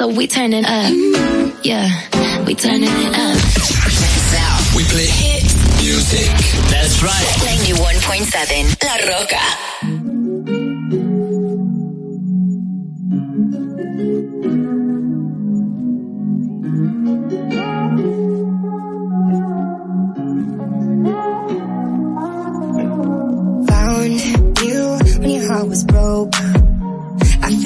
so 0.00 0.08
we 0.08 0.26
turning 0.26 0.64
up. 0.64 0.90
Yeah, 1.62 1.90
we 2.46 2.54
turning 2.54 2.88
it 2.88 3.14
up. 3.14 3.36
We 4.74 4.82
play 4.84 5.04
hit 5.04 5.44
music. 5.76 6.32
That's 6.70 7.02
right. 7.02 7.26
91.7 7.44 8.82
La 8.82 8.96
Roca. 9.12 9.99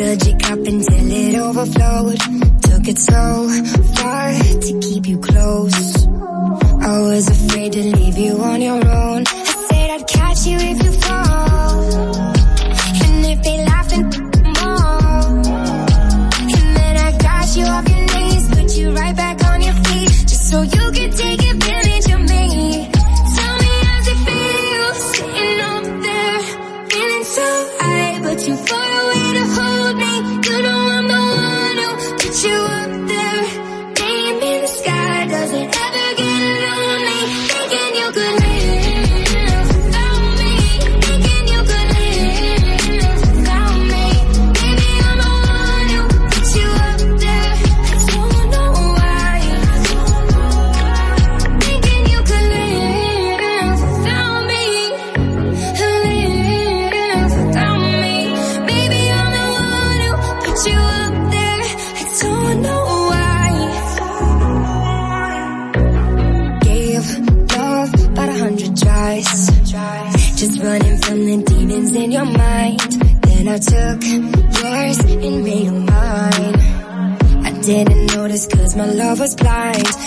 filled 0.05 0.27
your 0.27 0.39
cup 0.39 0.59
until 0.59 1.13
it 1.13 1.35
overflowed. 1.35 2.21
Took 2.69 2.89
it 2.93 2.99
so 2.99 3.49
far 3.97 4.33
to 4.65 4.81
keep 4.81 5.07
you 5.07 5.19
close. 5.19 6.07
I 6.07 7.01
was 7.01 7.29
afraid 7.29 7.73
to 7.73 7.83
leave 7.97 8.19
you 8.19 8.37
on 8.37 8.61
your 8.61 8.83
own. 9.03 9.25
I 9.27 9.67
said 9.69 9.91
I'd 9.97 10.07
catch 10.07 10.47
you 10.47 10.57
if 10.59 10.84
Was 79.17 79.37
blind. 79.37 80.04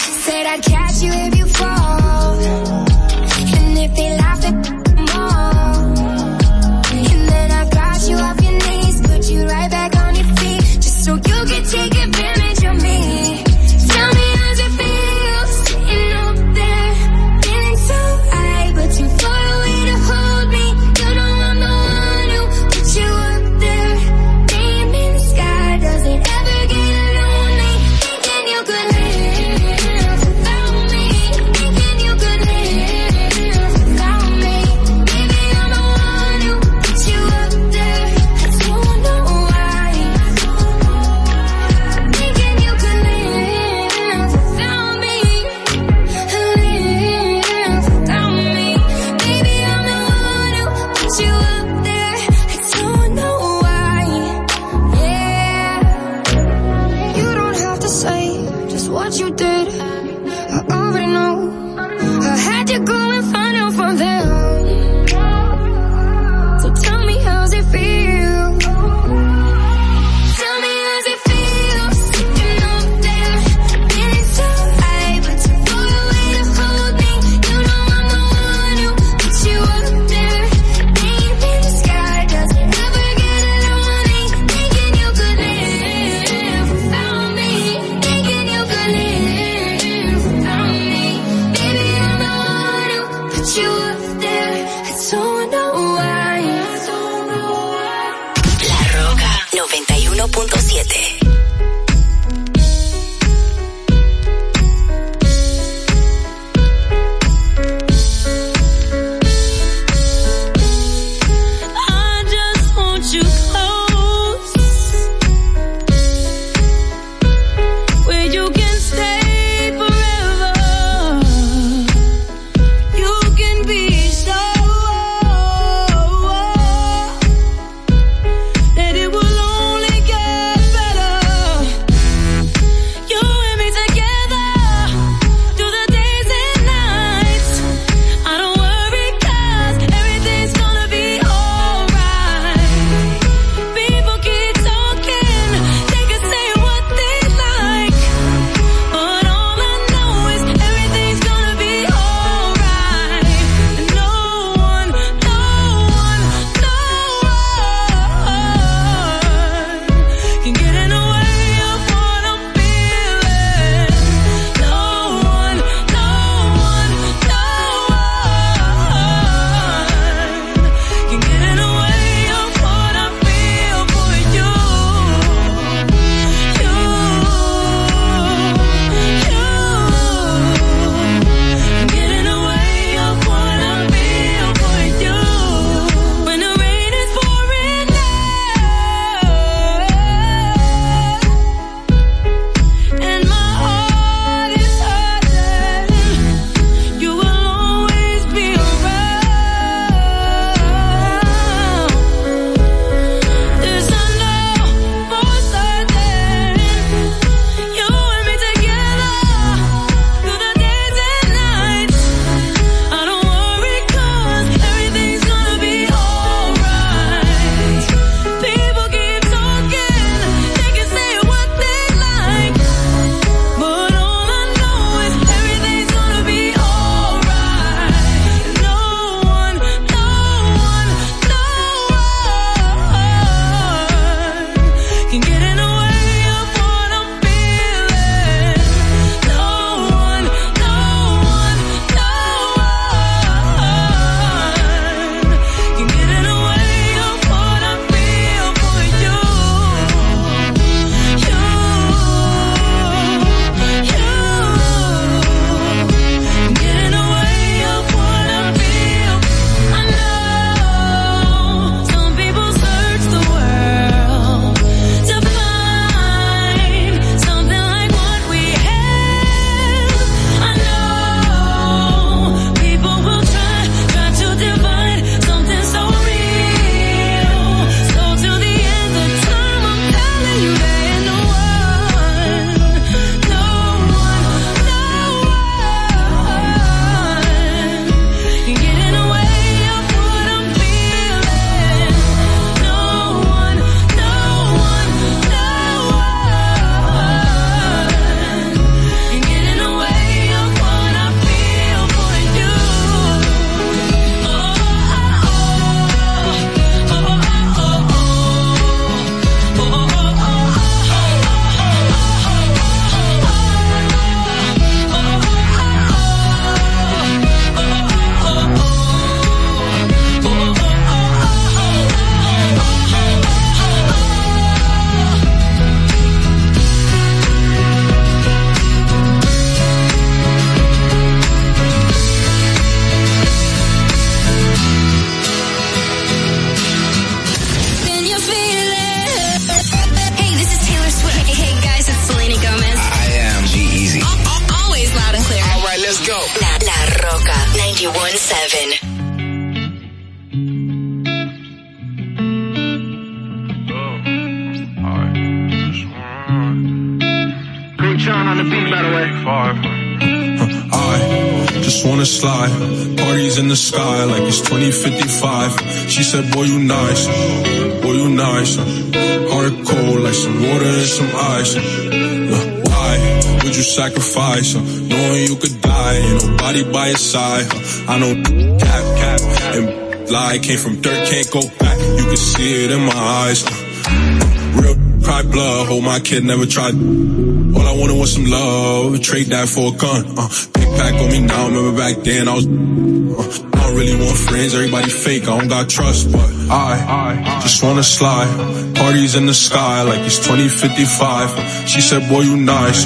Kid, 386.07 386.23
never 386.23 386.45
tried. 386.45 386.73
All 386.73 387.67
I 387.67 387.75
wanted 387.75 387.99
was 387.99 388.13
some 388.13 388.25
love, 388.25 389.01
trade 389.01 389.27
that 389.27 389.49
for 389.49 389.73
a 389.73 389.77
gun. 389.77 390.05
Uh, 390.17 390.29
big 390.53 390.69
pack 390.79 390.93
on 390.93 391.09
me 391.11 391.19
now, 391.19 391.47
remember 391.47 391.77
back 391.77 391.97
then 392.03 392.29
I 392.29 392.35
was. 392.35 392.47
Uh, 392.47 393.47
I 393.53 393.67
don't 393.67 393.75
really 393.75 393.99
want 393.99 394.17
friends, 394.17 394.55
everybody 394.55 394.89
fake, 394.89 395.23
I 395.23 395.37
don't 395.37 395.49
got 395.49 395.67
trust, 395.67 396.09
but 396.11 396.29
I, 396.49 397.39
just 397.41 397.61
wanna 397.61 397.83
slide. 397.83 398.31
Parties 398.75 399.15
in 399.15 399.25
the 399.25 399.33
sky 399.33 399.81
like 399.81 399.99
it's 399.99 400.19
2055. 400.19 401.67
She 401.67 401.81
said, 401.81 402.07
boy, 402.07 402.21
you 402.21 402.37
nice, 402.37 402.85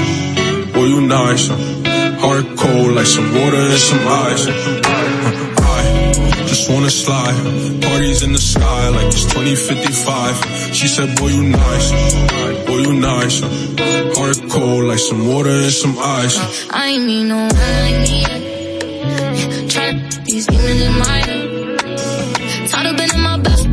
boy, 0.73 0.85
you 0.85 1.01
nice. 1.01 1.47
Heart 2.21 2.45
cold 2.57 2.93
like 2.93 3.05
some 3.05 3.29
water 3.35 3.57
and 3.57 3.79
some 3.79 3.99
ice. 4.07 4.90
Wanna 6.73 6.89
slide. 6.89 7.35
Parties 7.81 8.23
in 8.23 8.31
the 8.31 8.39
sky 8.39 8.89
like 8.89 9.07
it's 9.07 9.25
2055. 9.25 10.73
She 10.73 10.87
said, 10.87 11.17
boy, 11.17 11.27
you 11.27 11.43
nice. 11.43 11.91
Boy, 12.65 12.77
you 12.77 12.93
nice. 12.93 13.41
Heart 14.17 14.49
cold 14.49 14.85
like 14.85 14.99
some 14.99 15.27
water 15.27 15.49
and 15.49 15.71
some 15.71 15.95
ice. 15.99 16.37
I 16.71 16.87
ain't 16.87 17.05
need 17.05 17.25
no 17.25 17.37
one 17.37 17.49
like 17.49 17.99
me. 18.07 18.23
Tryna 19.67 20.25
these 20.25 20.47
demons 20.47 20.81
in 20.81 20.93
my 20.99 21.17
head. 21.27 21.51
Of 22.83 22.97
being 22.97 23.09
in 23.13 23.21
my 23.21 23.37
best. 23.37 23.67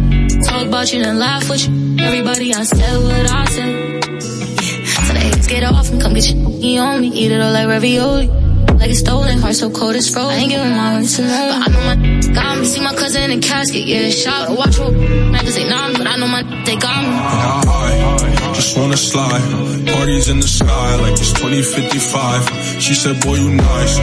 Talk 0.48 0.66
about 0.66 0.92
you 0.92 1.02
and 1.02 1.18
laugh 1.18 1.48
with 1.48 1.68
you. 1.68 1.96
Everybody, 2.00 2.52
I 2.52 2.62
said 2.64 2.98
what 3.02 3.30
I 3.30 3.44
said. 3.46 4.04
Yeah. 4.04 5.04
So 5.06 5.12
the 5.14 5.20
haters 5.20 5.46
get 5.46 5.64
off 5.64 5.90
and 5.90 6.02
come 6.02 6.14
get 6.14 6.28
your 6.30 6.50
he 6.50 6.78
on 6.78 7.00
me. 7.00 7.08
Eat 7.08 7.32
it 7.32 7.40
all 7.40 7.52
like 7.52 7.68
ravioli. 7.68 8.47
Like 8.78 8.90
it's 8.90 9.00
stolen, 9.00 9.38
heart 9.38 9.56
so 9.56 9.70
cold 9.70 9.96
it's 9.96 10.08
frozen. 10.08 10.30
I 10.30 10.36
ain't 10.36 10.50
giving 10.50 10.70
my 10.70 10.92
heart 10.94 11.04
to 11.04 11.22
no. 11.22 11.40
But 11.50 11.58
I 11.64 11.68
know 11.72 11.82
my 11.90 11.96
got 12.32 12.58
me. 12.58 12.64
See 12.64 12.80
my 12.80 12.94
cousin 12.94 13.30
in 13.30 13.40
the 13.40 13.46
casket, 13.46 13.86
yeah, 13.86 14.08
shot. 14.10 14.56
Watch 14.56 14.78
what 14.78 14.92
man, 14.92 15.44
cause 15.44 15.56
they 15.56 15.68
know 15.68 15.88
me. 15.88 15.94
But 15.98 16.06
I 16.06 16.16
know 16.16 16.28
my 16.28 16.42
they 16.64 16.76
got 16.76 17.02
me. 17.02 17.10
I 17.10 18.52
just 18.54 18.78
wanna 18.78 18.96
slide. 18.96 19.42
Parties 19.86 20.28
in 20.28 20.38
the 20.38 20.46
sky 20.46 20.96
like 20.96 21.12
it's 21.12 21.32
2055. 21.32 22.80
She 22.80 22.94
said, 22.94 23.20
boy, 23.20 23.34
you 23.34 23.50
nice. 23.50 23.98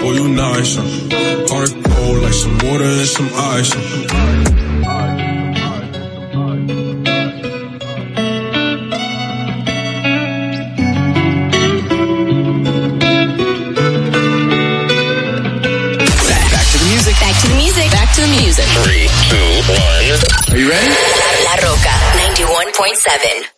Boy, 0.00 0.12
you 0.12 0.28
nice. 0.28 0.76
Heart 1.50 1.72
cold 1.90 2.22
like 2.22 2.32
some 2.32 2.58
water 2.58 2.84
and 2.84 3.08
some 3.08 3.30
ice. 3.34 4.55
91.7. 22.86 23.55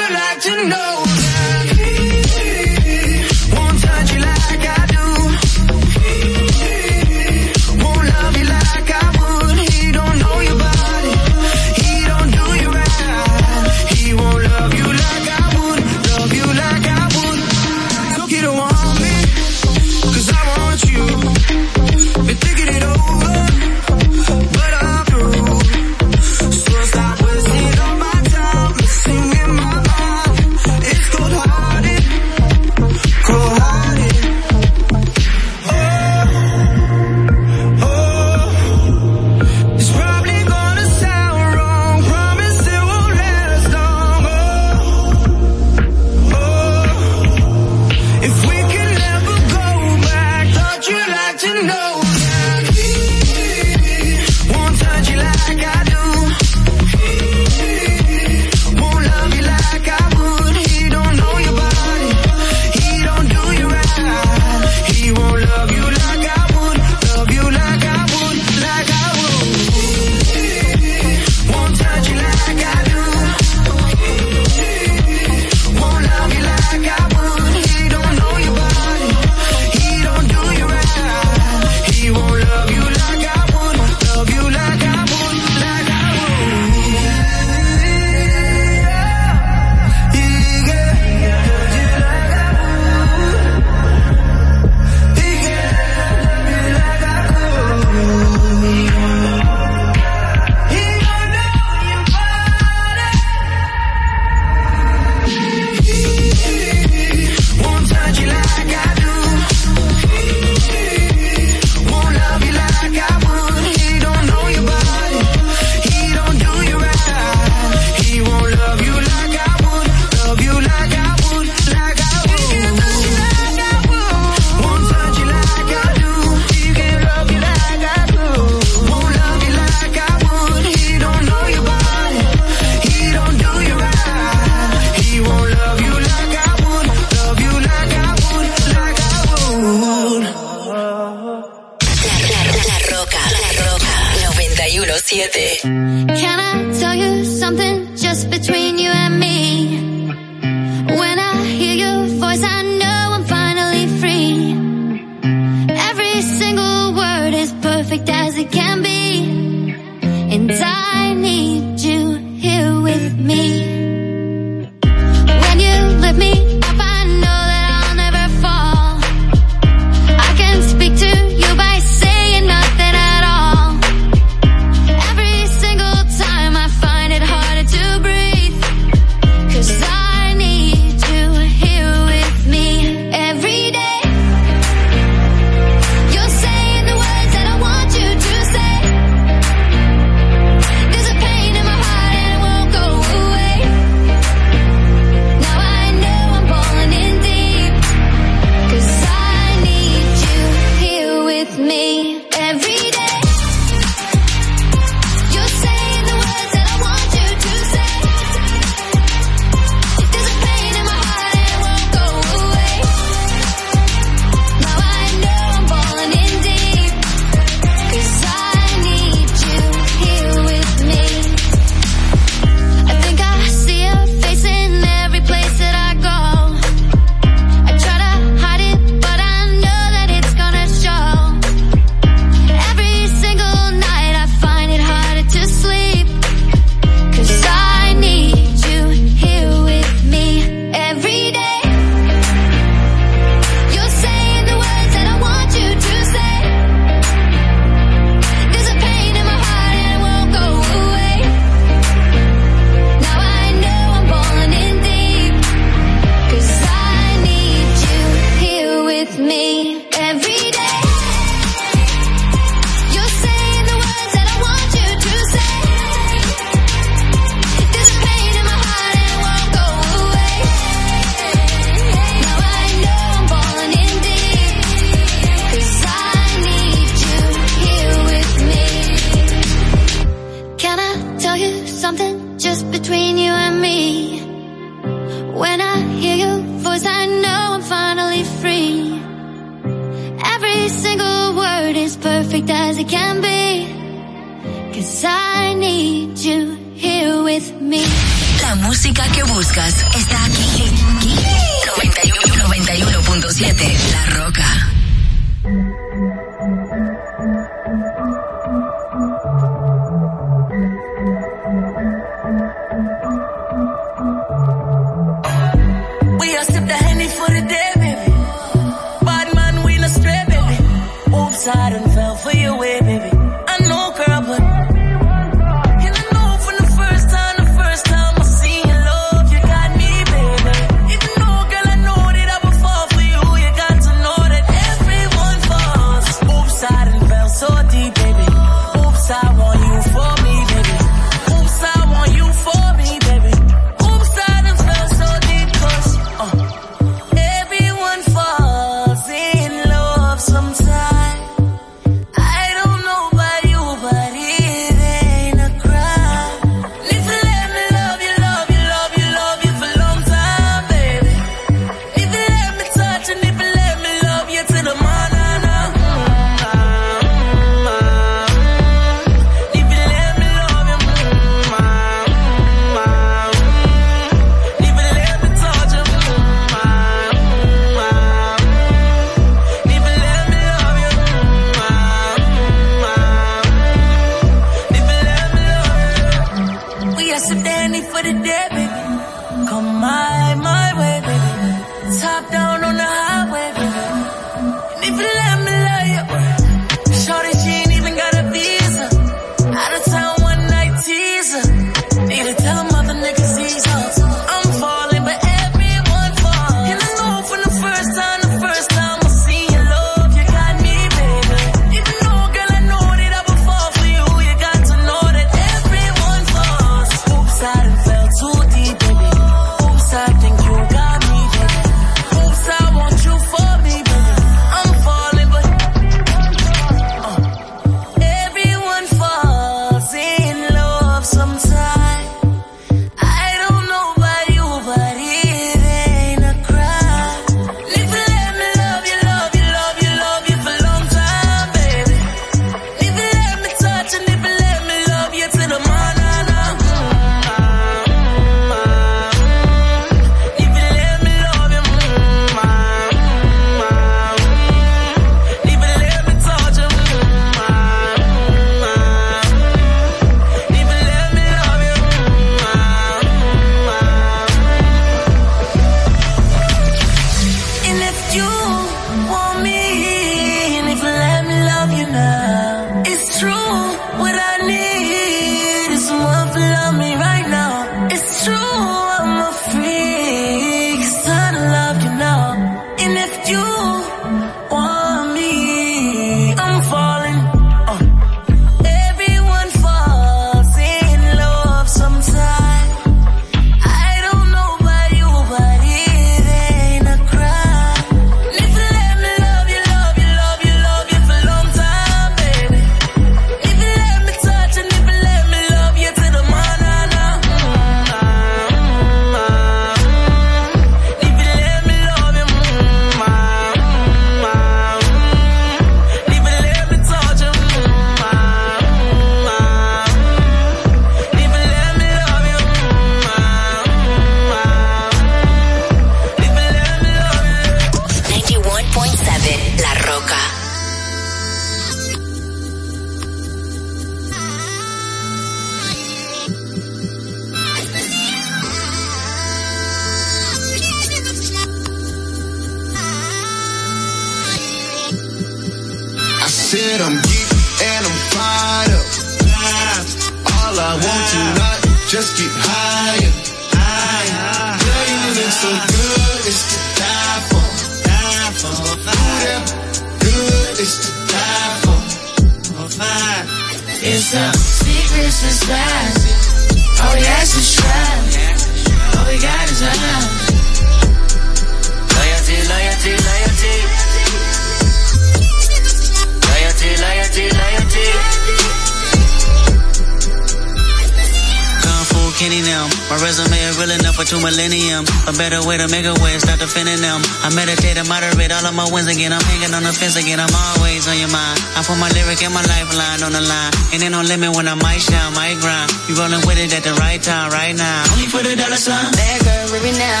wins 588.78 588.94
again. 588.94 589.12
I'm 589.12 589.22
hanging 589.22 589.54
on 589.54 589.62
the 589.66 589.74
fence 589.74 589.96
again. 589.98 590.20
I'm 590.22 590.30
always 590.30 590.86
on 590.86 590.96
your 590.98 591.10
mind. 591.10 591.38
I 591.58 591.66
put 591.66 591.78
my 591.82 591.90
lyric 591.90 592.22
and 592.22 592.32
my 592.32 592.42
lifeline 592.46 593.02
on 593.02 593.12
the 593.12 593.22
line. 593.22 593.52
And 593.74 593.82
ain't 593.82 593.92
no 593.92 594.02
limit 594.02 594.30
when 594.36 594.46
I 594.46 594.54
might 594.54 594.78
shine, 594.78 595.12
might 595.18 595.38
grind. 595.42 595.68
You 595.90 595.98
rolling 595.98 596.22
with 596.22 596.38
it 596.38 596.54
at 596.54 596.62
the 596.62 596.74
right 596.78 597.02
time, 597.02 597.34
right 597.34 597.54
now. 597.54 597.82
Only 597.92 598.06
for 598.06 598.22
the 598.22 598.38
dollar 598.38 598.60
sign. 598.60 598.92
Bad 598.94 599.18
girl, 599.26 599.58
rip 599.58 599.66
it 599.66 599.78
now. 599.78 600.00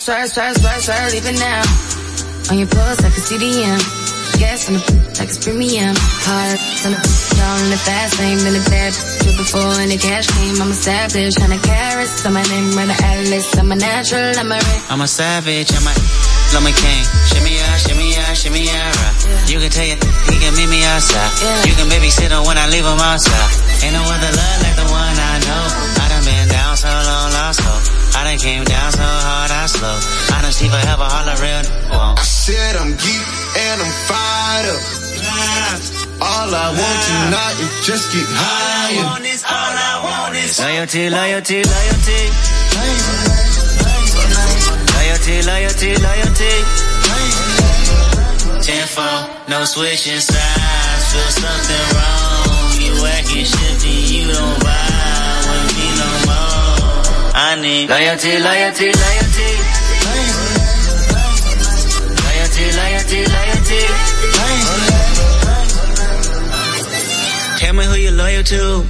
Swerve, 0.00 0.28
swerve, 0.32 0.56
swerve, 0.56 0.82
swerve, 0.82 1.12
leave 1.12 1.28
it 1.28 1.38
now. 1.38 1.62
On 2.50 2.56
your 2.56 2.68
pulse 2.68 3.00
like 3.04 3.12
a 3.12 3.22
CDM. 3.28 3.80
Gas 4.40 4.68
on 4.68 4.74
the 4.74 4.82
like 5.20 5.28
it's 5.28 5.38
premium. 5.44 5.94
Hard 6.26 6.58
on 6.88 6.92
the 6.96 7.00
down 7.36 7.58
in 7.64 7.70
the 7.70 7.78
fast 7.78 8.18
lane, 8.18 8.38
been 8.42 8.56
a 8.56 8.64
bad 8.66 8.92
bitch 9.22 9.36
before 9.36 9.74
and 9.82 9.90
the 9.90 9.98
cash 9.98 10.26
came. 10.26 10.56
I'm 10.62 10.70
a 10.70 10.74
savage, 10.74 11.36
hundred 11.36 11.62
carats. 11.62 12.24
I'm 12.26 12.36
a 12.36 12.42
name, 12.42 12.76
run 12.76 12.88
the 12.88 12.98
atlas. 12.98 13.46
I'm 13.58 13.70
a 13.70 13.76
natural, 13.76 14.32
I'm 14.40 14.50
a 14.50 14.58
red. 14.58 14.80
I'm 14.90 15.00
a 15.00 15.08
savage, 15.08 15.70
I'm 15.76 15.86
a, 15.86 15.94
I'm 16.56 16.66
a 16.66 16.72
king. 16.72 17.04
Shimmy 17.30 17.54
ya, 17.60 17.63
shimmy 18.44 18.68
ya, 18.68 18.76
right. 18.76 19.48
You 19.48 19.56
can 19.56 19.72
tell 19.72 19.88
you, 19.88 19.96
he 20.28 20.36
can 20.36 20.52
meet 20.52 20.68
me 20.68 20.84
outside. 20.84 21.32
Yeah. 21.40 21.64
You 21.64 21.74
can 21.80 21.88
babysit 21.88 22.28
him 22.28 22.44
when 22.44 22.60
I 22.60 22.68
leave 22.68 22.84
him 22.84 23.00
outside. 23.00 23.48
Ain't 23.80 23.96
no 23.96 24.04
other 24.04 24.32
love 24.36 24.58
like 24.60 24.76
the 24.76 24.84
one 24.92 25.16
I 25.16 25.34
know. 25.48 25.64
I 25.96 26.04
done 26.12 26.24
been 26.28 26.48
down 26.52 26.76
so 26.76 26.92
long, 26.92 27.32
lost 27.32 27.64
hope. 27.64 27.84
I 28.20 28.28
done 28.28 28.36
came 28.36 28.64
down 28.68 28.92
so 28.92 29.00
hard, 29.00 29.48
I 29.48 29.64
slow. 29.64 29.96
Honesty 30.36 30.68
forever, 30.68 31.08
all 31.08 31.24
the 31.24 31.36
real. 31.40 31.64
Whoa. 31.88 32.20
I 32.20 32.24
said 32.24 32.76
I'm 32.76 32.92
geek 32.92 33.24
and 33.64 33.80
I'm 33.80 33.94
fired 34.04 34.76
up. 34.76 34.82
All 36.20 36.50
I 36.52 36.68
want 36.68 37.00
tonight 37.08 37.56
is 37.64 37.72
just 37.88 38.12
get 38.12 38.28
higher. 38.28 39.08
All 39.08 39.08
I 39.08 39.24
want 39.24 39.24
is, 39.24 39.40
all 39.40 39.72
I 39.72 39.92
want 40.04 40.36
is 40.36 40.60
loyalty, 40.60 41.08
loyalty, 41.08 41.64
loyalty, 41.64 42.20
loyalty. 42.76 43.32
Loyalty, 45.00 45.36
loyalty, 45.48 45.90
loyalty. 45.96 46.93
Tenfold, 48.64 49.28
no 49.46 49.62
switching 49.66 50.20
sides. 50.20 51.12
Feel 51.12 51.30
something 51.36 51.86
wrong. 51.92 52.72
You 52.80 52.96
acting 53.04 53.44
shifty, 53.44 53.92
you 54.08 54.32
don't 54.32 54.56
vibe 54.64 55.44
with 55.52 55.68
me 55.76 55.88
no 56.00 56.08
more. 56.24 57.04
I 57.36 57.60
need 57.60 57.90
loyalty, 57.90 58.40
loyalty, 58.40 58.88
loyalty. 58.88 59.50
Loyalty, 62.24 62.66
loyalty, 62.80 63.20
loyalty. 63.36 63.82
Tell 67.58 67.74
me 67.74 67.84
who 67.84 67.96
you're 67.96 68.12
loyal 68.12 68.44
to. 68.44 68.86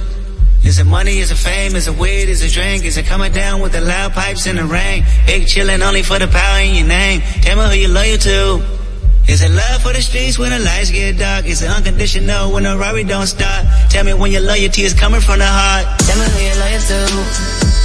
Is 0.63 0.79
it 0.79 0.85
money? 0.85 1.19
Is 1.19 1.31
it 1.31 1.35
fame? 1.35 1.75
Is 1.75 1.89
it 1.89 1.97
weed? 1.97 2.29
Is 2.29 2.41
it 2.41 2.53
drink? 2.53 2.85
Is 2.85 2.95
it 2.95 3.07
coming 3.07 3.33
down 3.33 3.59
with 3.59 3.73
the 3.73 3.81
loud 3.81 4.13
pipes 4.13 4.47
in 4.47 4.55
the 4.55 4.63
rain? 4.63 5.03
Big 5.25 5.47
chillin' 5.47 5.85
only 5.85 6.01
for 6.01 6.17
the 6.17 6.27
power 6.27 6.59
in 6.59 6.75
your 6.75 6.87
name. 6.87 7.19
Tell 7.41 7.57
me 7.57 7.75
who 7.75 7.81
you're 7.81 7.91
loyal 7.91 8.17
to. 8.19 8.84
Is 9.27 9.41
it 9.41 9.49
love 9.49 9.81
for 9.81 9.91
the 9.91 10.01
streets 10.01 10.37
when 10.37 10.51
the 10.51 10.59
lights 10.59 10.91
get 10.91 11.17
dark? 11.17 11.45
Is 11.45 11.61
it 11.61 11.69
unconditional 11.69 12.53
when 12.53 12.63
the 12.63 12.77
Rari 12.77 13.03
don't 13.03 13.25
stop? 13.25 13.65
Tell 13.89 14.05
me 14.05 14.13
when 14.13 14.31
your 14.31 14.41
loyalty 14.41 14.83
is 14.83 14.93
coming 14.93 15.21
from 15.21 15.39
the 15.39 15.49
heart. 15.49 15.85
Tell 16.05 16.17
me 16.21 16.25
who 16.29 16.39
you're 16.45 16.61
loyal 16.61 16.81
to. 16.93 16.99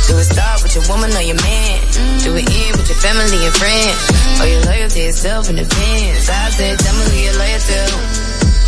Do 0.05 0.19
it 0.21 0.29
start 0.29 0.63
with 0.63 0.75
your 0.77 0.85
woman 0.93 1.09
or 1.17 1.25
your 1.25 1.41
man? 1.41 1.81
Do 2.21 2.37
it 2.37 2.45
end 2.45 2.77
with 2.77 2.89
your 2.93 3.01
family 3.01 3.41
and 3.41 3.55
friends? 3.57 3.99
Or 4.37 4.47
your 4.53 4.63
loyalty 4.69 5.09
is 5.09 5.17
self-independence? 5.17 6.29
I 6.29 6.51
said, 6.53 6.79
tell 6.79 6.95
me 7.01 7.09
who 7.09 7.17
you're 7.25 7.39
loyal 7.41 7.61
to. 7.73 7.81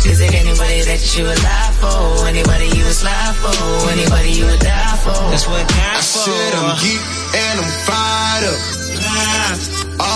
Is 0.09 0.19
it 0.19 0.33
anybody 0.33 0.81
that 0.83 0.99
you 1.15 1.23
would 1.23 1.39
lie 1.45 1.71
for? 1.79 2.27
Anybody 2.27 2.67
you 2.73 2.83
would 2.83 2.97
slide 2.97 3.35
for? 3.39 3.53
Anybody 3.93 4.31
you 4.33 4.45
would 4.49 4.59
die 4.59 4.97
for? 4.99 5.15
That's 5.31 5.47
what 5.47 5.63
God 5.69 5.95
I 5.95 6.01
said 6.01 6.51
I'm 6.57 6.75
geek 6.81 6.99
and 7.37 7.55
I'm 7.61 7.71
fired 7.85 8.49
up. 8.49 9.82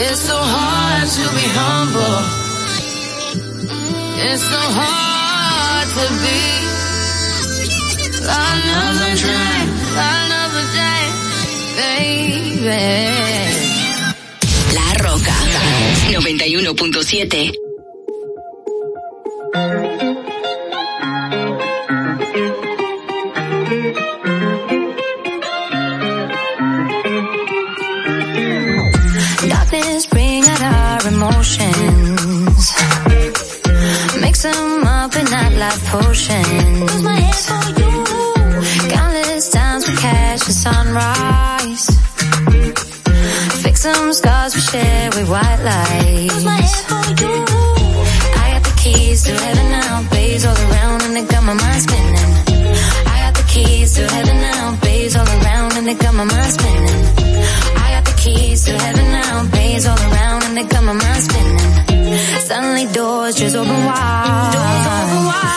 It's 0.00 0.20
so 0.20 0.38
hard 0.38 1.08
to 1.08 1.22
be 1.34 1.42
humble. 1.58 2.22
It's 4.30 4.42
so 4.42 4.62
hard 4.78 5.88
to 5.98 6.06
be. 6.22 6.38
Another 8.22 9.12
day, 9.18 9.58
another 9.98 10.66
day, 10.78 11.02
baby. 12.62 12.86
La 14.76 14.86
Roca 15.02 15.36
91.7. 16.12 17.68
life 35.58 35.84
potions. 35.86 36.90
Countless 38.94 39.48
times 39.50 39.88
we 39.88 39.94
catch 39.96 40.40
the 40.46 40.52
sunrise. 40.52 41.86
Fix 43.62 43.80
some 43.80 44.12
scars 44.12 44.54
we 44.54 44.60
share 44.60 45.10
with 45.10 45.28
white 45.28 45.60
lies. 45.68 46.46
I 48.40 48.46
got 48.52 48.62
the 48.62 48.74
keys 48.82 49.22
to 49.24 49.32
heaven 49.32 49.70
now, 49.70 50.08
bays 50.10 50.46
all 50.46 50.56
around 50.56 51.02
and 51.02 51.16
they 51.16 51.24
got 51.24 51.42
my 51.42 51.54
mind 51.54 51.82
spinning. 51.82 52.32
I 53.14 53.16
got 53.24 53.34
the 53.34 53.44
keys 53.52 53.94
to 53.96 54.02
heaven 54.14 54.36
now, 54.40 54.78
bays 54.80 55.16
all 55.16 55.26
around 55.26 55.72
and 55.76 55.86
they 55.88 55.94
got 55.94 56.14
my 56.14 56.24
mind 56.24 56.52
spinning. 56.52 57.04
I 57.84 57.86
got 57.94 58.04
the 58.04 58.14
keys 58.22 58.64
to 58.66 58.72
heaven 58.78 59.10
now, 59.10 59.46
bays 59.50 59.86
all 59.86 59.98
around 59.98 60.44
and 60.44 60.56
they 60.56 60.64
got 60.64 60.84
my 60.84 60.92
mind 60.92 61.22
spinning. 61.26 61.58
Suddenly 62.46 62.86
doors 62.92 63.34
just 63.34 63.56
open 63.56 63.84
wide. 63.86 64.50
Doors 64.54 64.86
open 64.86 65.26
wide. 65.26 65.47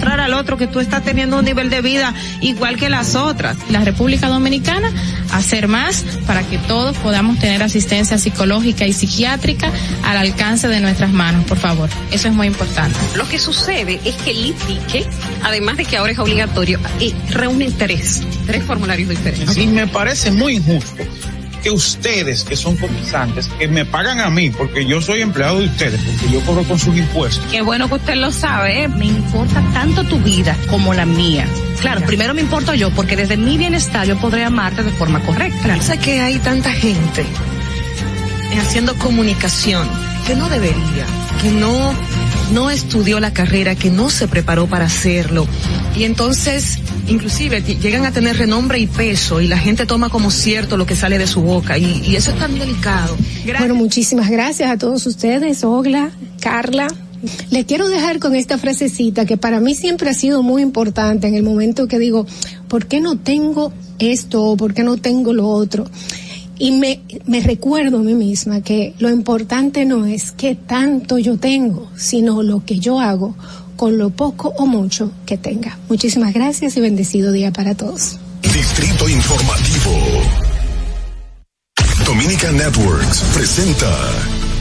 Demostrar 0.00 0.20
al 0.20 0.34
otro 0.34 0.56
que 0.56 0.66
tú 0.66 0.80
estás 0.80 1.04
teniendo 1.04 1.38
un 1.38 1.44
nivel 1.44 1.68
de 1.68 1.82
vida 1.82 2.14
igual 2.40 2.76
que 2.76 2.88
las 2.88 3.14
otras. 3.14 3.58
La 3.68 3.80
República 3.80 4.28
Dominicana 4.28 4.90
hacer 5.32 5.68
más 5.68 6.04
para 6.26 6.42
que 6.42 6.56
todos 6.58 6.96
podamos 6.96 7.38
tener 7.38 7.62
asistencia 7.62 8.16
psicológica 8.16 8.86
y 8.86 8.94
psiquiátrica 8.94 9.70
al 10.04 10.16
alcance 10.16 10.68
de 10.68 10.80
nuestras 10.80 11.12
manos, 11.12 11.44
por 11.44 11.58
favor. 11.58 11.90
Eso 12.10 12.28
es 12.28 12.34
muy 12.34 12.46
importante. 12.46 12.98
Lo 13.14 13.28
que 13.28 13.38
sucede 13.38 14.00
es 14.04 14.14
que 14.16 14.30
el 14.30 14.46
ITIQUE, 14.46 15.06
además 15.42 15.76
de 15.76 15.84
que 15.84 15.98
ahora 15.98 16.12
es 16.12 16.18
obligatorio, 16.18 16.80
eh, 17.00 17.12
reúne 17.30 17.70
tres, 17.70 18.22
tres 18.46 18.64
formularios 18.64 19.08
diferentes. 19.08 19.56
Y 19.56 19.66
me 19.66 19.86
parece 19.86 20.30
muy 20.30 20.56
injusto 20.56 20.94
que 21.62 21.70
ustedes, 21.70 22.44
que 22.44 22.56
son 22.56 22.76
cotizantes, 22.76 23.48
que 23.58 23.68
me 23.68 23.84
pagan 23.84 24.20
a 24.20 24.30
mí, 24.30 24.50
porque 24.50 24.86
yo 24.86 25.00
soy 25.00 25.20
empleado 25.20 25.60
de 25.60 25.66
ustedes, 25.66 26.00
porque 26.00 26.32
yo 26.32 26.40
cobro 26.40 26.64
con 26.64 26.78
sus 26.78 26.96
impuestos. 26.96 27.44
Qué 27.50 27.62
bueno 27.62 27.88
que 27.88 27.94
usted 27.94 28.14
lo 28.14 28.32
sabe, 28.32 28.84
¿eh? 28.84 28.88
me 28.88 29.06
importa 29.06 29.62
tanto 29.72 30.04
tu 30.04 30.18
vida 30.20 30.56
como 30.68 30.94
la 30.94 31.06
mía. 31.06 31.46
Claro, 31.80 32.02
primero 32.06 32.34
me 32.34 32.40
importo 32.40 32.74
yo, 32.74 32.90
porque 32.90 33.16
desde 33.16 33.36
mi 33.36 33.56
bienestar 33.58 34.06
yo 34.06 34.18
podré 34.18 34.44
amarte 34.44 34.82
de 34.82 34.90
forma 34.92 35.20
correcta. 35.20 35.80
Sé 35.80 35.98
que 35.98 36.20
hay 36.20 36.38
tanta 36.38 36.70
gente 36.72 37.24
haciendo 38.58 38.94
comunicación 38.96 39.88
que 40.26 40.34
no 40.34 40.48
debería, 40.48 41.06
que 41.42 41.50
no, 41.50 41.94
no 42.52 42.70
estudió 42.70 43.20
la 43.20 43.32
carrera, 43.32 43.74
que 43.74 43.90
no 43.90 44.10
se 44.10 44.28
preparó 44.28 44.66
para 44.66 44.86
hacerlo. 44.86 45.46
Y 45.96 46.04
entonces, 46.04 46.78
inclusive, 47.08 47.62
llegan 47.62 48.04
a 48.04 48.12
tener 48.12 48.36
renombre 48.36 48.78
y 48.78 48.86
peso 48.86 49.40
y 49.40 49.48
la 49.48 49.58
gente 49.58 49.86
toma 49.86 50.08
como 50.08 50.30
cierto 50.30 50.76
lo 50.76 50.86
que 50.86 50.96
sale 50.96 51.18
de 51.18 51.26
su 51.26 51.42
boca 51.42 51.78
y, 51.78 52.02
y 52.06 52.16
eso 52.16 52.30
es 52.30 52.38
tan 52.38 52.58
delicado. 52.58 53.16
Bueno, 53.58 53.74
muchísimas 53.74 54.30
gracias 54.30 54.70
a 54.70 54.78
todos 54.78 55.06
ustedes, 55.06 55.64
Ogla, 55.64 56.10
Carla. 56.40 56.88
Les 57.50 57.66
quiero 57.66 57.88
dejar 57.88 58.18
con 58.18 58.34
esta 58.34 58.56
frasecita 58.56 59.26
que 59.26 59.36
para 59.36 59.60
mí 59.60 59.74
siempre 59.74 60.08
ha 60.08 60.14
sido 60.14 60.42
muy 60.42 60.62
importante 60.62 61.26
en 61.26 61.34
el 61.34 61.42
momento 61.42 61.86
que 61.86 61.98
digo, 61.98 62.26
¿por 62.68 62.86
qué 62.86 63.00
no 63.00 63.18
tengo 63.18 63.72
esto 63.98 64.42
o 64.44 64.56
por 64.56 64.72
qué 64.72 64.82
no 64.84 64.96
tengo 64.96 65.32
lo 65.32 65.48
otro? 65.48 65.84
Y 66.58 66.72
me, 66.72 67.00
me 67.26 67.40
recuerdo 67.40 67.98
a 67.98 68.02
mí 68.02 68.14
misma 68.14 68.62
que 68.62 68.94
lo 68.98 69.10
importante 69.10 69.84
no 69.84 70.06
es 70.06 70.32
qué 70.32 70.54
tanto 70.54 71.18
yo 71.18 71.38
tengo, 71.38 71.90
sino 71.96 72.42
lo 72.42 72.64
que 72.64 72.78
yo 72.78 73.00
hago 73.00 73.34
con 73.80 73.96
lo 73.96 74.10
poco 74.10 74.52
o 74.58 74.66
mucho 74.66 75.10
que 75.24 75.38
tenga. 75.38 75.78
Muchísimas 75.88 76.34
gracias 76.34 76.76
y 76.76 76.82
bendecido 76.82 77.32
día 77.32 77.50
para 77.50 77.74
todos. 77.74 78.18
Distrito 78.42 79.08
Informativo. 79.08 79.90
Dominica 82.04 82.52
Networks 82.52 83.22
presenta 83.32 83.90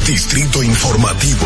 Distrito 0.07 0.63
Informativo. 0.63 1.45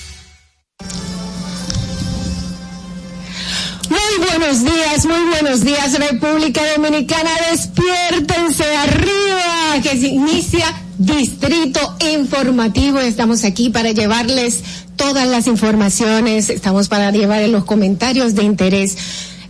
Muy 4.17 4.27
buenos 4.27 4.63
días, 4.63 5.05
muy 5.05 5.29
buenos 5.29 5.63
días 5.63 5.97
República 5.97 6.61
Dominicana, 6.75 7.29
despiértense 7.49 8.65
arriba, 8.75 9.81
que 9.81 9.97
se 9.97 10.07
inicia 10.07 10.65
Distrito 10.97 11.79
Informativo. 12.13 12.99
Estamos 12.99 13.45
aquí 13.45 13.69
para 13.69 13.91
llevarles 13.91 14.63
todas 14.97 15.27
las 15.27 15.47
informaciones, 15.47 16.49
estamos 16.49 16.89
para 16.89 17.11
llevar 17.11 17.47
los 17.47 17.63
comentarios 17.63 18.35
de 18.35 18.43
interés. 18.43 18.97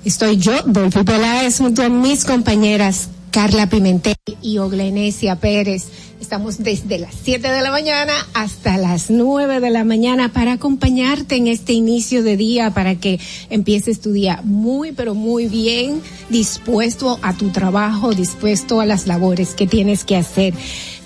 Estoy 0.05 0.37
yo, 0.37 0.53
Dolphy 0.65 1.03
Peláez, 1.03 1.57
junto 1.57 1.81
a 1.81 1.89
mis 1.89 2.23
compañeras 2.23 3.09
Carla 3.31 3.67
Pimentel 3.67 4.15
y 4.41 4.59
Oglenesia 4.59 5.37
Pérez. 5.37 5.87
Estamos 6.21 6.59
desde 6.59 6.99
las 6.99 7.15
7 7.23 7.49
de 7.49 7.61
la 7.63 7.71
mañana 7.71 8.13
hasta 8.35 8.77
las 8.77 9.09
9 9.09 9.59
de 9.59 9.71
la 9.71 9.83
mañana 9.83 10.31
para 10.31 10.53
acompañarte 10.53 11.35
en 11.35 11.47
este 11.47 11.73
inicio 11.73 12.21
de 12.21 12.37
día, 12.37 12.69
para 12.69 12.93
que 12.93 13.19
empieces 13.49 14.01
tu 14.01 14.11
día 14.11 14.39
muy, 14.43 14.91
pero 14.91 15.15
muy 15.15 15.47
bien, 15.47 15.99
dispuesto 16.29 17.17
a 17.23 17.33
tu 17.33 17.49
trabajo, 17.49 18.13
dispuesto 18.13 18.81
a 18.81 18.85
las 18.85 19.07
labores 19.07 19.55
que 19.55 19.65
tienes 19.65 20.05
que 20.05 20.15
hacer. 20.15 20.53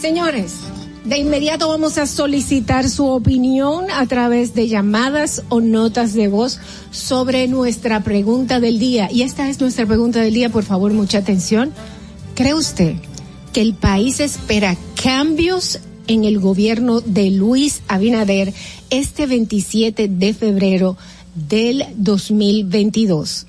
Señores, 0.00 0.52
de 1.06 1.18
inmediato 1.18 1.68
vamos 1.68 1.98
a 1.98 2.06
solicitar 2.06 2.88
su 2.90 3.06
opinión 3.06 3.86
a 3.92 4.06
través 4.06 4.54
de 4.54 4.66
llamadas 4.66 5.44
o 5.48 5.60
notas 5.60 6.14
de 6.14 6.26
voz 6.26 6.58
sobre 6.90 7.46
nuestra 7.46 8.02
pregunta 8.02 8.58
del 8.58 8.80
día. 8.80 9.08
Y 9.12 9.22
esta 9.22 9.48
es 9.48 9.60
nuestra 9.60 9.86
pregunta 9.86 10.20
del 10.20 10.34
día, 10.34 10.48
por 10.48 10.64
favor, 10.64 10.92
mucha 10.92 11.18
atención. 11.18 11.72
¿Cree 12.34 12.54
usted 12.54 12.96
que 13.52 13.60
el 13.60 13.74
país 13.74 14.18
espera 14.18 14.76
cambios 15.00 15.78
en 16.08 16.24
el 16.24 16.40
gobierno 16.40 17.00
de 17.00 17.30
Luis 17.30 17.82
Abinader 17.86 18.52
este 18.90 19.26
27 19.26 20.08
de 20.08 20.34
febrero 20.34 20.96
del 21.34 21.84
2022? 21.96 23.46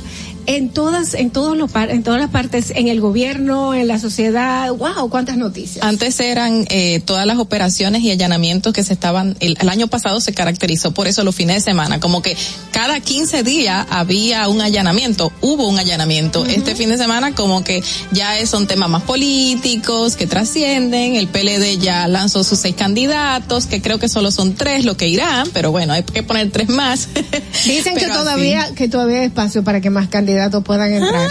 en 0.45 0.69
todas, 0.69 1.13
en 1.13 1.29
todos 1.29 1.57
los 1.57 1.71
par- 1.71 1.89
en 1.91 2.03
todas 2.03 2.19
las 2.19 2.29
partes, 2.29 2.71
en 2.75 2.87
el 2.87 2.99
gobierno, 3.01 3.73
en 3.73 3.87
la 3.87 3.99
sociedad. 3.99 4.69
Wow, 4.73 5.09
cuántas 5.09 5.37
noticias. 5.37 5.85
Antes 5.85 6.19
eran 6.19 6.65
eh, 6.69 7.01
todas 7.05 7.25
las 7.25 7.37
operaciones 7.37 8.01
y 8.03 8.11
allanamientos 8.11 8.73
que 8.73 8.83
se 8.83 8.93
estaban, 8.93 9.35
el, 9.39 9.57
el 9.59 9.69
año 9.69 9.87
pasado 9.87 10.19
se 10.21 10.33
caracterizó 10.33 10.91
por 10.93 11.07
eso 11.07 11.23
los 11.23 11.35
fines 11.35 11.55
de 11.57 11.61
semana, 11.61 11.99
como 11.99 12.21
que 12.21 12.35
cada 12.71 12.99
15 12.99 13.43
días 13.43 13.85
había 13.89 14.47
un 14.49 14.61
allanamiento, 14.61 15.31
hubo 15.41 15.67
un 15.67 15.79
allanamiento. 15.79 16.45
Este 16.45 16.75
fin 16.75 16.89
de 16.89 16.97
semana 16.97 17.33
como 17.35 17.63
que 17.63 17.83
ya 18.11 18.37
es- 18.39 18.49
son 18.49 18.67
temas 18.67 18.89
más 18.89 19.03
políticos 19.03 20.15
que 20.15 20.27
trascienden, 20.27 21.15
el 21.15 21.27
PLD 21.27 21.77
ya 21.79 22.07
lanzó 22.07 22.43
sus 22.43 22.59
seis 22.59 22.75
candidatos, 22.75 23.65
que 23.67 23.81
creo 23.81 23.99
que 23.99 24.09
solo 24.09 24.31
son 24.31 24.55
tres 24.55 24.83
lo 24.85 24.97
que 24.97 25.07
irán, 25.07 25.47
pero 25.53 25.71
bueno, 25.71 25.93
hay 25.93 26.03
que 26.03 26.23
poner 26.23 26.51
tres 26.51 26.69
más. 26.69 27.07
Dicen 27.65 27.95
que 27.95 28.05
así. 28.05 28.13
todavía, 28.13 28.69
que 28.75 28.87
todavía 28.89 29.19
hay 29.19 29.25
espacio 29.27 29.63
para 29.63 29.79
que 29.81 29.89
más 29.89 30.07
candidatos 30.09 30.32
puedan 30.63 30.93
entrar. 30.93 31.29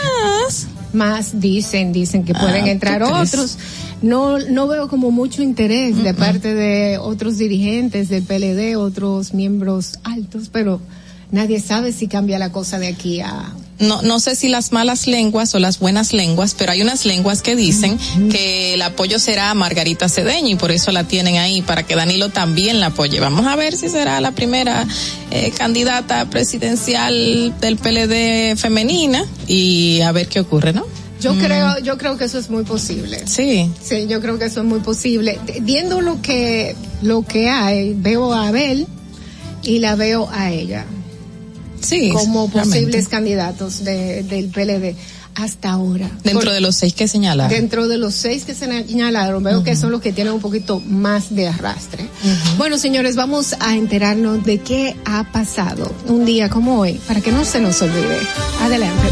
Más 0.93 1.41
dicen, 1.41 1.93
dicen 1.93 2.25
que 2.25 2.35
pueden 2.35 2.65
Ah, 2.65 2.71
entrar 2.71 3.03
otros. 3.03 3.57
No, 4.03 4.39
no 4.39 4.67
veo 4.69 4.89
como 4.89 5.11
mucho 5.11 5.43
interés 5.43 6.03
de 6.03 6.13
parte 6.13 6.55
de 6.55 6.99
otros 6.99 7.39
dirigentes 7.39 8.09
del 8.09 8.25
PLD, 8.25 8.77
otros 8.77 9.33
miembros 9.33 9.99
altos, 10.05 10.51
pero 10.53 10.81
nadie 11.31 11.61
sabe 11.61 11.93
si 11.93 12.09
cambia 12.09 12.39
la 12.39 12.51
cosa 12.53 12.79
de 12.79 12.89
aquí 12.89 13.21
a 13.21 13.53
no, 13.79 14.01
no 14.03 14.21
sé 14.21 14.37
si 14.37 14.49
las 14.49 14.71
malas 14.71 15.07
lenguas 15.07 15.55
o 15.55 15.59
las 15.59 15.79
buenas 15.81 16.13
lenguas, 16.13 16.55
pero 16.57 16.73
hay 16.73 16.83
unas 16.83 17.05
lenguas 17.05 17.43
que 17.43 17.57
dicen 17.57 17.99
que 18.31 18.75
el 18.75 18.83
apoyo 18.83 19.19
será 19.19 19.51
a 19.51 19.55
Margarita 19.55 20.09
Cedeño 20.09 20.49
y 20.51 20.55
por 20.55 20.71
eso 20.71 20.93
la 20.93 21.05
tienen 21.05 21.37
ahí, 21.39 21.63
para 21.63 21.83
que 21.85 21.97
Danilo 21.97 22.29
también 22.29 22.79
la 22.81 22.87
apoye. 22.87 23.19
Vamos 23.19 23.47
a 23.47 23.57
ver 23.57 23.75
si 23.77 23.89
será 23.89 24.21
la 24.21 24.33
primera 24.33 24.87
eh, 25.31 25.53
candidata 25.57 26.29
presidencial 26.31 27.55
del 27.61 27.77
PLD 27.77 28.57
femenina 28.57 29.25
y 29.49 30.01
a 30.03 30.13
ver 30.13 30.29
qué 30.29 30.41
ocurre, 30.41 30.73
¿no? 30.73 30.87
Yo 31.21 31.35
Mm. 31.35 31.39
creo, 31.41 31.79
yo 31.81 31.99
creo 31.99 32.17
que 32.17 32.25
eso 32.25 32.39
es 32.39 32.51
muy 32.51 32.65
posible. 32.65 33.23
Sí. 33.27 33.71
Sí, 33.83 34.07
yo 34.09 34.21
creo 34.21 34.39
que 34.39 34.47
eso 34.47 34.61
es 34.61 34.67
muy 34.67 34.81
posible. 34.81 35.39
Viendo 35.63 36.01
lo 36.01 36.21
que, 36.21 36.75
lo 37.01 37.23
que 37.23 37.49
hay, 37.49 37.95
veo 37.97 38.33
a 38.35 38.49
Abel 38.49 38.87
y 39.63 39.79
la 39.79 39.95
veo 39.95 40.29
a 40.33 40.51
ella. 40.51 40.85
Sí. 41.83 42.11
Como 42.13 42.47
realmente. 42.53 42.81
posibles 42.87 43.09
candidatos 43.09 43.85
de, 43.85 44.23
del 44.23 44.47
PLD 44.49 44.97
hasta 45.35 45.71
ahora. 45.71 46.11
Dentro 46.23 46.43
Por- 46.43 46.53
de 46.53 46.61
los 46.61 46.77
seis 46.77 46.93
que 46.93 47.09
señalaron. 47.09 47.51
Dentro 47.51 47.89
de 47.89 47.97
los 47.97 48.15
seis 48.15 48.45
que 48.45 48.55
se 48.55 48.67
señalaron, 48.87 49.43
veo 49.43 49.65
que 49.65 49.77
son 49.77 49.91
los 49.91 50.03
que 50.03 50.13
tienen 50.13 50.35
un 50.35 50.41
poquito 50.41 50.81
más 50.81 51.35
de 51.35 51.49
arrastre. 51.49 52.07
Bueno, 52.59 52.77
señores, 52.77 53.17
vamos 53.17 53.55
a 53.61 53.75
enterarnos 53.75 54.45
de 54.45 54.59
qué 54.59 54.95
ha 55.07 55.33
pasado 55.33 55.91
un 56.07 56.27
día 56.27 56.51
como 56.51 56.79
hoy, 56.81 57.01
para 57.09 57.21
que 57.23 57.33
no 57.33 57.45
se 57.47 57.61
nos 57.61 57.81
olvide. 57.81 58.19
Adelante. 58.61 59.09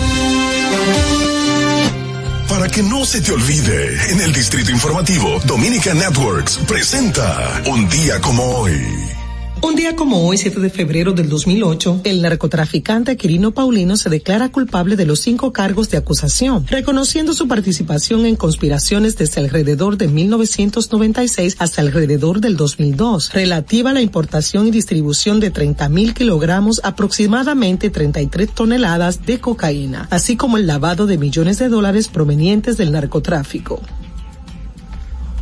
Para 2.48 2.68
que 2.68 2.82
no 2.82 3.04
se 3.06 3.20
te 3.22 3.32
olvide, 3.32 4.10
en 4.12 4.20
el 4.20 4.32
Distrito 4.32 4.70
Informativo, 4.72 5.40
Dominica 5.46 5.94
Networks 5.94 6.58
presenta 6.66 7.62
Un 7.66 7.88
día 7.88 8.20
como 8.20 8.42
hoy. 8.44 8.74
Un 9.62 9.76
día 9.76 9.94
como 9.94 10.26
hoy, 10.26 10.38
7 10.38 10.58
de 10.58 10.70
febrero 10.70 11.12
del 11.12 11.28
2008, 11.28 12.00
el 12.04 12.22
narcotraficante 12.22 13.18
Quirino 13.18 13.52
Paulino 13.52 13.98
se 13.98 14.08
declara 14.08 14.50
culpable 14.50 14.96
de 14.96 15.04
los 15.04 15.20
cinco 15.20 15.52
cargos 15.52 15.90
de 15.90 15.98
acusación, 15.98 16.66
reconociendo 16.66 17.34
su 17.34 17.46
participación 17.46 18.24
en 18.24 18.36
conspiraciones 18.36 19.18
desde 19.18 19.42
alrededor 19.42 19.98
de 19.98 20.08
1996 20.08 21.56
hasta 21.58 21.82
alrededor 21.82 22.40
del 22.40 22.56
2002, 22.56 23.34
relativa 23.34 23.90
a 23.90 23.94
la 23.94 24.00
importación 24.00 24.66
y 24.66 24.70
distribución 24.70 25.40
de 25.40 25.50
30 25.50 25.90
mil 25.90 26.14
kilogramos, 26.14 26.80
aproximadamente 26.82 27.90
33 27.90 28.54
toneladas 28.54 29.26
de 29.26 29.40
cocaína, 29.40 30.08
así 30.10 30.36
como 30.36 30.56
el 30.56 30.66
lavado 30.66 31.06
de 31.06 31.18
millones 31.18 31.58
de 31.58 31.68
dólares 31.68 32.08
provenientes 32.08 32.78
del 32.78 32.92
narcotráfico. 32.92 33.82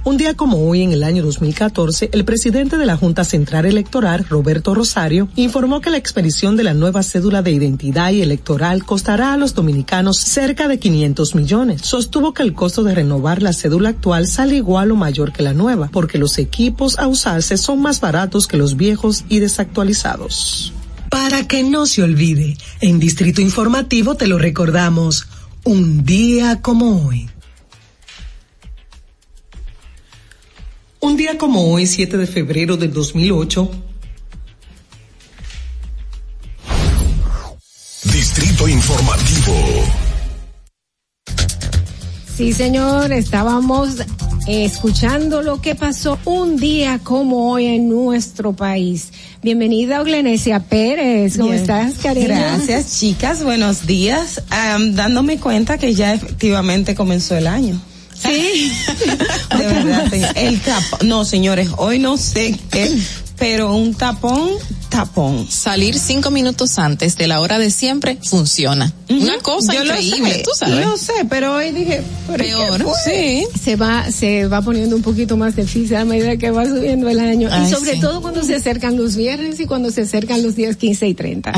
Un 0.09 0.17
día 0.17 0.33
como 0.33 0.67
hoy, 0.67 0.81
en 0.81 0.93
el 0.93 1.05
año 1.05 1.23
2014, 1.23 2.09
el 2.15 2.25
presidente 2.25 2.79
de 2.79 2.87
la 2.87 2.97
Junta 2.97 3.25
Central 3.25 3.67
Electoral, 3.67 4.25
Roberto 4.27 4.75
Rosario, 4.75 5.29
informó 5.37 5.83
que 5.83 5.91
la 5.91 5.99
expedición 5.99 6.57
de 6.57 6.65
la 6.65 6.73
nueva 6.73 7.03
cédula 7.03 7.43
de 7.43 7.51
identidad 7.51 8.11
y 8.13 8.23
electoral 8.23 8.87
costará 8.87 9.35
a 9.35 9.37
los 9.37 9.55
dominicanos 9.55 10.17
cerca 10.17 10.67
de 10.67 10.79
500 10.79 11.35
millones. 11.35 11.83
Sostuvo 11.83 12.33
que 12.33 12.43
el 12.43 12.55
costo 12.55 12.85
de 12.85 12.95
renovar 12.95 13.43
la 13.43 13.53
cédula 13.53 13.91
actual 13.91 14.27
sale 14.29 14.57
igual 14.57 14.93
o 14.93 14.97
mayor 14.97 15.31
que 15.31 15.43
la 15.43 15.53
nueva, 15.53 15.91
porque 15.93 16.17
los 16.17 16.39
equipos 16.39 16.99
a 16.99 17.07
usarse 17.07 17.59
son 17.59 17.83
más 17.83 18.01
baratos 18.01 18.47
que 18.47 18.57
los 18.57 18.79
viejos 18.79 19.27
y 19.29 19.41
desactualizados. 19.41 20.73
Para 21.11 21.47
que 21.47 21.63
no 21.63 21.85
se 21.85 22.03
olvide, 22.03 22.57
en 22.81 22.99
Distrito 22.99 23.43
Informativo 23.43 24.15
te 24.15 24.27
lo 24.27 24.39
recordamos, 24.39 25.27
un 25.65 26.03
día 26.07 26.63
como 26.63 27.07
hoy. 27.07 27.29
Un 31.01 31.17
día 31.17 31.39
como 31.39 31.73
hoy, 31.73 31.87
7 31.87 32.17
de 32.17 32.27
febrero 32.27 32.77
del 32.77 32.93
2008, 32.93 33.71
Distrito 38.13 38.69
Informativo. 38.69 39.55
Sí, 42.37 42.53
señor, 42.53 43.13
estábamos 43.13 43.99
escuchando 44.49 45.43
lo 45.43 45.61
que 45.61 45.77
pasó 45.77 46.19
un 46.25 46.57
día 46.57 46.99
como 47.05 47.53
hoy 47.53 47.67
en 47.67 47.89
nuestro 47.89 48.55
país. 48.55 49.13
Bienvenida, 49.41 50.01
Oglenesia 50.01 50.61
Pérez. 50.61 51.37
¿Cómo 51.37 51.51
Bien. 51.51 51.61
estás, 51.61 51.95
cariño? 52.03 52.27
Gracias, 52.27 52.99
chicas. 52.99 53.45
Buenos 53.45 53.87
días. 53.87 54.43
Am, 54.51 54.95
dándome 54.95 55.39
cuenta 55.39 55.79
que 55.79 55.95
ya 55.95 56.15
efectivamente 56.15 56.97
comenzó 56.97 57.37
el 57.37 57.47
año. 57.47 57.81
Sí. 58.23 58.73
De 59.57 59.67
verdad. 59.67 60.11
señor. 60.11 60.31
El 60.35 60.61
tapón. 60.61 61.09
No, 61.09 61.25
señores, 61.25 61.71
hoy 61.77 61.99
no 61.99 62.17
sé 62.17 62.59
qué, 62.71 62.99
pero 63.39 63.75
un 63.75 63.95
tapón, 63.95 64.51
tapón. 64.89 65.49
Salir 65.49 65.99
cinco 65.99 66.31
minutos 66.31 66.79
antes 66.79 67.17
de 67.17 67.29
la 67.29 67.41
hora 67.41 67.59
de 67.59 67.71
siempre 67.71 68.19
funciona. 68.23 68.93
Una 69.09 69.39
cosa 69.39 69.73
Yo 69.73 69.85
lo 69.85 69.95
increíble, 69.95 70.35
sé, 70.35 70.43
tú 70.43 70.51
sabes. 70.57 70.85
Lo 70.85 70.97
sé, 70.97 71.13
pero 71.29 71.55
hoy 71.55 71.71
dije, 71.71 72.03
¿pero 72.27 72.45
qué 72.45 72.79
Peor, 72.79 72.87
sí. 73.05 73.47
Se 73.63 73.77
va, 73.77 74.11
se 74.11 74.47
va 74.47 74.63
poniendo 74.63 74.97
un 74.97 75.03
poquito 75.03 75.37
más 75.37 75.55
difícil 75.55 75.97
a 75.97 76.05
medida 76.05 76.37
que 76.37 76.51
va 76.51 76.65
subiendo 76.65 77.09
el 77.09 77.21
año. 77.21 77.49
Ay, 77.53 77.67
y 77.67 77.71
sobre 77.73 77.95
sí. 77.95 78.01
todo 78.01 78.21
cuando 78.21 78.43
se 78.43 78.57
acercan 78.57 78.97
los 78.97 79.17
viernes 79.17 79.61
y 79.61 79.67
cuando 79.67 79.91
se 79.91 80.03
acercan 80.03 80.43
los 80.43 80.57
días 80.57 80.77
15 80.77 81.07
y 81.07 81.15
30. 81.15 81.53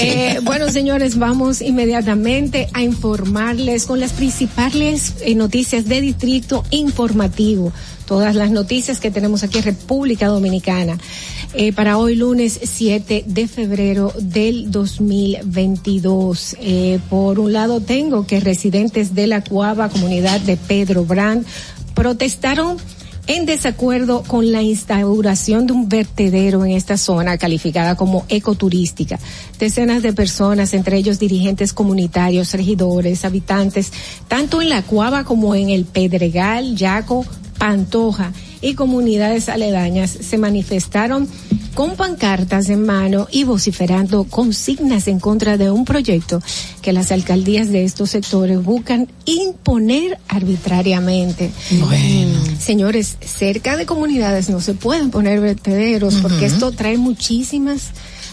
Eh, 0.00 0.38
bueno, 0.42 0.70
señores, 0.70 1.18
vamos 1.18 1.60
inmediatamente 1.60 2.68
a 2.72 2.82
informarles 2.82 3.84
con 3.84 4.00
las 4.00 4.12
principales 4.12 5.14
eh, 5.20 5.34
noticias 5.34 5.86
de 5.86 6.00
Distrito 6.00 6.64
Informativo. 6.70 7.72
Todas 8.06 8.34
las 8.36 8.50
noticias 8.50 9.00
que 9.00 9.10
tenemos 9.10 9.42
aquí 9.42 9.58
en 9.58 9.64
República 9.64 10.28
Dominicana 10.28 10.98
eh, 11.54 11.72
para 11.72 11.98
hoy 11.98 12.14
lunes 12.14 12.60
7 12.62 13.24
de 13.26 13.48
febrero 13.48 14.12
del 14.18 14.70
2022. 14.70 16.56
Eh, 16.60 17.00
por 17.10 17.40
un 17.40 17.52
lado 17.52 17.80
tengo 17.80 18.26
que 18.26 18.40
residentes 18.40 19.14
de 19.14 19.26
la 19.26 19.42
Cuava, 19.42 19.88
comunidad 19.88 20.40
de 20.40 20.56
Pedro 20.56 21.04
Brand, 21.04 21.44
protestaron 21.94 22.76
en 23.28 23.44
desacuerdo 23.46 24.24
con 24.24 24.50
la 24.50 24.62
instauración 24.62 25.66
de 25.66 25.74
un 25.74 25.88
vertedero 25.88 26.64
en 26.64 26.72
esta 26.72 26.96
zona 26.96 27.36
calificada 27.38 27.94
como 27.94 28.24
ecoturística. 28.28 29.18
Decenas 29.58 30.02
de 30.02 30.14
personas, 30.14 30.72
entre 30.72 30.96
ellos 30.96 31.18
dirigentes 31.18 31.74
comunitarios, 31.74 32.52
regidores, 32.52 33.24
habitantes, 33.24 33.92
tanto 34.26 34.62
en 34.62 34.70
la 34.70 34.82
Cuava 34.82 35.24
como 35.24 35.54
en 35.54 35.68
el 35.68 35.84
Pedregal, 35.84 36.74
Yaco, 36.74 37.24
Pantoja 37.58 38.32
y 38.60 38.74
comunidades 38.74 39.48
aledañas 39.48 40.10
se 40.10 40.38
manifestaron 40.38 41.28
con 41.74 41.94
pancartas 41.94 42.68
en 42.70 42.84
mano 42.84 43.28
y 43.30 43.44
vociferando 43.44 44.24
consignas 44.24 45.06
en 45.06 45.20
contra 45.20 45.56
de 45.56 45.70
un 45.70 45.84
proyecto 45.84 46.42
que 46.82 46.92
las 46.92 47.12
alcaldías 47.12 47.68
de 47.70 47.84
estos 47.84 48.10
sectores 48.10 48.62
buscan 48.62 49.06
imponer 49.26 50.18
arbitrariamente. 50.28 51.50
Señores, 52.60 53.16
cerca 53.24 53.76
de 53.76 53.86
comunidades 53.86 54.48
no 54.50 54.60
se 54.60 54.74
pueden 54.74 55.10
poner 55.10 55.40
vertederos 55.40 56.16
porque 56.16 56.46
esto 56.46 56.72
trae 56.72 56.98
muchísimas 56.98 57.82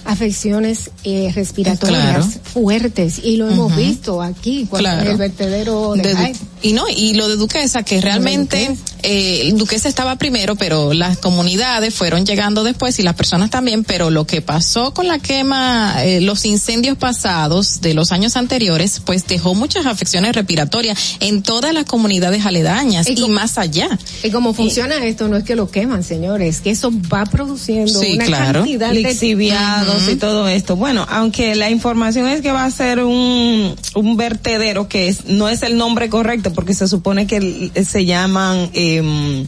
afecciones 0.05 0.91
eh, 1.03 1.31
respiratorias 1.33 2.01
Claro. 2.25 2.25
fuertes 2.43 3.19
y 3.23 3.37
lo 3.37 3.49
hemos 3.49 3.75
visto 3.75 4.21
aquí 4.21 4.67
cuando 4.69 4.89
Claro. 4.89 5.11
el 5.11 5.17
vertedero 5.17 5.93
de, 5.95 6.13
De 6.15 6.35
y 6.61 6.73
no 6.73 6.85
y 6.87 7.15
lo 7.15 7.27
de 7.27 7.35
Duquesa 7.37 7.81
que 7.83 8.01
realmente 8.01 8.75
eh, 9.05 9.51
Duquesa 9.55 9.87
estaba 9.87 10.15
primero 10.17 10.55
pero 10.55 10.93
las 10.93 11.17
comunidades 11.17 11.93
fueron 11.93 12.25
llegando 12.25 12.63
después 12.63 12.99
y 12.99 13.03
las 13.03 13.15
personas 13.15 13.49
también 13.49 13.83
pero 13.83 14.09
lo 14.09 14.25
que 14.25 14.41
pasó 14.41 14.93
con 14.93 15.07
la 15.07 15.19
quema 15.19 16.03
eh, 16.03 16.21
los 16.21 16.45
incendios 16.45 16.97
pasados 16.97 17.81
de 17.81 17.93
los 17.93 18.11
años 18.11 18.35
anteriores 18.35 19.01
pues 19.05 19.27
dejó 19.27 19.55
muchas 19.55 19.85
afecciones 19.85 20.35
respiratorias 20.35 21.17
en 21.19 21.43
todas 21.43 21.73
las 21.73 21.85
comunidades 21.85 22.45
aledañas 22.45 23.09
y, 23.09 23.15
más 23.27 23.57
allá 23.57 23.97
Y 24.23 24.29
cómo 24.29 24.53
funciona 24.53 25.03
esto 25.05 25.27
no 25.27 25.37
es 25.37 25.43
que 25.43 25.55
lo 25.55 25.69
queman, 25.69 26.03
señores, 26.03 26.61
que 26.61 26.71
eso 26.71 26.91
va 27.13 27.25
produciendo 27.25 27.99
Sí, 27.99 28.13
una 28.15 28.25
claro. 28.25 28.59
cantidad 28.61 28.89
de 28.89 29.01
lixiviados 29.01 30.09
y 30.09 30.15
todo 30.15 30.47
esto. 30.47 30.75
Bueno, 30.75 31.05
aunque 31.09 31.55
la 31.55 31.69
información 31.69 32.27
es 32.27 32.41
que 32.41 32.51
va 32.51 32.65
a 32.65 32.71
ser 32.71 32.99
un, 32.99 33.75
un 33.95 34.17
vertedero 34.17 34.87
que 34.87 35.07
es, 35.07 35.25
no 35.25 35.49
es 35.49 35.63
el 35.63 35.77
nombre 35.77 36.09
correcto 36.09 36.53
porque 36.53 36.73
se 36.73 36.87
supone 36.87 37.27
que 37.27 37.71
se 37.85 38.05
llaman, 38.05 38.69
em, 38.95 39.47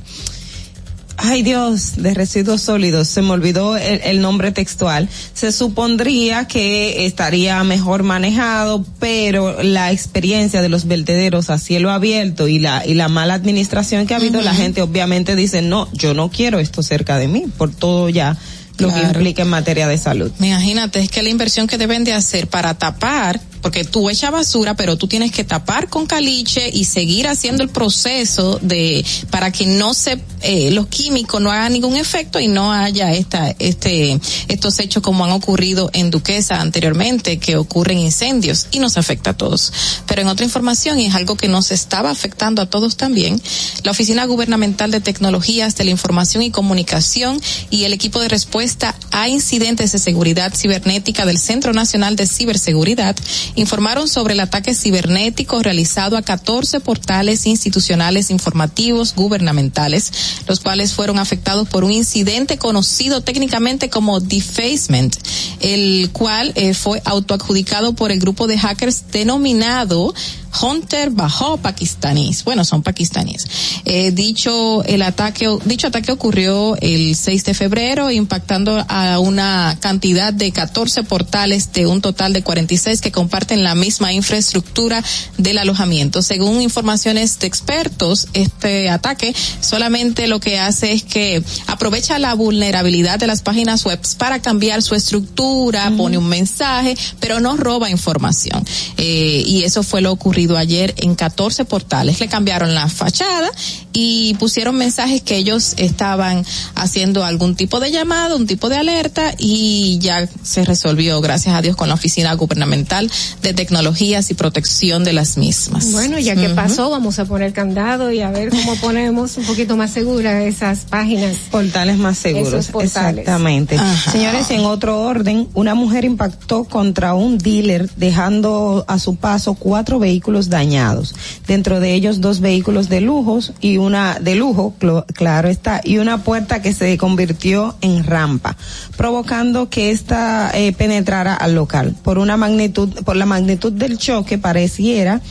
ay 1.18 1.42
Dios, 1.42 1.98
de 1.98 2.14
residuos 2.14 2.62
sólidos, 2.62 3.08
se 3.08 3.22
me 3.22 3.32
olvidó 3.32 3.76
el, 3.76 4.02
el 4.04 4.22
nombre 4.22 4.52
textual. 4.52 5.10
Se 5.34 5.52
supondría 5.52 6.46
que 6.46 7.06
estaría 7.06 7.64
mejor 7.64 8.04
manejado, 8.04 8.86
pero 9.00 9.62
la 9.64 9.92
experiencia 9.92 10.62
de 10.62 10.70
los 10.70 10.86
vertederos 10.86 11.50
a 11.50 11.60
cielo 11.60 11.92
abierto 11.92 12.48
y 12.48 12.60
la, 12.60 12.86
y 12.86 12.94
la 12.94 13.10
mala 13.10 13.34
administración 13.34 14.06
que 14.08 14.14
ha 14.14 14.18
habido, 14.18 14.42
la 14.42 14.54
gente 14.54 14.82
obviamente 14.82 15.36
dice, 15.36 15.62
no, 15.62 15.90
yo 15.92 16.14
no 16.14 16.30
quiero 16.30 16.60
esto 16.60 16.84
cerca 16.84 17.18
de 17.18 17.28
mí, 17.28 17.46
por 17.58 17.74
todo 17.74 18.10
ya 18.10 18.38
lo 18.78 18.94
que 18.94 19.02
implica 19.02 19.42
en 19.42 19.50
materia 19.50 19.88
de 19.88 19.98
salud. 19.98 20.32
Imagínate, 20.40 21.00
es 21.00 21.10
que 21.10 21.24
la 21.24 21.30
inversión 21.30 21.66
que 21.68 21.80
deben 21.80 22.04
de 22.04 22.14
hacer 22.14 22.48
para 22.48 22.76
tapar, 22.76 23.40
porque 23.62 23.84
tú 23.84 24.10
echas 24.10 24.32
basura, 24.32 24.76
pero 24.76 24.98
tú 24.98 25.08
tienes 25.08 25.32
que 25.32 25.44
tapar 25.44 25.90
con 25.90 26.06
caliche 26.06 26.70
y 26.72 26.86
seguir 26.86 27.28
haciendo 27.28 27.64
el 27.64 27.70
proceso 27.70 28.60
de 28.62 29.06
para 29.30 29.52
que 29.52 29.66
no 29.66 29.94
se 29.94 30.20
eh, 30.42 30.72
los 30.72 30.88
químicos 30.88 31.42
no 31.42 31.52
hagan 31.52 31.74
ningún 31.74 31.96
efecto 31.96 32.40
y 32.40 32.48
no 32.48 32.72
haya 32.72 33.12
esta 33.14 33.56
este 33.60 34.20
estos 34.48 34.80
hechos 34.80 35.02
como 35.02 35.26
han 35.26 35.32
ocurrido 35.32 35.90
en 35.94 36.12
Duquesa 36.12 36.62
anteriormente 36.62 37.40
que 37.40 37.56
ocurren 37.56 37.98
incendios 37.98 38.68
y 38.72 38.80
nos 38.80 38.98
afecta 38.98 39.32
a 39.32 39.38
todos. 39.38 39.74
Pero 40.08 40.22
en 40.22 40.28
otra 40.28 40.46
información 40.46 41.00
y 41.00 41.06
es 41.06 41.16
algo 41.16 41.36
que 41.36 41.48
nos 41.48 41.72
estaba 41.72 42.12
afectando 42.12 42.62
a 42.62 42.70
todos 42.70 42.98
también, 42.98 43.42
la 43.84 43.92
Oficina 43.92 44.26
Gubernamental 44.26 44.92
de 44.92 45.02
Tecnologías 45.02 45.76
de 45.76 45.86
la 45.86 45.92
Información 45.92 46.44
y 46.44 46.52
Comunicación 46.52 47.42
y 47.70 47.84
el 47.84 47.94
equipo 47.94 48.20
de 48.20 48.30
respuesta 48.30 48.96
a 49.12 49.28
incidentes 49.28 49.92
de 49.92 50.00
seguridad 50.00 50.54
cibernética 50.56 51.26
del 51.26 51.40
Centro 51.40 51.74
Nacional 51.74 52.16
de 52.16 52.28
Ciberseguridad 52.28 53.16
informaron 53.58 54.08
sobre 54.08 54.34
el 54.34 54.40
ataque 54.40 54.74
cibernético 54.74 55.62
realizado 55.62 56.16
a 56.16 56.22
14 56.22 56.80
portales 56.80 57.46
institucionales 57.46 58.30
informativos 58.30 59.16
gubernamentales, 59.16 60.12
los 60.48 60.60
cuales 60.60 60.94
fueron 60.94 61.20
afectados 61.20 61.68
por 61.68 61.84
un 61.84 61.92
incidente 61.92 62.58
conocido 62.58 63.22
técnicamente 63.22 63.90
como 63.90 64.20
defacement, 64.20 65.16
el 65.60 66.10
cual 66.14 66.54
eh, 66.56 66.74
fue 66.74 67.02
autoadjudicado 67.04 67.94
por 67.94 68.12
el 68.12 68.20
grupo 68.20 68.48
de 68.48 68.60
hackers 68.60 69.12
denominado 69.12 70.14
Hunter 70.62 71.10
Bajo 71.12 71.58
pakistaníes. 71.58 72.44
Bueno, 72.44 72.66
son 72.66 72.84
pakistaníes. 72.84 73.48
Eh, 73.86 74.12
dicho 74.12 74.84
el 74.84 75.02
ataque, 75.02 75.48
dicho 75.66 75.88
ataque 75.88 76.12
ocurrió 76.12 76.76
el 76.82 77.16
6 77.16 77.46
de 77.46 77.54
febrero, 77.54 78.12
impactando 78.12 78.86
a 78.88 79.20
una 79.20 79.78
cantidad 79.80 80.34
de 80.34 80.52
14 80.52 81.04
portales 81.04 81.74
de 81.74 81.86
un 81.86 82.02
total 82.02 82.34
de 82.34 82.44
46 82.44 83.02
que 83.02 83.12
comparten 83.12 83.64
la 83.64 83.76
misma 83.76 84.14
infraestructura 84.14 85.04
del 85.38 85.58
alojamiento. 85.58 86.22
Según 86.22 86.62
informaciones 86.62 87.40
de 87.40 87.48
expertos, 87.48 88.28
este 88.34 88.90
ataque 88.90 89.36
solamente 89.62 90.28
lo 90.28 90.40
que 90.40 90.60
hace 90.60 90.94
es 90.94 91.04
que 91.04 91.44
aprovecha 91.68 92.20
la 92.20 92.34
vulnerabilidad 92.34 93.20
de 93.20 93.28
las 93.28 93.42
páginas 93.42 93.86
web 93.86 94.00
para 94.18 94.42
cambiar 94.42 94.82
su 94.82 94.96
estructura, 94.96 95.92
pone 95.98 96.18
un 96.18 96.28
mensaje, 96.28 96.96
pero 97.20 97.40
no 97.40 97.58
roba 97.58 97.90
información. 97.90 98.66
Eh, 98.98 99.44
y 99.46 99.64
eso 99.64 99.84
fue 99.84 100.02
lo 100.02 100.12
ocurrido 100.12 100.47
ayer 100.56 100.94
en 100.98 101.16
14 101.16 101.66
portales. 101.66 102.20
Le 102.20 102.28
cambiaron 102.28 102.76
la 102.76 102.88
fachada 102.88 103.50
y 103.92 104.36
pusieron 104.36 104.76
mensajes 104.76 105.24
que 105.24 105.38
ellos 105.38 105.74
estaban 105.78 106.46
haciendo 106.76 107.26
algún 107.26 107.56
tipo 107.56 107.80
de 107.80 107.92
llamado, 107.92 108.38
un 108.38 108.46
tipo 108.46 108.70
de 108.70 108.78
alerta 108.78 109.34
y 109.40 109.98
ya 110.00 110.30
se 110.44 110.64
resolvió, 110.64 111.20
gracias 111.20 111.56
a 111.56 111.64
Dios, 111.64 111.76
con 111.76 111.90
la 111.90 111.96
Oficina 111.96 112.32
Gubernamental 112.36 113.10
de 113.42 113.54
Tecnologías 113.54 114.30
y 114.30 114.36
Protección 114.36 115.04
de 115.04 115.14
las 115.14 115.38
mismas. 115.38 115.92
Bueno, 115.92 116.20
ya 116.20 116.36
que 116.36 116.46
Ujú. 116.46 116.56
pasó, 116.56 116.90
vamos 116.92 117.18
a 117.18 117.26
poner 117.26 117.54
candado 117.54 118.12
y 118.12 118.22
a 118.22 118.30
ver 118.30 118.50
cómo 118.50 118.76
ponemos 118.76 119.36
un 119.38 119.46
poquito 119.46 119.76
más 119.76 119.90
seguras 119.92 120.44
esas 120.44 120.82
páginas. 120.82 121.38
Portales 121.50 121.98
más 121.98 122.20
seguros. 122.20 122.54
Esos 122.54 122.68
portales. 122.68 123.22
Exactamente. 123.22 123.78
Ajá. 123.78 124.12
Señores, 124.12 124.52
en 124.52 124.62
otro 124.66 125.02
orden, 125.02 125.48
una 125.56 125.74
mujer 125.74 126.06
impactó 126.06 126.66
contra 126.66 127.16
un 127.16 127.40
dealer 127.40 127.90
dejando 127.96 128.86
a 128.88 129.00
su 129.00 129.16
paso 129.16 129.56
cuatro 129.56 129.98
vehículos 129.98 130.37
dañados. 130.46 131.16
Dentro 131.48 131.80
de 131.80 131.94
ellos 131.94 132.22
dos 132.22 132.40
vehículos 132.40 132.88
de 132.90 133.02
lujos 133.02 133.54
y 133.60 133.78
una 133.78 134.20
de 134.20 134.36
lujo, 134.36 134.76
claro 135.14 135.50
está, 135.50 135.82
y 135.84 135.98
una 135.98 136.24
puerta 136.24 136.62
que 136.62 136.74
se 136.74 136.98
convirtió 136.98 137.76
en 137.82 138.04
rampa, 138.04 138.56
provocando 138.96 139.70
que 139.70 139.92
esta 139.92 140.52
eh, 140.54 140.72
penetrara 140.74 141.34
al 141.34 141.56
local. 141.56 141.96
Por 142.04 142.20
una 142.20 142.38
magnitud, 142.38 142.90
por 143.04 143.16
la 143.16 143.26
magnitud 143.26 143.74
del 143.74 143.98
choque 143.98 144.38
pareciera 144.38 145.22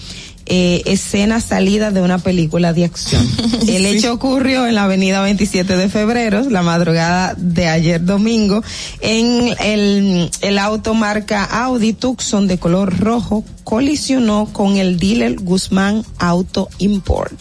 eh, 0.47 0.83
escena 0.87 1.41
salida 1.41 1.91
de 1.91 2.01
una 2.01 2.19
película 2.19 2.73
de 2.73 2.85
acción. 2.85 3.27
El 3.69 3.85
hecho 3.87 4.13
ocurrió 4.13 4.67
en 4.67 4.75
la 4.77 4.85
avenida 4.85 5.21
27 5.23 5.77
de 5.77 5.89
febrero, 5.89 6.49
la 6.49 6.63
madrugada 6.63 7.35
de 7.37 7.69
ayer 7.69 8.05
domingo, 8.05 8.63
en 9.01 9.55
el, 9.61 10.31
el 10.41 10.59
auto 10.59 10.95
marca 10.95 11.45
Audi 11.45 11.93
Tucson 11.93 12.47
de 12.47 12.59
color 12.59 12.99
rojo 12.99 13.45
colisionó 13.65 14.49
con 14.53 14.77
el 14.77 14.99
dealer 14.99 15.37
Guzmán 15.41 16.05
Auto 16.19 16.69
Import. 16.79 17.35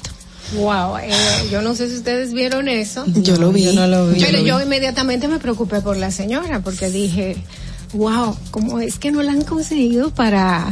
Wow, 0.55 0.97
eh, 0.97 1.11
yo 1.51 1.61
no 1.61 1.75
sé 1.75 1.89
si 1.89 1.95
ustedes 1.97 2.33
vieron 2.33 2.67
eso. 2.67 3.03
Yo 3.07 3.35
lo 3.37 3.51
vi. 3.51 3.63
Yo 3.63 3.73
no 3.73 3.87
lo 3.87 4.07
vi. 4.07 4.19
Pero 4.19 4.31
Yo 4.31 4.37
lo 4.39 4.45
yo 4.47 4.57
vi. 4.57 4.63
inmediatamente 4.63 5.27
me 5.27 5.39
preocupé 5.39 5.81
por 5.81 5.97
la 5.97 6.11
señora 6.11 6.59
porque 6.61 6.89
dije, 6.89 7.35
wow, 7.93 8.35
¿cómo 8.51 8.79
es 8.79 8.97
que 8.99 9.11
no 9.11 9.21
la 9.23 9.31
han 9.31 9.43
conseguido 9.43 10.11
para 10.11 10.67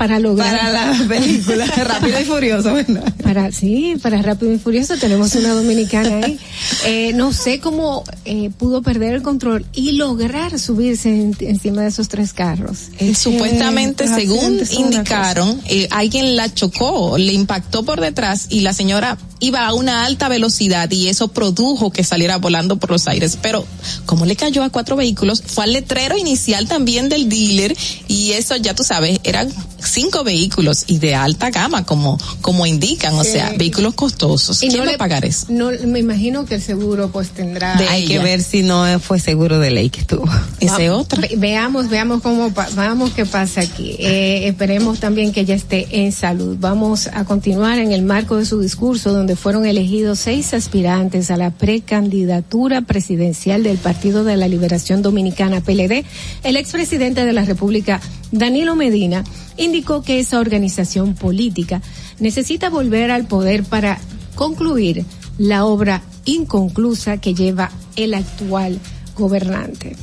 para 0.00 0.18
lograr 0.18 0.58
Para 0.58 0.72
la 0.96 1.04
película 1.08 1.66
Rápido 1.66 2.20
y 2.22 2.24
Furioso, 2.24 2.72
¿verdad? 2.72 3.12
Para 3.22 3.52
sí, 3.52 3.96
para 4.02 4.22
Rápido 4.22 4.50
y 4.54 4.58
Furioso 4.58 4.96
tenemos 4.96 5.34
una 5.34 5.50
dominicana 5.50 6.24
ahí. 6.24 6.38
Eh, 6.86 7.12
no 7.14 7.34
sé 7.34 7.60
cómo 7.60 8.02
eh, 8.24 8.48
pudo 8.56 8.80
perder 8.80 9.12
el 9.16 9.20
control 9.22 9.66
y 9.74 9.92
lograr 9.92 10.58
subirse 10.58 11.10
en- 11.10 11.36
encima 11.40 11.82
de 11.82 11.88
esos 11.88 12.08
tres 12.08 12.32
carros. 12.32 12.88
Eh, 12.98 13.14
Supuestamente, 13.14 14.08
según 14.08 14.58
indicaron, 14.70 15.60
eh, 15.66 15.86
alguien 15.90 16.34
la 16.34 16.52
chocó, 16.54 17.18
le 17.18 17.34
impactó 17.34 17.84
por 17.84 18.00
detrás 18.00 18.46
y 18.48 18.60
la 18.60 18.72
señora 18.72 19.18
iba 19.40 19.66
a 19.66 19.74
una 19.74 20.04
alta 20.04 20.28
velocidad 20.28 20.90
y 20.90 21.08
eso 21.08 21.28
produjo 21.28 21.90
que 21.90 22.04
saliera 22.04 22.36
volando 22.38 22.76
por 22.76 22.90
los 22.90 23.08
aires. 23.08 23.38
Pero 23.40 23.64
como 24.06 24.26
le 24.26 24.36
cayó 24.36 24.62
a 24.62 24.70
cuatro 24.70 24.96
vehículos, 24.96 25.42
fue 25.44 25.64
al 25.64 25.72
letrero 25.72 26.16
inicial 26.18 26.68
también 26.68 27.08
del 27.08 27.28
dealer 27.28 27.76
y 28.08 28.32
eso 28.32 28.56
ya 28.56 28.74
tú 28.74 28.84
sabes, 28.84 29.18
eran 29.24 29.48
cinco 29.82 30.24
vehículos 30.24 30.84
y 30.88 30.98
de 30.98 31.14
alta 31.14 31.50
gama 31.50 31.86
como 31.86 32.18
como 32.42 32.66
indican, 32.66 33.14
o 33.14 33.24
Sí. 33.24 33.32
sea, 33.32 33.54
vehículos 33.56 33.94
costosos. 33.94 34.62
Y 34.62 34.68
¿Quién 34.68 34.72
no 34.80 34.84
va 34.84 34.90
le- 34.90 34.94
a 34.94 34.98
pagar 34.98 35.24
eso? 35.24 35.46
No, 35.48 35.70
me 35.86 35.98
imagino 35.98 36.44
que 36.44 36.56
el 36.56 36.62
seguro 36.62 37.10
pues 37.10 37.30
tendrá. 37.30 37.78
Hay 37.90 38.06
que 38.06 38.18
ver 38.18 38.42
si 38.42 38.62
no 38.62 38.84
fue 39.00 39.18
seguro 39.20 39.58
de 39.58 39.70
ley 39.70 39.88
que 39.90 40.02
tuvo. 40.04 40.24
Ese 40.60 40.88
Va- 40.90 40.96
otro. 40.98 41.20
ve- 41.22 41.34
veamos, 41.38 41.88
veamos 41.88 42.20
cómo, 42.22 42.52
veamos 42.76 43.12
qué 43.12 43.24
pasa 43.24 43.62
aquí. 43.62 43.96
Eh, 43.98 44.48
esperemos 44.48 45.00
también 45.00 45.32
que 45.32 45.40
ella 45.40 45.54
esté 45.54 45.86
en 46.04 46.12
salud. 46.12 46.56
Vamos 46.60 47.06
a 47.06 47.24
continuar 47.24 47.78
en 47.78 47.92
el 47.92 48.02
marco 48.02 48.36
de 48.36 48.44
su 48.44 48.60
discurso 48.60 49.12
donde 49.12 49.29
fueron 49.36 49.66
elegidos 49.66 50.18
seis 50.18 50.54
aspirantes 50.54 51.30
a 51.30 51.36
la 51.36 51.50
precandidatura 51.50 52.82
presidencial 52.82 53.62
del 53.62 53.78
Partido 53.78 54.24
de 54.24 54.36
la 54.36 54.48
Liberación 54.48 55.02
Dominicana 55.02 55.60
PLD. 55.60 56.04
El 56.42 56.56
expresidente 56.56 57.24
de 57.24 57.32
la 57.32 57.44
República, 57.44 58.00
Danilo 58.32 58.76
Medina, 58.76 59.24
indicó 59.56 60.02
que 60.02 60.20
esa 60.20 60.40
organización 60.40 61.14
política 61.14 61.82
necesita 62.18 62.70
volver 62.70 63.10
al 63.10 63.26
poder 63.26 63.64
para 63.64 63.98
concluir 64.34 65.04
la 65.38 65.64
obra 65.64 66.02
inconclusa 66.24 67.18
que 67.18 67.34
lleva 67.34 67.70
el 67.96 68.14
actual 68.14 68.78
gobernante. 69.16 69.96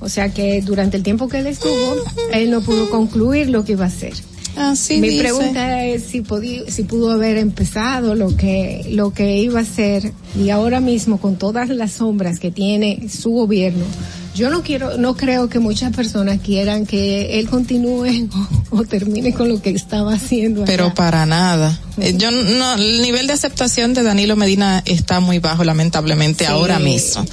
O 0.00 0.08
sea 0.08 0.32
que 0.32 0.60
durante 0.62 0.96
el 0.96 1.02
tiempo 1.02 1.28
que 1.28 1.38
él 1.38 1.46
estuvo, 1.46 1.96
él 2.32 2.50
no 2.50 2.60
pudo 2.62 2.90
concluir 2.90 3.50
lo 3.50 3.64
que 3.64 3.72
iba 3.72 3.84
a 3.84 3.88
hacer. 3.88 4.14
Así 4.56 4.98
Mi 5.00 5.08
dice. 5.08 5.22
pregunta 5.22 5.84
es 5.84 6.02
si 6.04 6.20
podí- 6.20 6.64
si 6.68 6.82
pudo 6.82 7.10
haber 7.12 7.38
empezado 7.38 8.14
lo 8.14 8.36
que 8.36 8.84
lo 8.90 9.12
que 9.12 9.38
iba 9.38 9.60
a 9.60 9.62
hacer 9.62 10.12
y 10.38 10.50
ahora 10.50 10.80
mismo 10.80 11.18
con 11.18 11.36
todas 11.36 11.68
las 11.70 11.92
sombras 11.92 12.38
que 12.38 12.50
tiene 12.50 13.08
su 13.08 13.30
gobierno. 13.30 13.84
Yo 14.34 14.48
no 14.48 14.62
quiero, 14.62 14.96
no 14.96 15.14
creo 15.14 15.48
que 15.50 15.58
muchas 15.58 15.94
personas 15.94 16.40
quieran 16.40 16.86
que 16.86 17.38
él 17.38 17.48
continúe 17.50 18.28
o, 18.70 18.78
o 18.78 18.84
termine 18.84 19.34
con 19.34 19.48
lo 19.48 19.60
que 19.60 19.70
estaba 19.70 20.14
haciendo. 20.14 20.64
Pero 20.64 20.94
para 20.94 21.26
nada. 21.26 21.78
Eh, 21.98 22.14
Yo 22.16 22.30
no, 22.30 22.74
el 22.74 23.02
nivel 23.02 23.26
de 23.26 23.32
aceptación 23.34 23.94
de 23.94 24.02
Danilo 24.02 24.36
Medina 24.36 24.82
está 24.86 25.20
muy 25.20 25.38
bajo, 25.38 25.64
lamentablemente, 25.64 26.44
Sí. 26.46 26.50
ahora 26.50 26.78
mismo. 26.78 27.24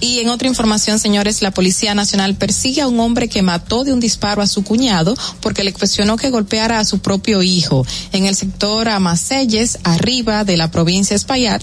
Y 0.00 0.18
en 0.20 0.28
otra 0.28 0.48
información, 0.48 0.98
señores, 0.98 1.42
la 1.42 1.50
Policía 1.52 1.94
Nacional 1.94 2.34
persigue 2.34 2.82
a 2.82 2.88
un 2.88 2.98
hombre 3.00 3.28
que 3.28 3.42
mató 3.42 3.84
de 3.84 3.92
un 3.92 4.00
disparo 4.00 4.42
a 4.42 4.46
su 4.46 4.64
cuñado 4.64 5.14
porque 5.40 5.64
le 5.64 5.72
cuestionó 5.72 6.16
que 6.16 6.30
golpeara 6.30 6.78
a 6.80 6.84
su 6.84 6.98
propio 7.00 7.42
hijo 7.42 7.86
en 8.12 8.26
el 8.26 8.34
sector 8.34 8.88
Amacelles, 8.88 9.78
arriba 9.84 10.44
de 10.44 10.56
la 10.56 10.70
provincia 10.70 11.14
de 11.14 11.18
Espaillat. 11.18 11.62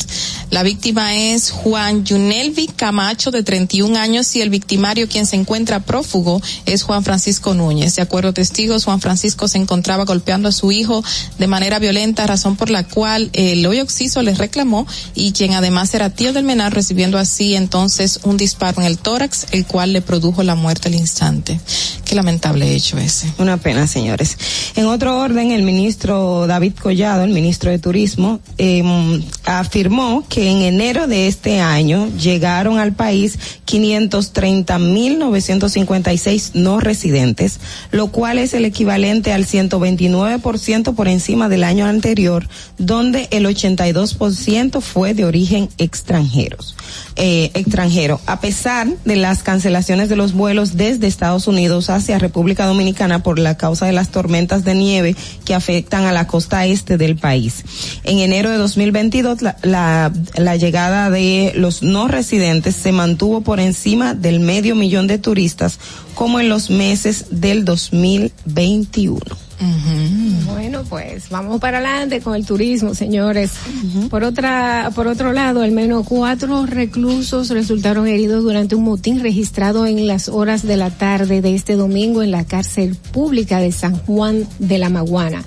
La 0.50 0.64
víctima 0.64 1.16
es 1.16 1.52
Juan 1.52 2.06
Yunelvi 2.06 2.68
Camacho, 2.68 3.32
de 3.32 3.44
31 3.44 3.98
años, 3.98 4.36
y 4.36 4.42
el 4.42 4.50
victimario 4.50 5.08
quien 5.10 5.26
se 5.26 5.36
encuentra 5.36 5.80
prófugo 5.82 6.42
es 6.66 6.84
Juan 6.84 7.04
Francisco 7.04 7.54
Núñez. 7.54 7.96
De 7.96 8.02
acuerdo 8.02 8.30
a 8.30 8.34
testigos, 8.34 8.86
Juan 8.86 9.02
Francisco 9.02 9.48
se 9.48 9.58
encontraba 9.58 10.06
golpeando 10.06 10.50
a 10.50 10.52
su 10.52 10.72
hijo 10.72 11.04
de 11.38 11.48
manera 11.48 11.80
violenta, 11.80 12.28
razón 12.28 12.45
por 12.54 12.70
la 12.70 12.88
cual 12.88 13.32
el 13.34 13.66
hoyo 13.66 13.82
oxiso 13.82 14.22
le 14.22 14.36
reclamó 14.36 14.86
y 15.16 15.32
quien 15.32 15.54
además 15.54 15.94
era 15.96 16.12
tío 16.12 16.34
del 16.34 16.46
menor, 16.46 16.74
recibiendo 16.74 17.18
así 17.18 17.56
entonces 17.56 18.20
un 18.24 18.38
disparo 18.38 18.82
en 18.82 18.88
el 18.88 19.00
tórax, 19.00 19.48
el 19.52 19.66
cual 19.66 19.94
le 19.94 20.02
produjo 20.02 20.44
la 20.44 20.54
muerte 20.54 20.90
al 20.90 20.96
instante. 20.96 21.60
Qué 22.06 22.14
lamentable 22.14 22.76
hecho 22.76 23.00
ese. 23.00 23.34
Una 23.40 23.58
pena, 23.58 23.88
señores. 23.88 24.38
En 24.76 24.86
otro 24.86 25.18
orden, 25.18 25.52
el 25.52 25.64
ministro 25.64 26.46
David 26.46 26.74
Collado, 26.80 27.24
el 27.24 27.32
ministro 27.32 27.72
de 27.72 27.80
Turismo, 27.80 28.40
eh, 28.60 28.84
afirmó 29.46 30.24
que 30.30 30.52
en 30.52 30.62
enero 30.62 31.08
de 31.08 31.28
este 31.28 31.62
año 31.62 32.08
llegaron 32.18 32.78
al 32.78 32.94
país 32.94 33.40
530.956 33.66 36.52
no 36.54 36.80
residentes, 36.80 37.60
lo 37.92 38.08
cual 38.08 38.40
es 38.40 38.54
el 38.54 38.64
equivalente 38.66 39.32
al 39.34 39.46
129% 39.46 40.96
por 40.96 41.08
encima 41.08 41.50
del 41.50 41.64
año 41.64 41.86
anterior, 41.86 42.35
donde 42.78 43.28
el 43.32 43.46
82% 43.46 44.82
fue 44.82 45.14
de 45.14 45.26
origen 45.26 45.70
extranjeros. 45.78 46.76
Eh, 47.18 47.52
extranjero, 47.54 48.20
a 48.26 48.42
pesar 48.42 48.88
de 49.06 49.16
las 49.16 49.42
cancelaciones 49.42 50.10
de 50.10 50.16
los 50.16 50.34
vuelos 50.34 50.76
desde 50.76 51.08
Estados 51.08 51.48
Unidos 51.48 51.90
hacia 51.90 52.20
República 52.20 52.66
Dominicana 52.66 53.24
por 53.24 53.40
la 53.40 53.58
causa 53.58 53.86
de 53.86 53.94
las 53.94 54.10
tormentas 54.10 54.66
de 54.66 54.76
nieve 54.76 55.16
que 55.46 55.56
afectan 55.56 56.04
a 56.04 56.12
la 56.12 56.28
costa 56.28 56.66
este 56.66 56.98
del 56.98 57.16
país. 57.16 57.64
En 58.04 58.20
enero 58.20 58.50
de 58.50 58.58
2022, 58.58 59.42
la, 59.42 59.58
la, 59.62 60.12
la 60.36 60.56
llegada 60.58 61.10
de 61.10 61.54
los 61.56 61.84
no 61.84 62.08
residentes 62.08 62.76
se 62.76 62.92
mantuvo 62.92 63.42
por 63.42 63.60
encima 63.60 64.14
del 64.14 64.42
medio 64.42 64.76
millón 64.76 65.08
de 65.08 65.18
turistas, 65.18 65.80
como 66.16 66.40
en 66.40 66.50
los 66.50 66.70
meses 66.70 67.28
del 67.30 67.66
2021. 67.66 69.45
Bueno, 70.46 70.84
pues 70.90 71.30
vamos 71.30 71.60
para 71.62 71.78
adelante 71.78 72.22
con 72.22 72.36
el 72.36 72.46
turismo, 72.46 72.94
señores. 72.94 73.54
Por 74.10 74.24
otra, 74.24 74.92
por 74.96 75.08
otro 75.08 75.32
lado, 75.32 75.62
al 75.62 75.72
menos 75.72 76.06
cuatro 76.08 76.66
reclusos 76.66 77.50
resultaron 77.50 78.08
heridos 78.08 78.44
durante 78.44 78.76
un 78.76 78.84
motín 78.84 79.22
registrado 79.22 79.86
en 79.86 80.08
las 80.08 80.30
horas 80.30 80.64
de 80.64 80.78
la 80.78 80.90
tarde 80.90 81.42
de 81.42 81.56
este 81.56 81.76
domingo 81.76 82.22
en 82.22 82.32
la 82.32 82.46
cárcel 82.46 82.96
pública 82.96 83.60
de 83.60 83.72
San 83.72 83.98
Juan 83.98 84.48
de 84.60 84.78
la 84.78 84.90
Maguana. 84.90 85.44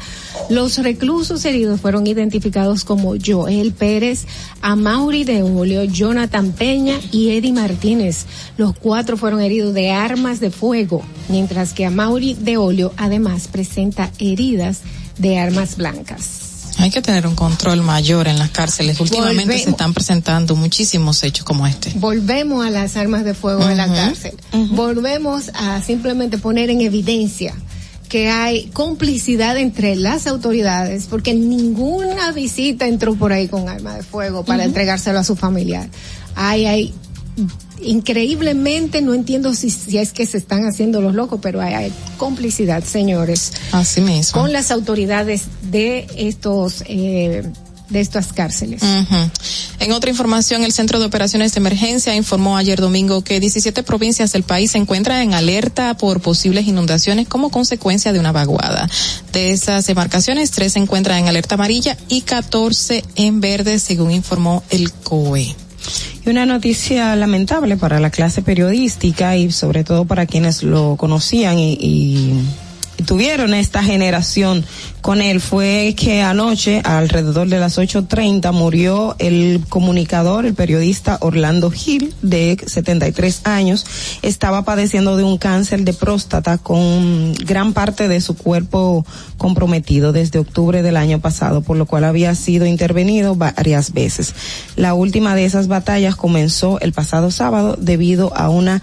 Los 0.49 0.79
reclusos 0.79 1.45
heridos 1.45 1.81
fueron 1.81 2.07
identificados 2.07 2.85
como 2.85 3.15
Joel 3.25 3.73
Pérez, 3.73 4.27
Amaury 4.63 5.25
de 5.25 5.43
Olio, 5.43 5.85
Jonathan 5.85 6.53
Peña 6.53 6.99
y 7.13 7.31
Eddie 7.31 7.53
Martínez. 7.53 8.27
Los 8.57 8.75
cuatro 8.77 9.17
fueron 9.17 9.41
heridos 9.41 9.75
de 9.75 9.91
armas 9.91 10.41
de 10.41 10.51
fuego, 10.51 11.03
mientras 11.29 11.73
que 11.73 11.85
Amaury 11.85 12.35
de 12.35 12.57
Olio 12.57 12.93
además 12.97 13.49
presenta 13.49 14.11
heridas 14.19 14.81
de 15.19 15.39
armas 15.39 15.77
blancas. 15.77 16.49
Hay 16.79 16.91
que 16.91 17.03
tener 17.03 17.27
un 17.27 17.35
control 17.35 17.83
mayor 17.83 18.29
en 18.29 18.39
las 18.39 18.51
cárceles. 18.51 19.01
Últimamente 19.01 19.43
Volvemos. 19.43 19.63
se 19.65 19.71
están 19.71 19.95
presentando 19.95 20.55
muchísimos 20.55 21.23
hechos 21.25 21.45
como 21.45 21.67
este. 21.67 21.93
Volvemos 21.97 22.65
a 22.65 22.71
las 22.71 22.97
armas 22.97 23.25
de 23.25 23.35
fuego 23.35 23.69
en 23.69 23.77
la 23.77 23.93
cárcel. 23.93 24.35
Volvemos 24.71 25.51
a 25.55 25.83
simplemente 25.83 26.39
poner 26.39 26.71
en 26.71 26.81
evidencia 26.81 27.55
que 28.09 28.29
hay 28.29 28.67
complicidad 28.73 29.57
entre 29.59 29.95
las 29.97 30.27
autoridades, 30.27 31.07
porque 31.07 31.35
ninguna 31.35 32.33
visita 32.33 32.87
entró 32.87 33.15
por 33.15 33.33
ahí 33.33 33.49
con 33.49 33.69
arma 33.69 33.95
de 33.95 34.03
fuego 34.03 34.45
para 34.45 34.65
entregárselo 34.65 35.19
a 35.19 35.25
su 35.25 35.37
familiar. 35.37 35.89
Hay, 36.35 36.67
hay, 36.67 36.95
increíblemente, 37.83 39.03
no 39.03 39.15
entiendo 39.15 39.55
si, 39.55 39.71
si 39.71 39.99
es 39.99 40.13
que 40.13 40.27
se 40.27 40.39
están 40.39 40.65
haciendo 40.65 41.01
los 41.01 41.15
locos, 41.15 41.39
pero 41.43 41.61
hay, 41.61 41.75
hay 41.75 41.93
complicidad, 42.17 42.83
señores, 42.83 43.53
Así 43.73 44.01
mismo. 44.01 44.41
con 44.41 44.53
las 44.53 44.71
autoridades 44.71 45.45
de 45.71 46.07
estos, 46.17 46.83
eh, 46.87 47.45
de 47.89 48.01
estas 48.01 48.33
cárceles. 48.33 48.83
En 49.81 49.93
otra 49.93 50.11
información, 50.11 50.65
el 50.65 50.73
Centro 50.73 50.99
de 50.99 51.07
Operaciones 51.07 51.55
de 51.55 51.61
Emergencia 51.61 52.15
informó 52.15 52.57
ayer 52.57 52.81
domingo 52.81 53.23
que 53.23 53.41
17 53.41 53.83
provincias 53.83 54.33
del 54.33 54.43
país 54.43 54.73
se 54.73 54.79
encuentran 54.79 55.21
en 55.23 55.35
alerta 55.35 55.97
por 55.97 56.21
posibles 56.21 56.67
inundaciones 56.67 57.29
como 57.29 57.51
consecuencia 57.51 58.13
de 58.13 58.21
una 58.21 58.33
vaguada. 58.33 58.89
De 59.33 59.53
esas 59.53 59.87
demarcaciones, 59.87 60.51
tres 60.51 60.75
se 60.75 60.79
encuentran 60.81 61.19
en 61.19 61.29
alerta 61.29 61.55
amarilla 61.55 61.97
y 62.09 62.23
14 62.23 63.05
en 63.17 63.41
verde, 63.41 63.79
según 63.79 64.11
informó 64.11 64.63
el 64.71 64.93
COE. 64.93 65.55
Y 66.27 66.29
una 66.29 66.45
noticia 66.45 67.17
lamentable 67.17 67.77
para 67.77 68.01
la 68.01 68.11
clase 68.11 68.43
periodística 68.43 69.37
y 69.37 69.51
sobre 69.53 69.85
todo 69.85 70.05
para 70.05 70.27
quienes 70.27 70.63
lo 70.63 70.97
conocían 70.97 71.59
y- 71.59 71.79
y 71.81 72.43
tuvieron 73.05 73.55
esta 73.55 73.83
generación 73.83 74.65
con 75.01 75.23
él 75.23 75.41
fue 75.41 75.95
que 75.97 76.21
anoche, 76.23 76.83
alrededor 76.85 77.49
de 77.49 77.61
las 77.61 77.79
8.30, 77.79 78.53
murió 78.53 79.15
el 79.19 79.65
comunicador, 79.69 80.45
el 80.45 80.55
periodista 80.55 81.19
Orlando 81.21 81.71
Gil, 81.71 82.13
de 82.21 82.59
73 82.67 83.43
años. 83.45 83.87
Estaba 84.23 84.65
padeciendo 84.65 85.17
de 85.17 85.25
un 85.25 85.39
cáncer 85.39 85.83
de 85.83 85.95
próstata 85.95 86.59
con 86.59 87.33
gran 87.35 87.73
parte 87.73 88.09
de 88.09 88.21
su 88.21 88.37
cuerpo 88.37 89.07
comprometido 89.37 90.13
desde 90.13 90.41
octubre 90.41 90.83
del 90.83 90.97
año 90.97 91.21
pasado, 91.21 91.63
por 91.63 91.77
lo 91.77 91.87
cual 91.87 92.05
había 92.05 92.35
sido 92.35 92.67
intervenido 92.67 93.35
varias 93.37 93.93
veces. 93.93 94.35
La 94.77 94.95
última 94.95 95.35
de 95.35 95.45
esas 95.45 95.69
batallas 95.69 96.17
comenzó 96.17 96.81
el 96.81 96.93
pasado 96.93 97.31
sábado 97.31 97.77
debido 97.79 98.37
a 98.37 98.51
una 98.51 98.83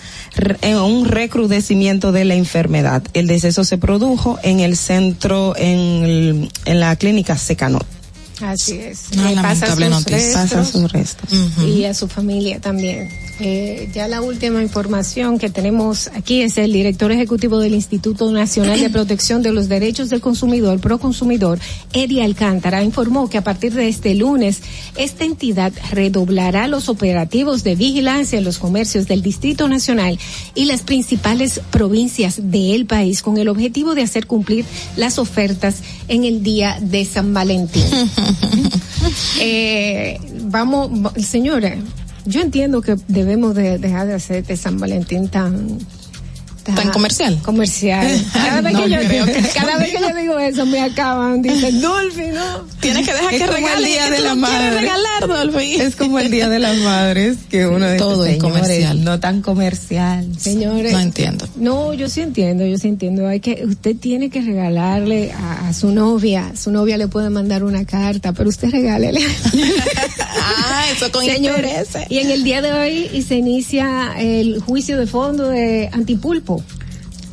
un 0.63 1.05
recrudecimiento 1.05 2.11
de 2.11 2.25
la 2.25 2.35
enfermedad. 2.35 3.03
El 3.13 3.27
deceso 3.27 3.63
se 3.63 3.77
produjo 3.77 4.04
en 4.43 4.59
el 4.59 4.77
centro, 4.77 5.53
en, 5.57 6.49
en 6.65 6.79
la 6.79 6.95
clínica 6.95 7.37
Secanot. 7.37 7.85
Así 8.41 8.73
es. 8.77 9.05
Una 9.13 9.31
Le 9.31 9.41
pasa 9.41 9.67
sus 9.75 9.79
noticia. 9.89 10.17
restos 10.17 10.33
Pasa 10.49 10.65
sus 10.65 10.91
restos. 10.91 11.29
y 11.65 11.85
a 11.85 11.93
su 11.93 12.07
familia 12.07 12.59
también. 12.59 13.09
Eh, 13.37 13.89
ya 13.93 14.07
la 14.07 14.21
última 14.21 14.61
información 14.61 15.37
que 15.39 15.49
tenemos 15.49 16.07
aquí 16.15 16.41
es 16.41 16.57
el 16.57 16.71
director 16.71 17.11
ejecutivo 17.11 17.59
del 17.59 17.73
Instituto 17.75 18.31
Nacional 18.31 18.79
de 18.79 18.89
Protección 18.89 19.41
de 19.41 19.51
los 19.51 19.67
Derechos 19.67 20.09
del 20.09 20.21
Consumidor, 20.21 20.79
Proconsumidor, 20.79 21.59
Eddie 21.91 22.23
Alcántara, 22.23 22.81
informó 22.81 23.29
que 23.29 23.37
a 23.37 23.43
partir 23.43 23.73
de 23.73 23.89
este 23.89 24.15
lunes, 24.15 24.61
esta 24.95 25.25
entidad 25.25 25.73
redoblará 25.91 26.69
los 26.69 26.87
operativos 26.87 27.65
de 27.65 27.75
vigilancia 27.75 28.37
en 28.37 28.45
los 28.45 28.57
comercios 28.57 29.05
del 29.05 29.21
Distrito 29.21 29.67
Nacional 29.67 30.17
y 30.53 30.63
las 30.65 30.81
principales 30.83 31.59
provincias 31.71 32.35
del 32.41 32.85
país 32.85 33.21
con 33.21 33.37
el 33.37 33.49
objetivo 33.49 33.95
de 33.95 34.03
hacer 34.03 34.27
cumplir 34.27 34.63
las 34.95 35.19
ofertas 35.19 35.79
en 36.07 36.23
el 36.23 36.41
día 36.41 36.77
de 36.81 37.03
San 37.03 37.33
Valentín. 37.33 37.83
eh, 39.39 40.19
vamos, 40.43 40.89
va- 41.05 41.13
señores, 41.19 41.79
yo 42.25 42.41
entiendo 42.41 42.81
que 42.81 42.95
debemos 43.07 43.55
de 43.55 43.77
dejar 43.77 44.07
de 44.07 44.13
hacer 44.15 44.37
este 44.37 44.57
San 44.57 44.79
Valentín 44.79 45.27
tan 45.29 45.77
¿Tan 46.73 46.89
comercial? 46.91 47.39
Comercial. 47.43 48.25
Cada, 48.33 48.61
vez, 48.61 48.73
No 48.73 48.83
que 48.83 48.89
yo, 48.89 48.97
creo 48.99 49.25
que 49.25 49.41
cada 49.53 49.77
vez 49.77 49.91
que 49.91 50.01
yo 50.01 50.15
digo 50.15 50.39
eso 50.39 50.65
me 50.65 50.81
acaban, 50.81 51.41
dicen, 51.41 51.79
Dolphy, 51.81 52.27
¿no? 52.27 52.65
Tienes 52.79 53.05
que 53.07 53.13
dejar 53.13 53.33
Es 53.33 53.41
que 53.41 53.45
como 53.47 53.57
el 53.57 53.63
regale, 53.65 53.87
día 53.87 54.09
de 54.09 54.19
la 54.19 54.35
madre. 54.35 54.79
regalar, 54.81 55.27
Dolphy. 55.27 55.75
Es 55.75 55.95
como 55.95 56.19
el 56.19 56.31
Día 56.31 56.49
de 56.49 56.59
las 56.59 56.77
Madres, 56.77 57.37
que 57.49 57.67
uno 57.67 57.85
dice, 57.85 57.97
Todo 57.97 58.25
es 58.25 58.33
"Señores, 58.37 58.53
comercial". 58.61 59.03
No 59.03 59.19
tan 59.19 59.41
comercial. 59.41 60.27
Señores. 60.39 60.91
No 60.91 60.99
entiendo. 60.99 61.47
No, 61.55 61.93
yo 61.93 62.09
sí 62.09 62.21
entiendo, 62.21 62.65
yo 62.65 62.77
sí 62.77 62.87
entiendo. 62.87 63.27
Hay 63.27 63.39
que, 63.39 63.63
usted 63.65 63.95
tiene 63.95 64.29
que 64.29 64.41
regalarle 64.41 65.31
a, 65.33 65.67
a 65.69 65.73
su 65.73 65.91
novia. 65.91 66.51
Su 66.55 66.71
novia 66.71 66.97
le 66.97 67.07
puede 67.07 67.29
mandar 67.29 67.63
una 67.63 67.85
carta, 67.85 68.33
pero 68.33 68.49
usted 68.49 68.69
regálele. 68.71 69.21
Eso 70.95 71.11
con 71.11 71.25
Señores, 71.25 71.89
y 72.09 72.19
en 72.19 72.31
el 72.31 72.43
día 72.43 72.61
de 72.61 72.71
hoy 72.71 73.09
y 73.11 73.23
se 73.23 73.35
inicia 73.35 74.13
el 74.17 74.61
juicio 74.61 74.97
de 74.97 75.07
fondo 75.07 75.49
de 75.49 75.89
Antipulpo. 75.91 76.54
hope 76.55 76.84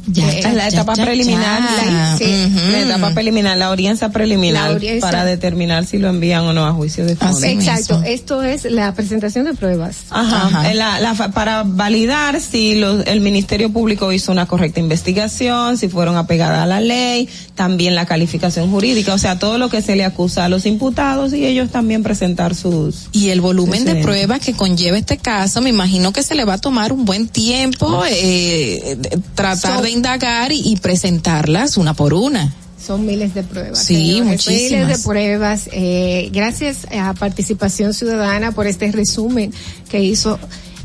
Ya 0.06 0.28
está 0.32 0.52
la 0.52 0.68
etapa 0.68 0.94
preliminar, 0.94 1.60
La- 1.86 2.16
sí. 2.18 2.24
la 2.72 2.80
etapa 2.80 3.10
preliminar, 3.14 3.56
la 3.56 3.66
audiencia 3.66 4.08
preliminar 4.08 4.68
La 4.70 4.74
audiencia. 4.74 5.00
para 5.00 5.24
determinar 5.24 5.86
si 5.86 5.98
lo 5.98 6.08
envían 6.08 6.42
o 6.44 6.52
no 6.52 6.66
a 6.66 6.72
juicio 6.72 7.06
de 7.06 7.14
fondo. 7.14 7.40
Exacto, 7.46 8.02
esto 8.04 8.42
es 8.42 8.64
la 8.64 8.92
presentación 8.94 9.44
de 9.44 9.54
pruebas. 9.54 9.98
Ajá, 10.10 10.70
eh, 10.70 10.74
la- 10.74 10.98
la 11.00 11.14
fa- 11.14 11.30
para 11.30 11.62
validar 11.62 12.40
si 12.40 12.74
los- 12.74 13.06
el 13.06 13.20
Ministerio 13.20 13.72
Público 13.72 14.12
hizo 14.12 14.32
una 14.32 14.46
correcta 14.46 14.80
investigación, 14.80 15.78
si 15.78 15.88
fueron 15.88 16.16
apegadas 16.16 16.58
a 16.60 16.66
la 16.66 16.80
ley, 16.80 17.28
también 17.54 17.94
la 17.94 18.04
calificación 18.04 18.70
jurídica, 18.70 19.14
o 19.14 19.18
sea, 19.18 19.38
todo 19.38 19.56
lo 19.58 19.68
que 19.68 19.82
se 19.82 19.94
le 19.94 20.04
acusa 20.04 20.46
a 20.46 20.48
los 20.48 20.66
imputados 20.66 21.32
y 21.32 21.46
ellos 21.46 21.70
también 21.70 22.02
presentar 22.02 22.54
sus... 22.56 23.08
Y 23.12 23.28
el 23.28 23.40
volumen 23.40 23.84
de 23.84 23.96
pruebas 23.96 24.40
que 24.40 24.52
conlleva 24.54 24.98
este 24.98 25.18
caso, 25.18 25.60
me 25.60 25.70
imagino 25.70 26.12
que 26.12 26.24
se 26.24 26.34
le 26.34 26.44
va 26.44 26.54
a 26.54 26.58
tomar 26.58 26.92
un 26.92 27.04
buen 27.04 27.28
tiempo 27.28 28.02
eh, 28.10 28.98
tratar 29.36 29.76
So- 29.76 29.82
de 29.82 29.91
indagar 29.92 30.52
y, 30.52 30.60
y 30.64 30.76
presentarlas 30.76 31.76
una 31.76 31.94
por 31.94 32.14
una. 32.14 32.52
Son 32.84 33.06
miles 33.06 33.32
de 33.34 33.44
pruebas. 33.44 33.78
Sí, 33.84 33.94
señores, 34.18 34.24
muchísimas. 34.46 34.70
Miles 34.86 34.88
de 34.98 35.04
pruebas. 35.08 35.68
Eh, 35.72 36.30
gracias 36.32 36.86
a 36.90 37.14
Participación 37.14 37.94
Ciudadana 37.94 38.50
por 38.52 38.66
este 38.66 38.90
resumen 38.90 39.52
que 39.88 40.02
hizo. 40.02 40.38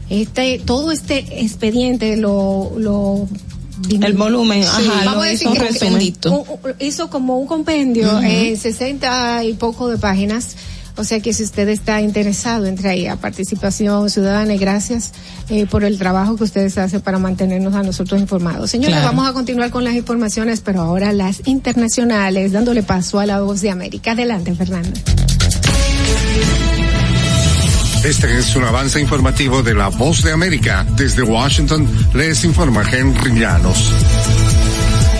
Este, 0.09 0.61
todo 0.63 0.91
este 0.91 1.41
expediente 1.41 2.15
lo, 2.15 2.71
lo 2.77 3.27
El 3.89 4.13
volumen, 4.13 4.63
Sí, 4.63 4.69
ajá, 4.69 5.05
vamos 5.05 5.15
lo 5.15 5.21
a 5.23 5.31
hizo 5.33 5.49
decir 5.49 5.61
que 5.61 5.73
resumen. 5.73 6.15
un- 6.31 6.73
hizo 6.79 7.09
como 7.09 7.37
un 7.39 7.47
compendio 7.47 8.07
Ujú. 8.15 8.23
en 8.25 8.57
60 8.57 9.43
y 9.43 9.53
poco 9.53 9.89
de 9.89 9.97
páginas. 9.97 10.55
O 10.97 11.03
sea 11.03 11.19
que 11.19 11.31
si 11.33 11.43
usted 11.43 11.69
está 11.69 12.01
interesado, 12.01 12.65
entre 12.65 12.89
ahí 12.89 13.07
a 13.07 13.15
Participación 13.15 14.09
Ciudadana 14.09 14.55
y 14.55 14.57
gracias 14.57 15.11
eh, 15.49 15.65
por 15.67 15.83
el 15.83 15.97
trabajo 15.97 16.35
que 16.35 16.43
ustedes 16.43 16.77
hacen 16.77 17.01
para 17.01 17.19
mantenernos 17.19 17.75
a 17.75 17.83
nosotros 17.83 18.19
informados. 18.19 18.71
Señores, 18.71 18.95
Claro. 18.97 19.07
vamos 19.15 19.29
a 19.29 19.33
continuar 19.33 19.69
con 19.69 19.83
las 19.83 19.93
informaciones, 19.95 20.61
pero 20.61 20.81
ahora 20.81 21.13
las 21.13 21.41
internacionales, 21.45 22.51
dándole 22.51 22.83
paso 22.83 23.19
a 23.19 23.25
la 23.25 23.41
voz 23.41 23.61
de 23.61 23.69
América. 23.69 24.11
Adelante, 24.11 24.53
Fernanda. 24.55 24.89
Este 28.03 28.37
es 28.37 28.55
un 28.55 28.63
avance 28.63 29.01
informativo 29.01 29.63
de 29.63 29.73
la 29.73 29.89
Voz 29.89 30.23
de 30.23 30.31
América. 30.31 30.85
Desde 30.95 31.23
Washington 31.23 31.87
les 32.13 32.43
informa 32.45 32.83
Henry 32.89 33.37
Llanos. 33.39 33.91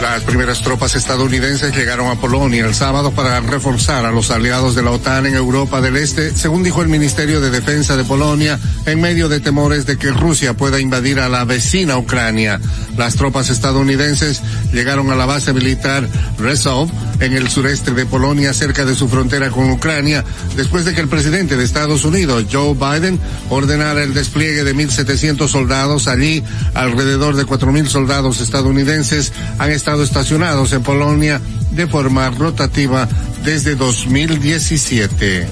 Las 0.02 0.24
primeras 0.24 0.61
tropas 0.61 0.94
estadounidenses 0.95 1.76
llegaron 1.76 2.07
a 2.07 2.22
Polonia 2.22 2.65
el 2.65 2.76
sábado 2.76 3.11
para 3.11 3.40
reforzar 3.40 4.06
a 4.06 4.11
los 4.11 4.30
aliados 4.30 4.76
de 4.76 4.84
la 4.84 4.91
OTAN 4.91 5.26
en 5.26 5.34
Europa 5.34 5.82
del 5.82 5.98
Este, 5.98 6.36
según 6.36 6.61
dijo 6.61 6.84
el 6.84 6.88
Ministerio 6.88 7.41
de 7.41 7.49
Defensa 7.49 7.98
de 7.98 8.03
Polonia, 8.03 8.60
en 8.86 9.02
medio 9.02 9.28
de 9.28 9.40
temores 9.40 9.88
de 9.88 9.98
que 9.98 10.11
Rusia 10.11 10.53
pueda 10.53 10.80
invadir 10.80 11.19
a 11.19 11.30
la 11.30 11.45
vecina 11.45 11.98
Ucrania. 11.98 12.60
Las 12.95 13.15
tropas 13.15 13.49
estadounidenses 13.49 14.44
llegaron 14.72 15.10
a 15.10 15.15
la 15.15 15.26
base 15.26 15.52
militar 15.52 16.07
Rezov 16.38 16.90
en 17.19 17.34
el 17.34 17.49
sureste 17.49 17.91
de 17.91 18.06
Polonia, 18.06 18.53
cerca 18.53 18.86
de 18.86 18.95
su 18.95 19.10
frontera 19.10 19.49
con 19.49 19.72
Ucrania, 19.72 20.24
después 20.56 20.86
de 20.86 20.94
que 20.94 21.02
el 21.02 21.07
presidente 21.07 21.57
de 21.57 21.64
Estados 21.64 22.06
Unidos, 22.06 22.45
Joe 22.52 22.76
Biden, 22.76 23.19
ordenara 23.49 24.03
el 24.03 24.14
despliegue 24.14 24.64
de 24.64 24.76
1.700 24.76 25.48
soldados 25.48 26.07
allí. 26.07 26.44
Alrededor 26.76 27.36
de 27.36 27.48
4.000 27.48 27.88
soldados 27.88 28.41
estadounidenses 28.41 29.34
han 29.57 29.72
estado 29.72 29.86
estacionados 29.95 30.73
en 30.73 30.84
Polonia 30.84 31.39
de 31.72 31.88
forma 31.88 32.30
rotativa 32.30 33.07
desde 33.43 33.76
2017. 33.76 35.47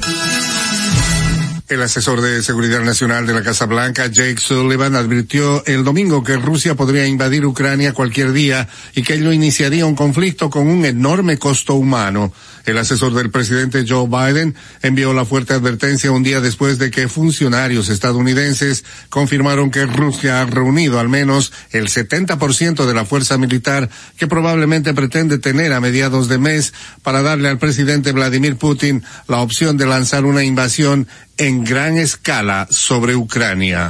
El 1.70 1.82
asesor 1.82 2.22
de 2.22 2.44
Seguridad 2.44 2.82
Nacional 2.82 3.26
de 3.26 3.34
la 3.34 3.42
Casa 3.42 3.66
Blanca, 3.66 4.08
Jake 4.08 4.38
Sullivan, 4.38 4.96
advirtió 4.96 5.66
el 5.66 5.84
domingo 5.84 6.22
que 6.22 6.36
Rusia 6.36 6.76
podría 6.76 7.08
invadir 7.08 7.46
Ucrania 7.46 7.94
cualquier 7.94 8.34
día 8.34 8.68
y 8.94 9.04
que 9.04 9.14
ello 9.14 9.32
iniciaría 9.32 9.86
un 9.86 9.96
conflicto 9.96 10.50
con 10.50 10.68
un 10.68 10.86
enorme 10.86 11.40
costo 11.40 11.76
humano. 11.76 12.34
El 12.66 12.78
asesor 12.78 13.14
del 13.14 13.30
presidente 13.30 13.86
Joe 13.88 14.08
Biden 14.08 14.56
envió 14.82 15.14
la 15.14 15.26
fuerte 15.26 15.54
advertencia 15.54 16.12
un 16.12 16.24
día 16.24 16.42
después 16.42 16.80
de 16.80 16.92
que 16.92 17.08
funcionarios 17.08 17.90
estadounidenses 17.90 18.84
confirmaron 19.10 19.72
que 19.72 19.86
Rusia 19.86 20.42
ha 20.42 20.46
reunido 20.46 21.00
al 21.00 21.10
menos 21.10 21.54
el 21.72 21.88
70% 21.88 22.86
de 22.86 22.94
la 22.94 23.06
fuerza 23.06 23.38
militar 23.38 23.90
que 24.18 24.28
probablemente 24.28 24.94
pretende 24.94 25.38
tener 25.38 25.74
a 25.74 25.82
mediados 25.82 26.28
de 26.28 26.38
mes 26.38 26.74
para 27.04 27.22
darle 27.22 27.50
al 27.50 27.60
presidente 27.60 28.12
Vladimir 28.12 28.56
Putin 28.56 29.04
la 29.28 29.42
opción 29.42 29.78
de 29.78 29.86
lanzar 29.86 30.26
una 30.26 30.44
invasión 30.44 31.08
en 31.38 31.64
gran 31.64 31.98
escala 31.98 32.68
sobre 32.72 33.16
Ucrania. 33.16 33.90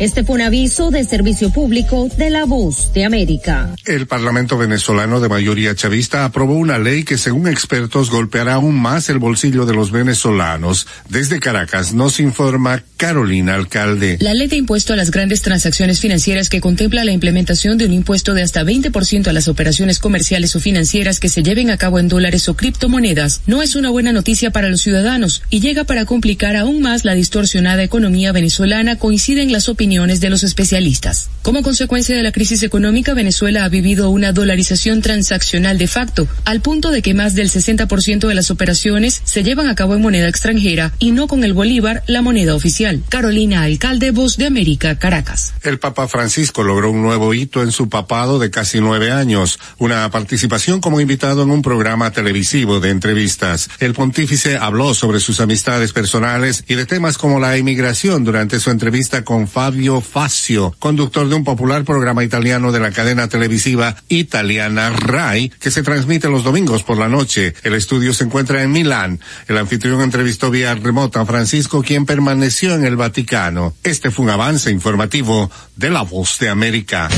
Este 0.00 0.24
fue 0.24 0.34
un 0.34 0.40
aviso 0.40 0.90
de 0.90 1.04
servicio 1.04 1.50
público 1.50 2.08
de 2.16 2.28
la 2.28 2.46
voz 2.46 2.92
de 2.92 3.04
América. 3.04 3.70
El 3.84 4.08
Parlamento 4.08 4.58
venezolano 4.58 5.20
de 5.20 5.28
mayoría 5.28 5.76
chavista 5.76 6.24
aprobó 6.24 6.54
una 6.54 6.78
ley 6.78 7.04
que 7.04 7.16
según 7.16 7.46
expertos 7.46 8.10
golpeará 8.10 8.54
aún 8.54 8.74
más 8.74 9.08
el 9.08 9.20
bolsillo 9.20 9.66
de 9.66 9.74
los 9.74 9.92
venezolanos. 9.92 10.88
Desde 11.08 11.38
Caracas 11.38 11.94
nos 11.94 12.18
informa 12.18 12.82
Carolina 13.04 13.54
Alcalde. 13.54 14.16
La 14.20 14.32
ley 14.32 14.46
de 14.46 14.56
impuesto 14.56 14.94
a 14.94 14.96
las 14.96 15.10
grandes 15.10 15.42
transacciones 15.42 16.00
financieras 16.00 16.48
que 16.48 16.62
contempla 16.62 17.04
la 17.04 17.12
implementación 17.12 17.76
de 17.76 17.84
un 17.84 17.92
impuesto 17.92 18.32
de 18.32 18.40
hasta 18.40 18.64
20% 18.64 19.26
a 19.26 19.32
las 19.34 19.46
operaciones 19.46 19.98
comerciales 19.98 20.56
o 20.56 20.60
financieras 20.60 21.20
que 21.20 21.28
se 21.28 21.42
lleven 21.42 21.68
a 21.68 21.76
cabo 21.76 21.98
en 21.98 22.08
dólares 22.08 22.48
o 22.48 22.56
criptomonedas 22.56 23.42
no 23.46 23.62
es 23.62 23.76
una 23.76 23.90
buena 23.90 24.12
noticia 24.12 24.52
para 24.52 24.70
los 24.70 24.80
ciudadanos 24.80 25.42
y 25.50 25.60
llega 25.60 25.84
para 25.84 26.06
complicar 26.06 26.56
aún 26.56 26.80
más 26.80 27.04
la 27.04 27.14
distorsionada 27.14 27.82
economía 27.82 28.32
venezolana, 28.32 28.96
coinciden 28.96 29.52
las 29.52 29.68
opiniones 29.68 30.22
de 30.22 30.30
los 30.30 30.42
especialistas. 30.42 31.28
Como 31.42 31.62
consecuencia 31.62 32.16
de 32.16 32.22
la 32.22 32.32
crisis 32.32 32.62
económica, 32.62 33.12
Venezuela 33.12 33.66
ha 33.66 33.68
vivido 33.68 34.08
una 34.08 34.32
dolarización 34.32 35.02
transaccional 35.02 35.76
de 35.76 35.88
facto, 35.88 36.26
al 36.46 36.62
punto 36.62 36.90
de 36.90 37.02
que 37.02 37.12
más 37.12 37.34
del 37.34 37.50
60% 37.50 38.28
de 38.28 38.34
las 38.34 38.50
operaciones 38.50 39.20
se 39.24 39.42
llevan 39.42 39.66
a 39.66 39.74
cabo 39.74 39.94
en 39.94 40.00
moneda 40.00 40.26
extranjera 40.26 40.94
y 40.98 41.10
no 41.10 41.26
con 41.26 41.44
el 41.44 41.52
bolívar, 41.52 42.02
la 42.06 42.22
moneda 42.22 42.54
oficial. 42.54 42.93
Carolina 43.02 43.62
Alcalde, 43.62 44.10
Voz 44.10 44.36
de 44.36 44.46
América, 44.46 44.98
Caracas. 44.98 45.54
El 45.62 45.78
Papa 45.78 46.08
Francisco 46.08 46.62
logró 46.62 46.90
un 46.90 47.02
nuevo 47.02 47.34
hito 47.34 47.62
en 47.62 47.72
su 47.72 47.88
papado 47.88 48.38
de 48.38 48.50
casi 48.50 48.80
nueve 48.80 49.10
años, 49.10 49.58
una 49.78 50.10
participación 50.10 50.80
como 50.80 51.00
invitado 51.00 51.42
en 51.42 51.50
un 51.50 51.62
programa 51.62 52.10
televisivo 52.10 52.80
de 52.80 52.90
entrevistas. 52.90 53.70
El 53.80 53.94
pontífice 53.94 54.56
habló 54.56 54.94
sobre 54.94 55.20
sus 55.20 55.40
amistades 55.40 55.92
personales 55.92 56.64
y 56.68 56.74
de 56.74 56.86
temas 56.86 57.18
como 57.18 57.40
la 57.40 57.56
inmigración 57.56 58.24
durante 58.24 58.60
su 58.60 58.70
entrevista 58.70 59.24
con 59.24 59.48
Fabio 59.48 60.00
Fazio, 60.00 60.74
conductor 60.78 61.28
de 61.28 61.34
un 61.34 61.44
popular 61.44 61.84
programa 61.84 62.24
italiano 62.24 62.72
de 62.72 62.80
la 62.80 62.90
cadena 62.90 63.28
televisiva 63.28 63.96
italiana 64.08 64.90
RAI, 64.90 65.50
que 65.60 65.70
se 65.70 65.82
transmite 65.82 66.28
los 66.28 66.44
domingos 66.44 66.82
por 66.82 66.98
la 66.98 67.08
noche. 67.08 67.54
El 67.62 67.74
estudio 67.74 68.12
se 68.12 68.24
encuentra 68.24 68.62
en 68.62 68.72
Milán. 68.72 69.20
El 69.48 69.58
anfitrión 69.58 70.00
entrevistó 70.00 70.50
vía 70.50 70.74
remota 70.74 71.20
a 71.20 71.26
Francisco, 71.26 71.82
quien 71.82 72.06
permaneció 72.06 72.73
en 72.74 72.84
el 72.84 72.96
Vaticano. 72.96 73.74
Este 73.82 74.10
fue 74.10 74.24
un 74.24 74.30
avance 74.30 74.70
informativo 74.70 75.50
de 75.76 75.90
La 75.90 76.02
Voz 76.02 76.38
de 76.38 76.48
América. 76.48 77.08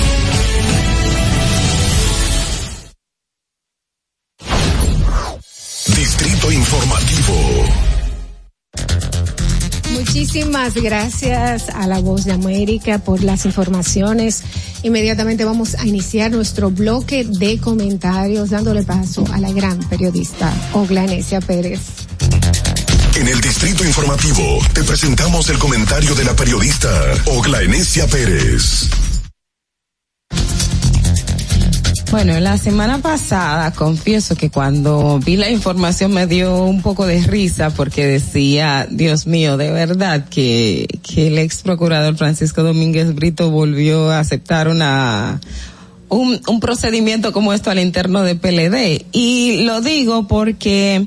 Distrito 5.96 6.52
Informativo. 6.52 7.86
Muchísimas 9.92 10.74
gracias 10.74 11.70
a 11.70 11.86
la 11.86 12.00
voz 12.00 12.24
de 12.24 12.32
América 12.32 12.98
por 12.98 13.22
las 13.22 13.46
informaciones. 13.46 14.42
Inmediatamente 14.82 15.44
vamos 15.44 15.74
a 15.74 15.86
iniciar 15.86 16.30
nuestro 16.30 16.70
bloque 16.70 17.24
de 17.24 17.58
comentarios 17.58 18.50
dándole 18.50 18.82
paso 18.82 19.24
a 19.32 19.38
la 19.38 19.50
gran 19.52 19.78
periodista 19.88 20.52
Oglanesia 20.72 21.40
Pérez. 21.40 21.80
En 23.18 23.28
el 23.28 23.40
Distrito 23.40 23.82
Informativo 23.82 24.58
te 24.74 24.84
presentamos 24.84 25.48
el 25.48 25.58
comentario 25.58 26.14
de 26.14 26.22
la 26.22 26.36
periodista 26.36 26.90
Ogla 27.24 27.62
Enesia 27.62 28.06
Pérez. 28.06 28.90
Bueno, 32.10 32.38
la 32.40 32.58
semana 32.58 32.98
pasada 32.98 33.72
confieso 33.72 34.36
que 34.36 34.50
cuando 34.50 35.18
vi 35.18 35.36
la 35.36 35.48
información 35.48 36.12
me 36.12 36.26
dio 36.26 36.64
un 36.64 36.82
poco 36.82 37.06
de 37.06 37.22
risa 37.22 37.70
porque 37.70 38.06
decía, 38.06 38.86
Dios 38.90 39.26
mío, 39.26 39.56
de 39.56 39.70
verdad 39.70 40.28
que, 40.28 40.86
que 41.02 41.28
el 41.28 41.38
ex 41.38 41.62
procurador 41.62 42.18
Francisco 42.18 42.62
Domínguez 42.62 43.14
Brito 43.14 43.50
volvió 43.50 44.10
a 44.10 44.18
aceptar 44.18 44.68
una 44.68 45.40
un, 46.10 46.38
un 46.46 46.60
procedimiento 46.60 47.32
como 47.32 47.54
esto 47.54 47.70
al 47.70 47.78
interno 47.78 48.22
de 48.24 48.34
PLD. 48.34 49.06
Y 49.12 49.64
lo 49.64 49.80
digo 49.80 50.28
porque 50.28 51.06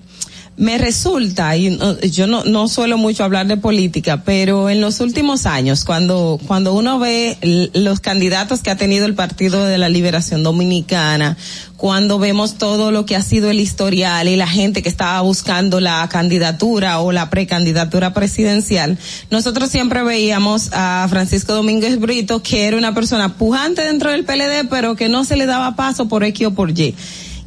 me 0.59 0.77
resulta, 0.77 1.55
y 1.55 1.69
no- 1.69 1.97
yo 2.01 2.27
no, 2.27 2.43
no 2.43 2.67
suelo 2.67 2.97
mucho 2.97 3.23
hablar 3.23 3.47
de 3.47 3.55
política, 3.55 4.23
pero 4.25 4.69
en 4.69 4.81
los 4.81 4.99
últimos 4.99 5.45
años, 5.45 5.85
cuando, 5.85 6.37
cuando 6.47 6.73
uno 6.73 6.99
ve 6.99 7.37
los 7.73 8.01
candidatos 8.01 8.59
que 8.59 8.69
ha 8.69 8.75
tenido 8.75 9.05
el 9.05 9.15
Partido 9.15 9.63
de 9.63 9.77
la 9.77 9.87
Liberación 9.87 10.43
Dominicana, 10.43 11.37
cuando 11.77 12.19
vemos 12.19 12.55
todo 12.55 12.91
lo 12.91 13.05
que 13.05 13.15
ha 13.15 13.21
sido 13.21 13.49
el 13.49 13.61
historial 13.61 14.27
y 14.27 14.35
la 14.35 14.47
gente 14.49 14.83
que 14.83 14.89
estaba 14.89 15.21
buscando 15.21 15.79
la 15.79 16.05
candidatura 16.11 16.99
o 16.99 17.13
la 17.13 17.29
precandidatura 17.29 18.13
presidencial, 18.13 18.97
nosotros 19.31 19.69
siempre 19.69 20.03
veíamos 20.03 20.71
a 20.73 21.07
Francisco 21.09 21.53
Domínguez 21.53 21.97
Brito, 22.01 22.43
que 22.43 22.65
era 22.65 22.75
una 22.75 22.93
persona 22.93 23.35
pujante 23.37 23.81
dentro 23.85 24.11
del 24.11 24.25
PLD, 24.25 24.67
pero 24.69 24.97
que 24.97 25.07
no 25.07 25.23
se 25.23 25.37
le 25.37 25.45
daba 25.45 25.77
paso 25.77 26.09
por 26.09 26.25
X 26.25 26.47
o 26.47 26.51
por 26.51 26.77
Y. 26.77 26.95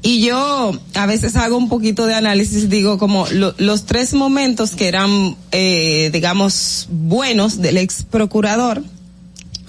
Y 0.04 0.20
yo 0.20 0.72
a 0.94 1.06
veces 1.06 1.36
hago 1.36 1.56
un 1.56 1.68
poquito 1.68 2.06
de 2.06 2.14
análisis, 2.14 2.68
digo 2.68 2.98
como 2.98 3.26
lo- 3.28 3.54
los 3.58 3.84
tres 3.86 4.14
momentos 4.14 4.72
que 4.72 4.88
eran, 4.88 5.36
eh, 5.52 6.10
digamos, 6.12 6.88
buenos 6.90 7.60
del 7.62 7.76
ex 7.76 8.02
procurador, 8.02 8.82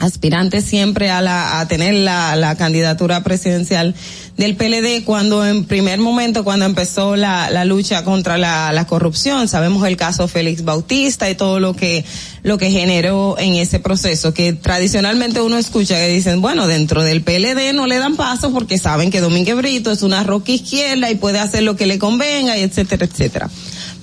aspirante 0.03 0.61
siempre 0.61 1.09
a, 1.09 1.21
la, 1.21 1.59
a 1.59 1.67
tener 1.67 1.93
la, 1.93 2.35
la 2.35 2.55
candidatura 2.55 3.23
presidencial 3.23 3.95
del 4.37 4.55
PLD 4.55 5.03
cuando 5.05 5.45
en 5.45 5.65
primer 5.65 5.99
momento 5.99 6.43
cuando 6.43 6.65
empezó 6.65 7.15
la, 7.15 7.49
la 7.49 7.65
lucha 7.65 8.03
contra 8.03 8.37
la, 8.37 8.73
la 8.73 8.85
corrupción. 8.85 9.47
Sabemos 9.47 9.87
el 9.87 9.95
caso 9.95 10.27
Félix 10.27 10.63
Bautista 10.63 11.29
y 11.29 11.35
todo 11.35 11.59
lo 11.59 11.75
que 11.75 12.03
lo 12.41 12.57
que 12.57 12.71
generó 12.71 13.37
en 13.39 13.55
ese 13.55 13.79
proceso 13.79 14.33
que 14.33 14.51
tradicionalmente 14.51 15.39
uno 15.39 15.57
escucha 15.57 15.95
que 15.95 16.09
dicen 16.09 16.41
bueno 16.41 16.67
dentro 16.67 17.03
del 17.03 17.21
PLD 17.21 17.73
no 17.73 17.87
le 17.87 17.97
dan 17.97 18.17
paso 18.17 18.51
porque 18.51 18.77
saben 18.77 19.11
que 19.11 19.21
Domínguez 19.21 19.55
Brito 19.55 19.91
es 19.91 20.01
una 20.01 20.23
roca 20.23 20.51
izquierda 20.51 21.09
y 21.09 21.15
puede 21.15 21.39
hacer 21.39 21.63
lo 21.63 21.77
que 21.77 21.85
le 21.85 21.99
convenga 21.99 22.57
y 22.57 22.61
etcétera 22.61 23.05
etcétera. 23.05 23.49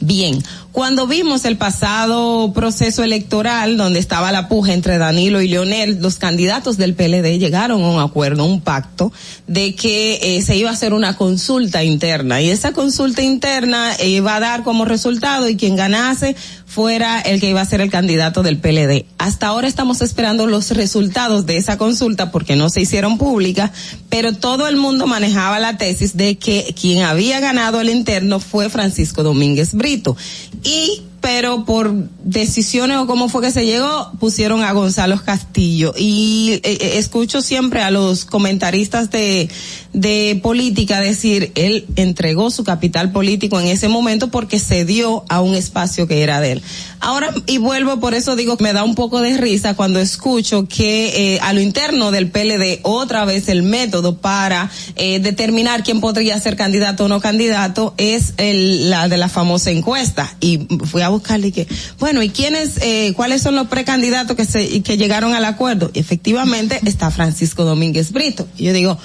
Bien, 0.03 0.43
cuando 0.73 1.07
vimos 1.07 1.45
el 1.45 1.57
pasado 1.57 2.53
proceso 2.53 3.03
electoral 3.03 3.77
donde 3.77 3.99
estaba 3.99 4.31
la 4.31 4.49
puja 4.49 4.73
entre 4.73 4.99
Danilo 4.99 5.41
y 5.41 5.49
Leonel, 5.49 5.99
los 6.01 6.19
candidatos 6.19 6.77
del 6.77 6.95
PLD 6.95 7.39
llegaron 7.39 7.83
a 7.83 7.89
un 7.89 8.01
acuerdo, 8.01 8.45
un 8.45 8.61
pacto, 8.61 9.13
de 9.49 9.75
que 9.75 10.37
eh, 10.37 10.43
se 10.43 10.57
iba 10.57 10.71
a 10.71 10.75
hacer 10.75 10.95
una 10.95 11.17
consulta 11.17 11.83
interna 11.83 12.41
y 12.41 12.51
esa 12.51 12.73
consulta 12.73 13.23
interna 13.23 13.95
eh, 13.97 14.11
iba 14.11 14.37
a 14.37 14.41
dar 14.41 14.63
como 14.63 14.85
resultado 14.85 15.49
y 15.49 15.57
quien 15.57 15.75
ganase 15.75 16.37
fuera 16.67 17.21
el 17.21 17.41
que 17.41 17.51
iba 17.51 17.61
a 17.61 17.65
ser 17.65 17.81
el 17.81 17.91
candidato 17.91 18.45
del 18.45 18.59
PLD. 18.59 19.05
Hasta 19.19 19.49
ahora 19.49 19.67
estamos 19.67 20.03
esperando 20.03 20.47
los 20.47 20.71
resultados 20.71 21.45
de 21.45 21.57
esa 21.57 21.77
consulta 21.79 22.31
porque 22.31 22.55
no 22.55 22.71
se 22.71 22.81
hicieron 22.81 23.19
públicas, 23.19 23.73
pero 24.09 24.35
todo 24.35 24.69
el 24.69 24.77
mundo 24.77 25.09
manejaba 25.09 25.59
la 25.59 25.77
tesis 25.79 26.17
de 26.17 26.39
que 26.39 26.73
quien 26.81 27.03
había 27.03 27.41
ganado 27.41 27.81
el 27.81 27.89
interno 27.89 28.39
fue 28.39 28.71
Francisco 28.71 29.25
Domínguez 29.25 29.75
Brito. 29.75 30.17
Y 30.63 31.10
pero 31.21 31.65
por 31.65 31.93
decisiones 32.25 32.97
o 32.99 33.07
cómo 33.07 33.29
fue 33.29 33.43
que 33.43 33.51
se 33.51 33.67
llegó, 33.67 34.13
pusieron 34.19 34.63
a 34.63 34.73
Gonzalo 34.73 35.23
Castillo. 35.23 35.93
Y 35.97 36.61
eh, 36.63 36.79
eh, 36.81 36.99
escucho 36.99 37.43
siempre 37.43 37.83
a 37.83 37.91
los 37.91 38.25
comentaristas 38.25 39.11
de, 39.11 39.49
de 39.93 40.41
política 40.43 41.01
decir, 41.01 41.53
él 41.55 41.87
entregó 41.97 42.51
su 42.51 42.65
capital 42.65 43.13
político 43.13 43.61
en 43.61 43.67
ese 43.67 43.89
momento 43.89 44.31
porque 44.31 44.59
se 44.59 44.85
dio 44.85 45.25
a 45.29 45.41
un 45.41 45.55
espacio 45.55 46.07
que 46.07 46.23
era 46.23 46.41
de 46.41 46.53
él. 46.53 46.63
Ahora, 47.01 47.33
y 47.47 47.59
vuelvo, 47.59 47.99
por 47.99 48.15
eso 48.15 48.37
digo 48.37 48.57
que 48.57 48.65
me 48.65 48.73
da 48.73 48.85
un 48.85 48.95
poco 48.95 49.21
de 49.21 49.37
risa 49.37 49.75
cuando 49.75 50.01
escucho 50.01 50.67
que 50.69 51.35
eh, 51.35 51.39
a 51.41 51.53
lo 51.53 51.61
interno 51.61 52.11
del 52.11 52.31
PLD 52.31 52.81
otra 52.83 53.25
vez 53.25 53.49
el 53.49 53.63
método 53.63 54.19
para 54.19 54.71
eh, 54.97 55.19
determinar 55.19 55.83
quién 55.83 56.01
podría 56.01 56.39
ser 56.41 56.57
candidato 56.57 57.05
o 57.05 57.09
no 57.09 57.21
candidato 57.21 57.95
es 57.97 58.35
el, 58.37 58.91
la 58.91 59.09
de 59.09 59.17
la 59.17 59.29
famosa 59.29 59.71
encuesta. 59.71 60.37
Y 60.41 60.67
fui 60.85 61.03
a 61.03 61.10
buscarle 61.11 61.49
y 61.49 61.53
que, 61.53 61.69
bueno, 61.99 62.23
¿y 62.23 62.31
quiénes, 62.31 62.79
eh, 62.83 63.13
cuáles 63.17 63.43
son 63.43 63.57
los 63.57 63.69
precandidatos 63.69 64.37
que 64.37 64.45
se, 64.45 64.83
que 64.83 64.97
llegaron 64.97 65.35
al 65.35 65.45
acuerdo? 65.45 65.91
Efectivamente 65.95 66.81
está 66.85 67.11
Francisco 67.11 67.65
Domínguez 67.65 68.13
Brito. 68.13 68.47
Yo 68.59 68.73
digo, 68.73 68.99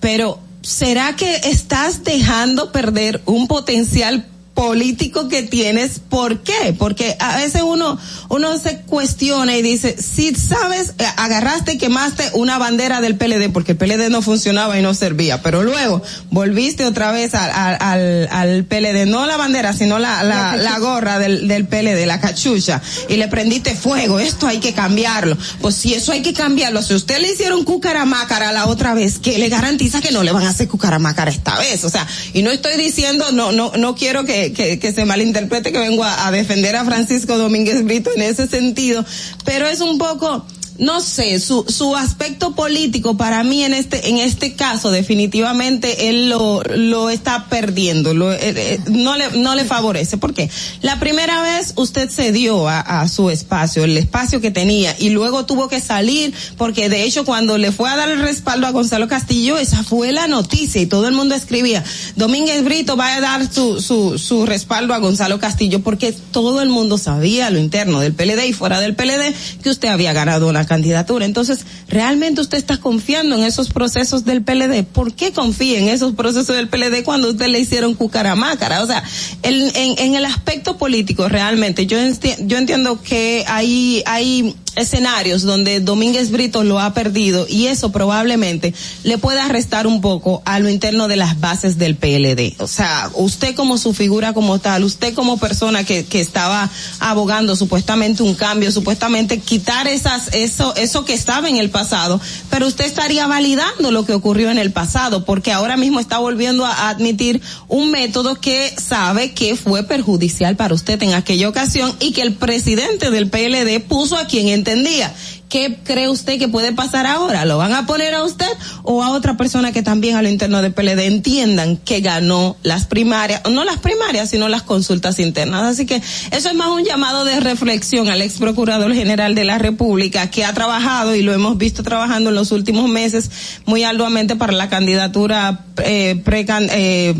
pero 0.00 0.40
¿será 0.62 1.16
que 1.16 1.36
estás 1.44 2.04
dejando 2.04 2.72
perder 2.72 3.22
un 3.26 3.48
potencial 3.48 4.26
político 4.56 5.28
que 5.28 5.42
tienes, 5.42 6.00
¿por 6.00 6.40
qué? 6.40 6.74
Porque 6.76 7.14
a 7.20 7.36
veces 7.36 7.62
uno, 7.62 7.98
uno 8.30 8.58
se 8.58 8.78
cuestiona 8.80 9.54
y 9.54 9.60
dice, 9.60 9.94
si 10.02 10.34
sabes, 10.34 10.94
eh, 10.98 11.04
agarraste 11.18 11.74
y 11.74 11.78
quemaste 11.78 12.24
una 12.32 12.56
bandera 12.56 13.02
del 13.02 13.16
PLD, 13.16 13.52
porque 13.52 13.72
el 13.72 13.78
PLD 13.78 14.08
no 14.08 14.22
funcionaba 14.22 14.78
y 14.78 14.82
no 14.82 14.94
servía, 14.94 15.42
pero 15.42 15.62
luego 15.62 16.02
volviste 16.30 16.86
otra 16.86 17.12
vez 17.12 17.34
al, 17.34 17.50
al, 17.50 17.76
al, 17.80 18.28
al 18.30 18.64
PLD, 18.64 19.04
no 19.06 19.26
la 19.26 19.36
bandera, 19.36 19.74
sino 19.74 19.98
la, 19.98 20.24
la, 20.24 20.56
la 20.56 20.78
gorra 20.78 21.18
del, 21.18 21.48
del 21.48 21.66
PLD, 21.66 22.06
la 22.06 22.20
cachucha, 22.20 22.80
y 23.10 23.16
le 23.16 23.28
prendiste 23.28 23.76
fuego, 23.76 24.18
esto 24.18 24.46
hay 24.46 24.58
que 24.58 24.72
cambiarlo. 24.72 25.36
Pues 25.60 25.74
si 25.74 25.92
eso 25.92 26.12
hay 26.12 26.22
que 26.22 26.32
cambiarlo, 26.32 26.82
si 26.82 26.94
usted 26.94 27.18
le 27.20 27.30
hicieron 27.30 27.62
cucaramácara 27.64 28.52
la 28.52 28.66
otra 28.66 28.94
vez, 28.94 29.18
¿qué 29.18 29.38
le 29.38 29.50
garantiza 29.50 30.00
que 30.00 30.12
no 30.12 30.22
le 30.22 30.32
van 30.32 30.44
a 30.44 30.48
hacer 30.48 30.66
cucaramácara 30.66 31.30
esta 31.30 31.58
vez? 31.58 31.84
O 31.84 31.90
sea, 31.90 32.06
y 32.32 32.40
no 32.40 32.50
estoy 32.50 32.78
diciendo, 32.78 33.32
no, 33.32 33.52
no, 33.52 33.72
no 33.76 33.94
quiero 33.94 34.24
que, 34.24 34.45
que, 34.52 34.78
que 34.78 34.92
se 34.92 35.04
malinterprete 35.04 35.72
que 35.72 35.78
vengo 35.78 36.04
a, 36.04 36.26
a 36.26 36.30
defender 36.30 36.76
a 36.76 36.84
Francisco 36.84 37.38
Domínguez 37.38 37.84
Brito 37.84 38.10
en 38.14 38.22
ese 38.22 38.46
sentido, 38.46 39.04
pero 39.44 39.66
es 39.66 39.80
un 39.80 39.98
poco, 39.98 40.46
no 40.78 41.00
sé, 41.00 41.38
su, 41.40 41.64
su 41.68 41.96
aspecto 41.96 42.54
político 42.54 43.16
para 43.16 43.42
mí 43.44 43.64
en 43.64 43.74
este, 43.74 44.08
en 44.08 44.18
este 44.18 44.54
caso 44.54 44.90
definitivamente 44.90 46.08
él 46.08 46.28
lo, 46.28 46.62
lo 46.62 47.10
está 47.10 47.46
perdiendo, 47.48 48.14
lo, 48.14 48.32
eh, 48.32 48.38
eh, 48.42 48.80
no 48.90 49.16
le, 49.16 49.30
no 49.38 49.54
le 49.54 49.64
favorece. 49.64 50.18
¿Por 50.18 50.34
qué? 50.34 50.50
La 50.82 50.98
primera 50.98 51.42
vez 51.42 51.72
usted 51.76 52.10
cedió 52.10 52.68
a, 52.68 52.80
a 52.80 53.08
su 53.08 53.30
espacio, 53.30 53.84
el 53.84 53.96
espacio 53.96 54.40
que 54.40 54.50
tenía, 54.50 54.94
y 54.98 55.10
luego 55.10 55.46
tuvo 55.46 55.68
que 55.68 55.80
salir, 55.80 56.34
porque 56.56 56.88
de 56.88 57.04
hecho 57.04 57.24
cuando 57.24 57.58
le 57.58 57.72
fue 57.72 57.88
a 57.88 57.96
dar 57.96 58.08
el 58.08 58.20
respaldo 58.20 58.66
a 58.66 58.70
Gonzalo 58.70 59.08
Castillo, 59.08 59.58
esa 59.58 59.82
fue 59.82 60.12
la 60.12 60.26
noticia 60.26 60.80
y 60.80 60.86
todo 60.86 61.08
el 61.08 61.14
mundo 61.14 61.34
escribía, 61.34 61.82
Domínguez 62.16 62.62
Brito 62.64 62.96
va 62.96 63.14
a 63.14 63.20
dar 63.20 63.52
su, 63.52 63.80
su, 63.80 64.18
su 64.18 64.46
respaldo 64.46 64.94
a 64.94 64.98
Gonzalo 64.98 65.38
Castillo, 65.38 65.80
porque 65.80 66.12
todo 66.12 66.60
el 66.60 66.68
mundo 66.68 66.98
sabía 66.98 67.50
lo 67.50 67.58
interno 67.58 68.00
del 68.00 68.12
PLD 68.12 68.46
y 68.48 68.52
fuera 68.52 68.80
del 68.80 68.94
PLD 68.94 69.34
que 69.62 69.70
usted 69.70 69.88
había 69.88 70.12
ganado 70.12 70.48
una 70.48 70.65
candidatura. 70.66 71.24
Entonces, 71.24 71.60
¿realmente 71.88 72.40
usted 72.40 72.58
está 72.58 72.76
confiando 72.78 73.36
en 73.36 73.42
esos 73.44 73.70
procesos 73.70 74.24
del 74.24 74.42
PLD? 74.42 74.84
¿Por 74.84 75.14
qué 75.14 75.32
confía 75.32 75.78
en 75.78 75.88
esos 75.88 76.14
procesos 76.14 76.54
del 76.56 76.68
PLD 76.68 77.02
cuando 77.04 77.30
usted 77.30 77.46
le 77.46 77.58
hicieron 77.60 77.94
cucaramácara? 77.94 78.82
O 78.82 78.86
sea, 78.86 79.02
el- 79.42 79.72
en, 79.74 79.98
en 79.98 80.14
el 80.16 80.24
aspecto 80.26 80.76
político, 80.76 81.28
realmente, 81.28 81.86
yo, 81.86 81.98
enti- 81.98 82.36
yo 82.46 82.58
entiendo 82.58 83.00
que 83.02 83.44
hay, 83.48 84.02
hay 84.06 84.54
escenarios 84.76 85.42
donde 85.42 85.80
Domínguez 85.80 86.30
Brito 86.30 86.62
lo 86.62 86.78
ha 86.78 86.94
perdido 86.94 87.46
y 87.48 87.66
eso 87.66 87.90
probablemente 87.90 88.74
le 89.02 89.18
pueda 89.18 89.48
restar 89.48 89.86
un 89.86 90.00
poco 90.00 90.42
a 90.44 90.60
lo 90.60 90.68
interno 90.68 91.08
de 91.08 91.16
las 91.16 91.40
bases 91.40 91.78
del 91.78 91.96
PLD. 91.96 92.54
O 92.60 92.68
sea, 92.68 93.10
usted 93.14 93.54
como 93.54 93.78
su 93.78 93.94
figura 93.94 94.32
como 94.32 94.58
tal, 94.58 94.84
usted 94.84 95.14
como 95.14 95.38
persona 95.38 95.84
que, 95.84 96.04
que 96.04 96.20
estaba 96.20 96.70
abogando 97.00 97.56
supuestamente 97.56 98.22
un 98.22 98.34
cambio, 98.34 98.70
supuestamente 98.70 99.38
quitar 99.38 99.88
esas, 99.88 100.34
eso, 100.34 100.74
eso 100.76 101.04
que 101.04 101.14
estaba 101.14 101.48
en 101.48 101.56
el 101.56 101.70
pasado, 101.70 102.20
pero 102.50 102.66
usted 102.66 102.84
estaría 102.84 103.26
validando 103.26 103.90
lo 103.90 104.04
que 104.04 104.12
ocurrió 104.12 104.50
en 104.50 104.58
el 104.58 104.72
pasado, 104.72 105.24
porque 105.24 105.52
ahora 105.52 105.76
mismo 105.76 106.00
está 106.00 106.18
volviendo 106.18 106.66
a 106.66 106.88
admitir 106.88 107.40
un 107.68 107.90
método 107.90 108.40
que 108.40 108.74
sabe 108.76 109.32
que 109.32 109.56
fue 109.56 109.82
perjudicial 109.84 110.56
para 110.56 110.74
usted 110.74 111.02
en 111.02 111.14
aquella 111.14 111.48
ocasión 111.48 111.94
y 112.00 112.12
que 112.12 112.22
el 112.22 112.34
presidente 112.34 113.10
del 113.10 113.30
PLD 113.30 113.80
puso 113.80 114.16
a 114.16 114.26
quien 114.26 114.48
entendía. 114.70 115.12
¿Qué 115.48 115.78
cree 115.84 116.08
usted 116.08 116.40
que 116.40 116.48
puede 116.48 116.72
pasar 116.72 117.06
ahora? 117.06 117.44
¿Lo 117.44 117.56
van 117.56 117.72
a 117.72 117.86
poner 117.86 118.14
a 118.14 118.24
usted 118.24 118.48
o 118.82 119.04
a 119.04 119.10
otra 119.10 119.36
persona 119.36 119.70
que 119.70 119.80
también 119.80 120.16
a 120.16 120.22
lo 120.22 120.28
interno 120.28 120.60
del 120.60 120.72
PLD 120.72 121.06
entiendan 121.06 121.76
que 121.76 122.00
ganó 122.00 122.56
las 122.64 122.86
primarias, 122.86 123.42
no 123.48 123.62
las 123.64 123.78
primarias, 123.78 124.28
sino 124.30 124.48
las 124.48 124.62
consultas 124.62 125.20
internas? 125.20 125.62
Así 125.62 125.86
que 125.86 126.02
eso 126.32 126.48
es 126.48 126.54
más 126.56 126.68
un 126.70 126.84
llamado 126.84 127.24
de 127.24 127.38
reflexión 127.38 128.08
al 128.08 128.22
ex 128.22 128.34
procurador 128.38 128.92
general 128.92 129.36
de 129.36 129.44
la 129.44 129.58
República 129.58 130.28
que 130.30 130.44
ha 130.44 130.52
trabajado 130.52 131.14
y 131.14 131.22
lo 131.22 131.32
hemos 131.32 131.56
visto 131.58 131.84
trabajando 131.84 132.30
en 132.30 132.34
los 132.34 132.50
últimos 132.50 132.88
meses 132.88 133.30
muy 133.66 133.84
arduamente 133.84 134.34
para 134.34 134.52
la 134.52 134.68
candidatura 134.68 135.60
eh, 135.84 136.20
precan- 136.24 136.68
eh, 136.72 137.14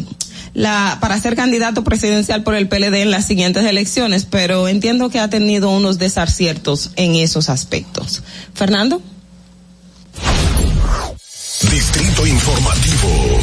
la, 0.56 0.96
para 1.02 1.20
ser 1.20 1.36
candidato 1.36 1.84
presidencial 1.84 2.42
por 2.42 2.54
el 2.54 2.66
PLD 2.66 3.02
en 3.02 3.10
las 3.10 3.26
siguientes 3.26 3.62
elecciones, 3.66 4.24
pero 4.24 4.68
entiendo 4.68 5.10
que 5.10 5.18
ha 5.18 5.28
tenido 5.28 5.70
unos 5.70 5.98
desaciertos 5.98 6.92
en 6.96 7.14
esos 7.14 7.50
aspectos. 7.50 8.22
Fernando. 8.54 9.02
Distrito 11.70 12.26
Informativo. 12.26 13.38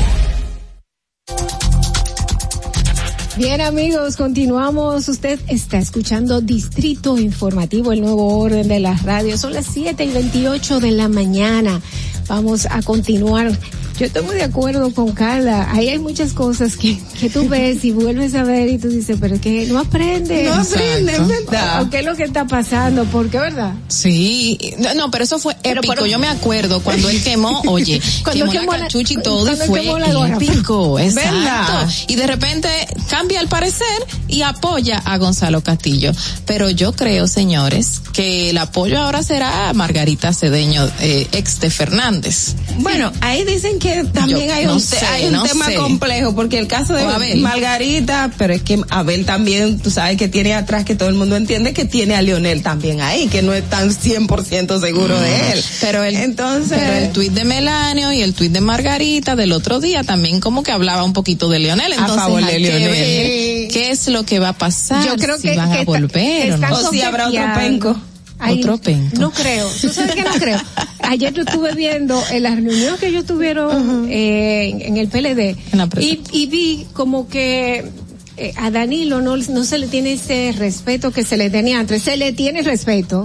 Bien 3.37 3.61
amigos, 3.61 4.17
continuamos. 4.17 5.07
Usted 5.07 5.39
está 5.49 5.77
escuchando 5.77 6.41
Distrito 6.41 7.19
Informativo, 7.19 7.91
el 7.91 8.01
nuevo 8.01 8.39
orden 8.39 8.67
de 8.67 8.79
las 8.79 9.03
radios. 9.03 9.39
Son 9.39 9.53
las 9.53 9.67
7 9.67 10.03
y 10.03 10.11
28 10.11 10.79
de 10.79 10.91
la 10.91 11.09
mañana. 11.09 11.79
Vamos 12.27 12.67
a 12.71 12.81
continuar. 12.81 13.51
Yo 13.99 14.07
estoy 14.07 14.23
muy 14.23 14.35
de 14.35 14.43
acuerdo 14.43 14.91
con 14.93 15.11
Carla. 15.11 15.67
Ahí 15.71 15.89
hay 15.89 15.99
muchas 15.99 16.33
cosas 16.33 16.75
que, 16.77 16.99
que 17.19 17.29
tú 17.29 17.47
ves 17.47 17.85
y 17.85 17.91
vuelves 17.91 18.33
a 18.35 18.43
ver 18.43 18.67
y 18.69 18.77
tú 18.79 18.89
dices, 18.89 19.17
pero 19.21 19.35
es 19.35 19.41
que 19.41 19.65
no 19.67 19.79
aprendes. 19.79 20.47
No 20.49 20.55
aprendes. 20.55 21.27
¿verdad? 21.45 21.83
¿O 21.83 21.89
¿Qué 21.89 21.99
es 21.99 22.05
lo 22.05 22.15
que 22.15 22.23
está 22.23 22.45
pasando? 22.47 23.05
¿Por 23.05 23.29
qué, 23.29 23.37
verdad? 23.39 23.73
Sí, 23.87 24.57
no, 24.79 24.93
no, 24.95 25.11
pero 25.11 25.23
eso 25.25 25.37
fue 25.39 25.55
épico. 25.63 25.93
pero- 25.93 26.05
Yo 26.07 26.17
me 26.19 26.27
acuerdo 26.27 26.81
cuando 26.81 27.07
él 27.09 27.21
quemó, 27.23 27.61
oye, 27.67 28.01
Cuando 28.23 28.45
quemó, 28.45 28.51
quemó 28.51 28.71
la 28.73 28.77
la- 28.79 28.83
cachucha 28.85 29.13
y 29.13 29.17
todo 29.21 29.51
y 29.53 29.55
fue 29.67 29.81
quemó 29.81 29.99
la 29.99 30.13
gorra. 30.13 30.35
épico, 30.35 30.99
exacto. 30.99 31.31
¿Verdad? 31.39 31.89
Y 32.07 32.15
de 32.15 32.27
repente 32.27 32.69
cambia 33.09 33.39
el 33.41 33.47
parecer 33.47 33.85
y 34.27 34.41
apoya 34.41 34.97
a 35.05 35.17
Gonzalo 35.17 35.61
Castillo. 35.61 36.11
Pero 36.47 36.69
yo 36.71 36.93
creo, 36.93 37.27
señores, 37.27 38.01
que 38.11 38.49
el 38.49 38.57
apoyo 38.57 38.97
ahora 38.99 39.21
será 39.23 39.69
a 39.69 39.73
Margarita 39.73 40.33
Cedeño, 40.33 40.89
eh, 40.99 41.27
ex 41.31 41.59
de 41.59 41.69
Fernández. 41.69 42.55
Bueno, 42.79 43.11
ahí 43.21 43.43
dicen 43.45 43.79
que 43.79 43.82
también 44.13 44.47
Yo 44.47 44.53
hay 44.53 44.65
no 44.65 44.73
un, 44.73 44.79
sé, 44.79 44.97
te- 44.97 45.05
hay 45.05 45.25
un 45.25 45.33
no 45.33 45.43
tema 45.43 45.65
sé. 45.65 45.75
complejo, 45.75 46.33
porque 46.35 46.57
el 46.59 46.67
caso 46.67 46.93
de 46.93 47.03
Abel. 47.03 47.39
Margarita, 47.39 48.31
pero 48.37 48.53
es 48.53 48.61
que 48.63 48.79
Abel 48.89 49.25
también, 49.25 49.79
tú 49.79 49.89
sabes 49.91 50.17
que 50.17 50.27
tiene 50.27 50.53
atrás 50.53 50.85
que 50.85 50.95
todo 50.95 51.09
el 51.09 51.15
mundo 51.15 51.35
entiende 51.35 51.73
que 51.73 51.85
tiene 51.85 52.15
a 52.15 52.21
Leonel 52.21 52.61
también 52.63 53.01
ahí, 53.01 53.27
que 53.27 53.41
no 53.41 53.53
es 53.53 53.63
tan 53.69 53.89
100% 53.91 54.79
seguro 54.79 55.19
de 55.19 55.51
él. 55.53 55.63
Pero 55.81 56.03
el, 56.03 56.15
Entonces, 56.15 56.77
pero 56.79 56.93
el 56.97 57.11
tuit 57.11 57.31
de 57.33 57.43
Melanio 57.45 58.11
y 58.11 58.21
el 58.21 58.33
tuit 58.33 58.51
de 58.51 58.61
Margarita 58.61 59.35
del 59.35 59.51
otro 59.51 59.79
día 59.79 60.03
también 60.03 60.39
como 60.39 60.63
que 60.63 60.71
hablaba 60.71 61.03
un 61.03 61.13
poquito 61.13 61.49
de 61.49 61.59
Leonel. 61.59 61.91
A 61.93 61.95
Entonces, 61.95 62.17
favor 62.21 62.45
de 62.45 62.57
que 62.57 62.69
ver 62.87 63.71
qué 63.71 63.89
es 63.91 64.07
lo 64.07 64.23
que 64.25 64.39
va 64.39 64.49
a 64.49 64.53
pasar. 64.53 65.05
Yo 65.05 65.15
creo 65.17 65.37
si 65.37 65.49
que- 65.49 65.55
van 65.57 65.71
que 65.71 65.79
a 65.79 65.83
volver 65.83 66.09
que 66.47 66.53
o 66.53 66.57
no. 66.57 66.67
o 66.75 66.91
si 66.91 67.01
habrá 67.01 67.27
otro 67.27 67.43
penco. 67.55 67.95
Ay. 68.39 68.61
No 69.19 69.31
creo. 69.31 69.69
¿Tú 69.81 69.89
sabes 69.89 70.15
que 70.15 70.23
no 70.23 70.31
creo? 70.31 70.59
Ayer 70.99 71.33
yo 71.33 71.43
estuve 71.43 71.73
viendo 71.73 72.21
en 72.31 72.43
la 72.43 72.55
reunión 72.55 72.97
que 72.97 73.07
ellos 73.07 73.25
tuvieron 73.25 74.07
eh, 74.09 74.69
en, 74.69 74.81
en 74.81 74.97
el 74.97 75.07
PLD 75.09 75.57
En 75.71 75.81
y 76.31 76.45
vi 76.47 76.87
como 76.93 77.27
que 77.27 77.85
eh, 78.37 78.53
a 78.57 78.71
Danilo 78.71 79.21
no, 79.21 79.37
no 79.37 79.63
se 79.63 79.77
le 79.77 79.87
tiene 79.87 80.13
ese 80.13 80.53
respeto 80.57 81.11
que 81.11 81.23
se 81.23 81.37
le 81.37 81.49
tenía 81.49 81.79
antes. 81.79 82.01
Se 82.03 82.17
le 82.17 82.33
tiene 82.33 82.61
respeto, 82.61 83.23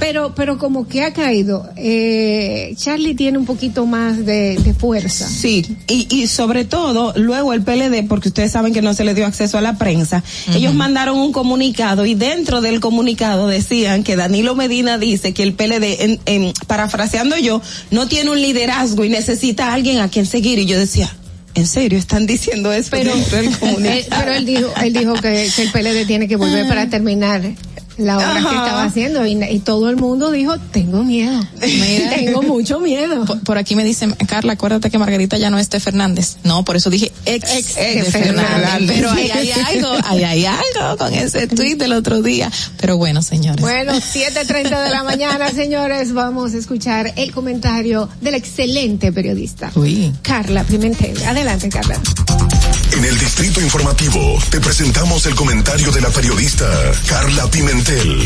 pero 0.00 0.34
pero 0.34 0.58
como 0.58 0.86
que 0.88 1.02
ha 1.02 1.12
caído. 1.12 1.68
Eh, 1.76 2.74
Charlie 2.76 3.14
tiene 3.14 3.38
un 3.38 3.46
poquito 3.46 3.86
más 3.86 4.24
de, 4.24 4.56
de 4.56 4.74
fuerza. 4.74 5.26
Sí, 5.28 5.76
y, 5.88 6.06
y 6.14 6.26
sobre 6.26 6.64
todo, 6.64 7.12
luego 7.16 7.52
el 7.52 7.62
PLD, 7.62 8.06
porque 8.08 8.28
ustedes 8.28 8.52
saben 8.52 8.72
que 8.72 8.82
no 8.82 8.94
se 8.94 9.04
le 9.04 9.14
dio 9.14 9.26
acceso 9.26 9.58
a 9.58 9.60
la 9.60 9.78
prensa, 9.78 10.22
ellos 10.54 10.74
mandaron 10.74 11.18
un 11.18 11.32
comunicado 11.32 12.04
y 12.06 12.14
dentro 12.14 12.60
del 12.60 12.80
comunicado 12.80 13.46
decían 13.48 14.02
que 14.04 14.16
Danilo 14.16 14.54
Medina 14.54 14.98
dice 14.98 15.32
que 15.32 15.42
el 15.42 15.54
PLD, 15.54 16.02
en, 16.02 16.20
en- 16.26 16.52
parafraseando 16.66 17.36
yo, 17.38 17.62
no 17.90 18.08
tiene 18.08 18.30
un 18.30 18.40
liderazgo 18.40 19.04
y 19.04 19.08
necesita 19.08 19.68
a 19.68 19.74
alguien 19.74 19.98
a 20.00 20.08
quien 20.08 20.26
seguir. 20.26 20.58
Y 20.58 20.66
yo 20.66 20.78
decía, 20.78 21.10
¿en 21.54 21.66
serio 21.66 21.98
están 21.98 22.26
diciendo 22.26 22.72
eso 22.72 22.88
Pero, 22.90 23.12
él, 23.14 23.56
comunicado? 23.58 24.20
pero 24.20 24.32
él 24.32 24.44
dijo, 24.46 24.72
él 24.82 24.92
dijo 24.92 25.14
que, 25.14 25.48
que 25.54 25.62
el 25.62 25.70
PLD 25.70 26.06
tiene 26.06 26.28
que 26.28 26.36
volver 26.36 26.66
para 26.68 26.88
terminar 26.88 27.42
la 27.96 28.16
obra 28.16 28.34
que 28.34 28.56
estaba 28.56 28.84
haciendo 28.84 29.24
y, 29.26 29.32
y 29.44 29.58
todo 29.60 29.88
el 29.90 29.96
mundo 29.96 30.30
dijo, 30.30 30.58
tengo 30.72 31.04
miedo, 31.04 31.40
Mira. 31.60 32.10
tengo 32.16 32.42
mucho 32.42 32.80
miedo. 32.80 33.24
Por, 33.24 33.40
por 33.40 33.58
aquí 33.58 33.76
me 33.76 33.84
dicen, 33.84 34.12
Carla, 34.12 34.54
acuérdate 34.54 34.90
que 34.90 34.98
Margarita 34.98 35.36
ya 35.38 35.50
no 35.50 35.58
es 35.58 35.70
de 35.70 35.80
Fernández. 35.80 36.36
No, 36.44 36.64
por 36.64 36.76
eso 36.76 36.90
dije 36.90 37.12
ex, 37.24 37.44
Ex 37.50 37.74
de 37.76 38.02
Fernández. 38.04 38.46
Fernández. 38.50 38.96
Pero 38.96 39.10
ahí 39.10 39.30
hay 39.30 39.50
algo, 39.76 39.92
ahí 40.06 40.24
hay 40.24 40.44
algo 40.46 40.96
con 40.96 41.14
ese 41.14 41.46
tuit 41.46 41.78
del 41.78 41.92
otro 41.92 42.22
día. 42.22 42.50
Pero 42.80 42.96
bueno, 42.96 43.22
señores. 43.22 43.60
Bueno, 43.60 43.92
7.30 44.14 44.84
de 44.84 44.90
la 44.90 45.04
mañana, 45.04 45.50
señores, 45.50 46.12
vamos 46.12 46.54
a 46.54 46.58
escuchar 46.58 47.12
el 47.16 47.32
comentario 47.32 48.08
del 48.20 48.34
excelente 48.34 49.12
periodista, 49.12 49.70
Uy. 49.74 50.12
Carla 50.22 50.64
Pimentel. 50.64 51.22
Adelante, 51.24 51.68
Carla. 51.68 52.00
En 52.96 53.04
el 53.04 53.18
Distrito 53.18 53.60
Informativo 53.60 54.38
te 54.50 54.60
presentamos 54.60 55.26
el 55.26 55.34
comentario 55.34 55.90
de 55.90 56.00
la 56.00 56.10
periodista 56.10 56.66
Carla 57.08 57.46
Pimentel. 57.50 58.20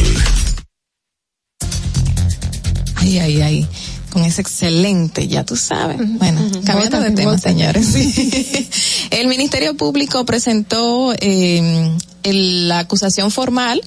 Ay, 2.96 3.18
ay, 3.18 3.40
ay. 3.42 3.66
Con 4.10 4.24
ese 4.24 4.40
excelente, 4.40 5.28
ya 5.28 5.44
tú 5.44 5.56
sabes. 5.56 5.98
Bueno, 6.18 6.40
cambiando 6.64 7.00
de 7.00 7.10
tema, 7.12 7.38
señores. 7.38 7.88
El 9.10 9.26
Ministerio 9.28 9.74
Público 9.76 10.24
presentó 10.24 11.14
eh, 11.20 11.96
el- 12.22 12.68
la 12.68 12.80
acusación 12.80 13.30
formal 13.30 13.82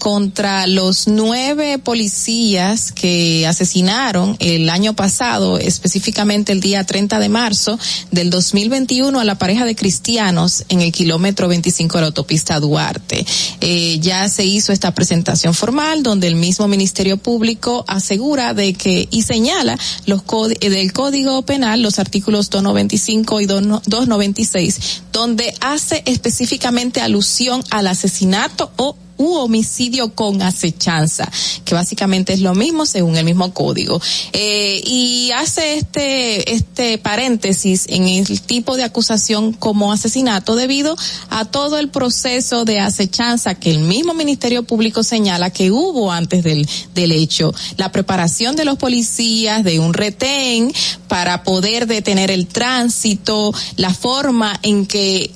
contra 0.00 0.66
los 0.66 1.08
nueve 1.08 1.78
policías 1.78 2.90
que 2.90 3.46
asesinaron 3.46 4.34
el 4.40 4.70
año 4.70 4.96
pasado, 4.96 5.58
específicamente 5.58 6.52
el 6.52 6.60
día 6.60 6.84
30 6.84 7.18
de 7.18 7.28
marzo 7.28 7.78
del 8.10 8.30
2021 8.30 9.20
a 9.20 9.24
la 9.24 9.36
pareja 9.36 9.66
de 9.66 9.76
cristianos 9.76 10.64
en 10.70 10.80
el 10.80 10.90
kilómetro 10.90 11.48
25 11.48 11.98
de 11.98 12.00
la 12.00 12.06
autopista 12.06 12.58
Duarte. 12.58 13.26
Eh, 13.60 13.98
ya 14.00 14.26
se 14.30 14.46
hizo 14.46 14.72
esta 14.72 14.94
presentación 14.94 15.52
formal 15.52 16.02
donde 16.02 16.28
el 16.28 16.34
mismo 16.34 16.66
Ministerio 16.66 17.18
Público 17.18 17.84
asegura 17.86 18.54
de 18.54 18.72
que 18.72 19.06
y 19.10 19.22
señala 19.22 19.78
los 20.06 20.22
eh, 20.60 20.70
del 20.70 20.94
Código 20.94 21.42
Penal 21.42 21.82
los 21.82 21.98
artículos 21.98 22.48
295 22.48 23.40
y 23.42 23.46
2 23.46 23.62
296 23.84 25.02
donde 25.12 25.54
hace 25.60 26.02
específicamente 26.06 27.02
alusión 27.02 27.62
al 27.70 27.86
asesinato 27.86 28.72
o 28.76 28.96
u 29.20 29.34
homicidio 29.34 30.14
con 30.14 30.40
acechanza, 30.40 31.30
que 31.66 31.74
básicamente 31.74 32.32
es 32.32 32.40
lo 32.40 32.54
mismo 32.54 32.86
según 32.86 33.16
el 33.18 33.26
mismo 33.26 33.52
código. 33.52 34.00
Eh, 34.32 34.82
y 34.86 35.30
hace 35.32 35.74
este, 35.74 36.54
este 36.54 36.96
paréntesis 36.96 37.84
en 37.88 38.08
el 38.08 38.40
tipo 38.40 38.76
de 38.76 38.84
acusación 38.84 39.52
como 39.52 39.92
asesinato 39.92 40.56
debido 40.56 40.96
a 41.28 41.44
todo 41.44 41.78
el 41.78 41.90
proceso 41.90 42.64
de 42.64 42.80
acechanza 42.80 43.54
que 43.56 43.70
el 43.70 43.80
mismo 43.80 44.14
Ministerio 44.14 44.62
Público 44.62 45.02
señala 45.02 45.50
que 45.50 45.70
hubo 45.70 46.10
antes 46.10 46.42
del, 46.42 46.66
del 46.94 47.12
hecho. 47.12 47.52
La 47.76 47.92
preparación 47.92 48.56
de 48.56 48.64
los 48.64 48.78
policías 48.78 49.62
de 49.64 49.80
un 49.80 49.92
retén 49.92 50.72
para 51.08 51.42
poder 51.42 51.86
detener 51.86 52.30
el 52.30 52.46
tránsito, 52.46 53.52
la 53.76 53.92
forma 53.92 54.58
en 54.62 54.86
que 54.86 55.30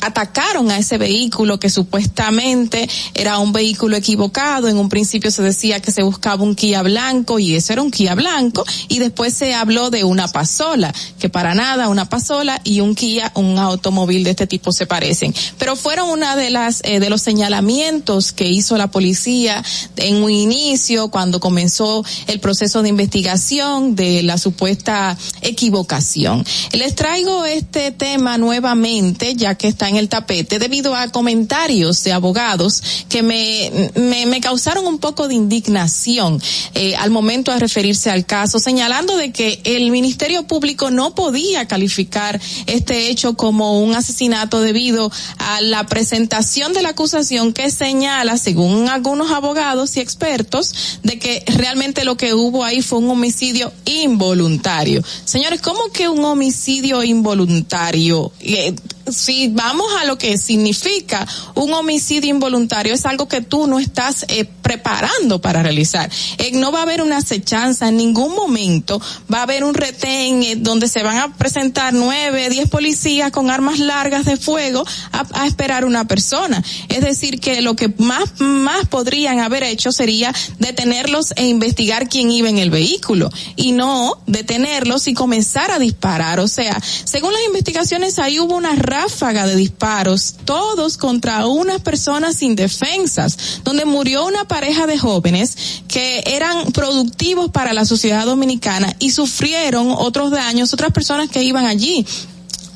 atacaron 0.00 0.70
a 0.70 0.78
ese 0.78 0.98
vehículo 0.98 1.58
que 1.58 1.68
supuestamente 1.68 2.88
era 3.14 3.25
un 3.38 3.52
vehículo 3.52 3.96
equivocado. 3.96 4.68
En 4.68 4.78
un 4.78 4.88
principio 4.88 5.30
se 5.30 5.42
decía 5.42 5.80
que 5.80 5.92
se 5.92 6.02
buscaba 6.02 6.42
un 6.42 6.54
Kia 6.54 6.82
blanco 6.82 7.38
y 7.38 7.54
eso 7.54 7.72
era 7.72 7.82
un 7.82 7.90
Kia 7.90 8.14
blanco 8.14 8.64
y 8.88 8.98
después 8.98 9.34
se 9.34 9.54
habló 9.54 9.90
de 9.90 10.04
una 10.04 10.28
pasola, 10.28 10.94
que 11.18 11.28
para 11.28 11.54
nada 11.54 11.88
una 11.88 12.08
pasola 12.08 12.60
y 12.64 12.80
un 12.80 12.94
Kia, 12.94 13.32
un 13.34 13.58
automóvil 13.58 14.24
de 14.24 14.30
este 14.30 14.46
tipo 14.46 14.72
se 14.72 14.86
parecen. 14.86 15.34
Pero 15.58 15.76
fueron 15.76 16.08
una 16.10 16.36
de 16.36 16.50
las 16.50 16.80
eh, 16.84 17.00
de 17.00 17.10
los 17.10 17.22
señalamientos 17.22 18.32
que 18.32 18.46
hizo 18.46 18.76
la 18.76 18.86
policía 18.86 19.62
en 19.96 20.22
un 20.22 20.30
inicio 20.30 21.08
cuando 21.08 21.40
comenzó 21.40 22.04
el 22.28 22.40
proceso 22.40 22.82
de 22.82 22.88
investigación 22.90 23.96
de 23.96 24.22
la 24.22 24.38
supuesta 24.38 25.16
equivocación. 25.42 26.44
Les 26.72 26.94
traigo 26.94 27.44
este 27.44 27.90
tema 27.90 28.38
nuevamente 28.38 29.34
ya 29.34 29.54
que 29.54 29.68
está 29.68 29.88
en 29.88 29.96
el 29.96 30.08
tapete 30.08 30.58
debido 30.58 30.94
a 30.94 31.08
comentarios 31.08 32.04
de 32.04 32.12
abogados 32.12 32.82
que 33.08 33.22
me, 33.22 33.90
me, 33.94 34.26
me 34.26 34.40
causaron 34.40 34.86
un 34.86 34.98
poco 34.98 35.28
de 35.28 35.34
indignación 35.34 36.40
eh, 36.74 36.96
al 36.96 37.10
momento 37.10 37.52
de 37.52 37.58
referirse 37.58 38.10
al 38.10 38.26
caso, 38.26 38.58
señalando 38.58 39.16
de 39.16 39.32
que 39.32 39.60
el 39.64 39.90
Ministerio 39.90 40.46
Público 40.46 40.90
no 40.90 41.14
podía 41.14 41.66
calificar 41.66 42.40
este 42.66 43.08
hecho 43.08 43.34
como 43.34 43.80
un 43.80 43.94
asesinato 43.94 44.60
debido 44.60 45.10
a 45.38 45.60
la 45.60 45.86
presentación 45.86 46.72
de 46.72 46.82
la 46.82 46.90
acusación 46.90 47.52
que 47.52 47.70
señala, 47.70 48.38
según 48.38 48.88
algunos 48.88 49.30
abogados 49.30 49.96
y 49.96 50.00
expertos, 50.00 51.00
de 51.02 51.18
que 51.18 51.42
realmente 51.46 52.04
lo 52.04 52.16
que 52.16 52.34
hubo 52.34 52.64
ahí 52.64 52.82
fue 52.82 52.98
un 52.98 53.10
homicidio 53.10 53.72
involuntario. 53.84 55.02
Señores, 55.24 55.60
¿cómo 55.60 55.90
que 55.92 56.08
un 56.08 56.24
homicidio 56.24 57.02
involuntario? 57.02 58.32
Eh, 58.40 58.74
si 59.08 59.48
vamos 59.48 59.86
a 60.00 60.04
lo 60.04 60.18
que 60.18 60.38
significa 60.38 61.26
un 61.54 61.72
homicidio 61.72 62.30
involuntario, 62.30 62.94
es 62.94 63.06
algo 63.06 63.28
que 63.28 63.40
tú 63.40 63.66
no 63.66 63.78
estás 63.78 64.24
eh, 64.28 64.44
preparando 64.44 65.40
para 65.40 65.62
realizar. 65.62 66.10
Eh, 66.38 66.52
no 66.54 66.72
va 66.72 66.80
a 66.80 66.82
haber 66.82 67.02
una 67.02 67.18
acechanza 67.18 67.88
en 67.88 67.96
ningún 67.96 68.34
momento, 68.34 69.00
va 69.32 69.40
a 69.40 69.42
haber 69.42 69.64
un 69.64 69.74
retén 69.74 70.42
eh, 70.42 70.56
donde 70.56 70.88
se 70.88 71.02
van 71.02 71.18
a 71.18 71.34
presentar 71.36 71.92
nueve, 71.94 72.48
diez 72.50 72.68
policías 72.68 73.30
con 73.30 73.50
armas 73.50 73.78
largas 73.78 74.24
de 74.24 74.36
fuego 74.36 74.84
a, 75.12 75.26
a 75.32 75.46
esperar 75.46 75.84
una 75.84 76.06
persona. 76.06 76.62
Es 76.88 77.00
decir, 77.02 77.40
que 77.40 77.62
lo 77.62 77.76
que 77.76 77.88
más, 77.98 78.40
más 78.40 78.86
podrían 78.88 79.40
haber 79.40 79.62
hecho 79.62 79.92
sería 79.92 80.34
detenerlos 80.58 81.32
e 81.36 81.46
investigar 81.46 82.08
quién 82.08 82.30
iba 82.30 82.48
en 82.48 82.58
el 82.58 82.70
vehículo 82.70 83.30
y 83.56 83.72
no 83.72 84.18
detenerlos 84.26 85.06
y 85.06 85.14
comenzar 85.14 85.70
a 85.70 85.78
disparar. 85.78 86.40
O 86.40 86.48
sea, 86.48 86.80
según 87.04 87.32
las 87.32 87.42
investigaciones 87.46 88.18
ahí 88.18 88.40
hubo 88.40 88.56
una 88.56 88.74
ráfaga 88.96 89.46
de 89.46 89.56
disparos, 89.56 90.36
todos 90.44 90.96
contra 90.96 91.46
unas 91.46 91.80
personas 91.80 92.42
indefensas, 92.42 93.60
donde 93.62 93.84
murió 93.84 94.24
una 94.24 94.48
pareja 94.48 94.86
de 94.86 94.98
jóvenes 94.98 95.82
que 95.86 96.22
eran 96.26 96.72
productivos 96.72 97.50
para 97.50 97.74
la 97.74 97.84
sociedad 97.84 98.24
dominicana 98.24 98.94
y 98.98 99.10
sufrieron 99.10 99.88
otros 99.90 100.30
daños, 100.30 100.72
otras 100.72 100.92
personas 100.92 101.28
que 101.28 101.42
iban 101.42 101.66
allí. 101.66 102.06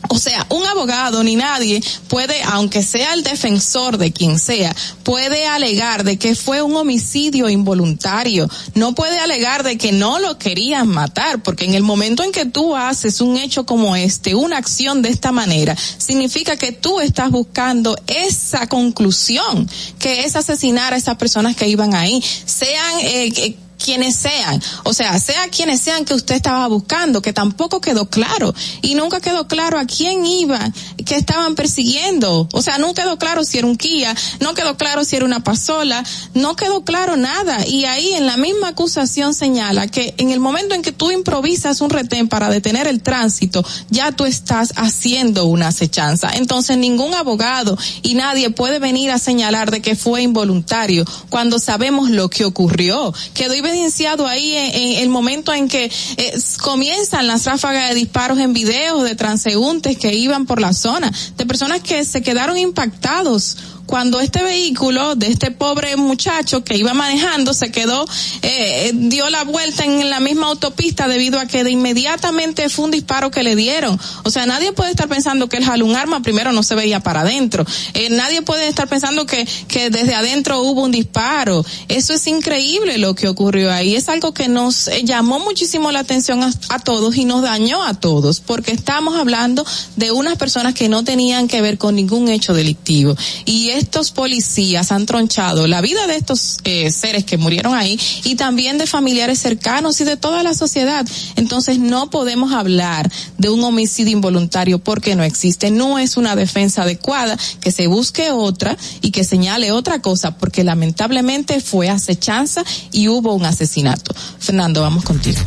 O 0.09 0.19
sea, 0.19 0.47
un 0.49 0.65
abogado 0.67 1.23
ni 1.23 1.37
nadie 1.37 1.83
puede, 2.09 2.43
aunque 2.43 2.83
sea 2.83 3.15
el 3.15 3.23
defensor 3.23 3.99
de 3.99 4.13
quien 4.13 4.39
sea, 4.39 4.75
puede 5.03 5.47
alegar 5.47 6.05
de 6.05 6.19
que 6.19 6.35
fue 6.35 6.63
un 6.63 6.75
homicidio 6.75 7.49
involuntario. 7.49 8.49
No 8.75 8.95
puede 8.95 9.19
alegar 9.19 9.63
de 9.63 9.79
que 9.79 9.93
no 9.93 10.19
lo 10.19 10.39
querían 10.39 10.89
matar, 10.89 11.43
porque 11.43 11.65
en 11.65 11.75
el 11.75 11.83
momento 11.83 12.25
en 12.25 12.33
que 12.33 12.47
tú 12.47 12.77
haces 12.77 13.21
un 13.21 13.37
hecho 13.37 13.67
como 13.67 13.95
este, 13.95 14.35
una 14.35 14.57
acción 14.57 15.03
de 15.03 15.11
esta 15.11 15.33
manera, 15.33 15.77
significa 15.99 16.57
que 16.57 16.73
tú 16.73 17.01
estás 17.01 17.31
buscando 17.31 17.97
esa 18.07 18.67
conclusión, 18.67 19.69
que 19.99 20.25
es 20.25 20.35
asesinar 20.35 20.95
a 20.95 20.97
esas 20.97 21.17
personas 21.17 21.57
que 21.57 21.69
iban 21.69 21.95
ahí, 21.95 22.23
sean 22.47 23.01
eh, 23.01 23.33
eh, 23.37 23.57
quienes 23.83 24.17
sean, 24.17 24.63
o 24.85 24.93
sea, 24.93 25.19
sea 25.19 25.49
quienes 25.49 25.81
sean 25.81 26.05
que 26.05 26.15
usted 26.15 26.37
estaba 26.37 26.69
buscando, 26.69 27.23
que 27.23 27.33
tampoco 27.33 27.81
quedó 27.81 28.09
claro 28.09 28.55
y 28.83 28.95
nunca 28.95 29.21
quedó 29.21 29.49
claro 29.49 29.79
a 29.79 29.87
quién 29.87 30.27
iban, 30.27 30.73
que 31.05 31.17
estaban 31.17 31.55
persiguiendo, 31.55 32.49
o 32.53 32.63
sea, 32.63 32.79
no 32.79 32.95
quedó 32.95 33.19
claro 33.19 33.45
si 33.45 33.59
era 33.59 33.67
un 33.67 33.77
Kia, 33.77 34.15
no 34.41 34.55
quedó 34.55 34.77
claro 34.77 35.05
si 35.05 35.17
era 35.17 35.25
una 35.25 35.43
pasola, 35.43 36.05
no 36.35 36.55
quedó 36.55 36.85
claro 36.85 37.17
nada 37.17 37.67
y 37.67 37.87
ahí 37.87 38.13
en 38.13 38.27
la 38.27 38.37
misma 38.37 38.69
acusación 38.69 39.35
señala 39.35 39.89
que 39.89 40.15
en 40.19 40.31
el 40.31 40.41
momento 40.41 40.75
en 40.75 40.83
que 40.83 40.93
tú 40.93 41.11
improvisas 41.11 41.81
un 41.81 41.91
retén 41.91 42.29
para 42.29 42.51
detener 42.51 42.87
el 42.87 43.03
tránsito, 43.03 43.65
ya 43.89 44.13
tú 44.13 44.25
estás 44.25 44.75
haciendo 44.77 45.47
una 45.47 45.69
acechanza. 45.69 46.33
Entonces 46.35 46.77
ningún 46.77 47.15
abogado 47.15 47.79
y 48.03 48.15
nadie 48.15 48.51
puede 48.51 48.79
venir 48.79 49.11
a 49.11 49.19
señalar 49.19 49.71
de 49.71 49.81
que 49.81 49.97
fue 49.97 50.23
involuntario 50.23 51.05
cuando 51.29 51.59
sabemos 51.59 52.11
lo 52.11 52.29
que 52.29 52.45
ocurrió. 52.45 53.13
Quedó 53.35 53.55
evidenciado 53.71 54.27
ahí 54.27 54.57
en, 54.57 55.03
el 55.03 55.09
momento 55.09 55.53
en 55.53 55.69
que 55.69 55.85
eh, 55.85 56.35
comienzan 56.63 57.27
las 57.27 57.45
ráfagas 57.47 57.89
de 57.89 57.95
disparos 57.95 58.39
en 58.39 58.53
videos 58.53 59.05
de 59.05 59.15
transeúntes 59.15 59.97
que 59.97 60.15
iban 60.15 60.47
por 60.47 60.61
la 60.61 60.73
zona, 60.73 61.13
de 61.37 61.47
personas 61.47 61.81
que 61.81 62.05
se 62.05 62.23
quedaron 62.23 62.59
impactados 62.59 63.57
cuando 63.91 64.21
este 64.21 64.41
vehículo 64.45 65.17
de 65.17 65.27
este 65.27 65.51
pobre 65.51 65.97
muchacho 65.97 66.63
que 66.63 66.77
iba 66.77 66.95
manejando 66.95 67.53
se 67.53 67.73
quedó, 67.73 68.07
eh, 68.41 68.93
dio 68.95 69.29
la 69.31 69.43
vuelta 69.43 69.85
en 69.85 70.09
la 70.09 70.21
misma 70.21 70.47
autopista 70.47 71.09
debido 71.09 71.41
a 71.41 71.47
que 71.47 71.65
de 71.65 71.73
inmediatamente 71.73 72.69
fue 72.69 72.85
un 72.85 72.93
disparo 72.93 73.33
que 73.33 73.43
le 73.43 73.57
dieron. 73.57 73.99
O 74.23 74.31
sea, 74.31 74.47
nadie 74.47 74.71
puede 74.71 74.91
estar 74.91 75.09
pensando 75.09 75.49
que 75.49 75.57
él 75.57 75.65
jaló 75.65 75.87
un 75.87 75.97
arma, 75.97 76.23
primero 76.23 76.53
no 76.53 76.63
se 76.63 76.77
veía 76.77 77.01
para 77.01 77.23
adentro. 77.23 77.67
Eh, 77.95 78.11
nadie 78.11 78.43
puede 78.43 78.69
estar 78.69 78.87
pensando 78.87 79.27
que, 79.27 79.45
que 79.67 79.91
desde 79.91 80.15
adentro 80.15 80.63
hubo 80.63 80.83
un 80.83 80.93
disparo. 80.93 81.67
Eso 81.89 82.13
es 82.15 82.25
increíble 82.29 82.97
lo 82.99 83.17
que 83.17 83.27
ocurrió 83.27 83.73
ahí. 83.73 83.97
Es 83.97 84.09
algo 84.09 84.33
que 84.33 84.47
nos 84.47 84.87
eh, 84.87 85.03
llamó 85.03 85.41
muchísimo 85.41 85.91
la 85.91 85.99
atención 85.99 86.45
a, 86.45 86.53
a 86.69 86.79
todos 86.79 87.17
y 87.17 87.25
nos 87.25 87.43
dañó 87.43 87.83
a 87.83 87.95
todos, 87.95 88.39
porque 88.39 88.71
estamos 88.71 89.17
hablando 89.17 89.67
de 89.97 90.13
unas 90.13 90.37
personas 90.37 90.75
que 90.75 90.89
no 90.89 91.03
tenían 91.03 91.49
que 91.49 91.61
ver 91.61 91.77
con 91.77 91.97
ningún 91.97 92.29
hecho 92.29 92.55
delictivo. 92.55 93.17
Y 93.47 93.80
estos 93.81 94.11
policías 94.11 94.93
han 94.93 95.07
tronchado 95.07 95.67
la 95.67 95.81
vida 95.81 96.07
de 96.07 96.17
estos 96.17 96.59
eh, 96.65 96.91
seres 96.91 97.25
que 97.25 97.39
murieron 97.39 97.75
ahí 97.75 97.99
y 98.25 98.35
también 98.35 98.79
de 98.79 98.87
familiares 98.87 99.39
cercanos 99.39 100.01
y 100.01 100.05
de 100.05 100.17
toda 100.17 100.43
la 100.43 100.55
sociedad. 100.55 101.07
Entonces 101.37 101.79
no 101.79 102.11
podemos 102.11 102.53
hablar 102.53 103.11
de 103.39 103.49
un 103.49 103.65
homicidio 103.65 104.13
involuntario 104.13 104.79
porque 104.79 105.17
no 105.17 105.25
existe. 105.25 105.71
No 105.71 105.99
es 105.99 106.17
una 106.17 106.37
defensa 106.37 106.83
adecuada 106.83 107.39
que 107.61 107.73
se 107.73 107.87
busque 107.87 108.31
otra 108.31 108.77
y 109.01 109.11
que 109.11 109.25
señale 109.25 109.73
otra 109.73 110.03
cosa 110.03 110.37
porque 110.37 110.63
lamentablemente 110.63 111.61
fue 111.61 111.89
acechanza 111.89 112.63
y 112.93 113.09
hubo 113.09 113.35
un 113.35 113.47
asesinato. 113.47 114.15
Fernando, 114.39 114.83
vamos 114.83 115.05
contigo. 115.05 115.41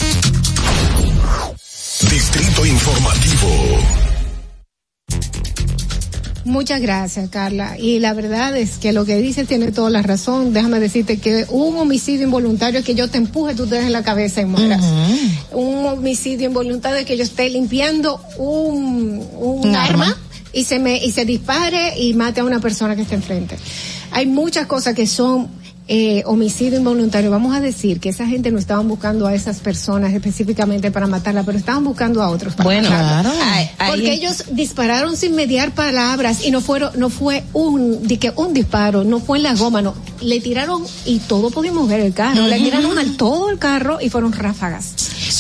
Distrito 2.10 2.66
Informativo. 2.66 4.04
Muchas 6.46 6.82
gracias, 6.82 7.30
Carla. 7.30 7.78
Y 7.80 8.00
la 8.00 8.14
verdad 8.14 8.58
es 8.58 8.78
que 8.78 8.92
lo 8.92 9.06
que 9.06 9.18
dice 9.18 9.46
tiene 9.46 9.72
toda 9.72 9.90
la 9.90 10.02
razón. 10.02 10.52
Déjame 10.54 10.80
decirte 10.80 11.18
que 11.18 11.46
un 11.50 11.78
homicidio 11.78 12.26
involuntario 12.26 12.80
es 12.80 12.86
que 12.86 12.96
yo 12.96 13.10
te 13.10 13.18
empuje, 13.18 13.56
tú 13.56 13.66
te 13.66 13.76
des 13.76 13.86
en 13.86 13.94
la 13.94 14.04
cabeza 14.04 14.42
y 14.42 14.46
mueras. 14.46 14.84
Un 15.52 15.86
homicidio 15.86 16.48
involuntario 16.48 17.00
es 17.00 17.06
que 17.06 17.16
yo 17.16 17.24
esté 17.24 17.50
limpiando 17.50 18.20
un, 18.38 19.26
un, 19.38 19.68
Un 19.70 19.76
arma. 19.76 20.06
arma. 20.06 20.18
y 20.52 20.66
se 20.66 20.80
me 20.80 20.98
y 21.04 21.12
se 21.12 21.24
dispare 21.24 21.98
y 21.98 22.14
mate 22.14 22.42
a 22.42 22.44
una 22.44 22.60
persona 22.60 22.96
que 22.96 23.04
está 23.04 23.16
enfrente. 23.16 23.56
Hay 24.12 24.26
muchas 24.28 24.68
cosas 24.68 24.94
que 24.94 25.08
son 25.08 25.48
eh, 25.88 26.24
homicidio 26.26 26.78
involuntario. 26.80 27.30
Vamos 27.30 27.56
a 27.56 27.60
decir 27.60 28.00
que 28.00 28.10
esa 28.10 28.26
gente 28.26 28.52
no 28.52 28.58
estaban 28.60 28.88
buscando 28.88 29.28
a 29.28 29.34
esas 29.34 29.60
personas 29.60 30.14
específicamente 30.14 30.92
para 30.92 31.08
matarla, 31.08 31.44
pero 31.44 31.58
estaban 31.58 31.84
buscando 31.84 32.22
a 32.24 32.30
otros 32.30 32.54
para 32.56 32.64
Bueno, 32.66 32.90
matarla. 32.90 33.22
claro. 33.32 33.38
Ay, 33.44 33.70
ahí- 33.78 33.92
Porque 33.92 34.14
ellos 34.14 34.46
dispararon 34.52 35.18
sin 35.18 35.36
mediar 35.36 35.72
palabras 35.72 36.46
y 36.46 36.52
no 36.52 36.62
fueron, 36.62 36.92
no 36.98 37.10
fue 37.10 37.44
un, 37.54 38.08
di 38.08 38.18
que 38.18 38.32
un 38.36 38.54
disparo, 38.54 39.04
no 39.04 39.20
fue 39.20 39.38
en 39.38 39.44
la 39.44 39.56
goma, 39.56 39.82
no. 39.82 39.94
Le 40.22 40.40
tiraron 40.40 40.84
y 41.06 41.20
todo 41.20 41.50
pudimos 41.52 41.88
ver 41.90 42.00
el 42.00 42.14
carro, 42.14 42.48
le 42.48 42.58
tiraron 42.60 42.98
al 42.98 43.18
todo 43.18 43.50
el 43.50 43.60
carro 43.60 44.00
y 44.02 44.10
fueron 44.10 44.32
ráfagas. 44.32 44.94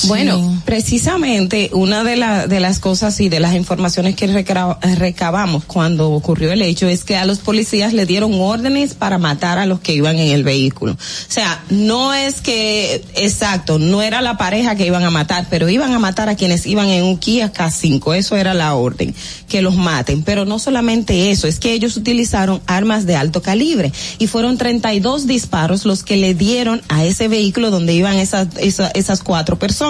Bueno, 0.08 0.62
precisamente 0.66 1.70
una 1.74 2.04
de, 2.04 2.48
de 2.48 2.60
las 2.60 2.80
cosas 2.80 3.20
y 3.20 3.30
de 3.30 3.40
las 3.40 3.56
informaciones 3.56 4.16
que 4.16 4.28
recabamos 4.28 5.66
cuando 5.66 6.12
ocurrió 6.12 6.52
el 6.52 6.62
hecho 6.62 6.88
es 6.88 7.04
que 7.04 7.16
a 7.16 7.26
los 7.26 7.40
policías 7.40 7.94
le 7.94 8.06
dieron 8.06 8.34
órdenes 8.36 8.94
para 8.94 9.18
matar 9.18 9.58
a 9.60 9.66
los 9.66 9.80
que 9.80 9.94
iban 9.94 10.18
en 10.18 10.32
el 10.32 10.44
vehículo. 10.44 10.94
O 10.94 10.98
sea, 11.28 11.64
no 11.70 12.14
es 12.14 12.42
que, 12.42 13.04
exacto, 13.16 13.80
no 13.80 14.02
era 14.02 14.22
la 14.22 14.38
pareja 14.38 14.76
que 14.76 14.86
iban 14.86 15.04
a 15.04 15.10
matar, 15.12 15.48
pero 15.50 15.70
iban 15.70 15.94
a 15.94 16.00
matar 16.00 16.30
a 16.30 16.36
quienes 16.36 16.66
iban 16.66 16.88
en 16.90 17.04
un 17.04 17.18
Kia 17.18 17.52
K5. 17.54 18.16
Eso 18.16 18.36
era 18.36 18.54
la 18.54 18.76
orden, 18.76 19.14
que 19.48 19.62
los 19.62 19.76
maten. 19.76 20.24
Pero 20.24 20.46
no 20.46 20.60
solamente 20.60 21.32
eso, 21.32 21.48
es 21.48 21.60
que 21.60 21.74
ellos 21.74 21.98
utilizaron 21.98 22.62
armas 22.68 23.06
de 23.06 23.16
alto 23.16 23.42
calibre 23.42 23.92
y 24.20 24.28
fueron 24.28 24.58
32 24.58 25.28
disparos 25.28 25.86
los 25.86 26.04
que 26.04 26.18
le 26.18 26.34
dieron 26.34 26.82
a 26.90 27.04
ese 27.06 27.28
vehículo 27.28 27.72
donde 27.72 27.94
iban 27.94 28.18
esas, 28.18 28.48
esa- 28.58 28.90
esas 28.90 29.22
cuatro 29.22 29.58
personas. 29.60 29.83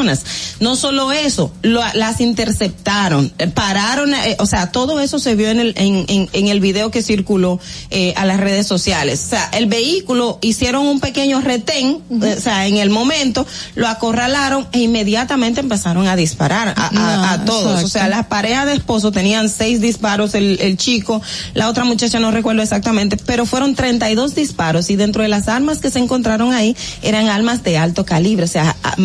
No 0.59 0.75
solo 0.75 1.11
eso, 1.11 1.51
lo- 1.61 1.81
las 1.93 2.19
interceptaron, 2.21 3.31
eh, 3.37 3.47
pararon, 3.47 4.13
eh, 4.13 4.35
o 4.39 4.45
sea, 4.45 4.71
todo 4.71 4.99
eso 4.99 5.19
se 5.19 5.35
vio 5.35 5.49
en 5.49 5.59
el, 5.59 5.73
en, 5.77 6.05
en, 6.07 6.29
en 6.33 6.47
el 6.47 6.59
video 6.59 6.91
que 6.91 7.01
circuló 7.03 7.59
eh, 7.89 8.13
a 8.15 8.25
las 8.25 8.39
redes 8.39 8.67
sociales. 8.67 9.23
O 9.25 9.29
sea, 9.31 9.49
el 9.53 9.65
vehículo 9.67 10.39
hicieron 10.41 10.85
un 10.87 10.99
pequeño 10.99 11.41
retén, 11.41 11.99
eh, 12.21 12.35
o 12.37 12.41
sea, 12.41 12.67
en 12.67 12.77
el 12.77 12.89
momento 12.89 13.45
lo 13.75 13.87
acorralaron 13.87 14.67
e 14.71 14.79
inmediatamente 14.79 15.59
empezaron 15.59 16.07
a 16.07 16.15
disparar 16.15 16.69
a, 16.69 16.71
a- 16.87 16.89
Ah, 16.95 17.31
a 17.33 17.45
todos. 17.45 17.63
exacto. 17.81 17.85
O 17.85 17.89
sea, 17.89 18.07
las 18.07 18.27
parejas 18.27 18.65
de 18.65 18.73
esposo 18.73 19.11
tenían 19.11 19.49
seis 19.49 19.81
disparos, 19.81 20.35
el, 20.35 20.59
el 20.61 20.77
chico, 20.77 21.21
la 21.53 21.67
otra 21.69 21.83
muchacha 21.83 22.19
no 22.19 22.31
recuerdo 22.31 22.61
exactamente, 22.61 23.17
pero 23.17 23.45
fueron 23.45 23.75
32 23.75 24.35
disparos 24.35 24.89
y 24.89 24.95
dentro 24.95 25.21
de 25.23 25.29
las 25.29 25.47
armas 25.47 25.79
que 25.79 25.89
se 25.91 25.99
encontraron 25.99 26.53
ahí 26.53 26.75
eran 27.01 27.27
armas 27.29 27.63
de 27.63 27.77
alto 27.77 28.05
calibre, 28.05 28.45
o 28.45 28.47
sea, 28.47 28.75
a- 28.83 28.95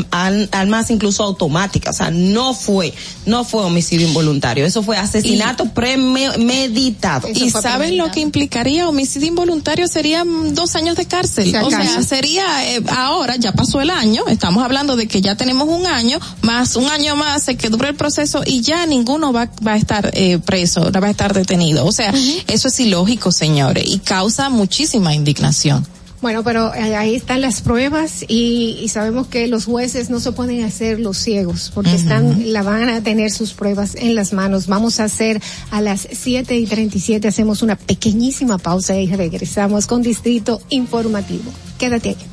armas 0.78 0.90
incluso 0.90 1.22
automáticas, 1.24 1.96
o 1.96 1.98
sea, 1.98 2.10
no 2.10 2.54
fue, 2.54 2.92
no 3.26 3.44
fue 3.44 3.64
homicidio 3.64 4.06
involuntario, 4.06 4.64
eso 4.64 4.82
fue 4.82 4.96
asesinato 4.96 5.66
premeditado. 5.70 7.28
¿Y 7.28 7.50
saben 7.50 7.96
lo 7.96 8.10
que 8.10 8.20
implicaría 8.20 8.88
homicidio 8.88 9.28
involuntario? 9.28 9.88
Serían 9.88 10.54
dos 10.54 10.76
años 10.76 10.96
de 10.96 11.06
cárcel. 11.06 11.54
O 11.62 11.70
sea, 11.70 12.02
sería 12.02 12.74
eh, 12.74 12.82
ahora, 12.90 13.36
ya 13.36 13.52
pasó 13.52 13.80
el 13.80 13.90
año, 13.90 14.24
estamos 14.28 14.62
hablando 14.64 14.96
de 14.96 15.08
que 15.08 15.20
ya 15.20 15.36
tenemos 15.36 15.68
un 15.68 15.86
año, 15.86 16.18
más 16.42 16.76
un 16.76 16.88
año 16.88 17.16
más 17.16 17.48
eh, 17.48 17.56
que 17.56 17.68
dure 17.68 17.88
el 17.88 17.96
proceso 17.96 18.42
y 18.44 18.60
ya 18.60 18.86
ninguno 18.86 19.32
va, 19.32 19.50
va 19.66 19.72
a 19.72 19.76
estar 19.76 20.10
eh, 20.14 20.38
preso, 20.38 20.90
no 20.90 21.00
va 21.00 21.08
a 21.08 21.10
estar 21.10 21.34
detenido. 21.34 21.86
O 21.86 21.92
sea, 21.92 22.12
eso 22.46 22.68
es 22.68 22.80
ilógico, 22.80 23.32
señores, 23.32 23.84
y 23.86 23.98
causa 23.98 24.48
muchísima 24.48 25.14
indignación. 25.14 25.86
Bueno, 26.20 26.42
pero 26.42 26.74
eh, 26.74 26.96
ahí 26.96 27.14
están 27.14 27.40
las 27.40 27.60
pruebas 27.60 28.24
y, 28.26 28.78
y 28.80 28.88
sabemos 28.88 29.28
que 29.28 29.46
los 29.46 29.66
jueces 29.66 30.10
no 30.10 30.18
se 30.18 30.32
pueden 30.32 30.64
hacer 30.64 30.98
los 30.98 31.16
ciegos 31.16 31.70
porque 31.74 31.94
están, 31.94 32.52
la 32.52 32.62
van 32.62 32.88
a 32.88 33.02
tener 33.02 33.30
sus 33.30 33.52
pruebas 33.52 33.94
en 33.94 34.14
las 34.14 34.32
manos. 34.32 34.66
Vamos 34.66 34.98
a 34.98 35.04
hacer 35.04 35.40
a 35.70 35.80
las 35.80 36.08
7 36.10 36.56
y 36.56 36.66
37, 36.66 37.28
hacemos 37.28 37.62
una 37.62 37.76
pequeñísima 37.76 38.58
pausa 38.58 38.96
y 38.96 39.06
regresamos 39.06 39.86
con 39.86 40.02
Distrito 40.02 40.60
Informativo. 40.70 41.52
Quédate 41.78 42.10
aquí. 42.10 42.24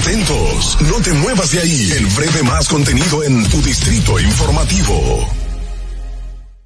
Atentos, 0.00 0.78
no 0.80 1.00
te 1.02 1.12
muevas 1.12 1.52
de 1.52 1.60
ahí. 1.60 1.92
El 1.96 2.06
breve 2.06 2.42
más 2.42 2.68
contenido 2.68 3.22
en 3.22 3.48
tu 3.48 3.62
distrito 3.62 4.18
informativo. 4.18 5.43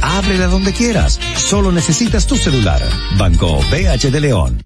Ábrela 0.00 0.46
donde 0.46 0.72
quieras, 0.72 1.18
solo 1.36 1.72
necesitas 1.72 2.26
tu 2.26 2.36
celular. 2.36 2.82
Banco 3.18 3.60
BH 3.70 4.10
de 4.10 4.20
León. 4.20 4.64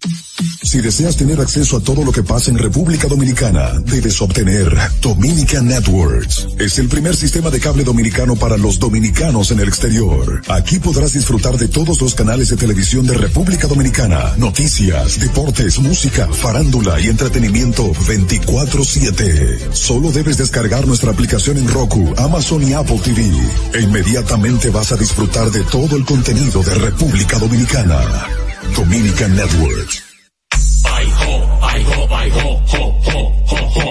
Si 0.62 0.80
deseas 0.80 1.16
tener 1.16 1.40
acceso 1.40 1.76
a 1.76 1.80
todo 1.80 2.04
lo 2.04 2.12
que 2.12 2.22
pasa 2.22 2.50
en 2.50 2.58
República 2.58 3.08
Dominicana, 3.08 3.78
debes 3.84 4.20
obtener 4.22 4.74
Dominican 5.02 5.66
Networks. 5.66 6.46
Es 6.58 6.78
el 6.78 6.88
primer 6.88 7.14
sistema 7.14 7.50
de 7.50 7.60
cable 7.60 7.84
dominicano 7.84 8.36
para 8.36 8.56
los 8.56 8.78
dominicanos 8.78 9.50
en 9.50 9.60
el 9.60 9.68
exterior. 9.68 10.42
Aquí 10.48 10.78
podrás 10.78 11.12
disfrutar 11.12 11.56
de 11.58 11.68
todos 11.68 12.00
los 12.00 12.14
canales 12.14 12.48
de 12.50 12.56
televisión 12.56 13.06
de 13.06 13.14
República 13.14 13.66
Dominicana, 13.66 14.34
noticias, 14.38 15.20
deportes, 15.20 15.78
música, 15.78 16.28
farándula 16.28 17.00
y 17.00 17.08
entretenimiento 17.08 17.92
24/7. 18.06 19.58
Solo 19.72 20.10
debes 20.10 20.38
descargar 20.38 20.86
nuestra 20.86 21.10
aplicación 21.10 21.58
en 21.58 21.68
Roku, 21.68 22.14
Amazon 22.16 22.66
y 22.66 22.72
Apple 22.72 23.00
TV. 23.02 23.30
E 23.74 23.82
inmediatamente 23.82 24.70
vas 24.70 24.92
a 24.92 24.96
disfrutar 24.96 25.19
de 25.20 25.64
todo 25.64 25.96
el 25.96 26.04
contenido 26.06 26.62
de 26.62 26.74
República 26.76 27.38
Dominicana. 27.38 28.26
Dominican 28.74 29.36
Networks. 29.36 30.02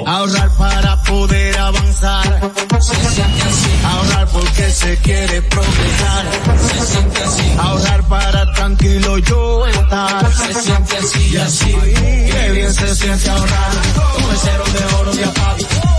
Ahorrar 0.08 0.50
para 0.58 1.04
poder 1.04 1.58
avanzar. 1.60 2.52
Se 2.82 2.96
siente 2.96 3.44
así. 3.44 3.70
Ahorrar 3.86 4.28
porque 4.30 4.72
se 4.72 4.98
quiere 4.98 5.42
progresar. 5.44 6.26
Se 6.68 6.86
siente 6.94 7.24
así. 7.24 7.56
Ahorrar 7.60 8.08
para 8.08 8.52
tranquilo 8.54 9.18
yo 9.20 9.68
estar. 9.68 10.34
Se 10.34 10.54
siente 10.62 10.98
así 10.98 11.30
y 11.32 11.38
así. 11.38 11.76
Qué 11.86 12.52
bien 12.54 12.74
se 12.74 12.96
siente 12.96 13.30
ahorrar. 13.30 13.72
Con 14.16 14.32
el 14.32 14.38
cero 14.38 14.64
de 14.74 14.96
oro 14.96 15.14
de 15.14 15.26
APAP. 15.26 15.99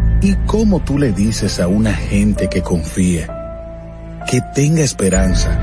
¿Y 0.23 0.35
cómo 0.45 0.79
tú 0.81 0.99
le 0.99 1.13
dices 1.13 1.59
a 1.59 1.67
una 1.67 1.95
gente 1.95 2.47
que 2.47 2.61
confía, 2.61 3.25
que 4.29 4.39
tenga 4.53 4.83
esperanza, 4.83 5.57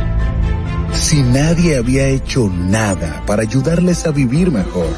si 0.93 1.23
nadie 1.23 1.77
había 1.77 2.09
hecho 2.09 2.51
nada 2.53 3.23
para 3.25 3.43
ayudarles 3.43 4.05
a 4.05 4.11
vivir 4.11 4.51
mejor? 4.51 4.89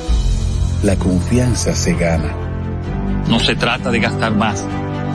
La 0.83 0.97
confianza 0.97 1.75
se 1.75 1.93
gana. 1.93 2.35
No 3.29 3.39
se 3.39 3.55
trata 3.55 3.91
de 3.91 4.01
gastar 4.01 4.35
más, 4.35 4.65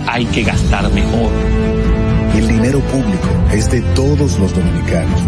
hay 0.05 0.25
que 0.27 0.43
gastar 0.43 0.93
mejor. 0.93 1.31
El 2.35 2.47
dinero 2.47 2.81
público 2.81 3.29
es 3.51 3.71
de 3.71 3.81
todos 3.95 4.37
los 4.37 4.53
dominicanos. 4.53 5.21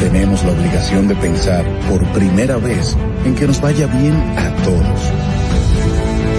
Tenemos 0.00 0.42
la 0.42 0.50
obligación 0.50 1.06
de 1.06 1.14
pensar 1.14 1.64
por 1.88 2.04
primera 2.12 2.56
vez 2.56 2.96
en 3.24 3.36
que 3.36 3.46
nos 3.46 3.60
vaya 3.60 3.86
bien 3.86 4.16
a 4.36 4.52
todos. 4.64 5.00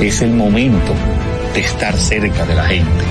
Es 0.02 0.22
el 0.22 0.32
momento 0.34 0.94
de 1.54 1.62
estar 1.62 1.98
cerca 1.98 2.46
de 2.46 2.56
la 2.56 2.66
gente. 2.66 3.04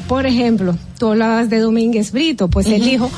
Por 0.08 0.26
ejemplo, 0.26 0.76
tú 0.98 1.08
hablabas 1.08 1.50
de 1.50 1.58
Domínguez 1.58 2.12
Brito, 2.12 2.48
pues 2.48 2.66
él 2.66 2.80
Ujú. 2.82 2.90
dijo 2.90 3.10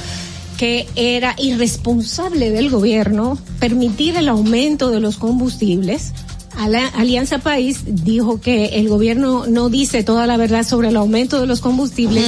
que 0.57 0.87
era 0.97 1.35
irresponsable 1.39 2.51
del 2.51 2.71
gobierno 2.71 3.39
permitir 3.59 4.17
el 4.17 4.29
aumento 4.29 4.91
de 4.91 5.01
los 5.01 5.17
combustibles. 5.17 6.13
Alianza 6.59 7.39
País 7.39 7.83
dijo 7.87 8.41
que 8.41 8.67
el 8.81 8.89
gobierno 8.89 9.47
no 9.47 9.69
dice 9.69 10.03
toda 10.05 10.27
la 10.27 10.37
verdad 10.37 10.67
sobre 10.67 10.89
el 10.89 10.97
aumento 10.97 11.41
de 11.41 11.47
los 11.47 11.61
combustibles 11.61 12.25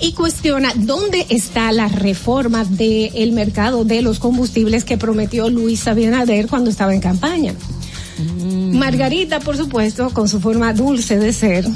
y 0.00 0.12
cuestiona 0.12 0.72
dónde 0.76 1.26
está 1.28 1.72
la 1.72 1.88
reforma 1.88 2.64
del 2.64 3.32
mercado 3.32 3.84
de 3.84 4.02
los 4.02 4.18
combustibles 4.18 4.84
que 4.84 4.96
prometió 4.96 5.50
Luis 5.50 5.86
Abinader 5.88 6.46
cuando 6.46 6.70
estaba 6.70 6.94
en 6.94 7.00
campaña. 7.00 7.54
Margarita, 8.72 9.40
por 9.40 9.56
supuesto, 9.56 10.10
con 10.10 10.28
su 10.28 10.40
forma 10.40 10.72
dulce 10.72 11.18
de 11.18 11.32
ser, 11.32 11.66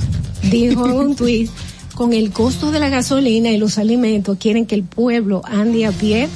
dijo 0.50 0.86
en 0.86 0.92
un 1.06 1.16
tuit, 1.16 1.50
con 1.94 2.12
el 2.12 2.30
costo 2.30 2.70
de 2.70 2.78
la 2.78 2.88
gasolina 2.88 3.50
y 3.50 3.58
los 3.58 3.76
alimentos, 3.76 4.38
quieren 4.38 4.66
que 4.66 4.76
el 4.76 4.84
pueblo 4.84 5.42
ande 5.44 5.84
a 5.84 5.92
pie 5.92 6.28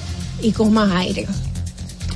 y 0.42 0.50
coma 0.52 0.98
aire. 0.98 1.26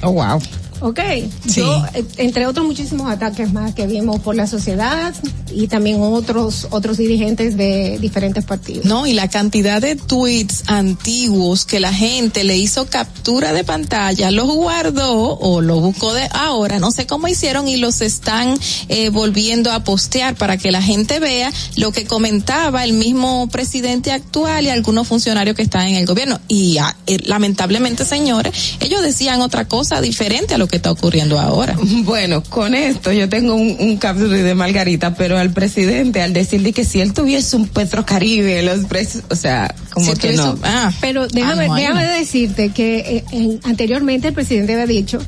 Oh, 0.02 0.12
wow. 0.12 0.40
Ok, 0.80 1.00
yo, 1.46 1.84
eh, 1.94 2.04
entre 2.18 2.46
otros 2.46 2.66
muchísimos 2.66 3.10
ataques 3.10 3.52
más 3.52 3.74
que 3.74 3.86
vimos 3.86 4.20
por 4.20 4.34
la 4.34 4.46
sociedad 4.46 5.14
y 5.50 5.68
también 5.68 6.02
otros 6.02 6.66
otros 6.70 6.98
dirigentes 6.98 7.56
de 7.56 7.98
diferentes 7.98 8.44
partidos. 8.44 8.84
No, 8.84 9.06
y 9.06 9.14
la 9.14 9.28
cantidad 9.28 9.80
de 9.80 9.96
tweets 9.96 10.64
antiguos 10.66 11.64
que 11.64 11.80
la 11.80 11.92
gente 11.92 12.44
le 12.44 12.56
hizo 12.56 12.86
captura 12.86 13.52
de 13.52 13.64
pantalla, 13.64 14.30
los 14.30 14.46
guardó 14.52 15.38
o 15.38 15.60
los 15.60 15.80
buscó 15.80 16.12
de 16.12 16.28
ahora, 16.32 16.78
no 16.78 16.90
sé 16.90 17.06
cómo 17.06 17.28
hicieron 17.28 17.68
y 17.68 17.76
los 17.76 18.02
están 18.02 18.58
eh, 18.88 19.08
volviendo 19.08 19.72
a 19.72 19.82
postear 19.82 20.34
para 20.34 20.58
que 20.58 20.70
la 20.70 20.82
gente 20.82 21.20
vea 21.20 21.50
lo 21.76 21.92
que 21.92 22.04
comentaba 22.04 22.84
el 22.84 22.92
mismo 22.92 23.48
presidente 23.48 24.12
actual 24.12 24.64
y 24.66 24.70
algunos 24.70 25.08
funcionarios 25.08 25.56
que 25.56 25.62
están 25.62 25.86
en 25.88 25.96
el 25.96 26.06
gobierno. 26.06 26.38
Y 26.48 26.78
ah, 26.78 26.94
eh, 27.06 27.18
lamentablemente, 27.24 28.04
señores, 28.04 28.76
ellos 28.80 29.02
decían 29.02 29.40
otra 29.40 29.66
cosa 29.66 30.00
diferente 30.00 30.54
a 30.54 30.58
lo 30.58 30.65
que 30.68 30.76
está 30.76 30.90
ocurriendo 30.90 31.38
ahora. 31.38 31.76
Bueno, 32.04 32.42
con 32.42 32.74
esto 32.74 33.12
yo 33.12 33.28
tengo 33.28 33.54
un, 33.54 33.76
un 33.78 33.96
capture 33.96 34.42
de 34.42 34.54
Margarita, 34.54 35.14
pero 35.14 35.38
al 35.38 35.50
presidente, 35.52 36.20
al 36.22 36.32
decirle 36.32 36.72
que 36.72 36.84
si 36.84 37.00
él 37.00 37.12
tuviese 37.12 37.56
un 37.56 37.66
Petrocaribe, 37.68 38.62
los 38.62 38.84
precios, 38.86 39.24
o 39.30 39.34
sea, 39.36 39.74
como 39.92 40.12
Si 40.14 40.18
que 40.18 40.32
no. 40.32 40.52
un- 40.52 40.60
Pero 41.00 41.26
déjame, 41.26 41.66
Ah, 41.70 41.74
déjame 41.76 42.06
decirte 42.06 42.70
que 42.70 42.98
eh, 42.98 43.24
en- 43.32 43.60
anteriormente 43.64 44.28
el 44.28 44.34
presidente 44.34 44.74
había 44.74 44.86
dicho 44.86 45.18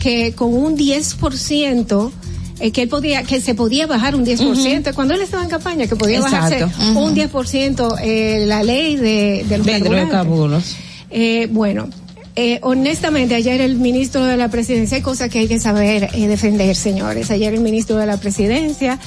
que 0.00 0.32
con 0.34 0.54
un 0.54 0.76
10% 0.76 2.12
eh, 2.60 2.72
que 2.72 2.82
él 2.82 2.88
podía, 2.88 3.22
que 3.22 3.40
se 3.40 3.54
podía 3.54 3.86
bajar 3.86 4.14
un 4.16 4.24
10%, 4.26 4.92
cuando 4.94 5.14
él 5.14 5.20
estaba 5.22 5.44
en 5.44 5.48
campaña, 5.48 5.86
que 5.86 5.94
podía 5.96 6.18
Exacto. 6.18 6.66
bajarse 6.66 6.98
un 6.98 7.14
10% 7.14 7.94
eh, 8.02 8.44
la 8.46 8.62
ley 8.64 8.96
de, 8.96 9.44
de 9.48 9.58
los 9.58 9.66
De 9.66 9.78
hidrocarburos. 9.78 10.74
Eh, 11.10 11.46
bueno, 11.50 11.88
eh, 12.40 12.60
honestamente, 12.62 13.34
ayer 13.34 13.60
el 13.60 13.78
ministro 13.78 14.24
de 14.24 14.36
la 14.36 14.48
presidencia, 14.48 14.94
hay 14.94 15.02
cosas 15.02 15.28
que 15.28 15.40
hay 15.40 15.48
que 15.48 15.58
saber 15.58 16.08
eh, 16.14 16.28
defender, 16.28 16.76
señores. 16.76 17.32
Ayer 17.32 17.52
el 17.52 17.60
ministro 17.60 17.96
de 17.96 18.06
la 18.06 18.16
presidencia, 18.16 19.00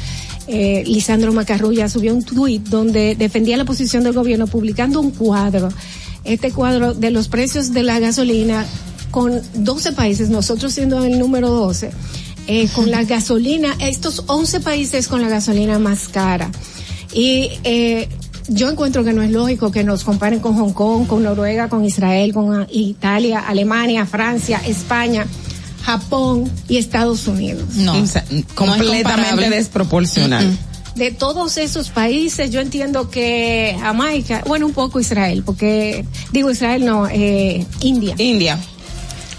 eh, 0.48 0.84
Lisandro 0.86 1.32
Macarrulla, 1.32 1.88
subió 1.88 2.14
un 2.14 2.24
tuit 2.24 2.62
donde 2.68 3.16
defendía 3.16 3.56
la 3.56 3.64
posición 3.64 4.04
del 4.04 4.12
gobierno 4.12 4.48
publicando 4.48 5.00
un 5.00 5.12
cuadro. 5.12 5.70
Este 6.26 6.52
cuadro 6.52 6.94
de 6.94 7.10
los 7.10 7.30
precios 7.30 7.72
de 7.72 7.84
la 7.84 8.00
gasolina 8.00 8.66
con 9.12 9.42
12 9.54 9.94
países, 9.94 10.30
nosotros 10.30 10.74
siendo 10.74 11.02
el 11.06 11.18
número 11.18 11.52
12, 11.52 11.90
eh, 12.48 12.68
con 12.76 12.92
la 12.92 13.06
gasolina, 13.06 13.78
estos 13.80 14.26
11 14.28 14.60
países 14.60 15.08
con 15.08 15.22
la 15.22 15.30
gasolina 15.30 15.80
más 15.80 16.10
cara. 16.10 16.52
Y 17.14 17.50
eh, 17.64 18.10
yo 18.52 18.70
encuentro 18.70 19.04
que 19.04 19.14
no 19.14 19.22
es 19.22 19.32
lógico 19.32 19.72
que 19.72 19.84
nos 19.84 20.04
comparen 20.04 20.40
con 20.40 20.56
Hong 20.56 20.74
Kong, 20.74 21.08
con 21.08 21.24
Noruega, 21.24 21.70
con 21.70 21.86
Israel, 21.86 22.34
con 22.34 22.68
Italia, 22.70 23.40
Alemania, 23.40 24.06
Francia, 24.06 24.62
España, 24.66 25.26
Japón 25.84 26.52
y 26.68 26.78
Estados 26.78 27.28
Unidos. 27.28 27.76
No, 27.76 27.98
o 27.98 28.06
sea, 28.06 28.26
completamente 28.54 29.50
desproporcional. 29.50 30.58
De 30.96 31.12
todos 31.12 31.58
esos 31.58 31.90
países, 31.90 32.52
yo 32.52 32.60
entiendo 32.60 33.10
que 33.10 33.78
Jamaica, 33.80 34.44
bueno, 34.46 34.66
un 34.66 34.74
poco 34.74 35.00
Israel, 35.00 35.42
porque 35.46 36.06
digo 36.34 36.52
Israel, 36.52 36.86
no, 36.86 37.08
eh, 37.08 37.66
India. 37.80 38.16
India. 38.18 38.60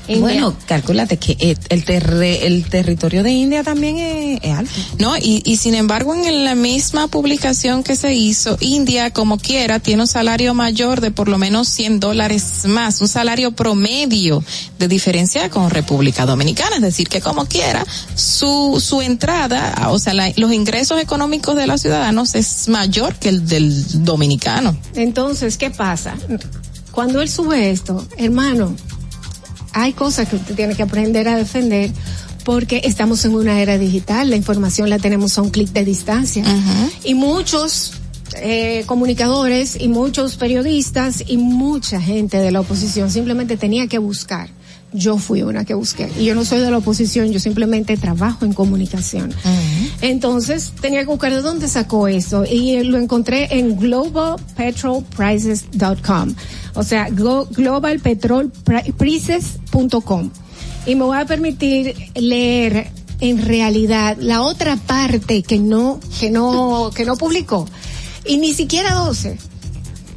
India. 0.08 0.20
Bueno, 0.20 0.56
calculate 0.66 1.16
que 1.16 1.36
eh, 1.38 1.56
el, 1.68 1.84
terre- 1.84 2.46
el 2.46 2.64
territorio 2.64 3.22
de 3.22 3.30
India 3.30 3.62
también 3.62 3.98
es, 3.98 4.40
es 4.42 4.52
alto. 4.52 4.72
No, 4.98 5.16
y, 5.16 5.42
y 5.44 5.56
sin 5.56 5.74
embargo 5.74 6.14
en 6.14 6.44
la 6.44 6.54
misma 6.54 7.06
publicación 7.08 7.82
que 7.82 7.94
se 7.96 8.12
hizo, 8.14 8.56
India 8.60 9.12
como 9.12 9.38
quiera 9.38 9.78
tiene 9.78 10.02
un 10.02 10.08
salario 10.08 10.54
mayor 10.54 11.00
de 11.00 11.10
por 11.10 11.28
lo 11.28 11.38
menos 11.38 11.68
100 11.68 12.00
dólares 12.00 12.64
más, 12.66 13.00
un 13.00 13.08
salario 13.08 13.52
promedio 13.52 14.42
de 14.78 14.88
diferencia 14.88 15.48
con 15.50 15.70
República 15.70 16.26
Dominicana, 16.26 16.76
es 16.76 16.82
decir, 16.82 17.08
que 17.08 17.20
como 17.20 17.46
quiera 17.46 17.84
su, 18.14 18.82
su 18.84 19.02
entrada, 19.02 19.88
o 19.90 19.98
sea, 19.98 20.14
la- 20.14 20.32
los 20.36 20.52
ingresos 20.52 21.00
económicos 21.00 21.54
de 21.56 21.66
los 21.66 21.80
ciudadanos 21.80 22.34
es 22.34 22.68
mayor 22.68 23.14
que 23.14 23.28
el 23.28 23.46
del 23.46 24.04
dominicano. 24.04 24.76
Entonces, 24.94 25.56
¿qué 25.56 25.70
pasa? 25.70 26.14
Cuando 26.90 27.20
él 27.22 27.28
sube 27.28 27.70
esto, 27.70 28.06
hermano, 28.18 28.74
hay 29.72 29.92
cosas 29.92 30.28
que 30.28 30.36
usted 30.36 30.54
tiene 30.54 30.74
que 30.74 30.82
aprender 30.82 31.28
a 31.28 31.36
defender 31.36 31.90
porque 32.44 32.82
estamos 32.84 33.24
en 33.24 33.34
una 33.34 33.60
era 33.60 33.78
digital, 33.78 34.30
la 34.30 34.36
información 34.36 34.88
la 34.90 34.98
tenemos 34.98 35.38
a 35.38 35.42
un 35.42 35.50
clic 35.50 35.70
de 35.70 35.84
distancia. 35.84 36.44
Y 37.04 37.14
muchos 37.14 37.92
eh, 38.36 38.82
comunicadores 38.86 39.76
y 39.80 39.86
muchos 39.88 40.36
periodistas 40.36 41.22
y 41.26 41.36
mucha 41.36 42.00
gente 42.00 42.38
de 42.38 42.50
la 42.50 42.60
oposición 42.60 43.10
simplemente 43.10 43.58
tenía 43.58 43.88
que 43.88 43.98
buscar. 43.98 44.48
Yo 44.94 45.16
fui 45.18 45.42
una 45.42 45.64
que 45.64 45.72
busqué. 45.74 46.08
Y 46.18 46.24
yo 46.26 46.34
no 46.34 46.44
soy 46.44 46.60
de 46.60 46.70
la 46.70 46.76
oposición, 46.78 47.32
yo 47.32 47.40
simplemente 47.40 47.96
trabajo 47.96 48.44
en 48.44 48.52
comunicación. 48.52 49.32
Entonces 50.02 50.74
tenía 50.80 51.00
que 51.00 51.06
buscar 51.06 51.32
de 51.32 51.40
dónde 51.40 51.66
sacó 51.68 52.06
eso 52.08 52.44
y 52.44 52.82
lo 52.82 52.98
encontré 52.98 53.58
en 53.58 53.76
globalpetrolprices.com. 53.76 56.34
O 56.74 56.82
sea, 56.82 57.08
glo- 57.08 57.46
globalpetrolprices.com. 57.50 60.30
Y 60.86 60.94
me 60.94 61.04
voy 61.04 61.18
a 61.18 61.26
permitir 61.26 61.94
leer 62.14 62.90
en 63.20 63.44
realidad 63.44 64.16
la 64.18 64.42
otra 64.42 64.76
parte 64.76 65.42
que 65.42 65.58
no 65.58 66.00
que 66.18 66.30
no 66.30 66.90
que 66.94 67.04
no 67.04 67.16
publicó 67.16 67.68
y 68.26 68.38
ni 68.38 68.52
siquiera 68.52 68.94
12 68.94 69.38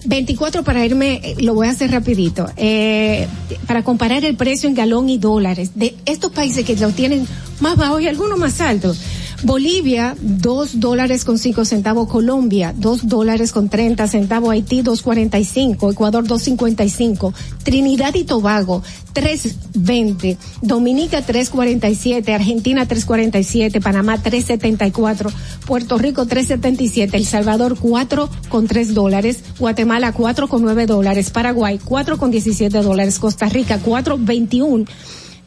24 0.08 0.64
para 0.64 0.86
irme, 0.86 1.20
eh, 1.24 1.36
lo 1.40 1.56
voy 1.56 1.68
a 1.68 1.72
hacer 1.72 1.90
rapidito, 1.92 2.48
eh, 2.58 3.28
para 3.66 3.84
comparar 3.84 4.24
el 4.24 4.36
precio 4.36 4.70
en 4.70 4.76
galón 4.76 5.10
y 5.10 5.18
dólares 5.18 5.72
de 5.76 5.96
estos 6.06 6.32
países 6.32 6.64
que 6.64 6.76
lo 6.76 6.92
tienen 6.92 7.28
más 7.60 7.76
bajo 7.76 8.00
y 8.00 8.08
algunos 8.08 8.38
más 8.38 8.62
altos. 8.62 9.00
Bolivia, 9.46 10.16
dos 10.20 10.80
dólares 10.80 11.24
con 11.24 11.38
cinco 11.38 11.66
centavos. 11.66 12.10
Colombia, 12.10 12.74
dos 12.76 13.08
dólares 13.08 13.52
con 13.52 13.70
treinta 13.70 14.08
centavos. 14.08 14.50
Haití, 14.50 14.82
dos 14.82 15.04
cuarenta 15.04 15.38
y 15.38 15.46
cinco. 15.46 15.92
Ecuador, 15.92 16.28
dos 16.28 16.42
cincuenta 16.42 16.84
y 16.84 16.90
cinco. 16.90 17.32
Trinidad 17.62 18.16
y 18.16 18.24
Tobago, 18.24 18.82
tres 19.14 19.56
veinte. 19.76 20.40
Dominica, 20.64 21.22
tres 21.22 21.52
cuarenta 21.52 21.88
y 21.90 21.94
siete. 21.94 22.34
Argentina, 22.34 22.88
tres 22.88 23.06
cuarenta 23.06 23.38
y 23.38 23.44
siete. 23.44 23.82
Panamá, 23.82 24.18
tres 24.18 24.46
setenta 24.46 24.88
y 24.88 24.92
cuatro. 24.92 25.30
Puerto 25.68 26.00
Rico, 26.00 26.26
tres 26.26 26.48
setenta 26.48 26.82
y 26.82 26.90
siete. 26.90 27.16
El 27.16 27.28
Salvador, 27.28 27.78
cuatro 27.80 28.32
con 28.50 28.66
tres 28.66 28.96
dólares. 28.96 29.44
Guatemala, 29.60 30.12
cuatro 30.12 30.48
con 30.48 30.64
nueve 30.64 30.88
dólares. 30.88 31.30
Paraguay, 31.30 31.80
cuatro 31.86 32.18
con 32.18 32.32
diecisiete 32.32 32.82
dólares. 32.82 33.20
Costa 33.20 33.48
Rica, 33.48 33.78
cuatro 33.78 34.18
veintiún. 34.20 34.88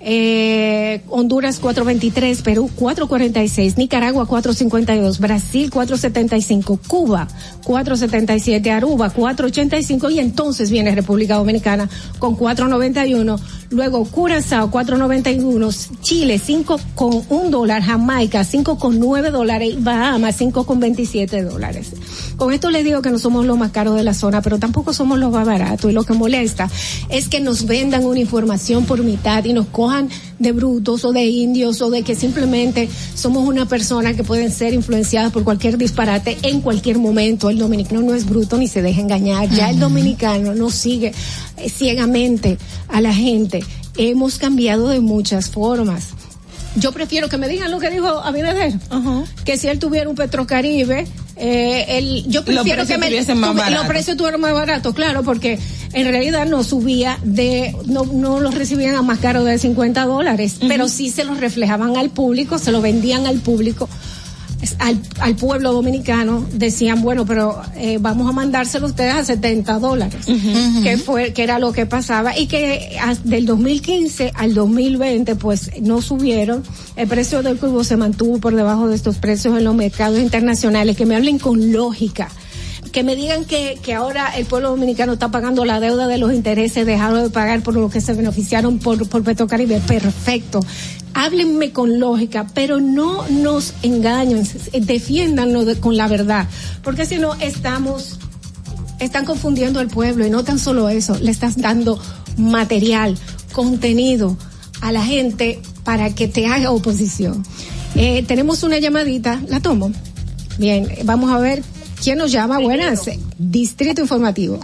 Eh, 0.01 1.03
Honduras 1.09 1.59
423, 1.59 2.43
Perú 2.43 2.71
446, 2.77 3.79
Nicaragua 3.79 4.27
452, 4.27 5.19
Brasil 5.19 5.71
475, 5.71 6.79
Cuba 6.87 7.27
477, 7.65 8.71
Aruba 8.71 9.11
485 9.11 10.11
y 10.11 10.21
entonces 10.21 10.71
viene 10.71 10.95
República 10.95 11.35
Dominicana 11.35 11.89
con 12.21 12.37
491, 12.37 13.41
luego 13.71 14.05
Curazao 14.05 14.71
491, 14.71 15.69
Chile 16.01 16.39
5 16.39 16.81
con 16.95 17.23
1 17.29 17.51
dólar, 17.51 17.83
Jamaica 17.83 18.45
5 18.45 18.79
con 18.79 19.01
9 19.01 19.31
dólares, 19.31 19.75
y 19.75 19.83
Bahamas 19.83 20.37
5 20.37 20.65
con 20.65 20.79
27 20.79 21.43
dólares. 21.43 21.93
Con 22.37 22.53
esto 22.53 22.71
les 22.71 22.85
digo 22.85 23.03
que 23.03 23.11
no 23.11 23.19
somos 23.19 23.47
los 23.47 23.59
más 23.59 23.73
caros 23.73 23.97
de 23.97 24.05
la 24.05 24.15
zona, 24.15 24.43
pero 24.43 24.59
tampoco 24.61 24.93
somos 24.93 25.19
los 25.19 25.33
más 25.33 25.45
baratos 25.45 25.91
y 25.91 25.95
lo 25.95 26.05
que 26.05 26.13
molesta 26.13 26.71
es 27.09 27.29
que 27.29 27.41
nos 27.41 27.67
vendan 27.67 28.05
una 28.05 28.21
información 28.21 28.85
por 28.85 29.03
mitad 29.03 29.45
y 29.45 29.53
nos 29.53 29.67
cojan 29.67 29.88
de 30.39 30.53
brutos 30.53 31.05
o 31.05 31.13
de 31.13 31.27
indios 31.27 31.81
o 31.83 31.91
de 31.91 32.03
que 32.03 32.15
simplemente 32.15 32.89
somos 33.15 33.47
una 33.47 33.67
persona 33.67 34.15
que 34.15 34.25
pueden 34.25 34.51
ser 34.51 34.75
influenciadas 34.75 35.33
por 35.33 35.45
cualquier 35.45 35.79
disparate 35.79 36.39
en 36.43 36.61
cualquier 36.61 36.99
momento. 36.99 37.51
El 37.51 37.59
dominicano 37.59 38.03
no 38.03 38.15
es 38.15 38.27
bruto 38.27 38.59
ni 38.59 38.69
se 38.69 38.83
deja 38.83 39.01
engañar. 39.01 39.49
Ya 39.51 39.71
el 39.71 39.79
dominicano 39.79 40.55
no 40.55 40.71
sigue 40.71 41.13
eh, 41.57 41.69
ciegamente 41.69 42.59
a 42.89 43.01
la 43.01 43.13
gente 43.13 43.63
hemos 43.99 44.39
cambiado 44.39 44.89
de 44.89 45.01
muchas 45.01 45.51
formas. 45.51 46.11
Yo 46.77 46.93
prefiero 46.93 47.29
que 47.29 47.37
me 47.37 47.49
digan 47.49 47.71
lo 47.71 47.81
que 47.81 47.91
dijo 47.91 48.07
Abinader, 48.07 48.73
que 49.45 49.59
si 49.59 49.67
él 49.67 49.79
tuviera 49.79 50.09
un 50.09 50.15
Petrocaribe, 50.15 51.07
eh, 51.39 51.99
el, 51.99 52.25
yo 52.27 52.45
prefiero 52.45 52.83
que 52.87 52.99
me 52.99 53.07
tuve- 53.55 53.57
los 53.79 53.87
precios 53.89 54.15
estuvieran 54.15 54.41
más 54.41 54.53
baratos, 54.55 54.95
claro, 54.95 55.23
porque 55.23 55.59
en 55.93 56.09
realidad 56.09 56.47
no 56.47 56.63
subía 56.65 57.19
de, 57.23 57.75
no, 57.87 58.05
no 58.05 58.41
los 58.41 58.55
recibían 58.55 58.95
a 58.97 59.03
más 59.03 59.19
caro 59.21 59.45
de 59.45 59.59
50 59.59 60.05
dólares, 60.05 60.57
pero 60.69 60.89
sí 60.89 61.11
se 61.11 61.25
los 61.25 61.39
reflejaban 61.39 61.97
al 61.97 62.11
público, 62.11 62.59
se 62.59 62.73
lo 62.73 62.81
vendían 62.81 63.27
al 63.27 63.39
público 63.41 63.89
al, 64.79 65.01
al 65.21 65.37
pueblo 65.37 65.73
dominicano 65.73 66.45
decían 66.53 67.01
bueno 67.03 67.25
pero 67.25 67.61
eh, 67.77 67.99
vamos 68.01 68.29
a 68.29 68.33
mandárselo 68.33 68.87
a 68.87 68.91
ustedes 68.91 69.15
a 69.15 69.25
70 69.25 69.79
dólares 69.79 70.27
que 70.83 70.99
fue 70.99 71.33
que 71.33 71.43
era 71.43 71.59
lo 71.59 71.73
que 71.73 71.87
pasaba 71.87 72.37
y 72.37 72.47
que 72.47 72.99
del 73.25 73.47
2015 73.47 74.33
al 74.35 74.55
2020 74.55 75.37
pues 75.37 75.71
no 75.81 76.03
subieron. 76.03 76.63
El 76.97 77.09
precio 77.09 77.43
del 77.43 77.59
cubo 77.59 77.85
se 77.85 77.97
mantuvo 77.97 78.39
por 78.39 78.55
debajo 78.55 78.89
de 78.89 78.97
estos 78.97 79.17
precios 79.17 79.57
en 79.57 79.65
los 79.65 79.75
mercados 79.75 80.19
internacionales 80.19 80.97
que 80.97 81.07
me 81.07 81.17
hablen 81.17 81.39
con 81.39 81.73
lógica 81.73 82.29
que 82.99 83.05
me 83.05 83.15
digan 83.15 83.45
que, 83.45 83.79
que 83.81 83.95
ahora 83.95 84.37
el 84.37 84.45
pueblo 84.45 84.71
dominicano 84.71 85.13
está 85.13 85.31
pagando 85.31 85.65
la 85.65 85.79
deuda 85.79 86.09
de 86.09 86.19
los 86.19 86.33
intereses 86.33 86.85
dejaron 86.85 87.23
de 87.23 87.31
pagar 87.31 87.63
por 87.63 87.75
lo 87.75 87.89
que 87.89 88.01
se 88.01 88.13
beneficiaron 88.13 88.81
por, 88.81 89.09
por 89.09 89.23
Petrocaribe. 89.23 89.79
Perfecto. 89.87 90.59
Háblenme 91.15 91.71
con 91.71 92.01
lógica, 92.01 92.49
pero 92.55 92.81
no 92.81 93.25
nos 93.29 93.73
engañen, 93.85 94.43
defiéndanlo 94.81 95.65
de- 95.65 95.79
con 95.79 95.97
la 95.97 96.09
verdad, 96.09 96.49
porque 96.83 97.07
si 97.07 97.19
no 97.19 97.35
estamos, 97.37 98.19
están 98.99 99.25
confundiendo 99.25 99.79
al 99.79 99.87
pueblo 99.87 100.27
y 100.27 100.31
no 100.31 100.43
tan 100.43 100.59
solo 100.59 100.89
eso, 100.89 101.17
le 101.21 101.31
estás 101.31 101.57
dando 101.57 102.01
material, 102.37 103.17
contenido 103.53 104.37
a 104.81 104.91
la 104.91 105.05
gente 105.05 105.61
para 105.85 106.13
que 106.17 106.27
te 106.27 106.49
haga 106.49 106.73
oposición. 106.73 107.45
Eh, 107.95 108.25
tenemos 108.27 108.65
una 108.65 108.79
llamadita, 108.81 109.41
la 109.47 109.61
tomo. 109.61 109.93
Bien, 110.59 110.89
vamos 111.05 111.31
a 111.31 111.39
ver 111.39 111.63
quién 112.03 112.19
nos 112.19 112.33
llama. 112.33 112.59
Buenas, 112.59 113.03
Distrito 113.39 114.01
Informativo. 114.01 114.61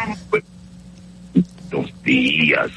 Buenos 1.70 1.92
días. 2.04 2.70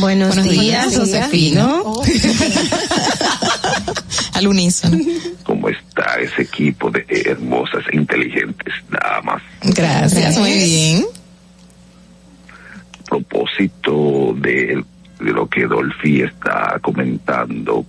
Buenos, 0.00 0.36
Buenos 0.36 0.52
días, 0.52 0.90
días, 0.90 0.98
Josefino. 0.98 1.82
Oh. 1.84 2.02
Al 4.34 4.46
unísono. 4.46 4.98
¿Cómo 5.44 5.68
está 5.68 6.18
ese 6.20 6.42
equipo 6.42 6.90
de 6.90 7.04
hermosas 7.24 7.84
e 7.90 7.96
inteligentes 7.96 8.74
damas? 8.90 9.42
Gracias, 9.62 10.38
muy 10.38 10.52
bien. 10.52 11.04
A 13.00 13.04
propósito 13.08 14.34
de, 14.38 14.84
de 15.20 15.32
lo 15.32 15.48
que 15.48 15.66
Dolphy 15.66 16.22
está 16.22 16.78
comentando, 16.82 17.86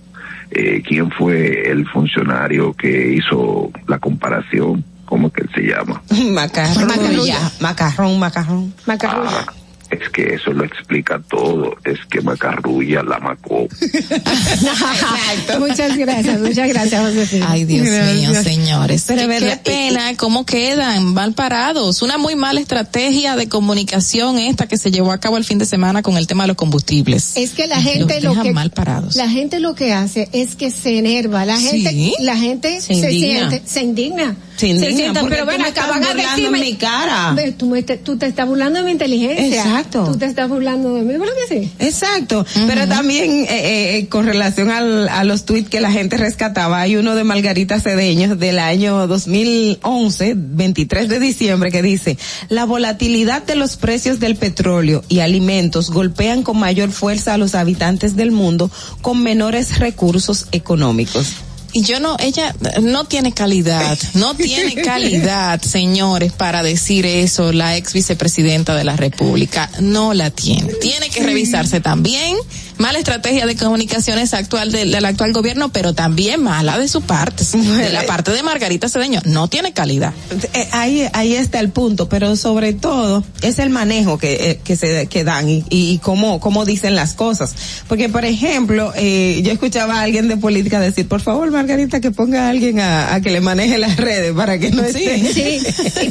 eh, 0.50 0.82
¿quién 0.86 1.10
fue 1.10 1.70
el 1.70 1.86
funcionario 1.88 2.72
que 2.72 3.14
hizo 3.14 3.70
la 3.86 3.98
comparación? 3.98 4.84
¿Cómo 5.08 5.30
que 5.32 5.40
él 5.42 5.50
se 5.54 5.62
llama? 5.62 6.02
Macarrulla. 6.32 7.50
Macarrón, 7.60 8.18
macarrón. 8.18 8.74
Ah, 8.86 9.46
es 9.90 10.06
que 10.10 10.34
eso 10.34 10.52
lo 10.52 10.64
explica 10.64 11.18
todo. 11.30 11.74
Es 11.84 11.98
que 12.10 12.20
Macarrulla 12.20 13.02
la 13.02 13.18
macó. 13.20 13.66
muchas 15.58 15.96
gracias, 15.96 16.40
muchas 16.40 16.68
gracias, 16.68 17.02
Josefina. 17.02 17.46
Ay, 17.48 17.64
Dios 17.64 17.86
mío, 17.86 18.42
señores. 18.42 19.04
Pero, 19.08 19.26
qué, 19.28 19.58
pena, 19.64 20.14
cómo 20.18 20.44
quedan 20.44 21.14
mal 21.14 21.32
parados. 21.32 22.02
Una 22.02 22.18
muy 22.18 22.36
mala 22.36 22.60
estrategia 22.60 23.34
de 23.36 23.48
comunicación 23.48 24.38
esta 24.38 24.66
que 24.66 24.76
se 24.76 24.90
llevó 24.90 25.12
a 25.12 25.18
cabo 25.18 25.38
el 25.38 25.44
fin 25.44 25.56
de 25.58 25.64
semana 25.64 26.02
con 26.02 26.18
el 26.18 26.26
tema 26.26 26.44
de 26.44 26.48
los 26.48 26.56
combustibles. 26.56 27.32
Es 27.36 27.52
que 27.52 27.66
la 27.66 27.80
gente 27.80 28.20
Los 28.20 28.36
lo 28.36 28.42
que 28.42 28.52
mal 28.52 28.70
parados. 28.70 29.16
la 29.16 29.28
gente 29.30 29.58
lo 29.58 29.74
que 29.74 29.94
hace 29.94 30.28
es 30.32 30.54
que 30.54 30.70
se 30.70 30.98
enerva, 30.98 31.46
la 31.46 31.56
Sí. 31.56 31.82
gente 31.82 32.12
la 32.20 32.36
gente 32.36 32.80
Se 32.82 32.94
siente, 33.10 33.62
se 33.64 33.82
indigna. 33.82 34.36
Se 34.58 34.66
indigna, 34.68 34.96
sienta, 34.96 35.20
porque 35.20 35.36
pero 35.36 35.46
ven 35.46 35.62
acá, 35.62 35.86
van 35.86 36.04
a 36.04 36.14
decirme 36.14 36.58
mi 36.60 36.74
cara. 36.74 37.36
Tú, 37.56 37.66
me 37.66 37.82
te, 37.82 37.96
tú 37.96 38.16
te 38.18 38.26
estás 38.26 38.46
burlando 38.46 38.80
de 38.80 38.84
mi 38.84 38.90
inteligencia. 38.92 39.46
Exacto. 39.46 40.04
Tú 40.04 40.18
te 40.18 40.26
estás 40.26 40.48
burlando 40.48 40.94
de 40.94 41.02
mí, 41.02 41.16
¿verdad 41.16 41.32
que 41.48 41.60
sí? 41.60 41.72
Exacto, 41.78 42.44
pero 42.66 42.86
también 42.88 43.46
eh, 43.48 43.98
eh, 43.98 44.08
con 44.08 44.26
relación 44.26 44.70
al- 44.70 45.08
a 45.08 45.22
los 45.24 45.44
tweets 45.44 45.68
que 45.70 45.80
la 45.80 45.90
gente 45.92 46.16
rescataba, 46.16 46.80
hay 46.80 46.96
uno 46.96 47.14
de 47.14 47.24
Margarita 47.24 47.80
Cedeño 47.80 48.36
del 48.36 48.58
año 48.58 49.06
2011, 49.06 50.34
23 50.36 51.08
de 51.08 51.20
diciembre, 51.20 51.70
que 51.70 51.82
dice, 51.82 52.18
la 52.48 52.64
volatilidad 52.64 53.42
de 53.42 53.54
los 53.54 53.76
precios 53.76 54.18
del 54.20 54.36
petróleo 54.36 55.02
y 55.08 55.20
alimentos 55.20 55.90
golpean 55.90 56.42
con 56.42 56.58
mayor 56.58 56.90
fuerza 56.90 57.34
a 57.34 57.38
los 57.38 57.54
habitantes 57.54 58.16
del 58.16 58.30
mundo 58.32 58.70
con 59.02 59.22
menores 59.22 59.78
recursos 59.78 60.46
económicos. 60.52 61.28
Y 61.72 61.82
yo 61.82 62.00
no, 62.00 62.16
ella 62.18 62.54
no 62.80 63.04
tiene 63.04 63.32
calidad, 63.32 63.98
no 64.14 64.34
tiene 64.36 64.74
calidad, 64.76 65.60
señores, 65.60 66.32
para 66.32 66.62
decir 66.62 67.04
eso, 67.06 67.52
la 67.52 67.76
ex 67.76 67.92
vicepresidenta 67.92 68.74
de 68.74 68.84
la 68.84 68.96
República, 68.96 69.70
no 69.80 70.14
la 70.14 70.30
tiene. 70.30 70.72
Tiene 70.74 71.10
que 71.10 71.22
revisarse 71.22 71.80
también, 71.80 72.36
mala 72.78 72.98
estrategia 72.98 73.46
de 73.46 73.56
comunicaciones 73.56 74.34
actual 74.34 74.72
del, 74.72 74.92
del 74.92 75.04
actual 75.04 75.32
gobierno, 75.32 75.70
pero 75.70 75.92
también 75.92 76.42
mala 76.42 76.78
de 76.78 76.88
su 76.88 77.02
parte, 77.02 77.44
de 77.52 77.92
la 77.92 78.04
parte 78.04 78.30
de 78.30 78.42
Margarita 78.42 78.88
Cedeño, 78.88 79.20
no 79.24 79.48
tiene 79.48 79.72
calidad. 79.72 80.12
Eh, 80.54 80.68
ahí, 80.72 81.06
ahí 81.12 81.34
está 81.34 81.60
el 81.60 81.70
punto, 81.70 82.08
pero 82.08 82.36
sobre 82.36 82.72
todo 82.72 83.24
es 83.42 83.58
el 83.58 83.70
manejo 83.70 84.18
que, 84.18 84.50
eh, 84.50 84.60
que 84.62 84.76
se 84.76 85.06
que 85.06 85.24
dan 85.24 85.48
y, 85.48 85.64
y 85.70 85.98
cómo, 85.98 86.40
cómo 86.40 86.64
dicen 86.64 86.94
las 86.94 87.14
cosas. 87.14 87.54
Porque, 87.88 88.08
por 88.08 88.24
ejemplo, 88.24 88.92
eh, 88.96 89.40
yo 89.44 89.52
escuchaba 89.52 90.00
a 90.00 90.02
alguien 90.02 90.28
de 90.28 90.36
política 90.36 90.80
decir, 90.80 91.08
por 91.08 91.20
favor, 91.20 91.50
Margarita, 91.50 92.00
que 92.00 92.10
ponga 92.10 92.46
a 92.46 92.50
alguien 92.50 92.80
a, 92.80 93.14
a 93.14 93.20
que 93.20 93.30
le 93.30 93.40
maneje 93.40 93.78
las 93.78 93.96
redes 93.96 94.32
para 94.32 94.58
que 94.58 94.70
no 94.70 94.82
esté. 94.82 95.32
Sí, 95.32 95.60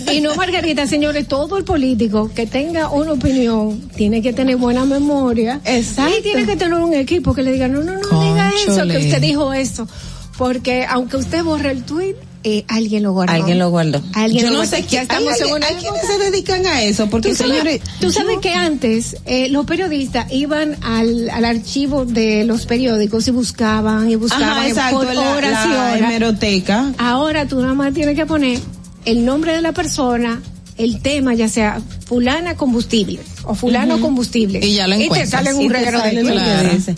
y, 0.11 0.17
y 0.17 0.21
no 0.21 0.35
Margarita, 0.35 0.87
señores, 0.87 1.27
todo 1.27 1.57
el 1.57 1.63
político 1.63 2.29
que 2.33 2.45
tenga 2.45 2.89
una 2.89 3.13
opinión 3.13 3.89
tiene 3.95 4.21
que 4.21 4.33
tener 4.33 4.57
buena 4.57 4.85
memoria. 4.85 5.61
Exacto. 5.65 6.17
Y 6.17 6.21
tiene 6.21 6.45
que 6.45 6.56
tener 6.57 6.79
un 6.79 6.93
equipo 6.93 7.33
que 7.33 7.43
le 7.43 7.51
diga, 7.51 7.67
no, 7.67 7.81
no, 7.81 7.93
no 7.93 8.23
diga 8.23 8.51
eso, 8.67 8.87
que 8.87 8.97
usted 8.97 9.21
dijo 9.21 9.53
eso. 9.53 9.87
Porque 10.37 10.85
aunque 10.87 11.17
usted 11.17 11.43
borre 11.43 11.71
el 11.71 11.83
tweet, 11.83 12.15
eh, 12.43 12.63
alguien 12.67 13.01
lo 13.03 13.11
guardó. 13.11 13.33
Alguien 13.33 13.57
lo 13.57 13.69
guardó. 13.71 14.01
Alguien 14.13 14.43
Yo 14.45 14.51
lo 14.51 14.53
no 14.53 14.59
guardó. 14.59 14.77
sé 14.77 14.85
quién, 14.87 15.01
estamos 15.01 15.33
hay, 15.33 15.51
hay 15.63 15.75
quienes 15.81 16.01
se 16.05 16.17
dedican 16.19 16.65
a 16.67 16.83
eso, 16.83 17.09
porque 17.09 17.29
Tú 17.29 17.35
sabes, 17.35 17.53
señores, 17.53 17.81
tú 17.99 18.11
sabes 18.11 18.37
que 18.39 18.53
antes 18.53 19.17
eh, 19.25 19.49
los 19.49 19.65
periodistas 19.65 20.31
iban 20.31 20.77
al, 20.83 21.29
al 21.31 21.43
archivo 21.45 22.05
de 22.05 22.43
los 22.45 22.67
periódicos 22.67 23.27
y 23.27 23.31
buscaban 23.31 24.09
y 24.11 24.15
buscaban 24.15 24.49
Ajá, 24.49 24.67
exacto, 24.67 24.97
por 25.01 25.13
la- 25.13 25.31
horas 25.35 25.65
y 25.65 25.69
la 25.69 25.83
horas. 25.93 26.01
hemeroteca. 26.01 26.93
Ahora 26.99 27.47
tú 27.47 27.59
nada 27.59 27.73
más 27.73 27.91
tienes 27.93 28.15
que 28.15 28.25
poner 28.27 28.59
el 29.05 29.25
nombre 29.25 29.55
de 29.55 29.61
la 29.63 29.71
persona, 29.71 30.39
el 30.77 31.01
tema, 31.01 31.33
ya 31.33 31.49
sea 31.49 31.81
fulana 32.05 32.55
combustible 32.55 33.19
o 33.43 33.55
fulano 33.55 33.99
combustible. 33.99 34.65
Y 34.65 34.75
ya 34.75 34.87
lo 34.87 34.95
te 34.95 35.05
encuentras. 35.05 35.29
salen 35.29 35.55
un 35.55 35.69
reguero 35.69 36.01
de 36.01 36.11
que 36.11 36.75
dice. 36.75 36.95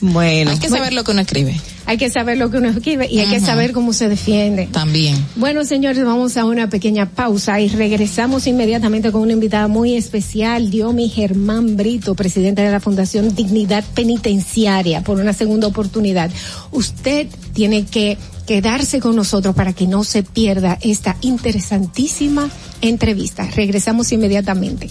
Bueno. 0.00 0.50
Hay 0.50 0.58
que 0.58 0.68
saber 0.68 0.92
lo 0.92 1.04
que 1.04 1.12
uno 1.12 1.20
escribe. 1.20 1.58
Hay 1.86 1.98
que 1.98 2.10
saber 2.10 2.38
lo 2.38 2.50
que 2.50 2.58
uno 2.58 2.68
escribe 2.68 3.08
y 3.10 3.18
hay 3.20 3.28
que 3.28 3.40
saber 3.40 3.72
cómo 3.72 3.92
se 3.92 4.08
defiende. 4.08 4.68
También. 4.72 5.16
Bueno, 5.36 5.64
señores, 5.64 6.04
vamos 6.04 6.36
a 6.36 6.44
una 6.44 6.68
pequeña 6.68 7.10
pausa 7.10 7.60
y 7.60 7.68
regresamos 7.68 8.46
inmediatamente 8.46 9.12
con 9.12 9.22
una 9.22 9.32
invitada 9.32 9.68
muy 9.68 9.94
especial, 9.94 10.70
Diomi 10.70 11.08
Germán 11.08 11.76
Brito, 11.76 12.14
presidente 12.14 12.62
de 12.62 12.70
la 12.70 12.80
Fundación 12.80 13.34
Dignidad 13.34 13.84
Penitenciaria, 13.94 15.02
por 15.02 15.20
una 15.20 15.32
segunda 15.32 15.66
oportunidad. 15.66 16.30
Usted 16.70 17.28
tiene 17.52 17.84
que 17.84 18.16
quedarse 18.46 19.00
con 19.00 19.16
nosotros 19.16 19.54
para 19.54 19.72
que 19.72 19.86
no 19.86 20.04
se 20.04 20.22
pierda 20.22 20.78
esta 20.82 21.16
interesantísima 21.20 22.50
entrevista. 22.80 23.48
Regresamos 23.54 24.12
inmediatamente. 24.12 24.90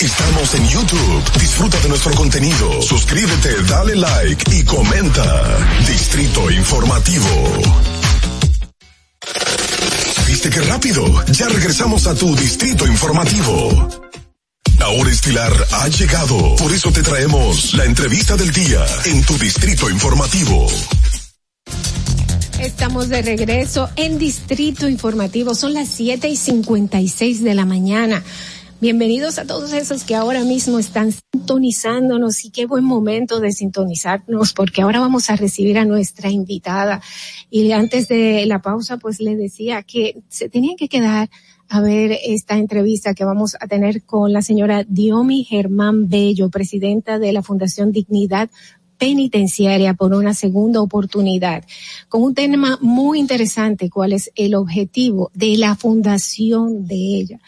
Estamos 0.00 0.54
en 0.54 0.66
YouTube. 0.66 1.22
Disfruta 1.38 1.78
de 1.80 1.90
nuestro 1.90 2.14
contenido. 2.14 2.80
Suscríbete, 2.80 3.62
dale 3.64 3.94
like 3.96 4.56
y 4.56 4.64
comenta. 4.64 5.58
Distrito 5.86 6.50
Informativo. 6.50 7.26
¿Viste 10.26 10.48
qué 10.48 10.60
rápido? 10.62 11.04
Ya 11.32 11.50
regresamos 11.50 12.06
a 12.06 12.14
tu 12.14 12.34
Distrito 12.34 12.86
Informativo. 12.86 13.88
Ahora 14.80 15.10
Estilar 15.10 15.52
ha 15.70 15.88
llegado. 15.88 16.56
Por 16.56 16.72
eso 16.72 16.90
te 16.90 17.02
traemos 17.02 17.74
la 17.74 17.84
entrevista 17.84 18.38
del 18.38 18.52
día 18.52 18.82
en 19.04 19.22
tu 19.24 19.36
Distrito 19.36 19.90
Informativo. 19.90 20.66
Estamos 22.58 23.10
de 23.10 23.20
regreso 23.20 23.90
en 23.96 24.18
Distrito 24.18 24.88
Informativo. 24.88 25.54
Son 25.54 25.74
las 25.74 25.88
7 25.88 26.26
y 26.26 26.36
56 26.36 27.44
de 27.44 27.54
la 27.54 27.66
mañana. 27.66 28.22
Bienvenidos 28.80 29.38
a 29.38 29.44
todos 29.44 29.74
esos 29.74 30.04
que 30.04 30.14
ahora 30.14 30.42
mismo 30.42 30.78
están 30.78 31.12
sintonizándonos 31.12 32.46
y 32.46 32.50
qué 32.50 32.64
buen 32.64 32.82
momento 32.82 33.38
de 33.38 33.52
sintonizarnos 33.52 34.54
porque 34.54 34.80
ahora 34.80 35.00
vamos 35.00 35.28
a 35.28 35.36
recibir 35.36 35.76
a 35.76 35.84
nuestra 35.84 36.30
invitada. 36.30 37.02
Y 37.50 37.72
antes 37.72 38.08
de 38.08 38.46
la 38.46 38.62
pausa, 38.62 38.96
pues 38.96 39.20
le 39.20 39.36
decía 39.36 39.82
que 39.82 40.22
se 40.28 40.48
tenían 40.48 40.76
que 40.76 40.88
quedar 40.88 41.28
a 41.68 41.82
ver 41.82 42.16
esta 42.24 42.56
entrevista 42.56 43.12
que 43.12 43.26
vamos 43.26 43.54
a 43.60 43.66
tener 43.66 44.02
con 44.04 44.32
la 44.32 44.40
señora 44.40 44.82
Diomi 44.88 45.44
Germán 45.44 46.08
Bello, 46.08 46.48
presidenta 46.48 47.18
de 47.18 47.34
la 47.34 47.42
Fundación 47.42 47.92
Dignidad 47.92 48.48
penitenciaria 48.96 49.92
por 49.92 50.14
una 50.14 50.32
segunda 50.32 50.80
oportunidad, 50.80 51.64
con 52.08 52.22
un 52.22 52.34
tema 52.34 52.78
muy 52.80 53.18
interesante, 53.18 53.90
cuál 53.90 54.14
es 54.14 54.30
el 54.36 54.54
objetivo 54.54 55.30
de 55.34 55.58
la 55.58 55.76
fundación 55.76 56.86
de 56.86 56.94
ella. 56.94 57.40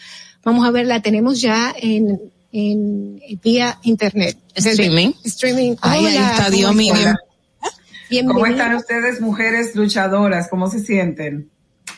Vamos 0.45 0.67
a 0.67 0.71
ver, 0.71 0.87
la 0.87 1.01
tenemos 1.01 1.41
ya 1.41 1.75
en, 1.77 2.21
en 2.53 3.21
vía 3.43 3.79
internet. 3.83 4.37
Streaming. 4.55 5.13
Streaming. 5.25 5.77
Ahí, 5.81 6.07
ahí 6.07 6.17
Hola, 6.17 6.31
está 6.31 6.45
¿cómo 6.45 6.57
Diomi. 6.57 6.89
están? 6.91 7.17
¿Cómo 8.27 8.47
están 8.47 8.75
ustedes, 8.75 9.21
mujeres 9.21 9.75
luchadoras? 9.75 10.49
¿Cómo 10.49 10.69
se 10.69 10.81
sienten? 10.81 11.49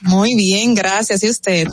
Muy 0.03 0.35
bien, 0.37 0.75
gracias. 0.75 1.23
¿Y 1.25 1.31
usted? 1.31 1.69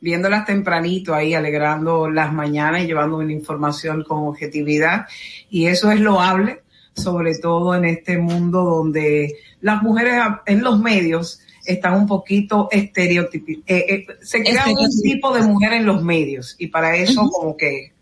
Viéndolas 0.00 0.44
tempranito 0.44 1.14
ahí, 1.14 1.34
alegrando 1.34 2.10
las 2.10 2.32
mañanas 2.32 2.82
y 2.82 2.86
llevando 2.86 3.18
una 3.18 3.32
información 3.32 4.02
con 4.02 4.26
objetividad. 4.26 5.06
Y 5.48 5.66
eso 5.66 5.90
es 5.92 6.00
loable, 6.00 6.62
sobre 6.96 7.38
todo 7.38 7.74
en 7.74 7.84
este 7.84 8.18
mundo 8.18 8.64
donde 8.64 9.36
las 9.60 9.82
mujeres 9.82 10.20
en 10.46 10.62
los 10.62 10.80
medios 10.80 11.40
están 11.64 11.94
un 11.94 12.06
poquito 12.06 12.68
estereotipadas. 12.70 13.64
se 14.22 14.42
crea 14.42 14.66
un 14.68 15.02
tipo 15.02 15.34
de 15.34 15.42
mujer 15.42 15.72
en 15.74 15.86
los 15.86 16.02
medios 16.02 16.56
y 16.58 16.68
para 16.68 16.96
eso 16.96 17.28
como 17.30 17.56
que 17.56 17.92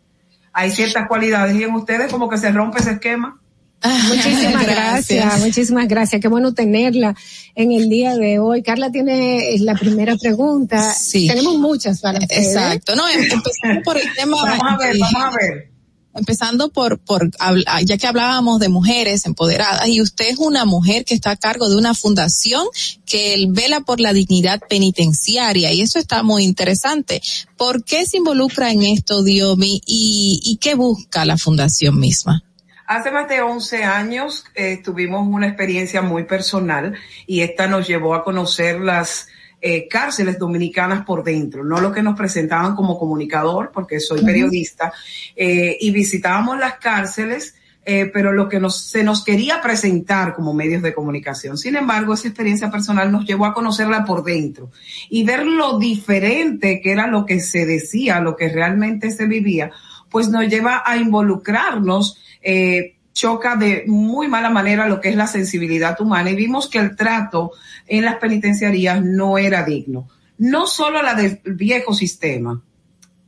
hay 0.53 0.71
ciertas 0.71 1.09
cualidades 1.09 1.57
y 1.57 1.63
en 1.63 1.75
ustedes 1.75 2.11
como 2.11 2.29
que 2.29 2.39
se 2.39 2.51
rompe 2.53 2.81
ese 2.81 2.93
esquema. 2.93 3.39
Muchísimas 4.09 4.65
gracias. 4.65 5.41
muchísimas 5.41 5.89
gracias. 5.89 6.21
Qué 6.21 6.29
bueno 6.29 6.55
tenerla 6.55 7.17
en 7.57 7.73
el 7.73 7.89
día 7.89 8.17
de 8.17 8.39
hoy. 8.39 8.63
Carla 8.63 8.93
tiene 8.93 9.57
la 9.59 9.75
primera 9.75 10.17
pregunta. 10.17 10.95
Sí. 10.95 11.27
Tenemos 11.27 11.59
muchas 11.59 12.01
para 12.01 12.21
usted. 12.21 12.37
Exacto. 12.37 12.95
No, 12.95 13.09
em- 13.09 13.23
empezando 13.23 13.83
por 13.83 13.99
el 13.99 14.13
tema. 14.15 14.37
Vamos 14.41 14.63
a 14.69 14.77
ver, 14.77 14.97
vamos 14.99 15.23
a 15.25 15.31
ver. 15.37 15.72
Empezando 16.15 16.71
por, 16.71 16.99
por, 16.99 17.31
habl- 17.39 17.65
ya 17.85 17.97
que 17.97 18.07
hablábamos 18.07 18.61
de 18.61 18.69
mujeres 18.69 19.25
empoderadas 19.25 19.89
y 19.89 20.01
usted 20.03 20.29
es 20.29 20.39
una 20.39 20.65
mujer 20.65 21.05
que 21.05 21.15
está 21.15 21.31
a 21.31 21.37
cargo 21.37 21.69
de 21.71 21.77
una 21.77 21.95
fundación 21.95 22.67
que 23.07 23.47
vela 23.49 23.81
por 23.81 23.99
la 24.01 24.13
dignidad 24.13 24.61
penitenciaria 24.69 25.73
y 25.73 25.81
eso 25.81 25.99
está 25.99 26.23
muy 26.23 26.45
interesante. 26.45 27.23
¿Por 27.57 27.85
qué 27.85 28.05
se 28.07 28.19
involucra 28.19 28.71
en 28.71 28.83
esto, 28.83 29.23
Diomi, 29.23 29.83
y, 29.87 30.41
y 30.45 30.57
qué 30.59 30.75
busca 30.75 31.25
la 31.25 31.39
fundación 31.39 31.99
misma? 31.99 32.43
Hace 32.87 33.11
más 33.11 33.27
de 33.29 33.41
11 33.41 33.85
años 33.85 34.45
eh, 34.55 34.83
tuvimos 34.85 35.27
una 35.27 35.47
experiencia 35.47 36.03
muy 36.03 36.25
personal 36.25 36.95
y 37.27 37.41
esta 37.41 37.67
nos 37.67 37.89
llevó 37.89 38.15
a 38.15 38.23
conocer 38.23 38.81
las 38.81 39.29
eh, 39.65 39.87
cárceles 39.89 40.39
dominicanas 40.39 41.05
por 41.07 41.23
dentro, 41.23 41.65
no 41.65 41.81
lo 41.81 41.93
que 41.93 42.03
nos 42.03 42.19
presentaban 42.19 42.75
como 42.75 42.99
comunicador, 42.99 43.71
porque 43.73 44.01
soy 44.01 44.25
periodista, 44.25 44.93
eh, 45.37 45.79
y 45.81 45.93
visitábamos 45.93 46.59
las 46.59 46.79
cárceles, 46.79 47.55
eh, 47.85 48.11
pero 48.13 48.33
lo 48.33 48.49
que 48.49 48.61
nos, 48.61 48.91
se 48.91 49.03
nos 49.03 49.25
quería 49.25 49.61
presentar 49.61 50.35
como 50.35 50.53
medios 50.53 50.83
de 50.83 50.95
comunicación. 50.95 51.59
Sin 51.59 51.75
embargo, 51.75 52.15
esa 52.15 52.29
experiencia 52.29 52.71
personal 52.71 53.11
nos 53.11 53.25
llevó 53.25 53.47
a 53.47 53.55
conocerla 53.55 54.05
por 54.05 54.23
dentro 54.23 54.71
y 55.09 55.25
ver 55.25 55.47
lo 55.47 55.79
diferente 55.79 56.81
que 56.81 56.93
era 56.93 57.09
lo 57.09 57.25
que 57.25 57.41
se 57.41 57.65
decía, 57.65 58.21
lo 58.21 58.37
que 58.37 58.49
realmente 58.49 59.11
se 59.11 59.27
vivía, 59.27 59.71
pues 60.11 60.29
nos 60.29 60.47
lleva 60.49 60.83
a 60.85 60.97
involucrarnos, 60.97 62.19
eh, 62.41 62.97
choca 63.13 63.57
de 63.57 63.85
muy 63.87 64.29
mala 64.29 64.51
manera 64.51 64.89
lo 64.89 65.01
que 65.01 65.11
es 65.11 65.17
la 65.17 65.27
sensibilidad 65.27 66.01
humana 66.01 66.31
y 66.31 66.37
vimos 66.37 66.69
que 66.69 66.79
el 66.79 66.97
trato 66.97 67.53
en 67.87 68.05
las 68.05 68.17
penitenciarías 68.17 69.03
no 69.03 69.39
era 69.39 69.65
digno. 69.65 70.09
no 70.39 70.67
solo 70.67 71.03
la 71.03 71.15
del 71.15 71.41
viejo 71.45 71.95
sistema, 71.95 72.61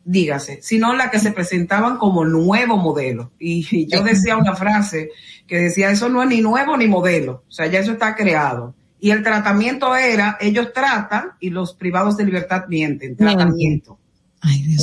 dígase, 0.05 0.61
sino 0.63 0.95
la 0.95 1.11
que 1.11 1.19
se 1.19 1.33
presentaban 1.33 1.97
como 1.97 2.25
nuevo 2.25 2.77
modelo. 2.77 3.33
Y, 3.39 3.67
y 3.71 3.87
yo 3.87 4.03
decía 4.03 4.37
una 4.37 4.55
frase 4.55 5.11
que 5.47 5.59
decía, 5.59 5.91
eso 5.91 6.09
no 6.09 6.23
es 6.23 6.29
ni 6.29 6.41
nuevo 6.41 6.77
ni 6.77 6.87
modelo, 6.87 7.45
o 7.49 7.53
sea, 7.53 7.67
ya 7.67 7.81
eso 7.81 7.93
está 7.93 8.15
creado. 8.15 8.75
Y 9.01 9.11
el 9.11 9.23
tratamiento 9.23 9.95
era, 9.95 10.39
ellos 10.41 10.73
tratan 10.73 11.33
y 11.39 11.51
los 11.51 11.75
privados 11.75 12.17
de 12.17 12.25
libertad 12.25 12.65
mienten, 12.69 13.17
tratamiento. 13.17 13.99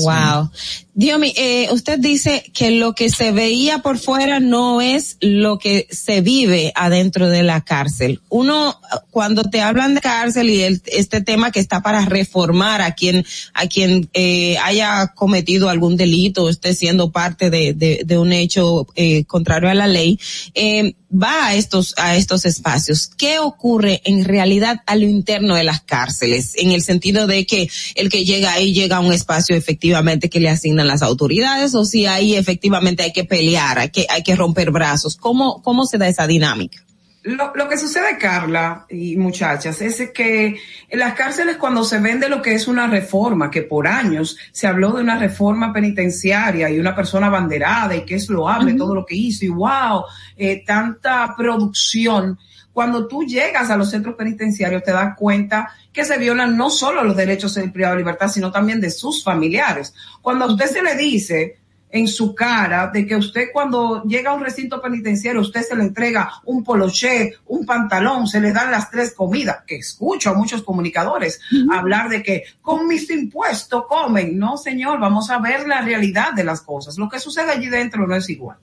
wow. 0.03 0.49
Diomi, 0.93 1.33
eh, 1.37 1.69
usted 1.71 1.99
dice 1.99 2.43
que 2.53 2.71
lo 2.71 2.93
que 2.93 3.09
se 3.09 3.31
veía 3.31 3.79
por 3.79 3.97
fuera 3.97 4.41
no 4.41 4.81
es 4.81 5.15
lo 5.21 5.57
que 5.57 5.87
se 5.89 6.19
vive 6.19 6.73
adentro 6.75 7.29
de 7.29 7.43
la 7.43 7.61
cárcel. 7.61 8.19
Uno, 8.27 8.77
cuando 9.09 9.43
te 9.43 9.61
hablan 9.61 9.95
de 9.95 10.01
cárcel 10.01 10.49
y 10.49 10.61
el, 10.63 10.81
este 10.87 11.21
tema 11.21 11.51
que 11.51 11.61
está 11.61 11.81
para 11.81 12.03
reformar 12.05 12.81
a 12.81 12.93
quien, 12.93 13.25
a 13.53 13.67
quien 13.67 14.09
eh, 14.13 14.57
haya 14.63 15.13
cometido 15.15 15.69
algún 15.69 15.95
delito 15.95 16.49
esté 16.49 16.75
siendo 16.75 17.11
parte 17.11 17.49
de, 17.49 17.73
de, 17.73 18.01
de 18.05 18.17
un 18.17 18.33
hecho 18.33 18.85
eh, 18.95 19.23
contrario 19.25 19.69
a 19.69 19.73
la 19.73 19.87
ley, 19.87 20.19
eh, 20.55 20.93
va 21.11 21.47
a 21.47 21.55
estos, 21.55 21.93
a 21.97 22.15
estos 22.15 22.45
espacios. 22.45 23.07
¿Qué 23.07 23.39
ocurre 23.39 24.01
en 24.05 24.23
realidad 24.25 24.81
a 24.85 24.95
lo 24.95 25.05
interno 25.05 25.55
de 25.55 25.63
las 25.63 25.81
cárceles? 25.81 26.53
En 26.55 26.71
el 26.71 26.83
sentido 26.83 27.27
de 27.27 27.45
que 27.45 27.69
el 27.95 28.09
que 28.09 28.23
llega 28.23 28.53
ahí 28.53 28.73
llega 28.73 28.97
a 28.97 29.01
un 29.01 29.13
espacio 29.13 29.55
efectivamente 29.55 30.29
que 30.29 30.39
le 30.39 30.49
las 30.87 31.01
autoridades 31.01 31.75
o 31.75 31.85
si 31.85 32.05
ahí 32.05 32.35
efectivamente 32.35 33.03
hay 33.03 33.13
que 33.13 33.23
pelear, 33.23 33.79
hay 33.79 33.89
que, 33.89 34.05
hay 34.09 34.23
que 34.23 34.35
romper 34.35 34.71
brazos. 34.71 35.15
¿Cómo, 35.15 35.61
cómo 35.61 35.85
se 35.85 35.97
da 35.97 36.07
esa 36.07 36.27
dinámica? 36.27 36.79
Lo, 37.23 37.51
lo 37.53 37.69
que 37.69 37.77
sucede, 37.77 38.17
Carla 38.17 38.87
y 38.89 39.15
muchachas, 39.15 39.79
es 39.81 40.09
que 40.09 40.59
en 40.89 40.99
las 40.99 41.13
cárceles 41.13 41.57
cuando 41.57 41.83
se 41.83 41.99
vende 41.99 42.27
lo 42.27 42.41
que 42.41 42.55
es 42.55 42.67
una 42.67 42.87
reforma, 42.87 43.51
que 43.51 43.61
por 43.61 43.87
años 43.87 44.37
se 44.51 44.65
habló 44.65 44.91
de 44.93 45.03
una 45.03 45.19
reforma 45.19 45.71
penitenciaria 45.71 46.71
y 46.71 46.79
una 46.79 46.95
persona 46.95 47.27
abanderada 47.27 47.95
y 47.95 48.05
que 48.05 48.15
es 48.15 48.27
loable 48.27 48.73
todo 48.73 48.95
lo 48.95 49.05
que 49.05 49.15
hizo 49.15 49.45
y 49.45 49.49
wow, 49.49 50.05
eh, 50.35 50.63
tanta 50.65 51.35
producción. 51.37 52.39
Cuando 52.73 53.07
tú 53.07 53.23
llegas 53.23 53.69
a 53.69 53.77
los 53.77 53.89
centros 53.89 54.15
penitenciarios 54.15 54.83
te 54.83 54.91
das 54.91 55.15
cuenta 55.17 55.71
que 55.91 56.05
se 56.05 56.17
violan 56.17 56.55
no 56.57 56.69
solo 56.69 57.03
los 57.03 57.15
derechos 57.15 57.55
del 57.55 57.71
privado 57.71 57.95
de 57.95 58.01
libertad, 58.01 58.29
sino 58.29 58.51
también 58.51 58.79
de 58.79 58.89
sus 58.89 59.23
familiares. 59.23 59.93
Cuando 60.21 60.45
a 60.45 60.51
usted 60.51 60.67
se 60.67 60.81
le 60.81 60.95
dice, 60.95 61.60
en 61.91 62.07
su 62.07 62.33
cara 62.33 62.87
de 62.87 63.05
que 63.05 63.15
usted 63.15 63.47
cuando 63.51 64.03
llega 64.03 64.31
a 64.31 64.33
un 64.33 64.43
recinto 64.43 64.81
penitenciario, 64.81 65.41
usted 65.41 65.61
se 65.61 65.75
le 65.75 65.83
entrega 65.83 66.31
un 66.45 66.63
poloché, 66.63 67.35
un 67.47 67.65
pantalón, 67.65 68.27
se 68.27 68.39
le 68.39 68.51
dan 68.51 68.71
las 68.71 68.89
tres 68.89 69.13
comidas, 69.13 69.63
que 69.65 69.75
escucho 69.75 70.29
a 70.29 70.33
muchos 70.33 70.63
comunicadores 70.63 71.41
hablar 71.71 72.09
de 72.09 72.23
que 72.23 72.43
con 72.61 72.87
mis 72.87 73.09
impuestos 73.09 73.85
comen. 73.87 74.37
No, 74.37 74.57
señor, 74.57 74.99
vamos 74.99 75.29
a 75.29 75.39
ver 75.39 75.67
la 75.67 75.81
realidad 75.81 76.33
de 76.33 76.43
las 76.43 76.61
cosas. 76.61 76.97
Lo 76.97 77.09
que 77.09 77.19
sucede 77.19 77.51
allí 77.51 77.67
dentro 77.67 78.07
no 78.07 78.15
es 78.15 78.29
igual. 78.29 78.57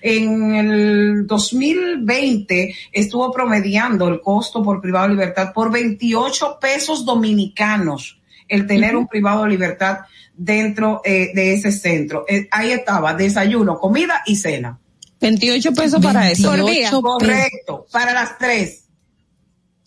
En 0.00 0.54
el 0.54 1.26
2020 1.26 2.74
estuvo 2.92 3.30
promediando 3.32 4.08
el 4.08 4.20
costo 4.20 4.62
por 4.62 4.80
privado 4.80 5.08
de 5.08 5.14
libertad 5.14 5.52
por 5.52 5.70
28 5.70 6.58
pesos 6.60 7.04
dominicanos 7.04 8.18
el 8.54 8.66
tener 8.66 8.96
un 8.96 9.06
privado 9.08 9.44
de 9.44 9.50
libertad 9.50 9.98
dentro 10.34 11.00
eh, 11.04 11.30
de 11.34 11.54
ese 11.54 11.72
centro. 11.72 12.24
Eh, 12.28 12.48
ahí 12.50 12.70
estaba, 12.70 13.14
desayuno, 13.14 13.78
comida 13.78 14.22
y 14.26 14.36
cena. 14.36 14.78
28 15.20 15.72
pesos 15.72 16.02
para 16.02 16.30
eso. 16.30 16.48
Por 16.50 16.64
día. 16.66 16.90
Correcto, 16.90 17.86
para 17.92 18.12
las 18.12 18.38
tres. 18.38 18.84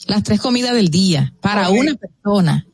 Las 0.08 0.24
tres 0.24 0.40
comidas 0.40 0.74
del 0.74 0.90
día, 0.90 1.34
para 1.42 1.70
una 1.70 1.96
persona. 1.96 2.66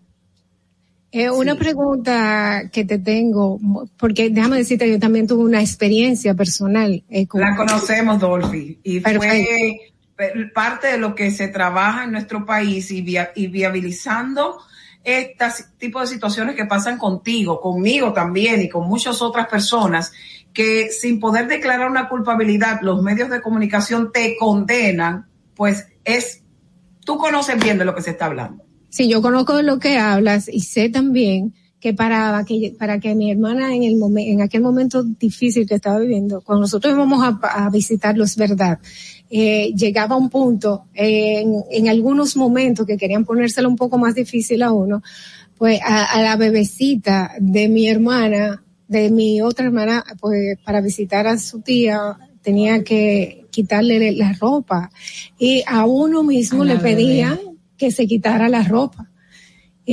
Eh, 1.13 1.29
una 1.29 1.55
pregunta 1.55 2.69
que 2.71 2.85
te 2.85 2.97
tengo, 2.97 3.59
porque 3.97 4.29
déjame 4.29 4.57
decirte, 4.57 4.89
yo 4.89 4.97
también 4.97 5.27
tuve 5.27 5.43
una 5.43 5.59
experiencia 5.61 6.33
personal. 6.35 7.03
eh, 7.09 7.27
con- 7.27 7.41
La 7.41 7.55
conocemos, 7.55 8.19
Dolphy, 8.19 8.79
y 8.83 8.99
fue 9.01 9.13
Perfecto. 9.19 10.51
parte 10.53 10.87
de 10.87 10.97
lo 10.97 11.13
que 11.15 11.31
se 11.31 11.47
trabaja 11.49 12.05
en 12.05 12.11
nuestro 12.13 12.45
país 12.45 12.91
y, 12.91 13.01
via- 13.01 13.31
y 13.35 13.47
viabilizando 13.47 14.57
este 15.03 15.45
tipo 15.77 15.99
de 15.99 16.07
situaciones 16.07 16.55
que 16.55 16.65
pasan 16.65 16.97
contigo, 16.97 17.59
conmigo 17.59 18.13
también 18.13 18.61
y 18.61 18.69
con 18.69 18.87
muchas 18.87 19.21
otras 19.21 19.47
personas 19.47 20.11
que 20.53 20.89
sin 20.89 21.19
poder 21.19 21.47
declarar 21.47 21.89
una 21.89 22.09
culpabilidad, 22.09 22.81
los 22.81 23.01
medios 23.01 23.29
de 23.29 23.41
comunicación 23.41 24.11
te 24.11 24.35
condenan, 24.37 25.27
pues 25.55 25.87
es, 26.03 26.43
tú 27.05 27.17
conoces 27.17 27.61
bien 27.63 27.77
de 27.77 27.85
lo 27.85 27.95
que 27.95 28.01
se 28.01 28.11
está 28.11 28.25
hablando. 28.25 28.63
Sí, 28.89 29.07
yo 29.07 29.21
conozco 29.21 29.55
de 29.55 29.63
lo 29.63 29.79
que 29.79 29.97
hablas 29.97 30.49
y 30.51 30.61
sé 30.61 30.89
también 30.89 31.53
que 31.79 31.93
para 31.93 32.43
que, 32.45 32.75
para 32.77 32.99
que 32.99 33.15
mi 33.15 33.31
hermana 33.31 33.73
en 33.73 33.83
el 33.83 33.99
en 34.17 34.41
aquel 34.41 34.61
momento 34.61 35.03
difícil 35.03 35.67
que 35.67 35.75
estaba 35.75 35.97
viviendo, 35.97 36.41
cuando 36.41 36.61
nosotros 36.61 36.93
íbamos 36.93 37.23
a, 37.23 37.65
a 37.65 37.69
visitarlo, 37.71 38.23
es 38.23 38.35
verdad, 38.35 38.79
eh, 39.31 39.71
llegaba 39.75 40.17
un 40.17 40.29
punto 40.29 40.85
eh, 40.93 41.39
en, 41.41 41.63
en 41.71 41.87
algunos 41.87 42.35
momentos 42.35 42.85
que 42.85 42.97
querían 42.97 43.23
ponérselo 43.23 43.69
un 43.69 43.77
poco 43.77 43.97
más 43.97 44.13
difícil 44.13 44.61
a 44.61 44.73
uno, 44.73 45.01
pues 45.57 45.79
a, 45.83 46.03
a 46.05 46.21
la 46.21 46.35
bebecita 46.35 47.31
de 47.39 47.69
mi 47.69 47.87
hermana, 47.87 48.63
de 48.87 49.09
mi 49.09 49.41
otra 49.41 49.65
hermana, 49.67 50.03
pues 50.19 50.57
para 50.65 50.81
visitar 50.81 51.27
a 51.27 51.37
su 51.37 51.61
tía 51.61 52.17
tenía 52.41 52.83
que 52.83 53.45
quitarle 53.51 54.11
la 54.13 54.33
ropa 54.33 54.89
y 55.39 55.63
a 55.67 55.85
uno 55.85 56.23
mismo 56.23 56.63
A 56.63 56.65
le 56.65 56.75
bebé. 56.75 56.95
pedían 56.95 57.39
que 57.77 57.91
se 57.91 58.07
quitara 58.07 58.49
la 58.49 58.63
ropa. 58.63 59.10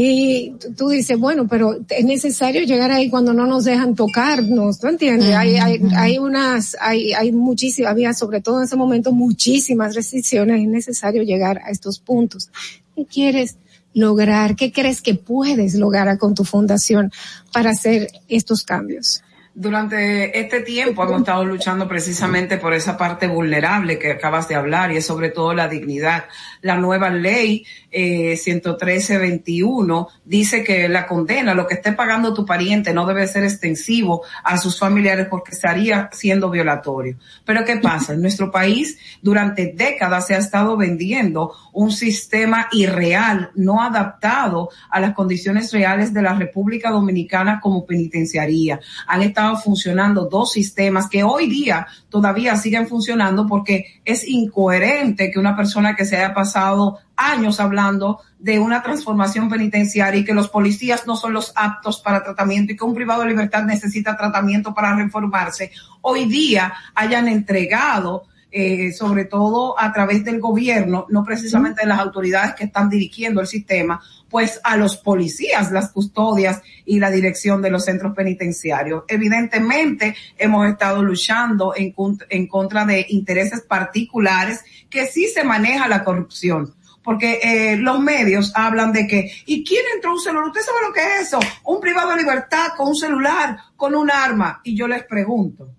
Y 0.00 0.52
tú- 0.76 0.90
dices, 0.90 1.18
bueno, 1.18 1.48
pero 1.48 1.76
es 1.90 2.04
necesario 2.04 2.62
llegar 2.62 2.92
ahí 2.92 3.10
cuando 3.10 3.32
no 3.34 3.46
nos 3.46 3.64
dejan 3.64 3.96
tocarnos, 3.96 4.78
¿tú 4.78 4.86
entiendes? 4.86 5.34
Hay, 5.34 5.56
hay, 5.56 5.80
hay 5.96 6.18
unas, 6.18 6.76
hay, 6.80 7.12
hay 7.14 7.32
muchísimas, 7.32 7.90
había 7.90 8.14
sobre 8.14 8.40
todo 8.40 8.58
en 8.58 8.64
ese 8.66 8.76
momento 8.76 9.10
muchísimas 9.10 9.96
restricciones, 9.96 10.60
es 10.60 10.68
necesario 10.68 11.24
llegar 11.24 11.58
a 11.64 11.70
estos 11.70 11.98
puntos. 11.98 12.48
¿Qué 12.94 13.06
quieres 13.06 13.56
lograr? 13.92 14.54
¿Qué 14.54 14.70
crees 14.70 15.02
que 15.02 15.16
puedes 15.16 15.74
lograr 15.74 16.16
con 16.16 16.32
tu 16.32 16.44
fundación 16.44 17.10
para 17.52 17.70
hacer 17.70 18.08
estos 18.28 18.62
cambios? 18.62 19.22
Durante 19.60 20.38
este 20.38 20.60
tiempo 20.60 21.02
hemos 21.02 21.22
estado 21.22 21.44
luchando 21.44 21.88
precisamente 21.88 22.58
por 22.58 22.74
esa 22.74 22.96
parte 22.96 23.26
vulnerable 23.26 23.98
que 23.98 24.12
acabas 24.12 24.46
de 24.46 24.54
hablar 24.54 24.92
y 24.92 24.98
es 24.98 25.06
sobre 25.06 25.30
todo 25.30 25.52
la 25.52 25.66
dignidad. 25.66 26.26
La 26.62 26.76
nueva 26.76 27.10
ley 27.10 27.66
eh, 27.90 28.34
113-21 28.34 30.06
dice 30.24 30.62
que 30.62 30.88
la 30.88 31.08
condena, 31.08 31.54
lo 31.54 31.66
que 31.66 31.74
esté 31.74 31.90
pagando 31.90 32.32
tu 32.34 32.46
pariente 32.46 32.94
no 32.94 33.04
debe 33.04 33.26
ser 33.26 33.42
extensivo 33.42 34.22
a 34.44 34.58
sus 34.58 34.78
familiares 34.78 35.26
porque 35.28 35.50
estaría 35.50 36.08
siendo 36.12 36.50
violatorio. 36.50 37.16
Pero 37.44 37.64
¿qué 37.64 37.78
pasa? 37.78 38.12
En 38.12 38.22
nuestro 38.22 38.52
país 38.52 38.96
durante 39.22 39.72
décadas 39.74 40.28
se 40.28 40.36
ha 40.36 40.38
estado 40.38 40.76
vendiendo 40.76 41.52
un 41.72 41.90
sistema 41.90 42.68
irreal, 42.70 43.50
no 43.56 43.82
adaptado 43.82 44.70
a 44.88 45.00
las 45.00 45.14
condiciones 45.14 45.72
reales 45.72 46.14
de 46.14 46.22
la 46.22 46.34
República 46.34 46.92
Dominicana 46.92 47.58
como 47.60 47.84
penitenciaría. 47.86 48.78
Han 49.08 49.22
estado 49.22 49.47
funcionando 49.56 50.26
dos 50.26 50.52
sistemas 50.52 51.08
que 51.08 51.24
hoy 51.24 51.48
día 51.48 51.86
todavía 52.08 52.56
siguen 52.56 52.86
funcionando 52.86 53.46
porque 53.46 54.00
es 54.04 54.26
incoherente 54.26 55.30
que 55.30 55.38
una 55.38 55.56
persona 55.56 55.96
que 55.96 56.04
se 56.04 56.16
haya 56.16 56.34
pasado 56.34 56.98
años 57.16 57.60
hablando 57.60 58.20
de 58.38 58.58
una 58.58 58.82
transformación 58.82 59.48
penitenciaria 59.48 60.20
y 60.20 60.24
que 60.24 60.34
los 60.34 60.48
policías 60.48 61.06
no 61.06 61.16
son 61.16 61.32
los 61.32 61.52
aptos 61.56 62.00
para 62.00 62.22
tratamiento 62.22 62.72
y 62.72 62.76
que 62.76 62.84
un 62.84 62.94
privado 62.94 63.22
de 63.22 63.28
libertad 63.28 63.64
necesita 63.64 64.16
tratamiento 64.16 64.74
para 64.74 64.94
reformarse, 64.94 65.72
hoy 66.00 66.26
día 66.26 66.72
hayan 66.94 67.28
entregado 67.28 68.24
eh, 68.50 68.92
sobre 68.92 69.26
todo 69.26 69.78
a 69.78 69.92
través 69.92 70.24
del 70.24 70.40
gobierno, 70.40 71.06
no 71.10 71.22
precisamente 71.22 71.82
de 71.82 71.88
las 71.88 71.98
autoridades 71.98 72.54
que 72.54 72.64
están 72.64 72.88
dirigiendo 72.88 73.40
el 73.40 73.46
sistema, 73.46 74.00
pues 74.30 74.60
a 74.64 74.76
los 74.76 74.96
policías, 74.96 75.70
las 75.70 75.90
custodias 75.90 76.62
y 76.84 76.98
la 76.98 77.10
dirección 77.10 77.60
de 77.62 77.70
los 77.70 77.84
centros 77.84 78.14
penitenciarios. 78.14 79.04
Evidentemente, 79.08 80.14
hemos 80.36 80.68
estado 80.68 81.02
luchando 81.02 81.74
en, 81.76 81.94
en 82.28 82.46
contra 82.46 82.84
de 82.84 83.06
intereses 83.10 83.62
particulares 83.62 84.64
que 84.90 85.06
sí 85.06 85.26
se 85.26 85.44
maneja 85.44 85.88
la 85.88 86.04
corrupción. 86.04 86.74
Porque 87.02 87.40
eh, 87.42 87.76
los 87.76 88.00
medios 88.00 88.52
hablan 88.54 88.92
de 88.92 89.06
que, 89.06 89.30
¿y 89.46 89.64
quién 89.64 89.82
entró 89.94 90.12
un 90.12 90.20
celular? 90.20 90.48
¿Usted 90.48 90.60
sabe 90.60 90.78
lo 90.86 90.92
que 90.92 91.00
es 91.00 91.28
eso? 91.28 91.40
Un 91.64 91.80
privado 91.80 92.10
de 92.10 92.16
libertad 92.18 92.68
con 92.76 92.88
un 92.88 92.96
celular, 92.96 93.56
con 93.76 93.94
un 93.94 94.10
arma. 94.10 94.60
Y 94.62 94.76
yo 94.76 94.86
les 94.86 95.04
pregunto, 95.04 95.70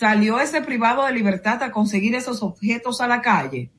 ¿salió 0.00 0.40
ese 0.40 0.62
privado 0.62 1.04
de 1.04 1.12
libertad 1.12 1.62
a 1.62 1.70
conseguir 1.70 2.14
esos 2.14 2.42
objetos 2.42 3.00
a 3.02 3.06
la 3.06 3.20
calle? 3.20 3.70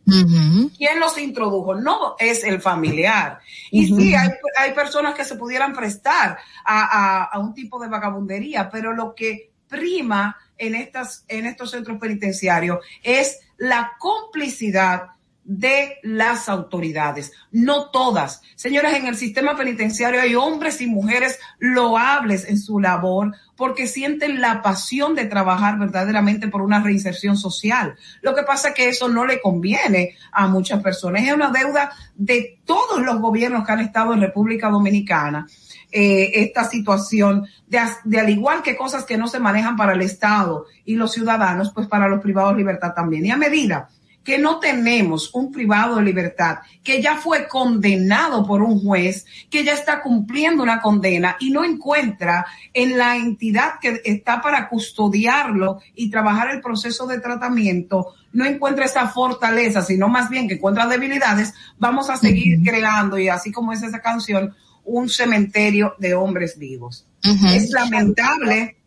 ¿Quién 0.77 0.99
los 0.99 1.17
introdujo? 1.17 1.73
No 1.75 2.15
es 2.19 2.43
el 2.43 2.61
familiar. 2.61 3.39
Y 3.71 3.87
sí, 3.87 4.13
hay, 4.15 4.29
hay 4.59 4.71
personas 4.73 5.15
que 5.15 5.25
se 5.25 5.35
pudieran 5.35 5.73
prestar 5.73 6.37
a, 6.63 6.83
a- 7.23 7.23
a 7.23 7.39
un 7.39 7.53
tipo 7.55 7.79
de 7.79 7.87
vagabundería, 7.87 8.69
pero 8.69 8.93
lo 8.93 9.15
que 9.15 9.51
prima 9.67 10.37
en 10.57 10.75
estas, 10.75 11.25
en 11.27 11.47
estos 11.47 11.71
centros 11.71 11.97
penitenciarios 11.97 12.79
es 13.01 13.39
la 13.57 13.93
complicidad 13.97 15.07
de 15.43 15.97
las 16.03 16.49
autoridades, 16.49 17.31
no 17.51 17.89
todas. 17.89 18.41
Señoras, 18.55 18.93
en 18.93 19.07
el 19.07 19.15
sistema 19.15 19.55
penitenciario 19.57 20.21
hay 20.21 20.35
hombres 20.35 20.81
y 20.81 20.87
mujeres 20.87 21.39
loables 21.59 22.47
en 22.47 22.59
su 22.59 22.79
labor 22.79 23.35
porque 23.55 23.87
sienten 23.87 24.39
la 24.39 24.61
pasión 24.61 25.15
de 25.15 25.25
trabajar 25.25 25.79
verdaderamente 25.79 26.47
por 26.47 26.61
una 26.61 26.81
reinserción 26.81 27.37
social. 27.37 27.95
Lo 28.21 28.35
que 28.35 28.43
pasa 28.43 28.69
es 28.69 28.75
que 28.75 28.89
eso 28.89 29.09
no 29.09 29.25
le 29.25 29.41
conviene 29.41 30.15
a 30.31 30.47
muchas 30.47 30.81
personas. 30.81 31.23
Es 31.23 31.33
una 31.33 31.51
deuda 31.51 31.91
de 32.15 32.59
todos 32.65 33.01
los 33.01 33.19
gobiernos 33.19 33.65
que 33.65 33.71
han 33.71 33.79
estado 33.79 34.13
en 34.13 34.21
República 34.21 34.69
Dominicana. 34.69 35.47
eh, 35.91 36.43
esta 36.43 36.63
situación 36.63 37.45
de, 37.67 37.79
de 38.05 38.19
al 38.19 38.29
igual 38.29 38.61
que 38.61 38.77
cosas 38.77 39.03
que 39.03 39.17
no 39.17 39.27
se 39.27 39.39
manejan 39.39 39.75
para 39.75 39.93
el 39.93 40.01
Estado 40.01 40.65
y 40.85 40.95
los 40.95 41.11
ciudadanos, 41.11 41.71
pues 41.73 41.87
para 41.87 42.07
los 42.07 42.21
privados 42.21 42.55
libertad 42.55 42.93
también. 42.95 43.25
Y 43.25 43.31
a 43.31 43.37
medida 43.37 43.89
que 44.23 44.37
no 44.37 44.59
tenemos 44.59 45.33
un 45.33 45.51
privado 45.51 45.95
de 45.95 46.03
libertad 46.03 46.59
que 46.83 47.01
ya 47.01 47.17
fue 47.17 47.47
condenado 47.47 48.45
por 48.45 48.61
un 48.61 48.79
juez, 48.79 49.25
que 49.49 49.63
ya 49.63 49.73
está 49.73 50.01
cumpliendo 50.01 50.63
una 50.63 50.81
condena 50.81 51.37
y 51.39 51.51
no 51.51 51.63
encuentra 51.63 52.45
en 52.73 52.97
la 52.97 53.15
entidad 53.15 53.79
que 53.81 54.01
está 54.05 54.41
para 54.41 54.69
custodiarlo 54.69 55.79
y 55.95 56.09
trabajar 56.09 56.49
el 56.51 56.61
proceso 56.61 57.07
de 57.07 57.19
tratamiento, 57.19 58.13
no 58.33 58.45
encuentra 58.45 58.85
esa 58.85 59.07
fortaleza, 59.07 59.81
sino 59.81 60.07
más 60.07 60.29
bien 60.29 60.47
que 60.47 60.55
encuentra 60.55 60.87
debilidades, 60.87 61.53
vamos 61.77 62.09
a 62.09 62.17
seguir 62.17 62.61
creando, 62.63 63.17
y 63.19 63.27
así 63.27 63.51
como 63.51 63.73
es 63.73 63.83
esa 63.83 63.99
canción, 63.99 64.55
un 64.83 65.09
cementerio 65.09 65.95
de 65.99 66.13
hombres 66.13 66.57
vivos. 66.57 67.05
Es 67.23 67.69
lamentable 67.69 68.77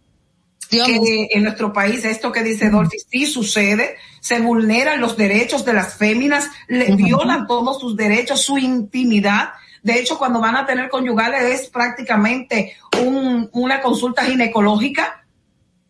que 0.68 1.28
en 1.30 1.42
nuestro 1.44 1.72
país 1.72 2.04
esto 2.04 2.32
que 2.32 2.42
dice 2.42 2.70
Dolphy 2.70 2.98
sí 3.10 3.26
sucede, 3.26 3.96
se 4.20 4.40
vulneran 4.40 5.00
los 5.00 5.16
derechos 5.16 5.64
de 5.64 5.72
las 5.74 5.94
féminas, 5.96 6.48
le 6.68 6.94
violan 6.96 7.46
todos 7.46 7.78
sus 7.80 7.96
derechos, 7.96 8.42
su 8.42 8.58
intimidad. 8.58 9.50
De 9.82 9.98
hecho, 9.98 10.16
cuando 10.18 10.40
van 10.40 10.56
a 10.56 10.64
tener 10.66 10.88
conyugales 10.88 11.42
es 11.60 11.68
prácticamente 11.68 12.74
un- 13.04 13.48
una 13.52 13.80
consulta 13.82 14.24
ginecológica, 14.24 15.26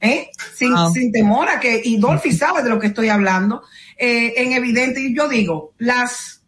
¿eh? 0.00 0.30
sin, 0.54 0.72
Wow. 0.74 0.92
sin 0.92 1.12
temor 1.12 1.48
a 1.48 1.60
que, 1.60 1.80
y 1.84 1.96
Dolphy 1.98 2.32
sabe 2.32 2.62
de 2.62 2.70
lo 2.70 2.78
que 2.80 2.88
estoy 2.88 3.08
hablando, 3.08 3.62
eh, 3.96 4.34
en 4.36 4.52
evidente, 4.52 5.00
y 5.00 5.14
yo 5.16 5.28
digo, 5.28 5.72
las 5.78 6.42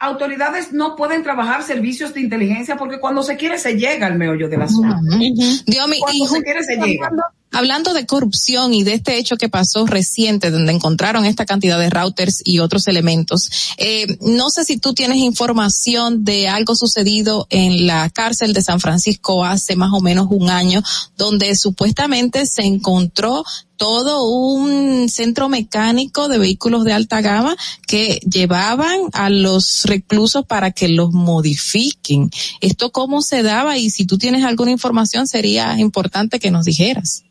autoridades 0.00 0.72
no 0.72 0.96
pueden 0.96 1.22
trabajar 1.22 1.62
servicios 1.62 2.14
de 2.14 2.20
inteligencia 2.20 2.76
porque 2.76 2.98
cuando 2.98 3.22
se 3.22 3.36
quiere 3.36 3.58
se 3.58 3.74
llega 3.74 4.06
al 4.06 4.16
meollo 4.16 4.48
del 4.48 4.62
asunto. 4.62 4.96
Dios 5.02 5.88
mío, 5.88 6.00
Cuando 6.00 6.24
y 6.24 6.26
se 6.26 6.42
quiere 6.42 6.64
se 6.64 6.76
llega. 6.76 7.10
Hablando 7.52 7.92
de 7.92 8.06
corrupción 8.06 8.72
y 8.72 8.84
de 8.84 8.94
este 8.94 9.18
hecho 9.18 9.36
que 9.36 9.48
pasó 9.48 9.84
reciente, 9.84 10.52
donde 10.52 10.72
encontraron 10.72 11.26
esta 11.26 11.46
cantidad 11.46 11.78
de 11.80 11.90
routers 11.90 12.42
y 12.44 12.60
otros 12.60 12.86
elementos, 12.86 13.74
eh, 13.76 14.06
no 14.20 14.50
sé 14.50 14.64
si 14.64 14.78
tú 14.78 14.94
tienes 14.94 15.18
información 15.18 16.24
de 16.24 16.48
algo 16.48 16.76
sucedido 16.76 17.48
en 17.50 17.88
la 17.88 18.08
cárcel 18.08 18.52
de 18.52 18.62
San 18.62 18.78
Francisco 18.78 19.44
hace 19.44 19.74
más 19.74 19.92
o 19.92 20.00
menos 20.00 20.28
un 20.30 20.48
año, 20.48 20.80
donde 21.18 21.54
supuestamente 21.56 22.46
se 22.46 22.62
encontró 22.62 23.44
todo 23.80 24.28
un 24.28 25.08
centro 25.08 25.48
mecánico 25.48 26.28
de 26.28 26.38
vehículos 26.38 26.84
de 26.84 26.92
alta 26.92 27.22
gama 27.22 27.56
que 27.86 28.20
llevaban 28.30 29.00
a 29.14 29.30
los 29.30 29.84
reclusos 29.86 30.44
para 30.44 30.70
que 30.70 30.90
los 30.90 31.12
modifiquen. 31.12 32.28
¿Esto 32.60 32.92
cómo 32.92 33.22
se 33.22 33.42
daba? 33.42 33.78
Y 33.78 33.88
si 33.88 34.04
tú 34.04 34.18
tienes 34.18 34.44
alguna 34.44 34.70
información 34.70 35.26
sería 35.26 35.78
importante 35.78 36.38
que 36.38 36.50
nos 36.50 36.66
dijeras. 36.66 37.24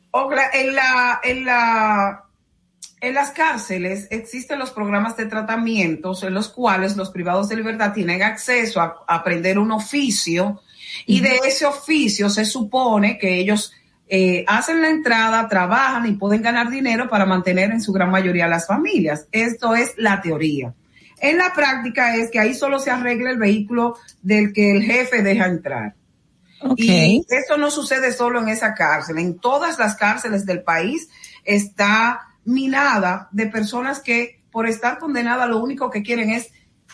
En 0.54 0.74
la, 0.74 1.20
en 1.24 1.46
la, 1.46 2.24
en 3.00 3.14
las 3.14 3.30
cárceles 3.30 4.08
existen 4.10 4.58
los 4.58 4.72
programas 4.72 5.16
de 5.18 5.28
tratamientos 5.28 6.24
en 6.24 6.34
los 6.34 6.50
cuales 6.50 6.98
los 6.98 7.12
privados 7.12 7.48
de 7.48 7.58
libertad 7.58 7.94
tienen 7.94 8.24
acceso 8.24 8.82
a, 8.82 9.06
a 9.08 9.18
aprender 9.18 9.60
un 9.60 9.72
oficio 9.72 10.60
y 11.06 11.20
de 11.20 11.42
ese 11.46 11.68
oficio 11.68 12.28
se 12.28 12.44
supone 12.44 13.20
que 13.20 13.40
ellos 13.40 13.72
eh, 14.12 14.44
hacen 14.48 14.82
la 14.82 14.90
entrada, 14.90 15.48
trabajan 15.48 16.08
y 16.08 16.14
pueden 16.14 16.42
ganar 16.42 16.70
dinero 16.70 17.08
para 17.08 17.28
mantener 17.28 17.70
en 17.70 17.80
su 17.80 17.94
gran 17.94 18.10
mayoría 18.10 18.48
las 18.48 18.66
familias. 18.66 19.28
Esto 19.32 19.76
es 19.76 19.94
la 19.98 20.20
teoría. 20.20 20.74
En 21.22 21.38
la 21.38 21.54
práctica 21.54 22.16
es 22.16 22.32
que 22.32 22.40
ahí 22.40 22.56
solo 22.56 22.80
se 22.80 22.90
arregla 22.90 23.30
el 23.30 23.38
vehículo 23.38 23.98
del 24.24 24.52
que 24.52 24.72
el 24.72 24.84
jefe 24.84 25.22
deja 25.22 25.46
entrar. 25.46 25.94
Y 26.76 27.26
eso 27.30 27.58
no 27.58 27.72
sucede 27.72 28.12
solo 28.12 28.42
en 28.42 28.50
esa 28.50 28.74
cárcel, 28.74 29.20
en 29.20 29.40
todas 29.40 29.80
las 29.80 29.96
cárceles 29.96 30.46
del 30.46 30.62
país 30.64 31.08
está 31.46 32.22
minada 32.44 33.30
de 33.32 33.46
personas 33.46 34.00
que 34.00 34.42
por 34.52 34.68
estar 34.68 34.98
condenadas 34.98 35.48
lo 35.48 35.60
único 35.60 35.90
que 35.90 36.04
quieren 36.04 36.32
es 36.32 36.50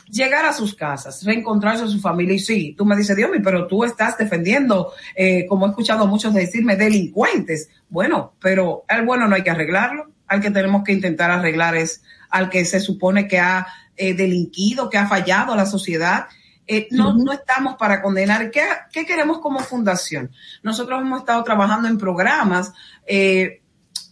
llegar 0.09 0.45
a 0.45 0.53
sus 0.53 0.75
casas, 0.75 1.23
reencontrarse 1.23 1.83
a 1.83 1.87
su 1.87 1.99
familia. 1.99 2.35
Y 2.35 2.39
sí, 2.39 2.75
tú 2.77 2.85
me 2.85 2.95
dices, 2.95 3.15
Dios 3.15 3.29
mío, 3.31 3.41
pero 3.43 3.67
tú 3.67 3.83
estás 3.83 4.17
defendiendo, 4.17 4.93
eh, 5.15 5.45
como 5.47 5.65
he 5.65 5.69
escuchado 5.69 6.03
a 6.03 6.07
muchos 6.07 6.33
decirme, 6.33 6.75
delincuentes. 6.75 7.69
Bueno, 7.89 8.33
pero 8.39 8.83
al 8.87 9.05
bueno 9.05 9.27
no 9.27 9.35
hay 9.35 9.43
que 9.43 9.51
arreglarlo, 9.51 10.11
al 10.27 10.41
que 10.41 10.51
tenemos 10.51 10.83
que 10.83 10.93
intentar 10.93 11.31
arreglar 11.31 11.75
es 11.75 12.03
al 12.29 12.49
que 12.49 12.65
se 12.65 12.79
supone 12.79 13.27
que 13.27 13.39
ha 13.39 13.67
eh, 13.97 14.13
delinquido, 14.13 14.89
que 14.89 14.97
ha 14.97 15.07
fallado 15.07 15.53
a 15.53 15.57
la 15.57 15.65
sociedad. 15.65 16.27
Eh, 16.67 16.87
no, 16.91 17.13
no 17.13 17.31
estamos 17.31 17.75
para 17.75 18.01
condenar. 18.01 18.49
¿Qué, 18.51 18.61
¿Qué 18.91 19.05
queremos 19.05 19.39
como 19.39 19.59
fundación? 19.59 20.31
Nosotros 20.63 21.01
hemos 21.01 21.19
estado 21.19 21.43
trabajando 21.43 21.87
en 21.87 21.97
programas 21.97 22.73
eh, 23.05 23.61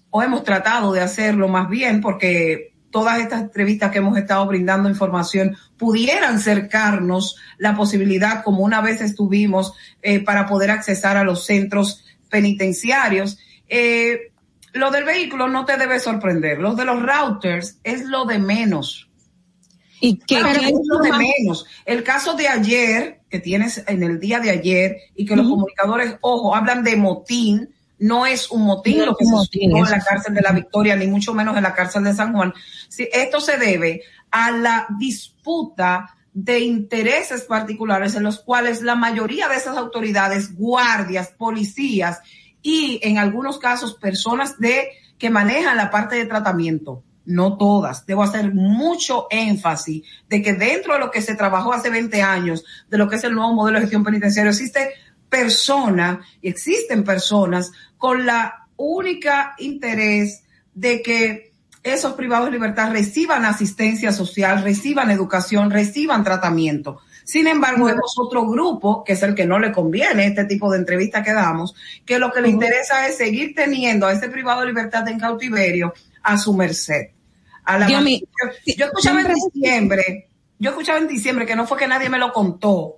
o 0.10 0.22
hemos 0.22 0.44
tratado 0.44 0.94
de 0.94 1.02
hacerlo 1.02 1.48
más 1.48 1.68
bien 1.68 2.00
porque 2.00 2.73
todas 2.94 3.20
estas 3.20 3.42
entrevistas 3.42 3.92
que 3.92 3.98
hemos 3.98 4.16
estado 4.18 4.46
brindando 4.46 4.88
información 4.88 5.58
pudieran 5.78 6.40
cercarnos 6.40 7.36
la 7.58 7.76
posibilidad, 7.76 8.44
como 8.44 8.60
una 8.60 8.82
vez 8.82 9.02
estuvimos, 9.02 9.74
eh, 10.04 10.24
para 10.24 10.46
poder 10.46 10.70
accesar 10.70 11.18
a 11.18 11.24
los 11.24 11.46
centros 11.46 12.06
penitenciarios. 12.30 13.40
Eh, 13.68 14.32
lo 14.74 14.92
del 14.92 15.06
vehículo 15.06 15.50
no 15.50 15.66
te 15.66 15.76
debe 15.76 16.00
sorprender. 16.00 16.60
Lo 16.60 16.76
de 16.76 16.86
los 16.86 17.02
routers 17.02 17.80
es 17.84 18.06
lo 18.06 18.26
de 18.26 18.38
menos. 18.38 19.10
¿Y 20.00 20.20
qué, 20.20 20.40
es 20.40 20.74
lo 20.88 21.00
de 21.00 21.14
menos. 21.14 21.66
El 21.86 22.04
caso 22.04 22.36
de 22.36 22.48
ayer, 22.48 23.22
que 23.28 23.40
tienes 23.40 23.84
en 23.88 24.04
el 24.04 24.20
día 24.20 24.40
de 24.40 24.52
ayer, 24.52 24.98
y 25.16 25.26
que 25.26 25.36
los 25.36 25.48
comunicadores, 25.48 26.18
ojo, 26.22 26.56
hablan 26.56 26.84
de 26.84 26.96
motín, 26.96 27.74
no 28.04 28.26
es 28.26 28.52
un 28.52 28.64
motín 28.64 28.98
No 28.98 29.06
lo 29.06 29.16
que 29.16 29.24
se 29.24 29.32
motín, 29.32 29.72
suscitó 29.72 29.78
en 29.78 29.98
la 29.98 30.04
cárcel 30.04 30.34
de 30.34 30.42
la 30.42 30.52
Victoria, 30.52 30.96
ni 30.98 31.08
mucho 31.08 31.34
menos 31.34 31.56
en 31.56 31.64
la 31.64 31.74
cárcel 31.74 32.04
de 32.04 32.14
San 32.14 32.34
Juan. 32.34 32.54
Sí, 32.90 33.08
esto 33.14 33.40
se 33.40 33.58
debe 33.58 34.02
a 34.30 34.52
la 34.52 34.88
disputa 35.00 36.14
de 36.34 36.60
intereses 36.60 37.44
particulares 37.44 38.16
en 38.16 38.24
los 38.24 38.42
cuales 38.42 38.82
la 38.82 38.96
mayoría 38.96 39.48
de 39.48 39.56
esas 39.56 39.78
autoridades, 39.78 40.54
guardias, 40.54 41.30
policías 41.30 42.20
y 42.62 43.00
en 43.04 43.20
algunos 43.20 43.58
casos 43.58 43.94
personas 43.94 44.60
de 44.60 44.90
que 45.18 45.30
manejan 45.30 45.78
la 45.78 45.90
parte 45.90 46.18
de 46.18 46.26
tratamiento, 46.26 47.04
no 47.24 47.56
todas, 47.56 48.06
debo 48.06 48.24
hacer 48.24 48.54
mucho 48.54 49.28
énfasis 49.30 50.04
de 50.28 50.42
que 50.42 50.52
dentro 50.52 50.96
de 50.96 51.00
lo 51.00 51.10
que 51.10 51.22
se 51.22 51.36
trabajó 51.36 51.72
hace 51.72 51.90
20 51.90 52.22
años, 52.22 52.66
de 52.90 52.98
lo 52.98 53.08
que 53.08 53.16
es 53.16 53.24
el 53.24 53.34
nuevo 53.34 53.54
modelo 53.54 53.78
de 53.78 53.84
gestión 53.84 54.04
penitenciaria, 54.04 54.52
existe 54.52 54.90
persona, 55.34 56.22
existen 56.44 57.04
personas 57.04 57.72
con 58.04 58.26
la 58.26 58.68
única 58.76 59.56
interés 59.60 60.44
de 60.74 61.02
que 61.02 61.54
esos 61.84 62.16
privados 62.16 62.48
de 62.48 62.52
libertad 62.52 62.92
reciban 62.92 63.46
asistencia 63.46 64.12
social, 64.12 64.62
reciban 64.62 65.10
educación, 65.10 65.72
reciban 65.72 66.22
tratamiento. 66.22 67.00
Sin 67.24 67.48
embargo, 67.48 67.86
vemos 67.86 68.14
otro 68.18 68.46
grupo, 68.46 69.06
que 69.06 69.14
es 69.14 69.24
el 69.24 69.34
que 69.34 69.46
no 69.46 69.58
le 69.58 69.72
conviene 69.72 70.26
este 70.26 70.44
tipo 70.44 70.70
de 70.70 70.80
entrevista 70.80 71.24
que 71.24 71.32
damos, 71.32 71.76
que 72.06 72.20
lo 72.20 72.34
que 72.34 72.42
le 72.42 72.50
interesa 72.50 73.08
es 73.08 73.16
seguir 73.16 73.56
teniendo 73.56 74.06
a 74.06 74.12
ese 74.12 74.28
privado 74.28 74.60
de 74.60 74.68
libertad 74.68 75.08
en 75.08 75.18
cautiverio 75.18 75.94
a 76.24 76.38
su 76.38 76.54
merced. 76.54 77.12
A 77.64 77.78
la 77.78 77.88
yo 77.88 78.86
escuchaba 78.86 79.22
en 79.22 79.34
diciembre, 79.34 80.28
yo 80.60 80.72
escuchaba 80.72 81.00
en 81.00 81.08
diciembre 81.08 81.46
que 81.46 81.56
no 81.56 81.66
fue 81.66 81.78
que 81.78 81.88
nadie 81.88 82.10
me 82.10 82.20
lo 82.20 82.34
contó, 82.34 82.98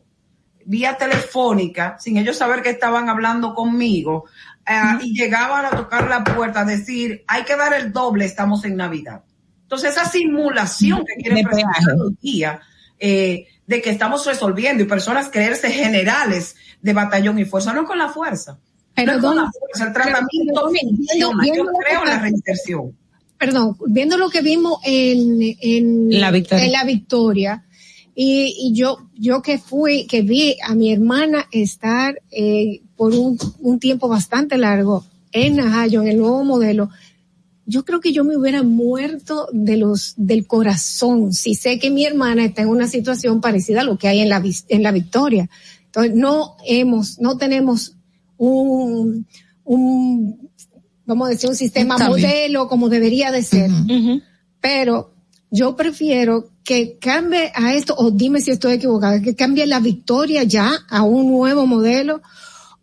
vía 0.65 0.97
telefónica, 0.97 1.95
sin 1.99 2.17
ellos 2.17 2.37
saber 2.37 2.63
que 2.63 2.71
estaban 2.71 3.07
hablando 3.07 3.53
conmigo, 3.53 4.25
eh, 4.67 4.99
y 5.03 5.13
llegaban 5.17 5.65
a 5.65 5.69
tocar 5.71 6.09
la 6.09 6.23
puerta 6.23 6.61
a 6.61 6.65
decir, 6.65 7.23
hay 7.27 7.43
que 7.43 7.55
dar 7.55 7.73
el 7.73 7.91
doble, 7.91 8.25
estamos 8.25 8.65
en 8.65 8.75
Navidad. 8.75 9.21
Entonces, 9.63 9.91
esa 9.91 10.05
simulación 10.09 11.03
que 11.05 11.15
quieren 11.15 11.43
De 11.43 11.49
presentar 11.49 11.95
hoy 11.99 12.15
día, 12.21 12.59
eh, 12.99 13.47
de 13.67 13.81
que 13.81 13.89
estamos 13.89 14.25
resolviendo 14.25 14.83
y 14.83 14.85
personas 14.87 15.29
creerse 15.29 15.69
generales 15.71 16.55
de 16.81 16.93
batallón 16.93 17.39
y 17.39 17.45
fuerza, 17.45 17.73
no 17.73 17.85
con 17.85 17.97
la 17.97 18.09
fuerza. 18.09 18.59
Pero 18.93 19.13
no 19.13 19.17
es 19.17 19.23
con 19.23 19.35
la 19.35 19.41
¿dónde- 19.41 19.59
fuerza, 19.59 19.83
el 19.87 19.93
pero, 19.93 20.05
tratamiento 20.05 20.69
viendo 20.71 21.01
Yo 21.19 21.33
lo 21.33 21.39
que 21.39 21.85
creo 21.85 22.01
en 22.03 22.09
la 22.09 22.19
reinserción. 22.19 22.97
perdón, 23.37 23.77
viendo 23.87 24.17
lo 24.17 24.29
que 24.29 24.41
vimos 24.41 24.79
en, 24.85 25.39
en, 25.61 26.19
La 26.21 26.31
Victoria. 26.31 26.65
en 26.65 26.71
la 26.71 26.83
Victoria, 26.85 27.65
y, 28.13 28.55
y 28.57 28.73
yo, 28.73 29.09
yo 29.15 29.41
que 29.41 29.57
fui, 29.57 30.07
que 30.07 30.21
vi 30.21 30.55
a 30.63 30.73
mi 30.73 30.93
hermana 30.93 31.47
estar 31.51 32.21
eh, 32.31 32.81
por 32.95 33.13
un, 33.13 33.37
un 33.59 33.79
tiempo 33.79 34.07
bastante 34.07 34.57
largo 34.57 35.05
en 35.31 35.57
Najayo, 35.57 36.01
en 36.01 36.07
el 36.07 36.17
nuevo 36.17 36.43
modelo, 36.43 36.89
yo 37.65 37.83
creo 37.83 37.99
que 37.99 38.13
yo 38.13 38.23
me 38.23 38.37
hubiera 38.37 38.63
muerto 38.63 39.47
de 39.51 39.77
los 39.77 40.13
del 40.17 40.45
corazón 40.45 41.33
si 41.33 41.55
sé 41.55 41.79
que 41.79 41.89
mi 41.89 42.05
hermana 42.05 42.45
está 42.45 42.61
en 42.61 42.69
una 42.69 42.87
situación 42.87 43.41
parecida 43.41 43.81
a 43.81 43.83
lo 43.83 43.97
que 43.97 44.07
hay 44.07 44.19
en 44.19 44.29
la 44.29 44.41
en 44.69 44.83
la 44.83 44.91
Victoria. 44.91 45.49
Entonces 45.85 46.13
no 46.15 46.57
hemos, 46.65 47.19
no 47.19 47.37
tenemos 47.37 47.95
un, 48.37 49.25
un 49.63 50.49
vamos 51.05 51.27
a 51.27 51.31
decir 51.31 51.49
un 51.49 51.55
sistema 51.55 51.97
modelo 51.97 52.67
como 52.67 52.89
debería 52.89 53.31
de 53.31 53.43
ser, 53.43 53.71
pero 54.59 55.13
yo 55.49 55.75
prefiero 55.75 56.49
que 56.63 56.97
cambie 56.99 57.51
a 57.55 57.73
esto, 57.73 57.95
o 57.97 58.11
dime 58.11 58.41
si 58.41 58.51
estoy 58.51 58.73
equivocada, 58.73 59.21
que 59.21 59.35
cambie 59.35 59.65
la 59.67 59.79
Victoria 59.79 60.43
ya 60.43 60.71
a 60.89 61.03
un 61.03 61.29
nuevo 61.29 61.65
modelo 61.65 62.21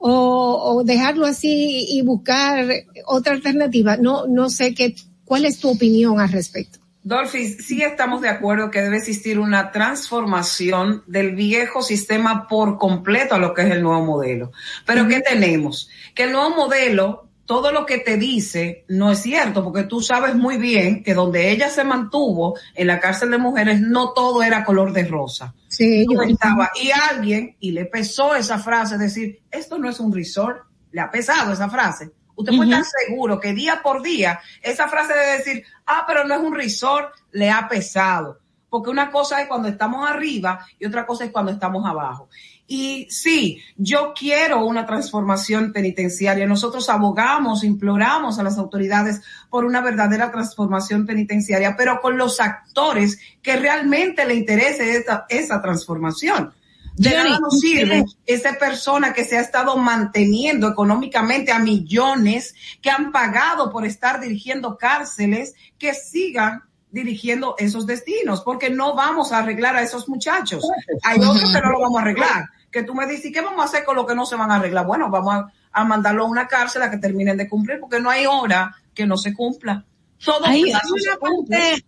o, 0.05 0.83
dejarlo 0.85 1.27
así 1.27 1.87
y 1.89 2.03
buscar 2.03 2.67
otra 3.07 3.35
alternativa. 3.35 3.97
No, 3.97 4.27
no 4.27 4.51
sé 4.51 4.75
qué, 4.75 4.95
cuál 5.25 5.45
es 5.45 5.59
tu 5.59 5.71
opinión 5.71 6.21
al 6.21 6.31
respecto. 6.31 6.81
Dolphy, 7.05 7.49
sí 7.49 7.83
estamos 7.83 8.21
de 8.21 8.29
acuerdo 8.29 8.71
que 8.71 8.81
debe 8.81 8.99
existir 8.99 9.39
una 9.41 9.73
transformación 9.73 11.03
del 11.07 11.35
viejo 11.35 11.83
sistema 11.83 12.47
por 12.47 12.79
completo 12.79 13.35
a 13.35 13.39
lo 13.39 13.55
que 13.55 13.63
es 13.63 13.73
el 13.73 13.83
nuevo 13.83 14.05
modelo. 14.05 14.53
Pero 14.87 15.09
¿qué 15.09 15.21
tenemos? 15.21 15.89
Que 16.15 16.25
el 16.25 16.33
nuevo 16.33 16.51
modelo 16.51 17.29
todo 17.53 17.71
lo 17.71 17.85
que 17.85 17.99
te 17.99 18.17
dice 18.17 18.87
no 18.89 19.11
es 19.11 19.19
cierto, 19.19 19.63
porque 19.63 19.83
tú 19.83 20.01
sabes 20.01 20.35
muy 20.35 20.57
bien 20.57 21.03
que 21.03 21.13
donde 21.13 21.51
ella 21.51 21.69
se 21.69 21.85
mantuvo 21.85 22.59
en 22.75 22.87
la 22.87 22.99
cárcel 22.99 23.31
de 23.31 23.37
mujeres, 23.37 23.79
no 23.79 24.15
todo 24.15 24.43
era 24.43 24.65
color 24.65 24.95
de 24.95 25.05
rosa. 25.05 25.55
Sí, 25.69 26.07
yo 26.11 26.23
estaba. 26.23 26.71
Y 26.83 26.91
alguien, 26.93 27.55
y 27.61 27.73
le 27.73 27.85
pesó 27.85 28.35
esa 28.35 28.59
frase, 28.59 28.97
decir, 28.97 29.43
esto 29.51 29.77
no 29.77 29.91
es 29.91 30.01
un 30.01 30.15
resort, 30.15 30.63
le 30.93 31.03
ha 31.03 31.11
pesado 31.11 31.53
esa 31.53 31.69
frase. 31.69 32.13
Usted 32.37 32.57
puede 32.57 32.71
estar 32.71 32.87
seguro 33.07 33.39
que 33.39 33.53
día 33.53 33.83
por 33.83 34.01
día, 34.01 34.41
esa 34.63 34.89
frase 34.89 35.13
de 35.13 35.37
decir, 35.37 35.65
ah, 35.85 36.05
pero 36.09 36.25
no 36.25 36.35
es 36.35 36.41
un 36.41 36.55
resort, 36.55 37.15
le 37.33 37.51
ha 37.51 37.69
pesado. 37.69 38.39
Porque 38.71 38.89
una 38.89 39.11
cosa 39.11 39.43
es 39.43 39.49
cuando 39.49 39.69
estamos 39.69 40.09
arriba 40.09 40.67
y 40.79 40.87
otra 40.87 41.05
cosa 41.05 41.27
es 41.27 41.31
cuando 41.31 41.53
estamos 41.53 41.85
abajo. 41.85 42.31
Y 42.67 43.07
sí, 43.11 43.61
yo 43.77 44.15
quiero 44.19 44.65
una 44.65 44.87
transformación 44.87 45.73
penitenciaria. 45.73 46.47
Nosotros 46.47 46.89
abogamos, 46.89 47.65
imploramos 47.65 48.39
a 48.39 48.43
las 48.43 48.57
autoridades 48.57 49.21
por 49.51 49.65
una 49.65 49.81
verdadera 49.81 50.31
transformación 50.31 51.05
penitenciaria, 51.05 51.77
pero 51.77 52.01
con 52.01 52.17
los 52.17 52.41
actores 52.41 53.21
que 53.43 53.57
realmente 53.57 54.25
le 54.25 54.35
interese 54.35 54.97
esa, 54.97 55.27
esa 55.29 55.61
transformación. 55.61 56.55
De 56.95 57.11
nada 57.11 57.39
nos 57.39 57.59
sirve 57.59 58.05
esa 58.27 58.59
persona 58.59 59.15
que 59.15 59.25
se 59.25 59.39
ha 59.39 59.41
estado 59.41 59.77
manteniendo 59.77 60.69
económicamente 60.69 61.51
a 61.51 61.59
millones 61.59 62.55
que 62.83 62.91
han 62.91 63.13
pagado 63.13 63.71
por 63.71 63.87
estar 63.87 64.21
dirigiendo 64.21 64.77
cárceles 64.77 65.55
que 65.79 65.95
sigan 65.95 66.63
dirigiendo 66.93 67.57
esos 67.59 67.87
destinos, 67.87 68.43
porque 68.43 68.71
no 68.71 68.95
vamos 68.95 69.33
a 69.33 69.39
arreglar 69.39 69.75
a 69.75 69.83
esos 69.83 70.09
muchachos. 70.09 70.63
Hay 71.03 71.19
otros 71.19 71.53
que 71.53 71.61
no 71.61 71.71
lo 71.71 71.81
vamos 71.81 71.99
a 71.99 72.03
arreglar. 72.03 72.45
Que 72.71 72.85
tú 72.85 72.95
me 72.95 73.07
dices, 73.07 73.27
¿y 73.27 73.33
qué 73.33 73.41
vamos 73.41 73.61
a 73.61 73.65
hacer 73.65 73.85
con 73.85 73.97
lo 73.97 74.07
que 74.07 74.15
no 74.15 74.25
se 74.25 74.37
van 74.37 74.51
a 74.51 74.57
arreglar? 74.57 74.87
Bueno, 74.87 75.11
vamos 75.11 75.35
a, 75.35 75.53
a 75.73 75.85
mandarlo 75.85 76.25
a 76.25 76.29
una 76.29 76.47
cárcel 76.47 76.83
a 76.83 76.91
que 76.91 76.99
terminen 76.99 77.37
de 77.37 77.49
cumplir, 77.49 77.81
porque 77.81 77.99
no 77.99 78.11
hay 78.11 78.27
hora 78.27 78.77
que 78.95 79.07
no 79.07 79.17
se 79.17 79.35
cumpla. 79.35 79.85
Todo 80.25 80.45
hay, 80.47 80.65
hay 80.65 80.71
una 80.71 81.17
parte, 81.19 81.85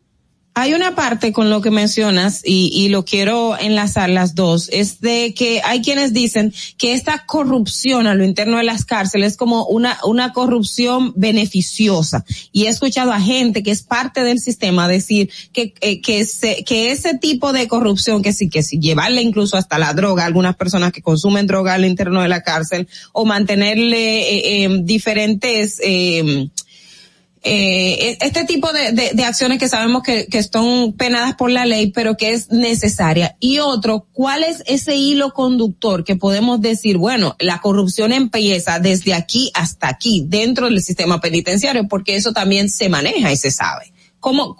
hay 0.54 0.72
una 0.72 0.94
parte 0.94 1.32
con 1.32 1.50
lo 1.50 1.60
que 1.60 1.72
mencionas 1.72 2.40
y, 2.44 2.70
y, 2.72 2.88
lo 2.88 3.04
quiero 3.04 3.58
enlazar 3.58 4.08
las 4.08 4.36
dos, 4.36 4.68
es 4.72 5.00
de 5.00 5.34
que 5.34 5.60
hay 5.64 5.82
quienes 5.82 6.12
dicen 6.12 6.54
que 6.78 6.92
esta 6.92 7.26
corrupción 7.26 8.06
a 8.06 8.14
lo 8.14 8.24
interno 8.24 8.58
de 8.58 8.64
las 8.64 8.84
cárceles 8.84 9.32
es 9.32 9.36
como 9.36 9.66
una, 9.66 9.98
una 10.04 10.32
corrupción 10.32 11.12
beneficiosa. 11.16 12.24
Y 12.52 12.66
he 12.66 12.68
escuchado 12.68 13.12
a 13.12 13.20
gente 13.20 13.64
que 13.64 13.72
es 13.72 13.82
parte 13.82 14.22
del 14.22 14.38
sistema 14.38 14.86
decir 14.86 15.28
que, 15.52 15.74
eh, 15.80 16.00
que, 16.00 16.24
se, 16.24 16.62
que 16.62 16.92
ese 16.92 17.18
tipo 17.18 17.52
de 17.52 17.66
corrupción, 17.66 18.22
que 18.22 18.32
sí, 18.32 18.48
que 18.48 18.62
sí, 18.62 18.78
llevarle 18.78 19.22
incluso 19.22 19.56
hasta 19.56 19.78
la 19.78 19.92
droga 19.92 20.24
algunas 20.24 20.54
personas 20.54 20.92
que 20.92 21.02
consumen 21.02 21.48
droga 21.48 21.74
al 21.74 21.84
interno 21.84 22.22
de 22.22 22.28
la 22.28 22.42
cárcel 22.42 22.88
o 23.12 23.24
mantenerle 23.24 24.20
eh, 24.20 24.64
eh, 24.64 24.80
diferentes, 24.82 25.80
eh, 25.82 26.48
eh, 27.46 28.16
este 28.22 28.44
tipo 28.44 28.72
de, 28.72 28.92
de, 28.92 29.10
de, 29.12 29.24
acciones 29.24 29.58
que 29.58 29.68
sabemos 29.68 30.02
que, 30.02 30.26
que 30.26 30.42
son 30.42 30.94
penadas 30.94 31.34
por 31.34 31.50
la 31.50 31.66
ley, 31.66 31.92
pero 31.92 32.16
que 32.16 32.32
es 32.32 32.50
necesaria. 32.50 33.36
Y 33.38 33.58
otro, 33.58 34.08
¿cuál 34.12 34.42
es 34.44 34.62
ese 34.66 34.96
hilo 34.96 35.32
conductor 35.34 36.04
que 36.04 36.16
podemos 36.16 36.62
decir, 36.62 36.96
bueno, 36.96 37.36
la 37.38 37.60
corrupción 37.60 38.12
empieza 38.12 38.78
desde 38.78 39.12
aquí 39.12 39.50
hasta 39.52 39.88
aquí, 39.88 40.24
dentro 40.26 40.70
del 40.70 40.80
sistema 40.82 41.20
penitenciario, 41.20 41.86
porque 41.86 42.16
eso 42.16 42.32
también 42.32 42.70
se 42.70 42.88
maneja 42.88 43.30
y 43.30 43.36
se 43.36 43.50
sabe. 43.50 43.92
¿Cómo, 44.20 44.56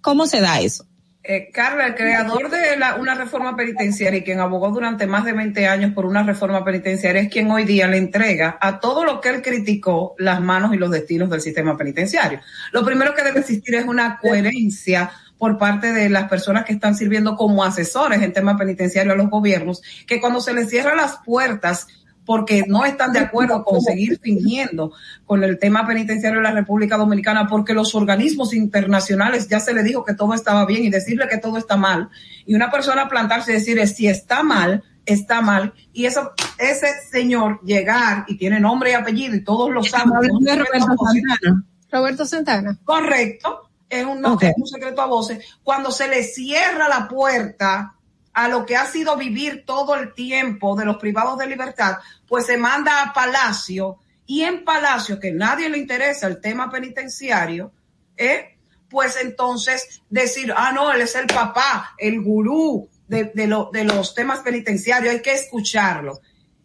cómo 0.00 0.26
se 0.26 0.40
da 0.40 0.60
eso? 0.60 0.86
Eh, 1.22 1.50
Carla, 1.52 1.88
el 1.88 1.94
creador 1.94 2.48
de 2.48 2.78
la, 2.78 2.94
una 2.94 3.14
reforma 3.14 3.54
penitenciaria 3.54 4.20
y 4.20 4.24
quien 4.24 4.40
abogó 4.40 4.70
durante 4.70 5.06
más 5.06 5.26
de 5.26 5.34
20 5.34 5.66
años 5.68 5.92
por 5.92 6.06
una 6.06 6.22
reforma 6.22 6.64
penitenciaria 6.64 7.20
es 7.20 7.28
quien 7.28 7.50
hoy 7.50 7.64
día 7.64 7.86
le 7.88 7.98
entrega 7.98 8.56
a 8.58 8.80
todo 8.80 9.04
lo 9.04 9.20
que 9.20 9.28
él 9.28 9.42
criticó 9.42 10.14
las 10.16 10.40
manos 10.40 10.72
y 10.72 10.78
los 10.78 10.90
destinos 10.90 11.28
del 11.28 11.42
sistema 11.42 11.76
penitenciario. 11.76 12.40
Lo 12.72 12.84
primero 12.86 13.14
que 13.14 13.22
debe 13.22 13.40
existir 13.40 13.74
es 13.74 13.84
una 13.84 14.18
coherencia 14.18 15.10
por 15.36 15.58
parte 15.58 15.92
de 15.92 16.08
las 16.08 16.28
personas 16.28 16.64
que 16.64 16.72
están 16.72 16.94
sirviendo 16.94 17.36
como 17.36 17.64
asesores 17.64 18.22
en 18.22 18.32
tema 18.32 18.56
penitenciario 18.56 19.12
a 19.12 19.16
los 19.16 19.28
gobiernos, 19.28 19.82
que 20.06 20.20
cuando 20.20 20.40
se 20.40 20.54
les 20.54 20.70
cierran 20.70 20.96
las 20.96 21.18
puertas 21.24 21.86
porque 22.30 22.62
no 22.68 22.84
están 22.84 23.12
de 23.12 23.18
acuerdo 23.18 23.64
con 23.64 23.80
seguir 23.80 24.20
fingiendo 24.22 24.92
con 25.26 25.42
el 25.42 25.58
tema 25.58 25.84
penitenciario 25.84 26.38
de 26.38 26.44
la 26.44 26.52
República 26.52 26.96
Dominicana, 26.96 27.48
porque 27.48 27.74
los 27.74 27.92
organismos 27.96 28.54
internacionales 28.54 29.48
ya 29.48 29.58
se 29.58 29.74
le 29.74 29.82
dijo 29.82 30.04
que 30.04 30.14
todo 30.14 30.32
estaba 30.34 30.64
bien 30.64 30.84
y 30.84 30.90
decirle 30.90 31.26
que 31.28 31.38
todo 31.38 31.58
está 31.58 31.76
mal. 31.76 32.08
Y 32.46 32.54
una 32.54 32.70
persona 32.70 33.08
plantarse 33.08 33.50
y 33.50 33.54
decir, 33.54 33.84
si 33.88 34.06
está 34.06 34.44
mal, 34.44 34.84
está 35.06 35.40
mal. 35.40 35.74
Y 35.92 36.06
eso, 36.06 36.30
ese 36.56 36.86
señor 37.10 37.60
llegar 37.64 38.26
y 38.28 38.36
tiene 38.36 38.60
nombre 38.60 38.92
y 38.92 38.94
apellido 38.94 39.34
y 39.34 39.42
todos 39.42 39.68
lo 39.68 39.82
saben. 39.82 40.12
Roberto 40.12 40.96
Santana. 41.04 41.64
Roberto 41.90 42.24
Santana. 42.24 42.78
Correcto. 42.84 43.70
Es 43.88 44.04
un, 44.04 44.24
okay. 44.24 44.50
es 44.50 44.54
un 44.56 44.68
secreto 44.68 45.02
a 45.02 45.06
voces. 45.06 45.44
Cuando 45.64 45.90
se 45.90 46.06
le 46.06 46.22
cierra 46.22 46.88
la 46.88 47.08
puerta 47.08 47.96
a 48.32 48.48
lo 48.48 48.64
que 48.64 48.76
ha 48.76 48.86
sido 48.86 49.16
vivir 49.16 49.64
todo 49.66 49.94
el 49.94 50.14
tiempo 50.14 50.76
de 50.76 50.84
los 50.84 50.96
privados 50.96 51.38
de 51.38 51.46
libertad, 51.46 51.96
pues 52.28 52.46
se 52.46 52.56
manda 52.56 53.02
a 53.02 53.12
Palacio 53.12 53.98
y 54.26 54.42
en 54.42 54.64
Palacio, 54.64 55.18
que 55.18 55.32
nadie 55.32 55.68
le 55.68 55.78
interesa 55.78 56.28
el 56.28 56.40
tema 56.40 56.70
penitenciario, 56.70 57.72
¿eh? 58.16 58.56
pues 58.88 59.16
entonces 59.20 60.02
decir, 60.08 60.52
ah, 60.56 60.72
no, 60.72 60.92
él 60.92 61.00
es 61.00 61.14
el 61.16 61.26
papá, 61.26 61.94
el 61.98 62.20
gurú 62.22 62.88
de, 63.08 63.32
de, 63.34 63.46
lo, 63.46 63.70
de 63.72 63.84
los 63.84 64.14
temas 64.14 64.40
penitenciarios, 64.40 65.14
hay 65.14 65.22
que 65.22 65.34
escucharlo. 65.34 66.20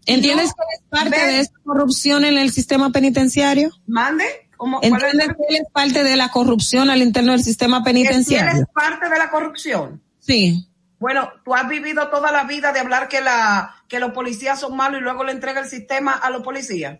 ¿Entiendes 0.06 0.54
que 0.54 0.62
es 0.76 0.82
parte 0.90 1.26
de 1.26 1.40
esta 1.40 1.58
corrupción 1.64 2.26
en 2.26 2.38
el 2.38 2.52
sistema 2.52 2.92
penitenciario? 2.92 3.72
Mande. 3.88 4.26
¿Cómo, 4.58 4.80
¿Entiendes 4.82 5.28
que 5.30 5.56
él 5.56 5.62
es 5.64 5.72
parte 5.72 6.04
de 6.04 6.16
la 6.16 6.30
corrupción 6.30 6.90
al 6.90 7.02
interno 7.02 7.34
del 7.34 7.44
sistema 7.44 7.84
penitenciario? 7.84 8.52
¿Él 8.52 8.60
es 8.60 8.74
parte 8.74 9.10
de 9.10 9.18
la 9.18 9.30
corrupción? 9.30 10.02
Sí. 10.20 10.68
Bueno, 11.06 11.32
tú 11.44 11.54
has 11.54 11.68
vivido 11.68 12.10
toda 12.10 12.32
la 12.32 12.46
vida 12.46 12.72
de 12.72 12.80
hablar 12.80 13.08
que 13.08 13.22
la 13.22 13.84
que 13.88 14.00
los 14.00 14.12
policías 14.12 14.60
son 14.60 14.76
malos 14.76 15.00
y 15.00 15.04
luego 15.04 15.24
le 15.24 15.34
entrega 15.34 15.62
el 15.62 15.70
sistema 15.70 16.14
a 16.14 16.32
los 16.32 16.42
policías. 16.42 16.98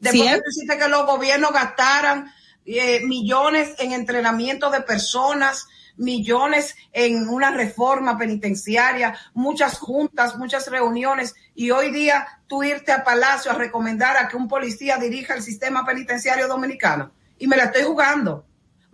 Después 0.00 0.30
sí, 0.30 0.40
dijiste 0.44 0.76
que 0.76 0.88
los 0.88 1.06
gobiernos 1.06 1.52
gastaran 1.52 2.34
eh, 2.66 3.06
millones 3.06 3.76
en 3.78 3.92
entrenamiento 3.92 4.68
de 4.68 4.80
personas, 4.80 5.68
millones 5.96 6.74
en 6.92 7.28
una 7.28 7.52
reforma 7.52 8.18
penitenciaria, 8.18 9.16
muchas 9.32 9.78
juntas, 9.78 10.36
muchas 10.36 10.66
reuniones 10.66 11.36
y 11.54 11.70
hoy 11.70 11.92
día 11.92 12.26
tú 12.48 12.64
irte 12.64 12.90
a 12.90 13.04
Palacio 13.04 13.52
a 13.52 13.54
recomendar 13.54 14.16
a 14.16 14.26
que 14.26 14.36
un 14.36 14.48
policía 14.48 14.96
dirija 14.96 15.34
el 15.34 15.42
sistema 15.44 15.86
penitenciario 15.86 16.48
dominicano. 16.48 17.12
Y 17.38 17.46
me 17.46 17.56
la 17.56 17.66
estoy 17.66 17.84
jugando 17.84 18.44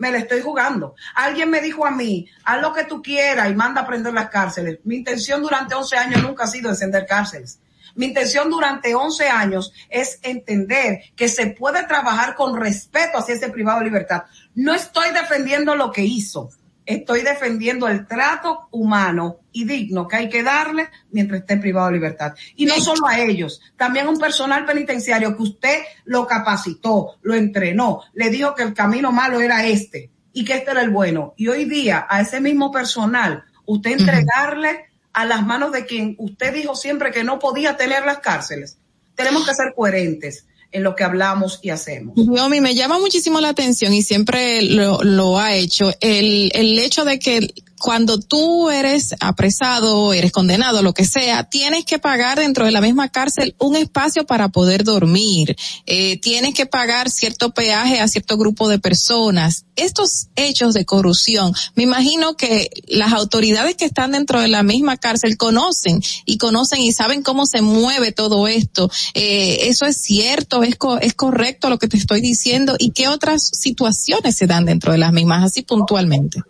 me 0.00 0.10
la 0.10 0.18
estoy 0.18 0.40
jugando. 0.40 0.94
Alguien 1.14 1.50
me 1.50 1.60
dijo 1.60 1.86
a 1.86 1.90
mí, 1.90 2.26
haz 2.44 2.60
lo 2.62 2.72
que 2.72 2.84
tú 2.84 3.02
quieras 3.02 3.50
y 3.50 3.54
manda 3.54 3.82
a 3.82 3.86
prender 3.86 4.14
las 4.14 4.30
cárceles. 4.30 4.78
Mi 4.82 4.96
intención 4.96 5.42
durante 5.42 5.74
11 5.74 5.96
años 5.96 6.22
nunca 6.22 6.44
ha 6.44 6.46
sido 6.46 6.70
encender 6.70 7.06
cárceles. 7.06 7.60
Mi 7.94 8.06
intención 8.06 8.48
durante 8.48 8.94
11 8.94 9.28
años 9.28 9.74
es 9.90 10.18
entender 10.22 11.00
que 11.14 11.28
se 11.28 11.48
puede 11.48 11.84
trabajar 11.86 12.34
con 12.34 12.58
respeto 12.58 13.18
hacia 13.18 13.34
ese 13.34 13.50
privado 13.50 13.80
de 13.80 13.84
libertad. 13.84 14.22
No 14.54 14.74
estoy 14.74 15.10
defendiendo 15.10 15.74
lo 15.74 15.92
que 15.92 16.02
hizo 16.02 16.50
estoy 16.86 17.22
defendiendo 17.22 17.88
el 17.88 18.06
trato 18.06 18.68
humano 18.70 19.40
y 19.52 19.64
digno 19.64 20.08
que 20.08 20.16
hay 20.16 20.28
que 20.28 20.42
darle 20.42 20.88
mientras 21.10 21.40
esté 21.40 21.56
privado 21.56 21.88
de 21.88 21.94
libertad. 21.94 22.34
Y 22.56 22.66
no 22.66 22.74
solo 22.80 23.06
a 23.06 23.20
ellos, 23.20 23.60
también 23.76 24.06
a 24.06 24.10
un 24.10 24.18
personal 24.18 24.64
penitenciario 24.64 25.36
que 25.36 25.42
usted 25.42 25.82
lo 26.04 26.26
capacitó, 26.26 27.18
lo 27.22 27.34
entrenó, 27.34 28.02
le 28.12 28.30
dijo 28.30 28.54
que 28.54 28.62
el 28.62 28.74
camino 28.74 29.12
malo 29.12 29.40
era 29.40 29.66
este 29.66 30.10
y 30.32 30.44
que 30.44 30.54
este 30.54 30.70
era 30.70 30.82
el 30.82 30.90
bueno. 30.90 31.34
Y 31.36 31.48
hoy 31.48 31.64
día 31.64 32.06
a 32.08 32.20
ese 32.20 32.40
mismo 32.40 32.70
personal, 32.70 33.44
usted 33.66 33.92
entregarle 33.92 34.86
a 35.12 35.24
las 35.24 35.44
manos 35.44 35.72
de 35.72 35.86
quien 35.86 36.14
usted 36.18 36.54
dijo 36.54 36.74
siempre 36.74 37.10
que 37.10 37.24
no 37.24 37.38
podía 37.38 37.76
tener 37.76 38.04
las 38.04 38.18
cárceles. 38.18 38.78
Tenemos 39.14 39.46
que 39.46 39.54
ser 39.54 39.74
coherentes. 39.74 40.46
En 40.72 40.82
lo 40.82 40.94
que 40.94 41.04
hablamos 41.04 41.58
y 41.62 41.70
hacemos. 41.70 42.14
Yomi, 42.16 42.60
me 42.60 42.74
llama 42.74 42.98
muchísimo 42.98 43.40
la 43.40 43.48
atención 43.48 43.92
y 43.92 44.02
siempre 44.02 44.62
lo, 44.62 45.02
lo 45.02 45.38
ha 45.38 45.54
hecho 45.54 45.92
el, 46.00 46.50
el 46.54 46.78
hecho 46.78 47.04
de 47.04 47.18
que 47.18 47.48
cuando 47.80 48.20
tú 48.20 48.68
eres 48.68 49.14
apresado, 49.20 50.12
eres 50.12 50.32
condenado, 50.32 50.82
lo 50.82 50.92
que 50.92 51.06
sea, 51.06 51.44
tienes 51.44 51.86
que 51.86 51.98
pagar 51.98 52.38
dentro 52.38 52.66
de 52.66 52.70
la 52.70 52.82
misma 52.82 53.08
cárcel 53.08 53.54
un 53.58 53.74
espacio 53.74 54.26
para 54.26 54.50
poder 54.50 54.84
dormir. 54.84 55.56
Eh, 55.86 56.20
tienes 56.20 56.54
que 56.54 56.66
pagar 56.66 57.10
cierto 57.10 57.50
peaje 57.52 57.98
a 57.98 58.06
cierto 58.06 58.36
grupo 58.36 58.68
de 58.68 58.78
personas. 58.78 59.64
Estos 59.76 60.28
hechos 60.36 60.74
de 60.74 60.84
corrupción, 60.84 61.54
me 61.74 61.84
imagino 61.84 62.36
que 62.36 62.68
las 62.86 63.14
autoridades 63.14 63.76
que 63.76 63.86
están 63.86 64.12
dentro 64.12 64.40
de 64.40 64.48
la 64.48 64.62
misma 64.62 64.98
cárcel 64.98 65.38
conocen 65.38 66.02
y 66.26 66.36
conocen 66.36 66.82
y 66.82 66.92
saben 66.92 67.22
cómo 67.22 67.46
se 67.46 67.62
mueve 67.62 68.12
todo 68.12 68.46
esto. 68.46 68.90
Eh, 69.14 69.68
eso 69.68 69.86
es 69.86 70.02
cierto, 70.02 70.62
es, 70.62 70.76
co 70.76 70.98
es 70.98 71.14
correcto 71.14 71.70
lo 71.70 71.78
que 71.78 71.88
te 71.88 71.96
estoy 71.96 72.20
diciendo 72.20 72.76
y 72.78 72.90
qué 72.90 73.08
otras 73.08 73.50
situaciones 73.54 74.36
se 74.36 74.46
dan 74.46 74.66
dentro 74.66 74.92
de 74.92 74.98
las 74.98 75.12
mismas, 75.12 75.44
así 75.44 75.62
puntualmente. 75.62 76.42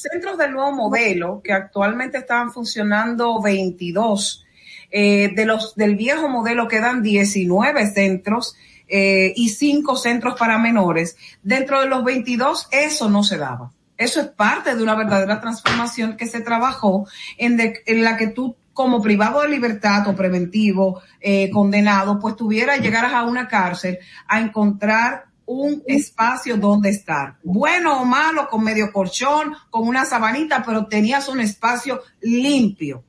Centros 0.00 0.38
del 0.38 0.52
nuevo 0.52 0.72
modelo, 0.72 1.40
que 1.42 1.52
actualmente 1.52 2.18
estaban 2.18 2.52
funcionando 2.52 3.40
22, 3.40 4.44
eh, 4.90 5.32
de 5.34 5.44
los 5.44 5.74
del 5.74 5.96
viejo 5.96 6.28
modelo 6.28 6.66
quedan 6.66 7.02
19 7.02 7.86
centros 7.92 8.56
eh, 8.88 9.34
y 9.36 9.50
5 9.50 9.96
centros 9.96 10.38
para 10.38 10.58
menores. 10.58 11.16
Dentro 11.42 11.80
de 11.80 11.88
los 11.88 12.04
22 12.04 12.68
eso 12.70 13.10
no 13.10 13.22
se 13.22 13.36
daba. 13.36 13.72
Eso 13.98 14.20
es 14.20 14.28
parte 14.28 14.74
de 14.74 14.82
una 14.82 14.94
verdadera 14.94 15.40
transformación 15.40 16.16
que 16.16 16.26
se 16.26 16.40
trabajó 16.40 17.06
en, 17.36 17.56
de, 17.56 17.82
en 17.84 18.04
la 18.04 18.16
que 18.16 18.28
tú 18.28 18.56
como 18.72 19.02
privado 19.02 19.42
de 19.42 19.48
libertad 19.48 20.06
o 20.06 20.14
preventivo, 20.14 21.02
eh, 21.20 21.50
condenado, 21.50 22.20
pues 22.20 22.36
tuviera, 22.36 22.76
llegaras 22.76 23.12
a 23.12 23.24
una 23.24 23.48
cárcel 23.48 23.98
a 24.28 24.38
encontrar 24.38 25.24
un 25.48 25.82
espacio 25.86 26.58
donde 26.58 26.90
estar. 26.90 27.38
Bueno 27.42 28.02
o 28.02 28.04
malo, 28.04 28.48
con 28.48 28.62
medio 28.62 28.92
colchón, 28.92 29.54
con 29.70 29.88
una 29.88 30.04
sabanita, 30.04 30.62
pero 30.64 30.86
tenías 30.86 31.28
un 31.28 31.40
espacio 31.40 32.02
limpio. 32.20 33.02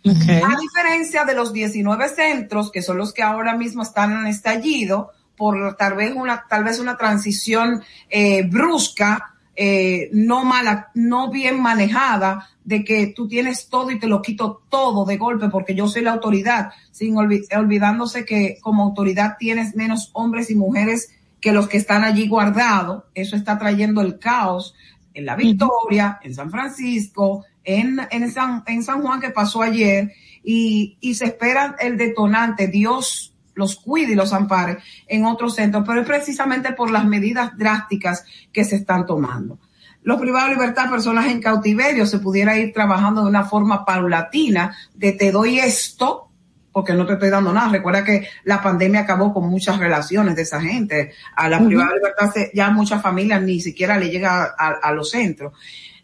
Okay. 0.00 0.40
A 0.40 0.56
diferencia 0.60 1.24
de 1.24 1.34
los 1.34 1.52
19 1.52 2.08
centros, 2.10 2.70
que 2.70 2.82
son 2.82 2.98
los 2.98 3.12
que 3.12 3.22
ahora 3.22 3.56
mismo 3.56 3.82
están 3.82 4.12
en 4.12 4.26
estallido, 4.26 5.10
por 5.36 5.76
tal 5.76 5.94
vez 5.94 6.14
una, 6.14 6.44
tal 6.48 6.64
vez 6.64 6.78
una 6.78 6.96
transición 6.96 7.82
eh, 8.10 8.46
brusca, 8.46 9.34
eh, 9.56 10.10
no 10.12 10.44
mala, 10.44 10.90
no 10.94 11.30
bien 11.30 11.60
manejada, 11.60 12.50
de 12.62 12.84
que 12.84 13.06
tú 13.16 13.26
tienes 13.26 13.68
todo 13.68 13.90
y 13.90 13.98
te 13.98 14.06
lo 14.06 14.20
quito 14.20 14.62
todo 14.68 15.06
de 15.06 15.16
golpe 15.16 15.48
porque 15.48 15.74
yo 15.74 15.88
soy 15.88 16.02
la 16.02 16.12
autoridad, 16.12 16.72
sin 16.90 17.16
olvid 17.16 17.44
olvidándose 17.56 18.26
que 18.26 18.58
como 18.60 18.82
autoridad 18.82 19.36
tienes 19.38 19.74
menos 19.74 20.10
hombres 20.12 20.50
y 20.50 20.56
mujeres 20.56 21.10
que 21.46 21.52
los 21.52 21.68
que 21.68 21.76
están 21.76 22.02
allí 22.02 22.26
guardados, 22.26 23.04
eso 23.14 23.36
está 23.36 23.56
trayendo 23.56 24.00
el 24.00 24.18
caos 24.18 24.74
en 25.14 25.26
la 25.26 25.36
Victoria, 25.36 26.18
en 26.24 26.34
San 26.34 26.50
Francisco, 26.50 27.44
en, 27.62 28.00
en, 28.10 28.32
San, 28.32 28.64
en 28.66 28.82
San 28.82 29.00
Juan 29.00 29.20
que 29.20 29.30
pasó 29.30 29.62
ayer, 29.62 30.12
y, 30.42 30.98
y 31.00 31.14
se 31.14 31.26
espera 31.26 31.76
el 31.78 31.96
detonante, 31.96 32.66
Dios 32.66 33.32
los 33.54 33.76
cuide 33.76 34.14
y 34.14 34.16
los 34.16 34.32
ampare 34.32 34.78
en 35.06 35.24
otros 35.24 35.54
centros, 35.54 35.84
pero 35.86 36.00
es 36.00 36.06
precisamente 36.08 36.72
por 36.72 36.90
las 36.90 37.04
medidas 37.04 37.56
drásticas 37.56 38.24
que 38.52 38.64
se 38.64 38.74
están 38.74 39.06
tomando. 39.06 39.60
Los 40.02 40.18
privados 40.18 40.48
de 40.48 40.56
libertad, 40.56 40.90
personas 40.90 41.26
en 41.26 41.40
cautiverio, 41.40 42.06
se 42.06 42.18
pudiera 42.18 42.58
ir 42.58 42.72
trabajando 42.72 43.22
de 43.22 43.28
una 43.28 43.44
forma 43.44 43.84
paulatina, 43.84 44.76
de 44.96 45.12
te 45.12 45.30
doy 45.30 45.60
esto, 45.60 46.28
porque 46.76 46.92
no 46.92 47.06
te 47.06 47.14
estoy 47.14 47.30
dando 47.30 47.54
nada. 47.54 47.70
Recuerda 47.70 48.04
que 48.04 48.28
la 48.44 48.62
pandemia 48.62 49.00
acabó 49.00 49.32
con 49.32 49.48
muchas 49.48 49.78
relaciones 49.78 50.36
de 50.36 50.42
esa 50.42 50.60
gente. 50.60 51.14
A 51.34 51.48
la 51.48 51.56
uh 51.56 51.62
-huh. 51.62 51.68
privada 51.68 51.94
libertad 51.94 52.30
ya 52.52 52.68
muchas 52.68 53.00
familias 53.00 53.40
ni 53.40 53.62
siquiera 53.62 53.96
le 53.96 54.10
llega 54.10 54.54
a, 54.58 54.72
a, 54.82 54.92
los 54.92 55.08
centros, 55.08 55.54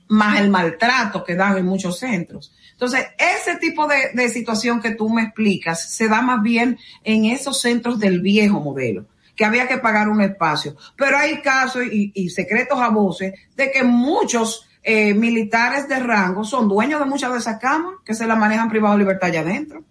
más 0.08 0.40
el 0.40 0.48
maltrato 0.48 1.24
que 1.24 1.36
dan 1.36 1.58
en 1.58 1.66
muchos 1.66 1.98
centros. 1.98 2.54
Entonces, 2.70 3.04
ese 3.18 3.58
tipo 3.58 3.86
de, 3.86 4.12
de 4.14 4.30
situación 4.30 4.80
que 4.80 4.92
tú 4.92 5.10
me 5.10 5.24
explicas 5.24 5.92
se 5.94 6.08
da 6.08 6.22
más 6.22 6.40
bien 6.40 6.78
en 7.04 7.26
esos 7.26 7.60
centros 7.60 7.98
del 7.98 8.22
viejo 8.22 8.58
modelo 8.58 9.04
que 9.36 9.44
había 9.44 9.68
que 9.68 9.76
pagar 9.76 10.08
un 10.08 10.22
espacio. 10.22 10.74
Pero 10.96 11.18
hay 11.18 11.42
casos 11.42 11.82
y, 11.84 12.12
y 12.14 12.30
secretos 12.30 12.80
a 12.80 12.88
voces 12.88 13.34
de 13.54 13.70
que 13.70 13.82
muchos 13.82 14.66
eh, 14.82 15.12
militares 15.12 15.86
de 15.86 15.98
rango 15.98 16.44
son 16.44 16.66
dueños 16.66 16.98
de 16.98 17.04
muchas 17.04 17.30
de 17.30 17.40
esas 17.40 17.58
camas 17.60 17.96
que 18.06 18.14
se 18.14 18.26
las 18.26 18.38
manejan 18.38 18.70
privado 18.70 18.94
de 18.94 19.00
libertad 19.00 19.28
allá 19.28 19.40
adentro. 19.40 19.84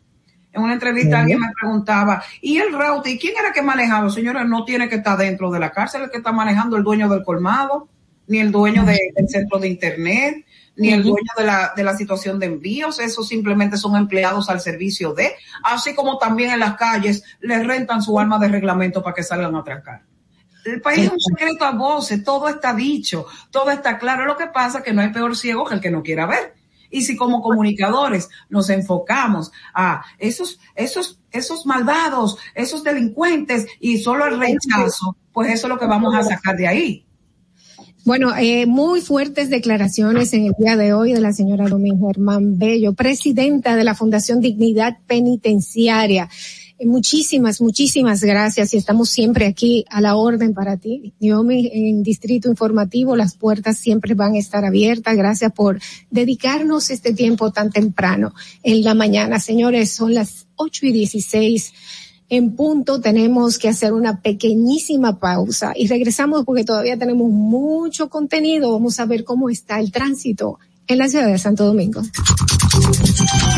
En 0.54 0.62
una 0.62 0.74
entrevista 0.74 1.22
alguien 1.22 1.40
me 1.40 1.52
preguntaba, 1.60 2.22
¿y 2.42 2.58
el 2.58 2.74
router? 2.74 3.14
¿Y 3.14 3.18
quién 3.18 3.36
era 3.40 3.54
que 3.54 3.62
manejaba? 3.62 4.10
Señores, 4.10 4.46
no 4.48 4.66
tiene 4.66 4.90
que 4.90 4.96
estar 4.96 5.18
dentro 5.18 5.50
de 5.50 5.60
la 5.60 5.72
cárcel, 5.72 6.04
el 6.04 6.12
que 6.12 6.18
está 6.18 6.32
manejando 6.32 6.76
el 6.76 6.84
dueño 6.84 7.08
del 7.08 7.24
colmado, 7.24 7.88
ni 8.28 8.40
el 8.40 8.52
dueño 8.52 8.84
de, 8.84 8.98
del 9.16 9.30
centro 9.30 9.60
de 9.60 9.70
internet, 9.70 10.46
ni 10.76 10.90
el 10.90 11.04
dueño 11.04 11.32
de 11.38 11.44
la, 11.44 11.74
de 11.76 11.84
la 11.84 11.96
situación 11.96 12.40
de 12.40 12.48
envíos, 12.48 13.00
esos 13.00 13.28
simplemente 13.28 13.78
son 13.78 13.96
empleados 13.96 14.50
al 14.50 14.62
servicio 14.62 15.14
de, 15.14 15.32
así 15.64 15.94
como 15.94 16.18
también 16.18 16.52
en 16.52 16.60
las 16.60 16.76
calles 16.76 17.24
les 17.42 17.66
rentan 17.66 18.02
su 18.02 18.20
arma 18.20 18.40
de 18.40 18.48
reglamento 18.48 19.04
para 19.04 19.14
que 19.14 19.24
salgan 19.24 19.56
a 19.56 19.60
atracar. 19.60 20.04
El 20.66 20.82
país 20.82 21.06
es 21.06 21.12
un 21.12 21.20
secreto 21.20 21.66
a 21.66 21.72
voces, 21.72 22.24
todo 22.24 22.48
está 22.48 22.74
dicho, 22.74 23.26
todo 23.50 23.72
está 23.72 23.98
claro. 23.98 24.26
Lo 24.26 24.38
que 24.38 24.48
pasa 24.48 24.80
es 24.80 24.84
que 24.84 24.94
no 24.94 25.02
hay 25.02 25.10
peor 25.10 25.36
ciego 25.36 25.66
que 25.66 25.76
el 25.76 25.82
que 25.82 25.92
no 25.92 26.04
quiera 26.04 26.26
ver. 26.26 26.54
Y 26.92 27.02
si 27.02 27.16
como 27.16 27.42
comunicadores 27.42 28.30
nos 28.50 28.70
enfocamos 28.70 29.52
a 29.74 30.04
esos, 30.20 30.60
esos, 30.76 31.20
esos 31.32 31.66
malvados, 31.66 32.38
esos 32.54 32.84
delincuentes 32.84 33.66
y 33.80 33.98
solo 33.98 34.28
el 34.28 34.40
rechazo, 34.40 35.16
pues 35.32 35.52
eso 35.52 35.68
es 35.68 35.74
lo 35.74 35.80
que 35.80 35.88
vamos 35.88 36.14
a 36.14 36.24
sacar 36.24 36.56
de 36.56 36.68
ahí. 36.68 37.06
Bueno, 38.04 38.36
eh, 38.36 38.66
muy 38.66 39.00
fuertes 39.00 39.52
declaraciones 39.52 40.34
en 40.34 40.46
el 40.46 40.54
día 40.58 40.76
de 40.76 40.92
hoy 40.92 41.14
de 41.14 41.22
la 41.22 41.34
señora 41.34 41.68
Domingo 41.68 42.08
Germán 42.08 42.58
Bello, 42.58 42.94
presidenta 42.94 43.76
de 43.76 43.84
la 43.84 43.94
Fundación 43.94 44.42
Dignidad 44.42 44.98
Penitenciaria. 45.06 46.28
Muchísimas, 46.86 47.62
muchísimas 47.62 48.24
gracias 48.24 48.74
y 48.74 48.78
estamos 48.78 49.10
siempre 49.10 49.46
aquí 49.46 49.86
a 49.90 50.02
la 50.02 50.16
orden 50.16 50.54
para 50.54 50.78
ti. 50.78 51.14
Yomi, 51.20 51.70
en 51.74 52.04
Distrito 52.04 52.50
Informativo 52.50 53.16
las 53.16 53.36
puertas 53.36 53.78
siempre 53.78 54.14
van 54.14 54.34
a 54.34 54.40
estar 54.40 54.66
abiertas. 54.66 55.16
Gracias 55.16 55.52
por 55.52 55.80
dedicarnos 56.10 56.90
este 56.90 57.14
tiempo 57.14 57.52
tan 57.52 57.72
temprano 57.72 58.34
en 58.64 58.84
la 58.84 58.94
mañana. 58.96 59.40
Señores, 59.40 59.92
son 59.92 60.14
las 60.14 60.48
ocho 60.56 60.86
y 60.86 60.92
dieciséis 60.92 61.74
en 62.32 62.56
punto 62.56 63.02
tenemos 63.02 63.60
que 63.60 63.68
hacer 63.68 63.92
una 63.92 64.22
pequeñísima 64.22 65.20
pausa 65.20 65.74
y 65.76 65.88
regresamos 65.88 66.46
porque 66.46 66.64
todavía 66.64 66.98
tenemos 66.98 67.30
mucho 67.30 68.10
contenido. 68.10 68.72
Vamos 68.72 69.02
a 69.02 69.06
ver 69.06 69.26
cómo 69.26 69.50
está 69.50 69.82
el 69.82 69.92
tránsito 69.92 70.58
en 70.88 70.98
la 70.98 71.10
ciudad 71.10 71.28
de 71.28 71.38
Santo 71.38 71.66
Domingo. 71.66 72.02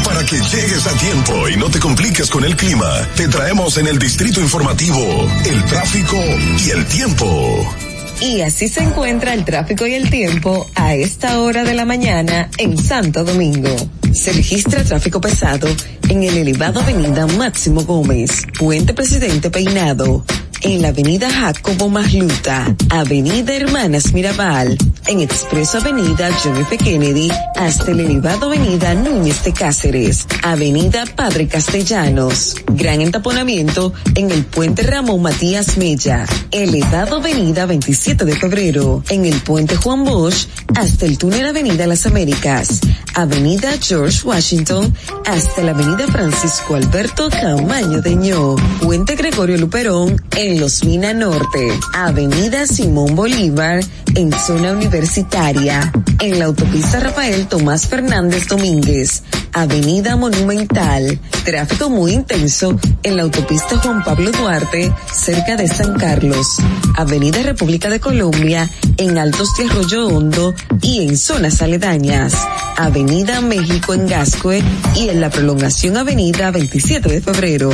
Para 0.03 0.25
que 0.25 0.35
llegues 0.37 0.85
a 0.87 0.91
tiempo 0.97 1.49
y 1.49 1.57
no 1.57 1.69
te 1.69 1.79
compliques 1.79 2.29
con 2.29 2.43
el 2.43 2.55
clima, 2.55 3.07
te 3.15 3.27
traemos 3.27 3.77
en 3.77 3.87
el 3.87 3.97
distrito 3.99 4.39
informativo 4.41 4.99
el 5.45 5.63
tráfico 5.65 6.17
y 6.65 6.69
el 6.69 6.85
tiempo. 6.85 7.75
Y 8.21 8.41
así 8.41 8.67
se 8.67 8.81
encuentra 8.81 9.33
el 9.33 9.43
tráfico 9.43 9.85
y 9.85 9.93
el 9.93 10.09
tiempo 10.09 10.69
a 10.75 10.95
esta 10.95 11.39
hora 11.39 11.63
de 11.63 11.73
la 11.73 11.85
mañana 11.85 12.49
en 12.57 12.77
Santo 12.77 13.23
Domingo. 13.23 13.75
Se 14.13 14.31
registra 14.31 14.83
tráfico 14.83 15.19
pesado 15.19 15.67
en 16.07 16.23
el 16.23 16.37
elevado 16.37 16.79
avenida 16.79 17.27
Máximo 17.27 17.83
Gómez, 17.83 18.43
Puente 18.57 18.93
Presidente 18.93 19.49
Peinado, 19.49 20.23
en 20.63 20.81
la 20.81 20.89
avenida 20.89 21.29
Jacobo 21.29 21.89
Masluta, 21.89 22.73
avenida 22.89 23.53
Hermanas 23.53 24.13
Mirabal, 24.13 24.77
en 25.07 25.19
Expreso 25.19 25.77
Avenida 25.77 26.29
John 26.41 26.57
F. 26.57 26.77
Kennedy, 26.77 27.29
hasta 27.55 27.91
el 27.91 27.99
elevado 27.99 28.47
avenida 28.47 28.93
Núñez 28.95 29.43
de 29.43 29.53
Cáceres, 29.53 30.25
avenida 30.41 31.05
Padre 31.15 31.47
Castellanos, 31.47 32.55
gran 32.67 33.01
entaponamiento 33.01 33.93
en 34.15 34.31
el 34.31 34.45
puente 34.45 34.83
Ramón 34.83 35.21
Matías 35.21 35.77
Mella, 35.77 36.25
elevado 36.51 37.17
avenida 37.17 37.65
27 37.65 38.23
de 38.23 38.35
febrero, 38.35 39.03
en 39.09 39.25
el 39.25 39.35
puente 39.41 39.75
Juan 39.75 40.05
Bosch, 40.05 40.47
hasta 40.75 41.05
el 41.05 41.17
túnel 41.17 41.45
avenida 41.47 41.87
Las 41.87 42.05
Américas, 42.05 42.79
avenida 43.13 43.71
George 43.81 44.25
Washington, 44.25 44.95
hasta 45.25 45.63
la 45.63 45.71
avenida 45.71 46.07
Francisco 46.07 46.75
Alberto 46.75 47.29
Camaño 47.29 48.01
de 48.01 48.15
Ño, 48.15 48.55
puente 48.81 49.15
Gregorio 49.15 49.57
Luperón, 49.57 50.21
en 50.37 50.52
Los 50.59 50.83
Mina 50.83 51.13
Norte, 51.13 51.67
Avenida 51.93 52.67
Simón 52.67 53.15
Bolívar, 53.15 53.83
en 54.15 54.31
zona 54.31 54.73
universitaria, 54.73 55.91
en 56.19 56.39
la 56.39 56.45
autopista 56.45 56.99
Rafael 56.99 57.47
Tomás 57.47 57.87
Fernández 57.87 58.47
Domínguez, 58.47 59.23
Avenida 59.53 60.15
Monumental, 60.15 61.19
tráfico 61.45 61.89
muy 61.89 62.13
intenso 62.13 62.79
en 63.03 63.17
la 63.17 63.23
autopista 63.23 63.77
Juan 63.77 64.03
Pablo 64.03 64.31
Duarte, 64.31 64.91
cerca 65.11 65.55
de 65.55 65.67
San 65.67 65.95
Carlos, 65.95 66.57
Avenida 66.95 67.41
República 67.41 67.89
de 67.89 67.99
Colombia, 67.99 68.69
en 68.97 69.17
Altos 69.17 69.55
de 69.57 69.65
Arroyo 69.65 70.07
Hondo 70.07 70.53
y 70.81 71.03
en 71.07 71.17
zonas 71.17 71.61
aledañas, 71.61 72.33
Avenida 72.77 73.41
México 73.41 73.93
en 73.93 74.07
Gascue 74.07 74.61
y 74.95 75.09
en 75.09 75.21
la 75.21 75.29
prolongación 75.29 75.97
Avenida 75.97 76.51
27 76.51 77.09
de 77.09 77.21
Febrero. 77.21 77.71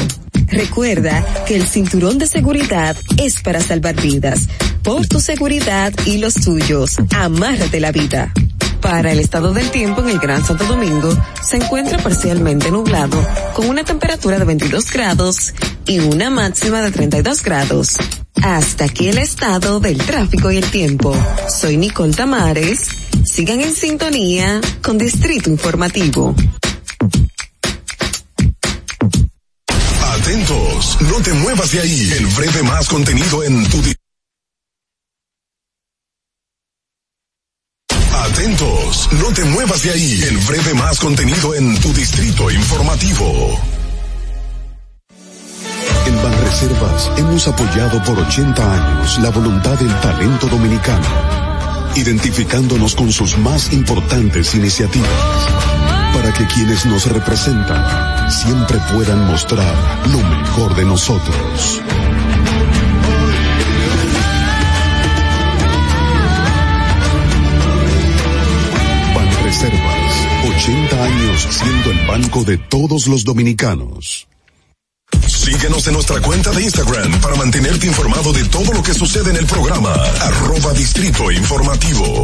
Recuerda 0.47 1.25
que 1.45 1.55
el 1.55 1.67
cinturón 1.67 2.17
de 2.17 2.27
seguridad 2.27 2.95
es 3.17 3.41
para 3.41 3.61
salvar 3.61 4.01
vidas. 4.01 4.47
Por 4.83 5.07
tu 5.07 5.19
seguridad 5.19 5.93
y 6.05 6.17
los 6.17 6.35
tuyos, 6.35 6.95
amárrate 7.15 7.79
la 7.79 7.91
vida. 7.91 8.33
Para 8.81 9.11
el 9.11 9.19
estado 9.19 9.53
del 9.53 9.69
tiempo 9.71 10.01
en 10.01 10.09
el 10.09 10.19
Gran 10.19 10.43
Santo 10.43 10.65
Domingo, 10.65 11.15
se 11.43 11.57
encuentra 11.57 11.97
parcialmente 11.97 12.71
nublado, 12.71 13.17
con 13.53 13.67
una 13.67 13.83
temperatura 13.83 14.39
de 14.39 14.45
22 14.45 14.91
grados 14.91 15.53
y 15.85 15.99
una 15.99 16.29
máxima 16.29 16.81
de 16.81 16.91
32 16.91 17.43
grados. 17.43 17.97
Hasta 18.41 18.85
aquí 18.85 19.09
el 19.09 19.17
estado 19.17 19.79
del 19.79 19.97
tráfico 19.97 20.49
y 20.51 20.57
el 20.57 20.71
tiempo. 20.71 21.13
Soy 21.49 21.77
Nicole 21.77 22.13
Tamares. 22.13 22.87
Sigan 23.25 23.59
en 23.59 23.73
sintonía 23.73 24.61
con 24.81 24.97
Distrito 24.97 25.49
Informativo. 25.49 26.33
Atentos, 30.29 31.01
no 31.01 31.19
te 31.23 31.33
muevas 31.33 31.71
de 31.71 31.79
ahí. 31.79 32.11
El 32.11 32.27
breve 32.27 32.61
más 32.61 32.87
contenido 32.87 33.43
en 33.43 33.67
tu 33.67 33.81
Atentos, 38.13 39.09
no 39.13 39.33
te 39.33 39.43
muevas 39.45 39.81
de 39.81 39.89
ahí. 39.89 40.21
El 40.21 40.37
breve 40.37 40.75
más 40.75 40.99
contenido 40.99 41.55
en 41.55 41.81
tu 41.81 41.91
distrito 41.93 42.51
informativo. 42.51 43.59
En 46.05 46.15
Banreservas 46.21 47.11
hemos 47.17 47.47
apoyado 47.47 48.03
por 48.03 48.19
80 48.19 48.73
años 48.73 49.17
la 49.17 49.31
voluntad 49.31 49.79
del 49.79 49.99
talento 49.99 50.45
dominicano, 50.45 51.07
identificándonos 51.95 52.93
con 52.93 53.11
sus 53.11 53.35
más 53.39 53.73
importantes 53.73 54.53
iniciativas, 54.53 55.09
para 56.13 56.31
que 56.33 56.45
quienes 56.47 56.85
nos 56.85 57.05
representan 57.05 58.31
siempre 58.31 58.77
puedan 58.93 59.25
mostrar 59.27 59.75
lo 60.11 60.17
mejor 60.17 60.75
de 60.75 60.85
nosotros. 60.85 61.81
Banreservas, 69.15 70.27
80 70.57 71.03
años 71.03 71.47
siendo 71.49 71.91
el 71.91 72.07
banco 72.07 72.43
de 72.43 72.57
todos 72.57 73.07
los 73.07 73.23
dominicanos. 73.23 74.27
Síguenos 75.27 75.87
en 75.87 75.93
nuestra 75.93 76.21
cuenta 76.21 76.51
de 76.51 76.63
Instagram 76.63 77.19
para 77.21 77.35
mantenerte 77.35 77.87
informado 77.87 78.31
de 78.33 78.43
todo 78.45 78.71
lo 78.73 78.83
que 78.83 78.93
sucede 78.93 79.31
en 79.31 79.37
el 79.37 79.45
programa. 79.45 79.93
Arroba 80.21 80.73
Distrito 80.73 81.31
Informativo. 81.31 82.23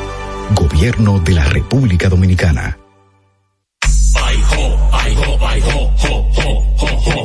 Gobierno 0.53 1.19
de 1.19 1.33
la 1.33 1.45
República 1.45 2.09
Dominicana. 2.09 2.77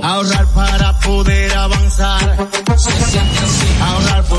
Ahorrar 0.03 0.47
para 0.55 0.99
poder 1.01 1.53
avanzar. 1.53 2.49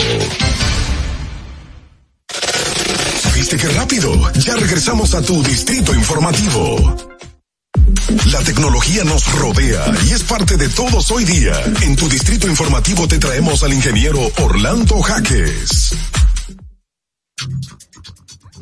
¿Viste 3.35 3.57
qué 3.57 3.69
rápido? 3.69 4.31
Ya 4.41 4.57
regresamos 4.57 5.15
a 5.15 5.23
tu 5.23 5.43
Distrito 5.43 5.95
Informativo. 5.95 6.95
La 8.27 8.41
tecnología 8.41 9.05
nos 9.05 9.33
rodea 9.33 9.87
y 10.07 10.11
es 10.11 10.23
parte 10.23 10.59
de 10.59 10.69
todos 10.69 11.11
hoy 11.11 11.25
día. 11.25 11.55
En 11.81 11.97
tu 11.97 12.11
Distrito 12.11 12.47
Informativo 12.47 13.09
te 13.09 13.19
traemos 13.19 13.63
al 13.63 13.73
ingeniero 13.73 14.21
Orlando 14.37 15.01
Jaques. 15.01 15.95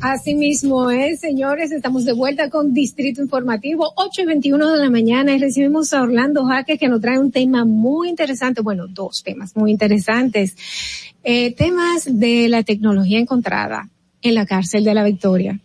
Así 0.01 0.35
mismo 0.35 0.91
es, 0.91 1.21
señores, 1.21 1.71
estamos 1.71 2.03
de 2.03 2.11
vuelta 2.11 2.49
con 2.49 2.73
Distrito 2.73 3.21
Informativo, 3.21 3.93
8 3.95 4.23
y 4.23 4.25
21 4.25 4.71
de 4.71 4.77
la 4.77 4.89
mañana 4.89 5.33
y 5.33 5.39
recibimos 5.39 5.93
a 5.93 6.01
Orlando 6.01 6.43
Jaques 6.45 6.77
que 6.77 6.89
nos 6.89 6.99
trae 6.99 7.17
un 7.19 7.31
tema 7.31 7.63
muy 7.63 8.09
interesante, 8.09 8.61
bueno, 8.61 8.87
dos 8.89 9.23
temas 9.23 9.55
muy 9.55 9.71
interesantes, 9.71 10.57
eh, 11.23 11.55
temas 11.55 12.03
de 12.05 12.49
la 12.49 12.63
tecnología 12.63 13.17
encontrada 13.17 13.89
en 14.21 14.35
la 14.35 14.45
cárcel 14.45 14.83
de 14.83 14.93
la 14.93 15.05
Victoria. 15.05 15.57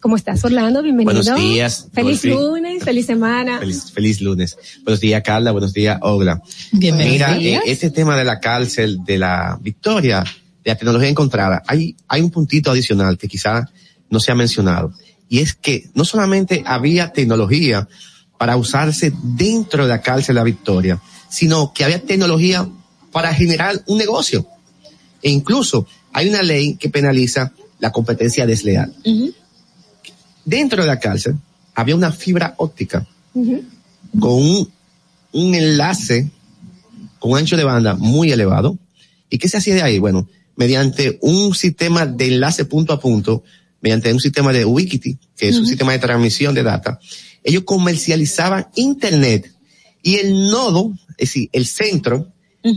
¿Cómo 0.00 0.16
estás, 0.16 0.44
Orlando? 0.44 0.82
Bienvenido. 0.82 1.22
Buenos 1.22 1.40
días. 1.40 1.88
Feliz 1.92 2.24
lunes, 2.24 2.82
feliz 2.82 3.06
semana. 3.06 3.60
Feliz, 3.60 3.92
feliz 3.92 4.20
lunes. 4.20 4.58
Buenos 4.82 5.00
días, 5.00 5.22
Carla. 5.22 5.52
Buenos 5.52 5.72
días, 5.72 5.98
Ogla. 6.02 6.42
Bienvenido. 6.72 7.28
Mira, 7.28 7.38
días. 7.38 7.62
eh, 7.64 7.70
este 7.70 7.90
tema 7.90 8.16
de 8.16 8.24
la 8.24 8.40
cárcel, 8.40 8.98
de 9.04 9.18
la 9.18 9.58
victoria, 9.62 10.24
la 10.64 10.76
tecnología 10.76 11.08
encontrada, 11.08 11.62
hay, 11.66 11.96
hay 12.08 12.20
un 12.22 12.30
puntito 12.30 12.70
adicional 12.70 13.18
que 13.18 13.28
quizá 13.28 13.70
no 14.10 14.20
se 14.20 14.32
ha 14.32 14.34
mencionado. 14.34 14.92
Y 15.28 15.40
es 15.40 15.54
que 15.54 15.90
no 15.94 16.04
solamente 16.04 16.62
había 16.66 17.12
tecnología 17.12 17.88
para 18.38 18.56
usarse 18.56 19.12
dentro 19.22 19.84
de 19.84 19.88
la 19.88 20.00
cárcel 20.00 20.34
de 20.34 20.40
la 20.40 20.44
victoria, 20.44 21.00
sino 21.28 21.72
que 21.72 21.84
había 21.84 22.02
tecnología 22.02 22.68
para 23.12 23.32
generar 23.34 23.82
un 23.86 23.98
negocio. 23.98 24.46
E 25.22 25.30
incluso 25.30 25.86
hay 26.12 26.28
una 26.28 26.42
ley 26.42 26.76
que 26.76 26.90
penaliza 26.90 27.52
la 27.78 27.92
competencia 27.92 28.46
desleal. 28.46 28.94
Dentro 30.44 30.82
de 30.82 30.88
la 30.88 30.98
cárcel 30.98 31.36
había 31.74 31.96
una 31.96 32.12
fibra 32.12 32.54
óptica 32.58 33.06
con 33.32 34.32
un, 34.32 34.70
un 35.32 35.54
enlace 35.54 36.30
con 37.18 37.36
ancho 37.36 37.56
de 37.56 37.64
banda 37.64 37.94
muy 37.94 38.32
elevado. 38.32 38.78
¿Y 39.30 39.38
qué 39.38 39.48
se 39.48 39.56
hacía 39.56 39.74
de 39.74 39.82
ahí? 39.82 39.98
Bueno, 39.98 40.28
mediante 40.56 41.18
un 41.22 41.54
sistema 41.54 42.06
de 42.06 42.26
enlace 42.34 42.64
punto 42.64 42.92
a 42.92 43.00
punto, 43.00 43.42
mediante 43.80 44.12
un 44.12 44.20
sistema 44.20 44.52
de 44.52 44.64
Ubiquiti, 44.64 45.18
que 45.36 45.48
es 45.48 45.56
un 45.56 45.66
sistema 45.66 45.92
de 45.92 45.98
transmisión 45.98 46.54
de 46.54 46.62
data, 46.62 46.98
ellos 47.42 47.64
comercializaban 47.64 48.68
Internet 48.76 49.52
y 50.02 50.16
el 50.16 50.48
nodo, 50.50 50.92
es 51.18 51.28
decir, 51.28 51.50
el 51.52 51.66
centro, 51.66 52.32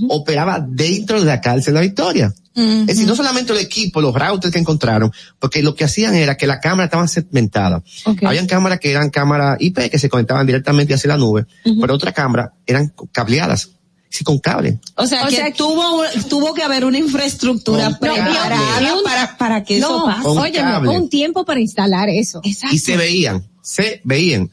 operaba 0.09 0.59
dentro 0.59 1.19
de 1.19 1.25
la 1.25 1.39
cárcel 1.39 1.73
de 1.73 1.79
la 1.79 1.85
Victoria. 1.85 2.33
Es 2.57 2.87
decir, 2.87 3.05
no 3.05 3.15
solamente 3.15 3.53
el 3.53 3.59
equipo, 3.59 4.01
los 4.01 4.15
routers 4.15 4.51
que 4.51 4.59
encontraron, 4.59 5.11
porque 5.37 5.61
lo 5.61 5.75
que 5.75 5.83
hacían 5.83 6.15
era 6.15 6.35
que 6.37 6.47
las 6.47 6.59
cámaras 6.59 6.87
estaban 6.87 7.07
segmentadas. 7.07 7.83
Ok. 8.03 8.23
Habían 8.23 8.47
cámaras 8.47 8.79
que 8.79 8.89
eran 8.89 9.11
cámaras 9.11 9.57
IP 9.59 9.91
que 9.91 9.99
se 9.99 10.09
conectaban 10.09 10.47
directamente 10.47 10.95
hacia 10.95 11.09
la 11.09 11.17
nube, 11.17 11.45
pero 11.63 11.93
otras 11.93 12.15
cámaras 12.15 12.49
eran 12.65 12.91
cableadas. 13.11 13.69
Sí, 14.09 14.23
con 14.23 14.39
cable. 14.39 14.79
O 14.95 15.05
sea, 15.05 15.25
O 15.25 15.27
que 15.27 15.35
sea, 15.35 15.53
tuvo, 15.53 16.03
tuvo 16.29 16.53
que 16.53 16.63
haber 16.63 16.85
una 16.85 16.97
infraestructura 16.97 17.97
preparada 17.99 18.93
para, 19.03 19.37
para 19.37 19.63
que 19.63 19.77
eso 19.77 19.99
no, 19.99 20.05
pase. 20.05 20.27
Oye, 20.27 20.57
cable. 20.59 20.89
un 20.89 21.09
tiempo 21.09 21.45
para 21.45 21.59
instalar 21.59 22.09
eso. 22.09 22.41
Y 22.43 22.53
se 22.53 22.97
veían, 22.97 23.45
se 23.61 24.01
veían. 24.03 24.49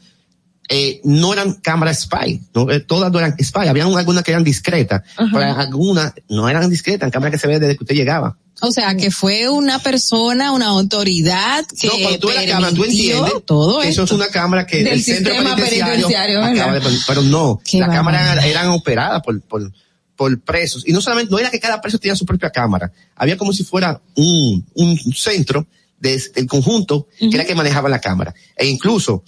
Eh, 0.67 0.99
no 1.03 1.31
eran 1.31 1.53
cámaras 1.53 2.01
spy, 2.01 2.41
no, 2.55 2.71
eh, 2.71 2.79
todas 2.79 3.11
no 3.11 3.19
eran 3.19 3.35
spy, 3.39 3.67
había 3.67 3.83
algunas 3.83 4.23
que 4.23 4.31
eran 4.31 4.43
discretas, 4.43 5.03
pero 5.15 5.53
algunas 5.53 6.13
no 6.27 6.49
eran 6.49 6.67
discretas, 6.71 7.01
eran 7.01 7.11
cámaras 7.11 7.33
que 7.33 7.37
se 7.39 7.45
veían 7.45 7.61
desde 7.61 7.77
que 7.77 7.83
usted 7.83 7.95
llegaba. 7.95 8.35
O 8.61 8.71
sea, 8.71 8.95
que 8.95 9.11
fue 9.11 9.49
una 9.49 9.79
persona, 9.79 10.51
una 10.53 10.67
autoridad 10.67 11.65
que 11.79 11.87
No, 11.87 11.93
cuando 12.01 12.19
tú 12.19 12.27
ves 12.29 12.37
la 12.37 12.45
cámara, 12.47 12.69
tú 12.73 12.81
permitió 12.81 13.15
entiendes 13.17 13.45
todo 13.45 13.81
que 13.81 13.89
eso 13.89 14.03
esto. 14.03 14.15
es 14.15 14.21
una 14.21 14.29
cámara 14.31 14.65
que 14.65 14.77
Del 14.77 14.87
el 14.93 15.03
centro 15.03 15.33
sistema 15.33 15.55
penitenciario, 15.55 15.91
penitenciario, 16.07 16.43
acaba 16.43 16.73
de 16.73 16.81
poner, 16.81 16.99
pero 17.07 17.21
no, 17.23 17.59
las 17.73 17.89
cámaras 17.89 18.45
eran, 18.45 18.69
operadas 18.69 19.21
por, 19.23 19.41
por, 19.41 19.71
por 20.15 20.41
presos. 20.41 20.83
Y 20.87 20.93
no 20.93 21.01
solamente, 21.01 21.31
no 21.31 21.37
era 21.39 21.51
que 21.51 21.59
cada 21.59 21.81
preso 21.81 21.99
tenía 21.99 22.15
su 22.15 22.25
propia 22.25 22.49
cámara, 22.49 22.91
había 23.15 23.37
como 23.37 23.51
si 23.51 23.63
fuera 23.65 24.01
un, 24.15 24.65
un 24.73 24.97
centro 25.13 25.67
de- 25.99 26.21
del 26.33 26.47
conjunto 26.47 27.07
que 27.19 27.29
era 27.35 27.43
que 27.45 27.55
manejaba 27.55 27.89
la 27.89 27.99
cámara. 27.99 28.33
E 28.55 28.67
incluso, 28.67 29.23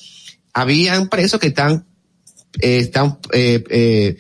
habían 0.54 1.10
presos 1.10 1.40
que 1.40 1.48
están, 1.48 1.86
eh, 2.62 2.78
están, 2.78 3.20
eh, 3.34 3.62
eh, 3.70 4.18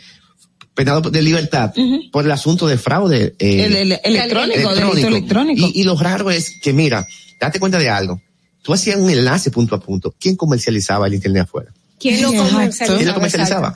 penados 0.77 1.11
de 1.11 1.21
libertad 1.23 1.73
por 2.11 2.23
el 2.23 2.31
asunto 2.31 2.67
de 2.67 2.77
fraude 2.77 3.33
eh, 3.39 3.65
El- 3.65 3.75
el- 3.75 3.99
electrónico, 4.03 4.75
delito 4.75 5.07
electrónico. 5.07 5.67
Y, 5.73 5.81
y 5.81 5.83
lo 5.83 5.97
raro 5.97 6.29
es 6.29 6.59
que, 6.61 6.71
mira, 6.71 7.05
date 7.41 7.59
cuenta 7.59 7.79
de 7.79 7.89
algo. 7.89 8.21
Tú 8.61 8.73
hacías 8.73 8.97
un 8.97 9.09
enlace 9.09 9.49
punto 9.49 9.73
a 9.75 9.79
punto. 9.79 10.13
¿Quién 10.19 10.35
comercializaba 10.35 11.07
el 11.07 11.15
internet 11.15 11.43
afuera? 11.43 11.73
¿Quién 11.99 12.21
lo 12.21 12.27
comercializaba? 12.31 12.95
¿Quién 12.97 13.07
lo 13.07 13.13
comercializaba? 13.15 13.73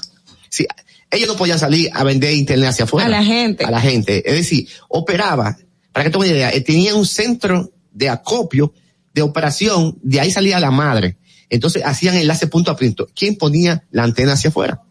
Sí, 0.48 0.68
ellos 1.10 1.28
no 1.28 1.36
podían 1.38 1.58
salir 1.58 1.90
a 1.92 2.04
vender 2.04 2.34
internet 2.34 2.70
hacia 2.70 2.86
afuera. 2.86 3.08
A 3.08 3.10
la 3.10 3.24
gente. 3.24 3.66
A 3.66 3.72
la 3.72 3.82
gente. 3.82 4.22
Es 4.30 4.36
decir, 4.36 4.68
operaba, 4.88 5.58
para 5.92 6.04
que 6.06 6.12
tengan 6.12 6.28
una 6.28 6.38
idea, 6.38 6.54
eh, 6.54 6.62
tenía 6.62 6.94
un 6.94 7.06
centro 7.08 7.72
de 7.92 8.10
acopio, 8.10 8.74
de 9.14 9.24
operación, 9.24 9.98
de 10.04 10.20
ahí 10.20 10.30
salía 10.32 10.60
la 10.60 10.70
madre. 10.72 11.18
Entonces 11.50 11.82
hacían 11.84 12.16
enlace 12.16 12.46
punto 12.48 12.70
a 12.70 12.76
punto. 12.78 13.10
¿Quién 13.16 13.38
ponía 13.38 13.84
la 13.92 14.04
antena 14.04 14.34
hacia 14.34 14.50
afuera? 14.52 14.84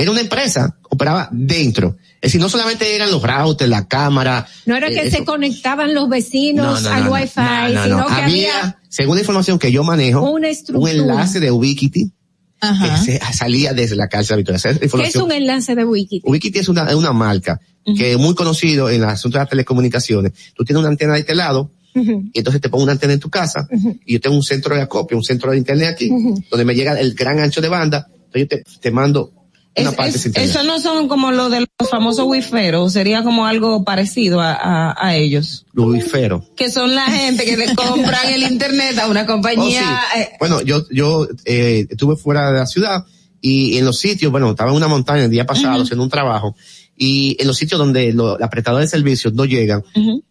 Era 0.00 0.10
una 0.10 0.20
empresa, 0.20 0.76
operaba 0.88 1.28
dentro. 1.32 1.96
Es 2.20 2.32
decir, 2.32 2.40
no 2.40 2.48
solamente 2.48 2.94
eran 2.94 3.10
los 3.10 3.22
routers, 3.22 3.70
la 3.70 3.86
cámara. 3.88 4.46
No 4.66 4.76
era 4.76 4.88
eh, 4.88 4.94
que 4.94 5.00
eso. 5.08 5.18
se 5.18 5.24
conectaban 5.24 5.94
los 5.94 6.08
vecinos 6.08 6.84
al 6.86 7.04
no, 7.04 7.12
wifi, 7.12 7.40
no, 7.40 7.68
no, 7.74 7.82
sino 7.84 7.98
no. 8.00 8.06
que 8.06 8.12
había, 8.12 8.78
según 8.88 9.16
la 9.16 9.20
información 9.22 9.58
que 9.58 9.72
yo 9.72 9.82
manejo, 9.84 10.30
una 10.30 10.48
un 10.74 10.88
enlace 10.88 11.40
de 11.40 11.50
Ubiquiti 11.50 12.12
Ajá. 12.60 13.02
que 13.04 13.12
se- 13.18 13.32
salía 13.32 13.72
desde 13.72 13.96
la 13.96 14.08
cárcel 14.08 14.34
de 14.36 14.36
Victoria. 14.38 14.56
Esa 14.58 14.70
es 14.70 14.92
la 14.94 15.02
¿Qué 15.02 15.08
es 15.08 15.16
un 15.16 15.32
enlace 15.32 15.74
de 15.74 15.84
wiki? 15.84 16.20
Ubiquiti 16.24 16.58
es 16.58 16.68
una, 16.68 16.84
es 16.90 16.94
una 16.94 17.12
marca 17.12 17.58
que 17.96 18.12
es 18.12 18.18
muy 18.18 18.34
conocido 18.34 18.90
en 18.90 19.02
el 19.02 19.08
asunto 19.08 19.38
de 19.38 19.42
las 19.44 19.48
telecomunicaciones. 19.50 20.32
Tú 20.54 20.64
tienes 20.64 20.80
una 20.80 20.90
antena 20.90 21.14
de 21.14 21.20
este 21.20 21.34
lado 21.34 21.72
y 21.94 22.38
entonces 22.38 22.60
te 22.60 22.68
pongo 22.68 22.84
una 22.84 22.92
antena 22.92 23.14
en 23.14 23.18
tu 23.20 23.30
casa 23.30 23.66
y 24.04 24.12
yo 24.12 24.20
tengo 24.20 24.36
un 24.36 24.42
centro 24.42 24.76
de 24.76 24.82
acopio, 24.82 25.16
un 25.16 25.24
centro 25.24 25.50
de 25.52 25.56
internet 25.58 25.88
aquí, 25.94 26.08
donde 26.50 26.64
me 26.66 26.74
llega 26.74 27.00
el 27.00 27.14
gran 27.14 27.40
ancho 27.40 27.60
de 27.62 27.68
banda, 27.68 28.06
entonces 28.26 28.42
yo 28.42 28.46
te, 28.48 28.62
te 28.80 28.90
mando 28.90 29.32
una 29.76 29.90
Es- 29.90 29.96
parte 29.96 30.42
eso 30.44 30.62
no 30.64 30.80
son 30.80 31.06
como 31.08 31.30
lo 31.30 31.48
de 31.48 31.60
los 31.60 31.88
famosos 31.90 32.26
wiferos, 32.26 32.92
sería 32.92 33.22
como 33.22 33.46
algo 33.46 33.84
parecido 33.84 34.40
a, 34.40 34.52
a, 34.52 34.96
a 34.98 35.16
ellos. 35.16 35.64
Luifero. 35.72 36.44
Que 36.56 36.70
son 36.70 36.94
la 36.94 37.04
gente 37.04 37.44
que 37.44 37.56
le 37.56 37.74
compran 37.74 38.28
el 38.32 38.42
internet 38.42 38.98
a 38.98 39.06
una 39.08 39.26
compañía. 39.26 39.82
Oh, 39.82 40.14
sí. 40.16 40.20
eh, 40.22 40.28
Bueno, 40.40 40.60
yo, 40.62 40.84
yo 40.90 41.28
eh, 41.44 41.86
estuve 41.88 42.16
fuera 42.16 42.50
de 42.52 42.58
la 42.58 42.66
ciudad 42.66 43.04
y 43.40 43.78
en 43.78 43.84
los 43.84 43.98
sitios, 43.98 44.30
bueno, 44.32 44.50
estaba 44.50 44.70
en 44.70 44.76
una 44.76 44.88
montaña 44.88 45.24
el 45.24 45.30
día 45.30 45.46
pasado 45.46 45.82
haciendo 45.82 46.02
un 46.02 46.10
trabajo 46.10 46.54
y 47.02 47.34
en 47.40 47.46
los 47.46 47.56
sitios 47.56 47.78
donde 47.78 48.12
los 48.12 48.36
prestadores 48.50 48.90
de 48.90 48.98
servicios 48.98 49.32
no 49.32 49.46
llegan, 49.46 49.82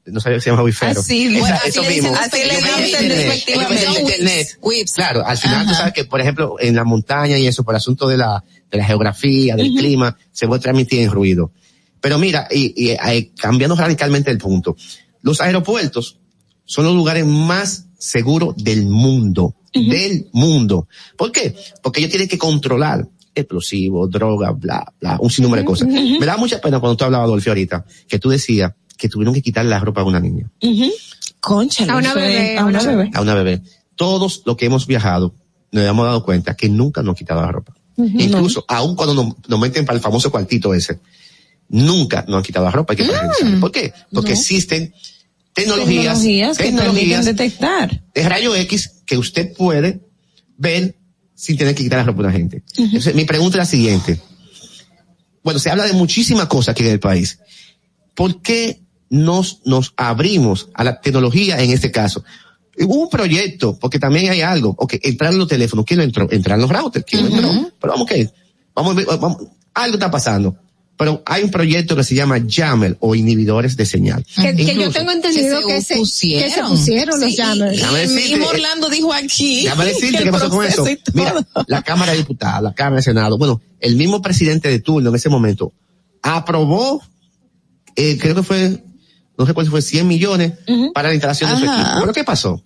no 0.05 0.19
sabía 0.19 0.37
que 0.37 0.41
se 0.43 0.51
llama 0.51 0.61
wifero. 0.61 1.01
Así, 1.01 1.25
Esa- 1.25 1.39
bueno, 1.39 1.55
así 1.55 1.69
eso 1.69 1.81
le 1.81 1.87
dicen 1.89 2.03
mismo. 2.11 2.17
así 2.19 2.37
le 2.45 2.57
dicen 2.83 3.99
internet. 3.99 4.57
Whips. 4.61 4.91
Claro, 4.93 5.25
al 5.25 5.35
final 5.37 5.65
tú 5.67 5.73
sabes 5.73 5.93
que, 5.93 6.05
por 6.05 6.21
ejemplo, 6.21 6.57
en 6.59 6.75
la 6.75 6.83
montaña 6.83 7.39
y 7.39 7.47
eso, 7.47 7.63
por 7.63 7.75
asunto 7.75 8.07
de 8.07 8.17
la, 8.17 8.43
de 8.69 8.77
la 8.77 8.85
geografía, 8.85 9.55
del 9.55 9.73
clima, 9.73 10.15
se 10.31 10.45
puede 10.47 10.61
transmitir 10.61 10.99
en 11.01 11.09
ruido. 11.11 11.51
Pero 12.01 12.19
mira, 12.19 12.47
y, 12.51 12.71
y, 12.77 12.89
eh, 12.91 13.31
cambiando 13.35 13.75
radicalmente 13.75 14.29
el 14.29 14.37
punto, 14.37 14.77
los 15.23 15.41
aeropuertos 15.41 16.19
son 16.65 16.85
los 16.85 16.93
lugares 16.93 17.25
más 17.25 17.87
seguros 17.97 18.53
del 18.57 18.85
mundo, 18.85 19.55
del 19.73 20.27
mundo. 20.33 20.87
¿Por 21.17 21.31
qué? 21.31 21.55
Porque 21.81 21.99
ellos 21.99 22.11
tienen 22.11 22.27
que 22.29 22.37
controlar 22.37 23.07
explosivos, 23.39 24.09
drogas, 24.09 24.57
bla, 24.59 24.91
bla, 24.99 25.17
un 25.19 25.29
sinnúmero 25.29 25.61
de 25.61 25.65
cosas. 25.65 25.87
Me 25.87 26.25
da 26.25 26.37
mucha 26.37 26.59
pena 26.61 26.79
cuando 26.79 26.95
tú 26.97 27.05
hablabas, 27.05 27.25
Adolfo, 27.25 27.49
ahorita, 27.49 27.85
que 28.07 28.19
tú 28.19 28.29
decías 28.29 28.73
que 28.97 29.07
tuvieron 29.09 29.33
que 29.33 29.41
quitarle 29.41 29.69
la 29.69 29.79
ropa 29.79 30.01
a 30.01 30.03
una 30.03 30.19
niña, 30.19 30.49
Concha, 31.39 31.85
A 31.91 31.95
una 31.97 32.13
bebé, 32.13 32.57
a 32.57 32.65
una 32.65 32.81
bebé. 32.83 33.11
a 33.13 33.21
una 33.21 33.33
bebé. 33.33 33.61
Todos 33.95 34.41
los 34.45 34.57
que 34.57 34.65
hemos 34.65 34.85
viajado 34.87 35.33
nos 35.71 35.83
hemos 35.85 36.05
dado 36.05 36.23
cuenta 36.23 36.55
que 36.55 36.67
nunca 36.67 37.01
nos 37.01 37.13
han 37.13 37.15
quitado 37.15 37.41
la 37.41 37.51
ropa. 37.51 37.73
Incluso, 37.97 38.63
aun 38.67 38.95
cuando 38.95 39.13
nos, 39.13 39.35
nos 39.47 39.59
meten 39.59 39.85
para 39.85 39.95
el 39.97 40.01
famoso 40.01 40.31
cuartito 40.31 40.73
ese, 40.73 40.99
nunca 41.69 42.25
nos 42.27 42.37
han 42.37 42.43
quitado 42.43 42.65
la 42.65 42.71
ropa. 42.71 42.93
Hay 42.93 42.97
que 42.97 43.03
precisar. 43.05 43.59
¿Por 43.59 43.71
qué? 43.71 43.93
Porque 44.11 44.33
existen 44.33 44.93
tecnologías, 45.53 46.17
Tecnologías 46.19 46.57
que 46.57 46.63
permiten 46.63 46.85
tecnologías 46.85 47.25
detectar. 47.25 48.03
de 48.13 48.29
rayo 48.29 48.55
X 48.55 49.01
que 49.05 49.17
usted 49.17 49.53
puede 49.55 50.01
ver 50.57 50.95
sin 51.39 51.55
tener 51.55 51.73
que 51.73 51.83
quitar 51.83 51.99
la 51.99 52.03
ropa 52.03 52.19
a 52.19 52.25
una 52.25 52.33
gente. 52.33 52.63
Entonces, 52.75 53.15
mi 53.15 53.23
pregunta 53.23 53.55
es 53.55 53.59
la 53.59 53.65
siguiente. 53.65 54.19
Bueno, 55.41 55.57
se 55.57 55.69
habla 55.69 55.85
de 55.85 55.93
muchísimas 55.93 56.47
cosas 56.47 56.73
aquí 56.73 56.83
en 56.83 56.91
el 56.91 56.99
país. 56.99 57.39
¿Por 58.13 58.41
qué 58.41 58.81
nos, 59.09 59.61
nos 59.63 59.93
abrimos 59.95 60.67
a 60.73 60.83
la 60.83 60.99
tecnología 60.99 61.57
en 61.63 61.71
este 61.71 61.91
caso? 61.91 62.25
Hubo 62.77 62.95
un 62.95 63.09
proyecto, 63.09 63.79
porque 63.79 63.99
también 63.99 64.29
hay 64.29 64.41
algo. 64.41 64.75
Ok, 64.77 64.95
entrar 65.01 65.31
en 65.31 65.39
los 65.39 65.47
teléfonos. 65.47 65.85
¿Quién 65.85 65.99
lo 65.99 66.03
entró? 66.03 66.27
Entrar 66.29 66.57
en 66.57 66.61
los 66.63 66.69
routers. 66.69 67.05
¿Quién 67.05 67.29
lo 67.29 67.33
entró? 67.33 67.71
Pero 67.79 67.93
vamos 67.93 68.07
que, 68.07 68.29
vamos, 68.75 69.05
vamos, 69.05 69.37
algo 69.73 69.93
está 69.93 70.11
pasando. 70.11 70.57
Pero 70.99 71.23
hay 71.25 71.43
un 71.45 71.49
proyecto 71.49 71.95
que 71.95 72.03
se 72.03 72.13
llama 72.13 72.43
Jammer 72.45 72.97
o 72.99 73.15
inhibidores 73.15 73.77
de 73.77 73.85
señal. 73.85 74.25
Que, 74.35 74.53
que 74.53 74.75
yo 74.75 74.91
tengo 74.91 75.11
entendido 75.11 75.65
que 75.65 75.81
se, 75.81 75.93
que 75.93 76.49
se 76.49 76.61
pusieron 76.61 77.21
los 77.21 77.33
Sí, 78.09 78.33
y- 78.35 78.41
Orlando 78.41 78.89
dijo 78.89 79.13
aquí. 79.13 79.63
Déjame 79.63 79.85
decirte 79.93 80.23
qué 80.25 80.29
pasó 80.29 80.49
con 80.49 80.65
eso. 80.65 80.85
Mira, 81.13 81.35
la 81.67 81.83
Cámara 81.83 82.11
de 82.11 82.17
Diputados, 82.17 82.61
la 82.63 82.73
Cámara 82.73 82.97
de 82.97 83.03
Senado, 83.03 83.37
bueno, 83.37 83.61
el 83.79 83.95
mismo 83.95 84.21
presidente 84.21 84.67
de 84.67 84.79
turno 84.79 85.09
en 85.09 85.15
ese 85.15 85.29
momento 85.29 85.71
aprobó, 86.21 87.01
eh, 87.95 88.17
creo 88.19 88.35
que 88.35 88.43
fue, 88.43 88.83
no 89.37 89.45
sé 89.45 89.53
cuál 89.53 89.67
fue, 89.67 89.81
100 89.81 90.05
millones 90.05 90.51
para 90.93 91.07
la 91.07 91.13
instalación 91.13 91.49
de 91.51 91.57
su 91.59 91.63
equipo. 91.63 91.89
¿Pero 92.01 92.11
qué 92.13 92.25
pasó? 92.25 92.61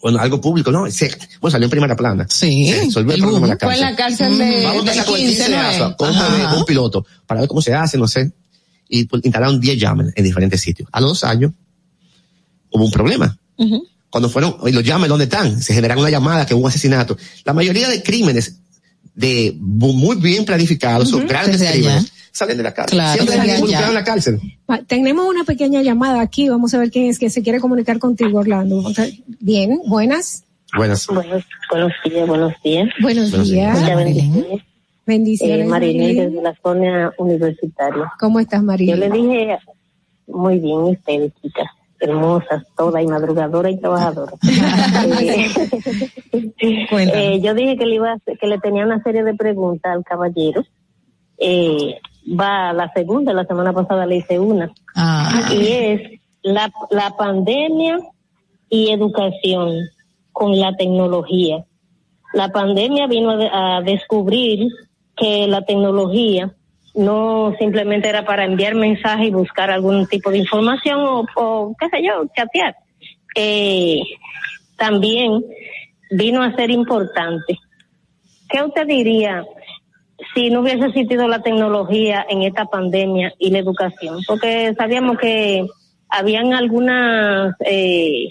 Bueno, 0.00 0.18
algo 0.18 0.40
público, 0.40 0.70
¿no? 0.70 0.90
Se, 0.90 1.10
bueno, 1.40 1.52
salió 1.52 1.66
en 1.66 1.70
primera 1.70 1.96
plana. 1.96 2.26
Sí, 2.28 2.68
Se 2.68 2.84
resolvió 2.84 3.12
el 3.14 3.16
el 3.16 3.22
problema 3.22 3.46
en 3.46 3.50
la 3.50 3.56
boom. 3.56 3.72
Fue 3.72 3.74
en 3.74 3.80
la 3.80 3.96
cárcel 3.96 4.38
de, 4.38 4.64
Vamos 4.64 4.86
el 4.86 5.04
15, 5.04 5.16
15 5.16 5.48
de. 5.48 5.56
ASA, 5.56 5.96
con 5.96 6.08
un, 6.58 6.64
piloto, 6.64 7.06
para 7.26 7.40
ver 7.40 7.48
cómo 7.48 7.62
se 7.62 7.74
hace, 7.74 7.98
no 7.98 8.06
sé. 8.06 8.32
Y 8.88 9.04
pues, 9.04 9.24
instalaron 9.24 9.60
10 9.60 9.78
llaves 9.78 10.12
en 10.14 10.24
diferentes 10.24 10.60
sitios. 10.60 10.88
A 10.92 11.00
los 11.00 11.10
dos 11.10 11.24
años, 11.24 11.52
hubo 12.70 12.84
un 12.84 12.90
problema 12.90 13.36
cuando 14.10 14.30
fueron, 14.30 14.56
y 14.66 14.72
los 14.72 14.82
llamen, 14.82 15.08
¿dónde 15.08 15.24
están? 15.24 15.60
Se 15.60 15.74
generan 15.74 15.98
una 15.98 16.10
llamada 16.10 16.46
que 16.46 16.54
hubo 16.54 16.62
un 16.62 16.68
asesinato. 16.68 17.18
La 17.44 17.52
mayoría 17.52 17.88
de 17.88 18.02
crímenes 18.02 18.56
de 19.14 19.56
muy 19.60 20.16
bien 20.16 20.44
planificados, 20.44 21.10
son 21.10 21.26
grandes 21.26 21.60
Desde 21.60 21.72
crímenes, 21.72 22.04
allá. 22.04 22.12
Salen 22.36 22.56
de 22.58 22.62
la 22.62 22.74
cárcel. 22.74 22.98
Claro, 22.98 23.22
Siempre 23.24 23.84
en 23.86 23.94
la 23.94 24.04
cárcel. 24.04 24.40
Tenemos 24.86 25.26
una 25.26 25.44
pequeña 25.44 25.80
llamada 25.82 26.20
aquí, 26.20 26.48
vamos 26.48 26.74
a 26.74 26.78
ver 26.78 26.90
quién 26.90 27.06
es 27.06 27.18
que 27.18 27.30
se 27.30 27.42
quiere 27.42 27.60
comunicar 27.60 27.98
contigo, 27.98 28.40
Orlando. 28.40 28.82
Bien, 29.40 29.80
buenas. 29.86 30.44
Buenas. 30.76 31.06
Buenos, 31.06 31.44
buenos 31.70 31.92
días, 32.04 32.28
buenos 32.28 32.52
días. 32.62 32.88
Buenos 33.00 33.30
Buenos 33.30 33.48
días. 33.50 33.96
bendiciones. 33.96 34.62
Bendiciones. 35.06 35.82
Eh, 35.82 36.14
desde 36.14 36.42
la 36.42 36.54
zona 36.62 37.12
universitaria. 37.18 38.12
¿Cómo 38.18 38.40
estás, 38.40 38.62
María? 38.62 38.94
Yo 38.94 39.00
le 39.00 39.08
dije, 39.08 39.56
muy 40.26 40.58
bien, 40.58 40.78
ustedes, 40.78 41.32
chicas, 41.40 41.68
hermosas, 42.00 42.64
todas 42.76 43.02
y 43.02 43.06
madrugadoras 43.06 43.72
y 43.72 43.78
trabajadoras. 43.78 44.34
Eh, 46.58 46.86
eh, 46.90 47.40
yo 47.40 47.54
dije 47.54 47.76
que 47.78 47.86
le 47.86 47.94
iba 47.94 48.10
a 48.10 48.14
hacer- 48.14 48.36
que 48.38 48.46
le 48.46 48.58
tenía 48.58 48.84
una 48.84 49.02
serie 49.02 49.24
de 49.24 49.34
preguntas 49.34 49.92
al 49.94 50.04
caballero. 50.04 50.64
Eh, 51.38 51.94
va 52.28 52.72
la 52.72 52.92
segunda, 52.92 53.32
la 53.32 53.44
semana 53.44 53.72
pasada 53.72 54.06
le 54.06 54.16
hice 54.16 54.38
una. 54.38 54.70
Ah, 54.94 55.48
y 55.52 55.68
es 55.68 56.20
la, 56.42 56.70
la 56.90 57.16
pandemia 57.16 57.98
y 58.68 58.90
educación 58.90 59.88
con 60.32 60.58
la 60.58 60.74
tecnología. 60.76 61.64
La 62.32 62.48
pandemia 62.48 63.06
vino 63.06 63.30
a, 63.30 63.76
a 63.76 63.82
descubrir 63.82 64.68
que 65.16 65.46
la 65.46 65.62
tecnología 65.62 66.52
no 66.94 67.54
simplemente 67.58 68.08
era 68.08 68.24
para 68.24 68.44
enviar 68.44 68.74
mensajes 68.74 69.28
y 69.28 69.30
buscar 69.30 69.70
algún 69.70 70.06
tipo 70.06 70.30
de 70.30 70.38
información 70.38 71.00
o, 71.00 71.26
o 71.36 71.74
qué 71.78 71.88
sé 71.90 72.02
yo, 72.02 72.24
chatear. 72.34 72.74
Eh, 73.34 74.00
también 74.76 75.44
vino 76.10 76.42
a 76.42 76.54
ser 76.56 76.70
importante. 76.70 77.58
¿Qué 78.48 78.62
usted 78.62 78.86
diría 78.86 79.44
si 80.34 80.50
no 80.50 80.60
hubiese 80.60 80.86
existido 80.86 81.28
la 81.28 81.42
tecnología 81.42 82.24
en 82.28 82.42
esta 82.42 82.64
pandemia 82.66 83.32
y 83.38 83.50
la 83.50 83.58
educación, 83.58 84.18
porque 84.26 84.74
sabíamos 84.76 85.18
que 85.18 85.66
habían 86.08 86.54
algunas 86.54 87.54
eh, 87.60 88.28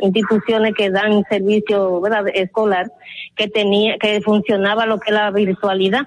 instituciones 0.00 0.74
que 0.74 0.90
dan 0.90 1.22
servicio 1.28 2.00
¿verdad? 2.00 2.24
escolar 2.34 2.90
que 3.36 3.48
tenía 3.48 3.98
que 3.98 4.20
funcionaba 4.20 4.86
lo 4.86 4.98
que 4.98 5.10
es 5.10 5.14
la 5.14 5.30
virtualidad. 5.30 6.06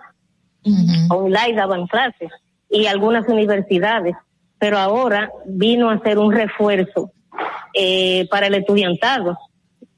Online 1.09 1.53
daban 1.55 1.85
clases 1.87 2.31
y 2.69 2.87
algunas 2.87 3.27
universidades 3.27 4.15
pero 4.57 4.79
ahora 4.79 5.29
vino 5.45 5.89
a 5.89 5.99
ser 5.99 6.17
un 6.17 6.31
refuerzo 6.31 7.11
eh, 7.73 8.27
para 8.31 8.47
el 8.47 8.55
estudiantado. 8.55 9.37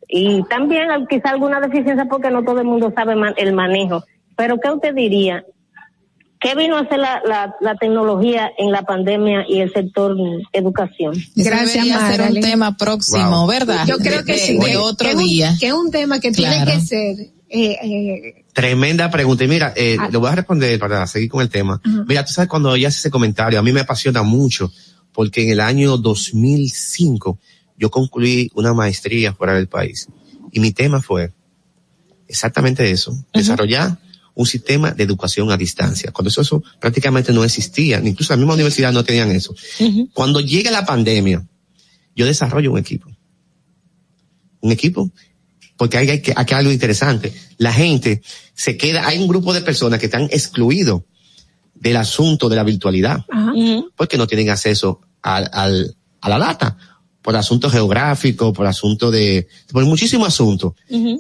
Y 0.10 0.44
también 0.50 0.90
quizá 1.08 1.30
alguna 1.30 1.60
deficiencia 1.62 2.06
porque 2.06 2.32
no 2.32 2.44
todo 2.44 2.60
el 2.60 2.66
mundo 2.66 2.92
sabe 2.96 3.16
man- 3.16 3.36
el 3.38 3.54
manejo 3.54 4.04
pero 4.38 4.58
qué 4.62 4.70
usted 4.72 4.94
diría 4.96 5.44
¿Qué 6.40 6.54
vino 6.54 6.78
a 6.78 6.82
hacer 6.82 7.00
la, 7.00 7.20
la, 7.26 7.56
la 7.62 7.74
tecnología 7.78 8.52
en 8.60 8.72
la 8.72 8.84
pandemia 8.84 9.44
y 9.50 9.60
el 9.60 9.74
sector 9.74 10.16
educación? 10.54 11.16
Ese 11.36 11.50
debería 11.50 12.12
ser 12.12 12.22
un 12.32 12.40
tema 12.42 12.78
próximo, 12.78 13.40
Wow. 13.40 13.48
¿verdad? 13.48 13.88
Yo 13.88 13.98
creo 13.98 14.20
De- 14.20 14.24
que 14.26 14.34
de- 14.34 14.38
sí. 14.38 14.54
de 14.60 14.66
que- 14.66 14.78
otro 14.78 15.08
que 15.08 15.14
es 15.14 15.18
un- 15.18 15.24
día. 15.24 15.58
que 15.60 15.66
es 15.66 15.74
un 15.74 15.90
tema 15.90 16.20
que 16.20 16.32
tiene 16.32 16.54
Claro. 16.58 16.72
que 16.74 16.80
ser 16.82 17.20
eh, 17.50 17.78
eh, 17.82 18.46
Tremenda 18.54 19.10
pregunta. 19.10 19.46
Y 19.46 19.48
mira, 19.48 19.74
eh, 19.76 19.98
Ah. 20.00 20.10
le 20.12 20.18
voy 20.20 20.30
a 20.30 20.36
responder 20.36 20.78
para 20.78 21.08
seguir 21.08 21.28
con 21.28 21.42
el 21.42 21.50
tema. 21.50 21.82
Ajá. 21.84 22.06
Mira, 22.08 22.24
tú 22.24 22.32
sabes 22.32 22.48
cuando 22.50 22.76
ella 22.76 22.90
hace 22.90 23.00
ese 23.00 23.10
comentario, 23.10 23.58
a 23.58 23.64
mí 23.64 23.72
me 23.72 23.80
apasiona 23.80 24.22
mucho, 24.22 24.72
porque 25.14 25.42
en 25.42 25.50
el 25.50 25.60
año 25.60 25.98
2005 25.98 27.40
yo 27.80 27.90
concluí 27.90 28.52
una 28.54 28.74
maestría 28.76 29.34
fuera 29.34 29.56
del 29.56 29.68
país. 29.68 30.08
Y 30.52 30.60
mi 30.60 30.72
tema 30.72 31.02
fue 31.02 31.32
exactamente 32.28 32.90
eso, 32.92 33.14
desarrollar 33.34 33.98
un 34.40 34.46
sistema 34.46 34.92
de 34.92 35.04
educación 35.04 35.52
a 35.52 35.58
distancia. 35.58 36.12
Cuando 36.12 36.30
eso, 36.30 36.42
eso 36.42 36.64
prácticamente 36.80 37.34
no 37.34 37.44
existía, 37.44 38.00
ni 38.00 38.12
incluso 38.12 38.34
la 38.34 38.38
misma 38.38 38.54
universidad 38.54 38.94
no 38.94 39.04
tenían 39.04 39.32
eso. 39.32 39.54
Cuando 40.14 40.40
llega 40.40 40.70
la 40.72 40.86
pandemia, 40.86 41.44
yo 42.16 42.26
desarrollo 42.26 42.72
un 42.72 42.78
equipo. 42.78 43.10
Un 44.62 44.72
equipo 44.72 45.12
porque 45.76 45.98
hay, 45.98 46.10
hay, 46.10 46.22
que- 46.22 46.34
aquí 46.36 46.54
hay 46.56 46.60
algo 46.60 46.72
interesante. 46.72 47.32
La 47.58 47.72
gente 47.72 48.22
se 48.56 48.78
queda, 48.78 49.08
hay 49.08 49.20
un 49.20 49.28
grupo 49.28 49.54
de 49.54 49.62
personas 49.62 50.00
que 50.00 50.08
están 50.08 50.24
excluidos 50.32 51.04
del 51.76 51.98
asunto 51.98 52.50
de 52.50 52.56
la 52.56 52.64
virtualidad, 52.64 53.24
porque 53.96 54.18
no 54.18 54.26
tienen 54.26 54.50
acceso 54.50 55.02
al, 55.22 55.48
al- 55.54 55.96
a 56.22 56.30
la 56.30 56.40
data, 56.40 56.78
por 57.22 57.36
asuntos 57.36 57.72
geográficos, 57.72 58.54
por 58.54 58.66
asuntos 58.66 59.12
de, 59.12 59.48
por 59.72 59.86
muchísimos 59.86 60.28
asuntos. 60.30 60.74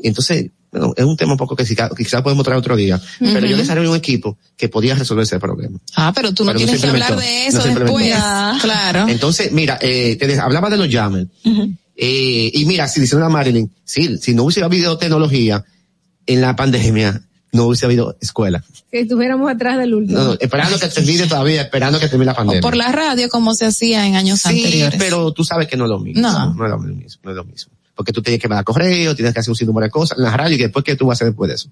Y 0.04 0.08
entonces, 0.08 0.50
es 0.96 1.04
un 1.06 1.18
tema 1.18 1.34
un 1.34 1.38
poco 1.38 1.56
que 1.56 1.66
quizás 1.66 1.90
quizá 1.98 2.24
podemos 2.24 2.44
traer 2.44 2.60
otro 2.60 2.76
día, 2.76 3.00
pero 3.20 3.46
yo 3.48 3.58
desarrollé 3.58 3.90
un 3.90 3.96
equipo 3.96 4.38
que 4.56 4.70
podía 4.70 4.96
resolver 4.96 5.24
ese 5.24 5.40
problema. 5.40 5.80
Ah, 5.96 6.12
pero 6.16 6.34
tú 6.34 6.44
no 6.44 6.52
Pero 6.54 6.60
no 6.60 6.66
tienes 6.66 6.82
se 6.82 6.88
que 6.88 6.92
hablar 6.92 7.10
de 7.16 7.16
no 7.16 7.22
eso 7.22 7.68
implementó. 7.68 7.98
después. 7.98 8.62
Claro. 8.62 9.08
Entonces, 9.08 9.52
mira, 9.52 9.78
eh, 9.82 10.16
te 10.20 10.28
de- 10.28 10.40
hablaba 10.40 10.70
de 10.70 10.78
los 10.78 10.88
jammers. 10.90 11.28
Eh, 11.96 12.52
y 12.54 12.66
mira, 12.66 12.88
si 12.88 13.02
dice 13.02 13.16
la 13.18 13.30
Marilyn, 13.30 13.72
sí, 13.84 14.18
si 14.20 14.34
no 14.34 14.44
hubiese 14.44 14.64
habido 14.64 14.98
tecnología 14.98 15.64
en 16.28 16.42
la 16.42 16.56
pandemia, 16.56 17.22
no 17.54 17.66
hubiese 17.66 17.86
habido 17.86 18.16
escuela. 18.22 18.64
que 18.92 19.00
estuviéramos 19.02 19.50
atrás 19.52 19.78
del 19.80 19.94
último. 19.96 20.20
No, 20.20 20.26
no, 20.26 20.38
esperando 20.40 20.78
que 20.80 20.88
termine 20.88 21.26
todavía, 21.28 21.62
esperando 21.64 22.00
que 22.00 22.08
termine 22.08 22.28
la 22.32 22.36
pandemia. 22.36 22.62
Por 22.62 22.76
la 22.78 22.92
radio 22.92 23.28
como 23.30 23.54
se 23.56 23.66
hacía 23.66 24.06
en 24.06 24.16
años 24.16 24.40
sí, 24.42 24.50
anteriores. 24.64 25.00
pero 25.00 25.32
tú 25.34 25.44
sabes 25.44 25.68
que 25.68 25.76
no 25.76 25.86
es 25.86 25.90
lo 25.90 26.00
mismo. 26.00 26.22
No. 26.22 26.54
No 26.54 26.66
es 26.66 26.72
lo 26.72 26.80
mismo, 26.80 27.22
no 27.24 27.32
es 27.32 27.36
lo 27.38 27.44
mismo. 27.46 27.74
Porque 27.98 28.14
tú 28.14 28.22
tienes 28.22 28.40
que 28.40 28.48
mandar 28.48 28.64
correo, 28.64 29.16
tienes 29.16 29.34
que 29.34 29.40
hacer 29.40 29.50
un 29.50 29.56
sinnúmero 29.56 29.85
de 29.85 29.90
cosas 29.90 30.17
en 30.17 30.24
la 30.24 30.38
radio 30.38 30.56
y 30.56 30.59
después, 30.59 30.85
¿qué 30.85 30.95
tú 30.95 31.08
vas 31.08 31.16
a 31.16 31.17
hacer 31.17 31.27
después 31.30 31.50
de 31.50 31.56
eso? 31.56 31.69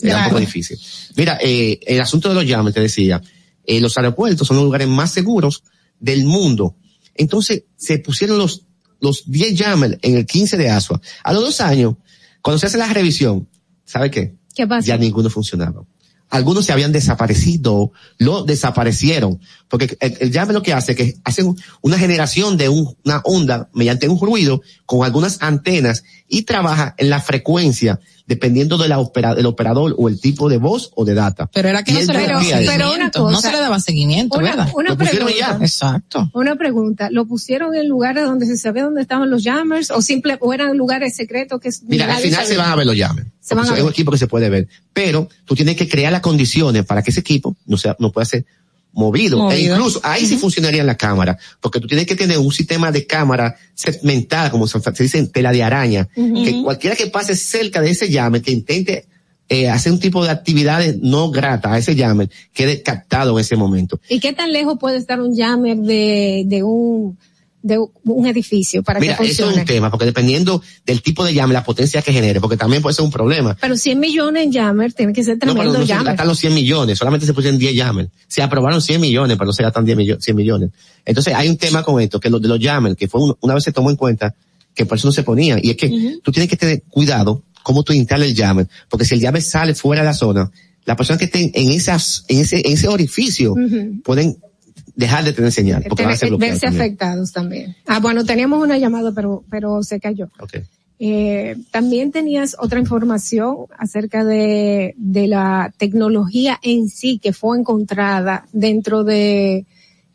Era 0.02 0.18
un 0.18 0.24
poco 0.26 0.40
difícil. 0.40 0.78
Mira, 1.16 1.38
eh, 1.42 1.80
el 1.86 2.00
asunto 2.00 2.28
de 2.28 2.36
los 2.36 2.46
llames, 2.46 2.72
te 2.72 2.80
decía, 2.80 3.20
eh, 3.64 3.80
los 3.80 3.98
aeropuertos 3.98 4.46
son 4.46 4.56
los 4.56 4.64
lugares 4.64 4.86
más 4.86 5.12
seguros 5.12 5.64
del 5.98 6.24
mundo. 6.24 6.76
Entonces, 7.14 7.64
se 7.76 7.98
pusieron 7.98 8.38
los, 8.38 8.66
los 9.00 9.24
10 9.26 9.54
llames 9.54 9.98
en 10.02 10.16
el 10.16 10.24
15 10.24 10.56
de 10.56 10.70
Asua. 10.70 11.00
A 11.24 11.32
los 11.32 11.42
dos 11.42 11.60
años, 11.60 11.96
cuando 12.40 12.58
se 12.58 12.66
hace 12.66 12.78
la 12.78 12.92
revisión, 12.92 13.48
¿sabe 13.84 14.10
qué? 14.10 14.36
¿Qué 14.54 14.66
pasa? 14.66 14.86
Ya 14.86 14.96
ninguno 14.96 15.28
funcionaba. 15.28 15.84
Algunos 16.30 16.64
se 16.64 16.72
habían 16.72 16.92
desaparecido, 16.92 17.92
lo 18.18 18.44
desaparecieron, 18.44 19.40
porque 19.68 19.96
el, 20.00 20.16
el 20.20 20.32
llame 20.32 20.52
lo 20.52 20.62
que 20.62 20.72
hace 20.72 20.92
es 20.92 20.96
que 20.98 21.16
hace 21.24 21.42
un- 21.42 21.60
una 21.82 21.98
generación 21.98 22.56
de 22.56 22.68
un- 22.68 22.96
una 23.04 23.20
onda 23.24 23.68
mediante 23.74 24.08
un 24.08 24.18
ruido 24.20 24.62
con 24.86 25.04
algunas 25.04 25.42
antenas 25.42 26.04
y 26.28 26.42
trabaja 26.42 26.94
en 26.98 27.10
la 27.10 27.20
frecuencia 27.20 28.00
dependiendo 28.26 28.78
de 28.78 28.86
la 28.86 29.00
opera- 29.00 29.34
del 29.34 29.46
operador 29.46 29.96
o 29.98 30.08
el 30.08 30.20
tipo 30.20 30.48
de 30.48 30.58
voz 30.58 30.92
o 30.94 31.04
de 31.04 31.14
data. 31.14 31.50
Pero 31.52 31.68
era 31.68 31.82
que 31.82 31.90
Y 31.90 31.94
no 31.94 32.00
se 32.02 32.06
le 32.12 32.26
daba 32.28 32.40
seguimiento. 32.44 33.30
no 33.30 33.40
se 33.40 33.50
le 33.50 33.58
daba 33.58 33.80
seguimiento, 33.80 34.38
Una- 34.38 34.48
¿verdad? 34.50 34.68
una 34.76 34.90
Lo 34.90 34.98
pusieron 34.98 35.26
pregunta. 35.26 35.58
ya. 35.58 35.64
Exacto. 35.64 36.30
Una 36.32 36.54
pregunta, 36.54 37.08
¿lo 37.10 37.26
pusieron 37.26 37.74
en 37.74 37.88
lugares 37.88 38.22
donde 38.24 38.46
se 38.46 38.56
sabía 38.56 38.84
dónde 38.84 39.02
estaban 39.02 39.30
los 39.30 39.42
jammers 39.42 39.90
o 39.90 40.00
simple 40.00 40.36
o 40.40 40.54
eran 40.54 40.76
lugares 40.76 41.16
secretos 41.16 41.60
que 41.60 41.70
Mira, 41.88 42.14
al 42.14 42.22
final 42.22 42.46
se 42.46 42.56
van 42.56 42.70
a 42.70 42.76
ver 42.76 42.86
los 42.86 42.96
llames. 42.96 43.26
Se 43.50 43.56
van 43.56 43.64
a 43.64 43.66
Porque 43.66 43.80
es 43.80 43.84
un 43.84 43.90
equipo 43.90 44.12
que 44.12 44.18
se 44.18 44.28
puede 44.28 44.48
ver. 44.48 44.68
Pero 44.92 45.28
tú 45.44 45.56
tienes 45.56 45.74
que 45.74 45.88
crear 45.88 46.12
las 46.12 46.20
condiciones 46.20 46.84
para 46.84 47.02
que 47.02 47.10
ese 47.10 47.18
equipo 47.18 47.56
no 47.66 47.76
sea, 47.76 47.96
no 47.98 48.12
pueda 48.12 48.24
ser 48.24 48.46
movido. 48.92 49.38
Movido. 49.38 49.58
E 49.58 49.72
incluso 49.72 50.00
ahí 50.04 50.24
sí 50.24 50.36
funcionaría 50.36 50.84
la 50.84 50.96
cámara. 50.96 51.36
Porque 51.60 51.80
tú 51.80 51.88
tienes 51.88 52.06
que 52.06 52.14
tener 52.14 52.38
un 52.38 52.52
sistema 52.52 52.92
de 52.92 53.08
cámara 53.08 53.56
segmentada, 53.74 54.52
como 54.52 54.68
se, 54.68 54.78
dice 55.00 55.18
en 55.18 55.32
tela 55.32 55.50
de 55.50 55.64
araña. 55.64 56.08
Que 56.14 56.62
cualquiera 56.62 56.94
que 56.94 57.08
pase 57.08 57.34
cerca 57.34 57.80
de 57.80 57.90
ese 57.90 58.08
llame, 58.08 58.40
que 58.40 58.52
intente 58.52 59.08
eh, 59.48 59.68
hacer 59.68 59.90
un 59.90 59.98
tipo 59.98 60.24
de 60.24 60.30
actividades 60.30 60.96
no 61.00 61.32
gratas 61.32 61.72
a 61.72 61.78
ese 61.78 61.96
llame, 61.96 62.30
quede 62.52 62.82
captado 62.82 63.36
en 63.36 63.40
ese 63.40 63.56
momento. 63.56 63.98
¿Y 64.08 64.20
qué 64.20 64.32
tan 64.32 64.52
lejos 64.52 64.78
puede 64.78 64.96
estar 64.96 65.20
un 65.20 65.36
jammer 65.36 65.76
de, 65.76 66.44
de 66.46 66.62
un 66.62 67.18
de 67.62 67.78
un 68.04 68.26
edificio 68.26 68.82
para 68.82 69.00
Mira, 69.00 69.16
que 69.16 69.24
eso 69.24 69.32
es 69.32 69.36
funcione? 69.38 69.60
un 69.62 69.66
tema, 69.66 69.90
porque 69.90 70.06
dependiendo 70.06 70.62
del 70.86 71.02
tipo 71.02 71.24
de 71.24 71.34
llame, 71.34 71.52
la 71.52 71.62
potencia 71.62 72.00
que 72.00 72.12
genere, 72.12 72.40
porque 72.40 72.56
también 72.56 72.80
puede 72.82 72.94
ser 72.94 73.04
un 73.04 73.10
problema. 73.10 73.56
Pero 73.60 73.76
100 73.76 74.00
millones 74.00 74.44
en 74.44 74.52
jammer 74.52 74.92
tiene 74.94 75.12
que 75.12 75.22
ser 75.22 75.34
No, 75.34 75.40
pero 75.40 75.52
tremendo 75.54 75.78
no 75.80 75.86
se 75.86 75.92
jammer. 75.92 76.06
gastan 76.12 76.26
los 76.28 76.38
100 76.38 76.54
millones, 76.54 76.98
solamente 76.98 77.26
se 77.26 77.34
pusieron 77.34 77.58
10 77.58 77.76
jammers. 77.76 78.08
Se 78.28 78.42
aprobaron 78.42 78.80
100 78.80 79.00
millones, 79.00 79.36
pero 79.36 79.46
no 79.46 79.52
se 79.52 79.62
gastan 79.62 79.84
10 79.84 79.96
millones, 79.96 80.24
100 80.24 80.36
millones. 80.36 80.70
Entonces 81.04 81.34
hay 81.34 81.48
un 81.48 81.56
tema 81.58 81.82
con 81.82 82.00
esto, 82.00 82.18
que 82.18 82.30
lo 82.30 82.38
de 82.40 82.48
los 82.48 82.58
jammers, 82.60 82.96
que 82.96 83.08
fue 83.08 83.20
un- 83.22 83.36
una 83.40 83.54
vez 83.54 83.64
se 83.64 83.72
tomó 83.72 83.90
en 83.90 83.96
cuenta, 83.96 84.34
que 84.74 84.86
por 84.86 84.96
eso 84.96 85.08
no 85.08 85.12
se 85.12 85.22
ponía, 85.22 85.58
y 85.62 85.70
es 85.70 85.76
que 85.76 86.18
tú 86.22 86.32
tienes 86.32 86.48
que 86.48 86.56
tener 86.56 86.82
cuidado 86.88 87.42
cómo 87.62 87.82
tú 87.82 87.92
instalas 87.92 88.28
el 88.28 88.36
jammer, 88.36 88.68
porque 88.88 89.04
si 89.04 89.16
el 89.16 89.20
jammer 89.20 89.42
sale 89.42 89.74
fuera 89.74 90.00
de 90.02 90.06
la 90.06 90.14
zona, 90.14 90.50
las 90.86 90.96
personas 90.96 91.18
que 91.18 91.26
estén 91.26 91.50
en 91.54 91.72
esas, 91.72 92.24
en 92.28 92.38
ese, 92.40 92.58
en 92.66 92.72
ese 92.72 92.88
orificio, 92.88 93.52
Ujú. 93.52 94.00
pueden 94.02 94.38
dejar 95.00 95.24
de 95.24 95.32
tener 95.32 95.50
señal, 95.50 95.84
porque 95.88 96.04
van 96.04 96.12
a 96.12 96.36
verse 96.36 96.60
también. 96.66 96.82
afectados 96.82 97.32
también. 97.32 97.76
Ah, 97.86 97.98
bueno, 97.98 98.24
teníamos 98.24 98.62
una 98.62 98.78
llamada, 98.78 99.12
pero, 99.12 99.42
pero 99.50 99.82
se 99.82 99.98
cayó. 99.98 100.30
Eh, 101.02 101.56
también 101.70 102.12
tenías 102.12 102.54
otra 102.58 102.78
información 102.78 103.56
acerca 103.78 104.22
de, 104.22 104.94
de 104.98 105.26
la 105.26 105.72
tecnología 105.78 106.60
en 106.62 106.90
sí 106.90 107.18
que 107.18 107.32
fue 107.32 107.58
encontrada 107.58 108.46
dentro 108.52 109.02
de, 109.02 109.64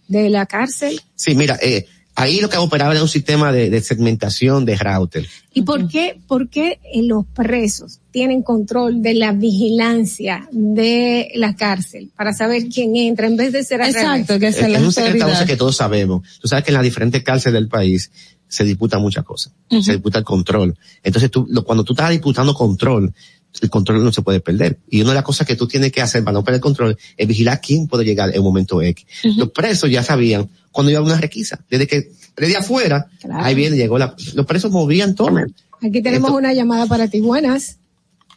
de 0.07 0.29
la 0.29 0.45
cárcel. 0.45 1.01
Sí, 1.15 1.33
mira, 1.33 1.57
eh, 1.61 1.87
ahí 2.15 2.39
lo 2.39 2.49
que 2.49 2.57
operaba 2.57 2.93
era 2.93 3.01
un 3.03 3.09
sistema 3.09 3.51
de, 3.51 3.69
de 3.69 3.81
segmentación 3.81 4.65
de 4.65 4.75
router. 4.77 5.27
¿Y 5.53 5.61
por 5.63 5.87
qué, 5.87 6.19
por 6.27 6.49
qué 6.49 6.79
eh, 6.93 7.03
los 7.03 7.25
presos 7.25 7.99
tienen 8.11 8.41
control 8.41 9.01
de 9.01 9.13
la 9.13 9.31
vigilancia 9.33 10.47
de 10.51 11.29
la 11.35 11.55
cárcel 11.55 12.11
para 12.15 12.33
saber 12.33 12.67
quién 12.73 12.95
entra 12.95 13.27
en 13.27 13.35
vez 13.37 13.51
de 13.53 13.63
ser 13.63 13.81
al 13.81 13.89
Exacto, 13.89 14.33
revés? 14.33 14.55
que 14.55 14.61
es 14.65 14.69
la 14.71 14.79
un 14.79 14.91
secreto 14.91 15.27
que 15.45 15.55
todos 15.57 15.75
sabemos. 15.75 16.27
Tú 16.41 16.47
sabes 16.47 16.63
que 16.63 16.71
en 16.71 16.75
las 16.75 16.83
diferentes 16.83 17.23
cárceles 17.23 17.53
del 17.53 17.67
país 17.67 18.11
se 18.47 18.63
disputan 18.63 19.01
muchas 19.01 19.23
cosas. 19.25 19.53
Se 19.81 19.93
disputa 19.93 20.19
el 20.19 20.23
control. 20.25 20.77
Entonces 21.03 21.29
tú, 21.31 21.45
lo- 21.49 21.63
cuando 21.63 21.83
tú 21.83 21.93
estás 21.93 22.09
disputando 22.11 22.53
control, 22.53 23.13
el 23.61 23.69
control 23.69 24.03
no 24.03 24.11
se 24.11 24.21
puede 24.21 24.39
perder. 24.39 24.77
Y 24.89 25.01
una 25.01 25.11
de 25.11 25.15
las 25.15 25.23
cosas 25.23 25.45
que 25.47 25.55
tú 25.55 25.67
tienes 25.67 25.91
que 25.91 26.01
hacer 26.01 26.23
para 26.23 26.33
no 26.33 26.43
perder 26.43 26.57
el 26.57 26.61
control 26.61 26.97
es 27.17 27.27
vigilar 27.27 27.61
quién 27.61 27.87
puede 27.87 28.03
llegar 28.05 28.29
en 28.31 28.39
un 28.39 28.45
momento 28.45 28.81
X. 28.81 29.05
Los 29.37 29.51
presos 29.51 29.89
ya 29.89 30.03
sabían 30.03 30.49
cuando 30.71 30.91
iba 30.91 31.01
una 31.01 31.17
requisa. 31.19 31.59
Desde 31.69 31.87
que, 31.87 32.11
desde 32.35 32.57
afuera, 32.57 33.07
Claro. 33.21 33.43
ahí 33.45 33.55
viene, 33.55 33.77
llegó 33.77 33.97
la, 33.97 34.15
los 34.33 34.45
presos 34.45 34.71
movían 34.71 35.15
todo. 35.15 35.37
Aquí 35.81 36.01
tenemos 36.01 36.31
una 36.31 36.53
llamada 36.53 36.85
para 36.87 37.07
ti. 37.07 37.21
Buenas. 37.21 37.79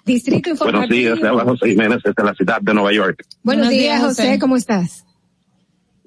Distrito 0.05 0.51
Buenos 0.51 0.61
Informativo. 0.85 1.15
días, 1.17 1.25
habla 1.31 1.45
José 1.45 1.69
Jiménez 1.69 1.99
desde 2.05 2.25
la 2.25 2.35
ciudad 2.35 2.61
de 2.63 2.73
Nueva 2.75 2.93
York. 2.95 3.25
Buenos, 3.43 3.67
Buenos 3.67 3.69
días, 3.71 3.83
días, 3.99 4.01
José. 4.03 4.23
José. 4.27 4.39
¿Cómo 4.39 4.57
estás? 4.57 5.05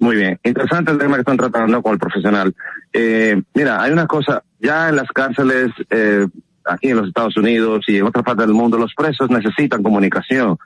Muy 0.00 0.16
bien, 0.16 0.36
interesante 0.42 0.90
el 0.90 0.98
tema 0.98 1.14
que 1.14 1.20
están 1.20 1.36
tratando 1.36 1.80
con 1.80 1.92
el 1.92 1.98
profesional. 2.00 2.52
Eh, 2.92 3.40
mira, 3.54 3.80
hay 3.80 3.92
una 3.92 4.08
cosa, 4.08 4.42
ya 4.60 4.88
en 4.88 4.96
las 4.96 5.06
cárceles, 5.14 5.70
eh, 5.90 6.26
aquí 6.64 6.88
en 6.88 6.96
los 6.96 7.08
Estados 7.08 7.36
Unidos 7.36 7.84
y 7.88 7.98
en 7.98 8.04
otras 8.04 8.24
partes 8.24 8.46
del 8.46 8.54
mundo, 8.54 8.78
los 8.78 8.94
presos 8.94 9.30
necesitan 9.30 9.82
comunicación. 9.82 10.56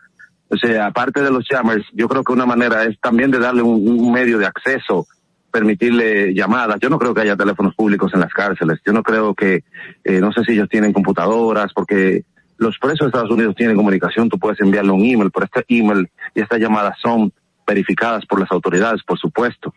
O 0.49 0.57
sea, 0.57 0.87
aparte 0.87 1.23
de 1.23 1.31
los 1.31 1.47
jammers, 1.49 1.85
yo 1.93 2.09
creo 2.09 2.23
que 2.23 2.33
una 2.33 2.47
manera 2.47 2.85
es 2.85 2.99
también 3.01 3.31
de 3.31 3.39
darle 3.39 3.63
un, 3.63 4.13
medio 4.13 4.39
de 4.39 4.47
acceso, 4.47 5.07
permitirle 5.51 6.35
llamadas. 6.35 6.79
Yo 6.81 6.89
no 6.89 6.99
creo 6.99 7.15
que 7.15 7.23
haya 7.23 7.37
teléfonos 7.37 7.75
públicos 7.75 8.13
en 8.15 8.21
las 8.21 8.33
cárceles. 8.33 8.79
Yo 8.87 8.93
no 8.93 9.03
creo 9.03 9.35
que, 9.35 9.65
eh, 10.05 10.21
no 10.21 10.33
sé 10.33 10.45
si 10.45 10.53
ellos 10.53 10.69
tienen 10.69 10.93
computadoras, 10.93 11.73
porque 11.75 12.25
los 12.59 12.79
presos 12.79 13.01
de 13.01 13.07
Estados 13.07 13.31
Unidos 13.31 13.57
tienen 13.57 13.77
comunicación, 13.77 14.29
tú 14.29 14.39
puedes 14.39 14.61
enviarle 14.61 14.93
un 14.93 15.05
email, 15.05 15.31
pero 15.33 15.47
este 15.47 15.65
email 15.69 16.09
y 16.35 16.41
estas 16.41 16.61
llamadas 16.61 16.97
son 17.03 17.33
verificadas 17.67 18.25
por 18.27 18.41
las 18.41 18.51
autoridades, 18.53 19.03
por 19.03 19.19
supuesto. 19.19 19.75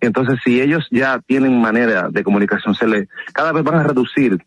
Entonces, 0.00 0.38
si 0.44 0.60
ellos 0.60 0.86
ya 0.90 1.20
tienen 1.26 1.60
manera 1.60 2.08
de 2.08 2.24
comunicación, 2.24 2.74
se 2.74 2.86
le, 2.86 3.08
cada 3.34 3.52
vez 3.52 3.62
van 3.62 3.76
a 3.76 3.82
reducir 3.82 4.38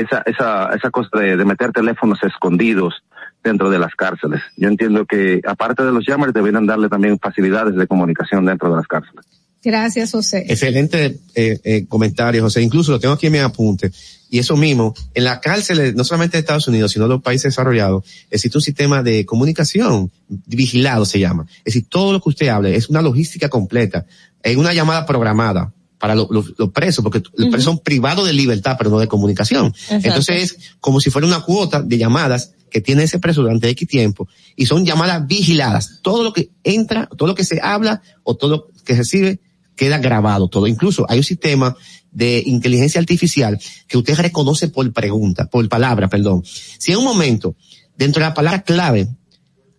esa, 0.00 0.22
esa, 0.26 0.70
esa 0.74 0.90
cosa 0.90 1.18
de, 1.18 1.36
de 1.36 1.44
meter 1.44 1.72
teléfonos 1.72 2.18
escondidos 2.22 2.94
dentro 3.42 3.70
de 3.70 3.78
las 3.78 3.94
cárceles. 3.94 4.40
Yo 4.56 4.68
entiendo 4.68 5.06
que, 5.06 5.40
aparte 5.46 5.82
de 5.84 5.92
los 5.92 6.06
llamas, 6.06 6.32
deberían 6.32 6.66
darle 6.66 6.88
también 6.88 7.18
facilidades 7.18 7.76
de 7.76 7.86
comunicación 7.86 8.44
dentro 8.44 8.70
de 8.70 8.76
las 8.76 8.86
cárceles. 8.86 9.24
Gracias, 9.62 10.12
José. 10.12 10.44
Excelente 10.48 11.18
eh, 11.34 11.58
eh, 11.64 11.86
comentario, 11.88 12.42
José. 12.42 12.62
Incluso 12.62 12.92
lo 12.92 13.00
tengo 13.00 13.14
aquí 13.14 13.26
en 13.26 13.32
mi 13.32 13.38
apunte. 13.38 13.90
Y 14.30 14.38
eso 14.38 14.56
mismo, 14.56 14.94
en 15.14 15.24
la 15.24 15.40
cárcel, 15.40 15.94
no 15.96 16.04
solamente 16.04 16.36
de 16.36 16.40
Estados 16.40 16.68
Unidos, 16.68 16.92
sino 16.92 17.06
de 17.06 17.14
los 17.14 17.22
países 17.22 17.52
desarrollados, 17.52 18.04
existe 18.30 18.58
un 18.58 18.62
sistema 18.62 19.02
de 19.02 19.24
comunicación 19.24 20.10
vigilado, 20.28 21.04
se 21.04 21.18
llama. 21.18 21.46
Es 21.58 21.74
decir, 21.74 21.86
todo 21.88 22.12
lo 22.12 22.20
que 22.20 22.28
usted 22.28 22.48
hable 22.48 22.76
es 22.76 22.88
una 22.88 23.02
logística 23.02 23.48
completa. 23.48 24.06
Es 24.42 24.56
una 24.56 24.72
llamada 24.72 25.06
programada 25.06 25.72
para 26.06 26.14
lo- 26.14 26.28
lo- 26.30 26.44
los 26.56 26.70
presos, 26.70 27.02
porque 27.02 27.20
los 27.34 27.48
presos 27.48 27.64
son 27.64 27.80
privados 27.80 28.24
de 28.24 28.32
libertad, 28.32 28.76
pero 28.78 28.90
no 28.90 29.00
de 29.00 29.08
comunicación. 29.08 29.66
Exacto. 29.66 30.06
Entonces 30.06 30.42
es 30.44 30.56
como 30.78 31.00
si 31.00 31.10
fuera 31.10 31.26
una 31.26 31.40
cuota 31.40 31.82
de 31.82 31.98
llamadas 31.98 32.52
que 32.70 32.80
tiene 32.80 33.02
ese 33.02 33.18
preso 33.18 33.42
durante 33.42 33.68
X 33.70 33.88
tiempo 33.88 34.28
y 34.54 34.66
son 34.66 34.84
llamadas 34.86 35.26
vigiladas. 35.26 35.98
Todo 36.02 36.22
lo 36.22 36.32
que 36.32 36.50
entra, 36.62 37.08
todo 37.16 37.26
lo 37.26 37.34
que 37.34 37.42
se 37.42 37.60
habla 37.60 38.02
o 38.22 38.36
todo 38.36 38.50
lo 38.50 38.66
que 38.84 38.92
se 38.94 38.98
recibe 39.00 39.40
queda 39.74 39.98
grabado 39.98 40.46
todo. 40.46 40.68
Incluso 40.68 41.04
hay 41.08 41.18
un 41.18 41.24
sistema 41.24 41.74
de 42.12 42.40
inteligencia 42.46 43.00
artificial 43.00 43.58
que 43.88 43.98
usted 43.98 44.14
reconoce 44.16 44.68
por 44.68 44.90
pregunta, 44.92 45.46
por 45.50 45.68
palabra, 45.68 46.08
perdón. 46.08 46.44
Si 46.78 46.92
en 46.92 46.98
un 46.98 47.04
momento, 47.04 47.56
dentro 47.96 48.20
de 48.22 48.28
la 48.28 48.34
palabra 48.34 48.62
clave, 48.62 49.08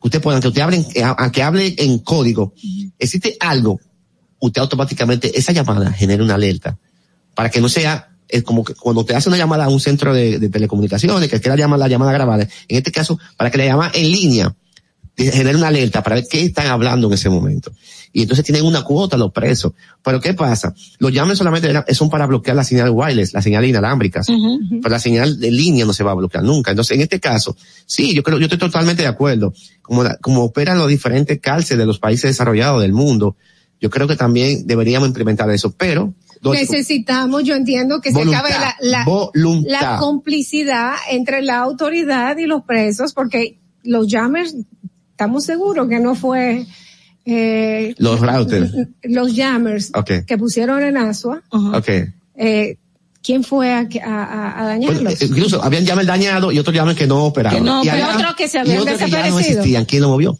usted 0.01 0.21
puede, 0.21 0.35
aunque 0.35 0.49
usted 0.49 0.61
hable, 0.61 0.85
hable 1.41 1.75
en 1.77 1.99
código, 1.99 2.53
existe 2.99 3.37
algo, 3.39 3.79
usted 4.39 4.61
automáticamente, 4.61 5.37
esa 5.37 5.51
llamada 5.51 5.91
genera 5.91 6.23
una 6.23 6.35
alerta 6.35 6.77
para 7.35 7.49
que 7.49 7.61
no 7.61 7.69
sea 7.69 8.09
es 8.29 8.43
como 8.43 8.63
que 8.65 8.73
cuando 8.75 9.05
te 9.05 9.15
hace 9.15 9.29
una 9.29 9.37
llamada 9.37 9.65
a 9.65 9.69
un 9.69 9.79
centro 9.79 10.13
de, 10.13 10.37
de 10.37 10.49
telecomunicaciones, 10.49 11.29
que 11.29 11.39
quiera 11.39 11.55
llamar 11.55 11.79
la 11.79 11.87
llamada 11.87 12.11
grabada, 12.11 12.43
en 12.43 12.77
este 12.77 12.91
caso, 12.91 13.17
para 13.37 13.49
que 13.49 13.57
la 13.57 13.65
llamada 13.65 13.91
en 13.93 14.11
línea 14.11 14.53
te 15.15 15.31
genere 15.31 15.55
una 15.57 15.69
alerta 15.69 16.03
para 16.03 16.17
ver 16.17 16.27
qué 16.29 16.41
están 16.43 16.67
hablando 16.67 17.07
en 17.07 17.13
ese 17.13 17.29
momento. 17.29 17.71
Y 18.13 18.23
entonces 18.23 18.43
tienen 18.45 18.65
una 18.65 18.83
cuota 18.83 19.15
los 19.17 19.31
presos. 19.31 19.71
Pero 20.03 20.19
¿qué 20.19 20.33
pasa? 20.33 20.75
Los 20.99 21.11
llames 21.13 21.37
solamente 21.37 21.73
son 21.95 22.09
para 22.09 22.25
bloquear 22.27 22.55
la 22.55 22.63
señal 22.63 22.89
wireless, 22.91 23.33
la 23.33 23.41
señal 23.41 23.63
inalámbricas. 23.65 24.27
Pero 24.81 24.89
la 24.91 24.99
señal 24.99 25.39
de 25.39 25.49
línea 25.49 25.85
no 25.85 25.93
se 25.93 26.03
va 26.03 26.11
a 26.11 26.15
bloquear 26.15 26.43
nunca. 26.43 26.71
Entonces, 26.71 26.95
en 26.95 27.01
este 27.01 27.19
caso, 27.19 27.55
sí, 27.85 28.13
yo 28.13 28.23
creo, 28.23 28.37
yo 28.39 28.45
estoy 28.45 28.59
totalmente 28.59 29.01
de 29.03 29.07
acuerdo. 29.07 29.53
Como, 29.81 30.03
la- 30.03 30.17
como 30.17 30.43
operan 30.43 30.77
los 30.77 30.87
diferentes 30.89 31.39
cárceles 31.39 31.79
de 31.79 31.85
los 31.85 31.97
países 31.99 32.29
desarrollados 32.29 32.81
del 32.81 32.91
mundo, 32.93 33.37
yo 33.79 33.89
creo 33.89 34.07
que 34.07 34.15
también 34.15 34.65
deberíamos 34.67 35.07
implementar 35.07 35.49
eso. 35.51 35.71
Pero, 35.77 36.13
Necesitamos, 36.71 37.43
yo 37.43 37.55
entiendo 37.55 37.99
que 37.99 38.11
se 38.11 38.15
acabe 38.21 38.49
la, 38.51 38.75
la, 38.81 39.03
complicidad 39.99 40.93
entre 41.09 41.41
la 41.41 41.57
autoridad 41.57 42.37
y 42.37 42.45
los 42.45 42.63
presos, 42.63 43.13
porque 43.13 43.59
los 43.83 44.07
jammers, 44.07 44.55
estamos 45.11 45.45
seguros 45.45 45.87
que 45.89 45.99
no 45.99 46.13
fue 46.15 46.65
eh, 47.25 47.95
los 47.97 48.19
routers. 48.19 48.71
los 49.03 49.33
jammers 49.35 49.91
que 50.25 50.37
pusieron 50.37 50.81
en 50.83 50.97
Asua, 50.97 51.41
eh, 52.35 52.77
¿quién 53.23 53.43
fue 53.43 53.71
a, 53.73 53.79
a, 54.05 54.23
a- 54.23 54.61
a 54.63 54.67
dañarlos? 54.67 55.03
Pues, 55.03 55.21
incluso 55.23 55.61
habían 55.63 55.85
llames 55.85 56.05
dañados 56.07 56.53
y 56.53 56.59
otros 56.59 56.75
llames 56.75 56.95
que 56.95 57.07
no 57.07 57.25
operaban. 57.25 57.57
Que 57.59 57.65
no 57.65 57.83
y, 57.83 57.89
había- 57.89 58.15
otros 58.15 58.35
que 58.35 58.47
se 58.47 58.57
y 58.57 58.61
habían 58.61 58.79
otros 58.79 58.97
que 58.99 59.09
ya 59.09 59.17
no 59.17 59.23
desaparecido. 59.23 59.49
existían. 59.59 59.85
¿Quién 59.85 60.01
lo 60.03 60.09
movió? 60.09 60.39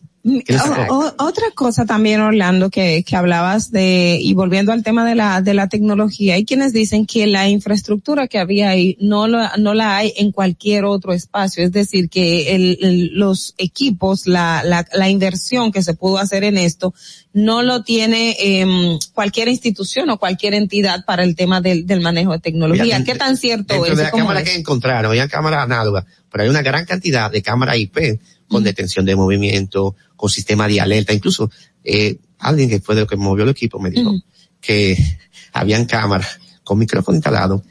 Otra 1.18 1.46
cosa 1.56 1.86
también, 1.86 2.22
Orlando, 2.22 2.70
que, 2.70 3.04
que 3.04 3.16
hablabas 3.16 3.72
de, 3.72 4.18
y 4.22 4.34
volviendo 4.34 4.72
al 4.72 4.84
tema 4.84 5.06
de 5.06 5.16
la, 5.16 5.42
de 5.42 5.54
la 5.54 5.70
tecnología, 5.70 6.36
hay 6.36 6.46
quienes 6.46 6.74
dicen 6.74 7.06
que 7.06 7.28
la 7.28 7.48
infraestructura 7.50 8.28
que 8.28 8.40
había 8.40 8.70
ahí 8.70 8.98
no, 9.00 9.28
lo- 9.28 9.48
no 9.58 9.74
la 9.74 9.98
hay 9.98 10.14
en 10.18 10.32
cualquier 10.32 10.86
otro 10.86 11.14
espacio. 11.14 11.64
Es 11.64 11.72
decir, 11.72 12.10
que 12.10 12.56
el, 12.56 12.78
el- 12.82 13.08
los 13.14 13.54
equipos, 13.58 14.28
la, 14.28 14.64
la, 14.64 14.86
la 14.94 15.10
inversión 15.10 15.72
que 15.72 15.84
se 15.84 15.94
pudo 15.94 16.18
hacer 16.18 16.44
en 16.44 16.58
esto, 16.58 16.94
no 17.34 17.62
lo 17.62 17.84
tiene 17.84 18.36
em, 18.40 18.98
cualquier 19.14 19.48
institución 19.48 20.10
o 20.10 20.18
cualquier 20.18 20.54
entidad 20.56 21.06
para 21.06 21.24
el 21.24 21.36
tema 21.36 21.62
del, 21.62 21.86
del 21.86 22.02
manejo 22.02 22.32
de 22.34 22.40
tecnología. 22.40 22.84
Mira, 22.84 23.04
¿Qué 23.04 23.16
tan 23.16 23.38
cierto 23.38 23.74
Dentro 23.76 23.92
es? 23.92 23.98
de 23.98 24.04
la 24.04 24.12
¿Cómo 24.12 24.24
cámara 24.26 24.42
es? 24.42 24.50
que 24.50 24.56
encontraron, 24.56 25.12
había 25.12 25.28
cámaras 25.28 25.64
análogas, 25.64 26.06
pero 26.32 26.44
hay 26.44 26.50
una 26.50 26.62
gran 26.62 26.86
cantidad 26.86 27.32
de 27.32 27.42
cámaras 27.42 27.78
IP 27.78 28.20
con 28.48 28.64
detención 28.64 29.06
de 29.06 29.16
movimiento, 29.16 29.96
con 30.18 30.30
sistema 30.30 30.68
de 30.68 30.82
alerta. 30.82 31.14
Incluso, 31.14 31.50
eh, 31.84 32.18
alguien 32.40 32.70
que 32.70 32.82
fue 32.82 32.96
de 32.96 33.02
lo 33.02 33.08
que 33.08 33.16
movió 33.16 33.46
el 33.46 33.52
equipo 33.52 33.80
me 33.80 33.90
dijo 33.90 34.14
que 34.60 34.98
habían 35.54 35.86
cámaras 35.86 36.40
con 36.66 36.78
micrófono 36.78 37.16
instalado, 37.16 37.64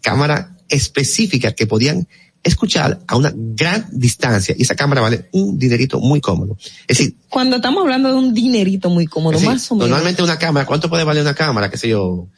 cámaras 0.00 0.46
específicas 0.70 1.52
que 1.52 1.66
podían 1.66 2.08
escuchar 2.42 3.00
a 3.06 3.16
una 3.16 3.32
gran 3.34 3.88
distancia 3.92 4.54
y 4.56 4.62
esa 4.62 4.74
cámara 4.74 5.00
vale 5.00 5.28
un 5.32 5.58
dinerito 5.58 6.00
muy 6.00 6.20
cómodo. 6.20 6.56
Es 6.86 6.98
decir, 6.98 7.16
Cuando 7.28 7.56
estamos 7.56 7.82
hablando 7.82 8.10
de 8.10 8.14
un 8.14 8.32
dinerito 8.32 8.88
muy 8.88 9.06
cómodo, 9.06 9.32
es 9.34 9.40
decir, 9.40 9.52
más 9.52 9.70
o 9.70 9.74
menos. 9.74 9.90
normalmente 9.90 10.22
una 10.22 10.38
cámara, 10.38 10.64
¿cuánto 10.64 10.88
puede 10.88 11.04
valer 11.04 11.22
una 11.22 11.34
cámara? 11.34 11.70
¿Qué 11.70 11.76
sé 11.76 11.88
yo? 11.88 12.28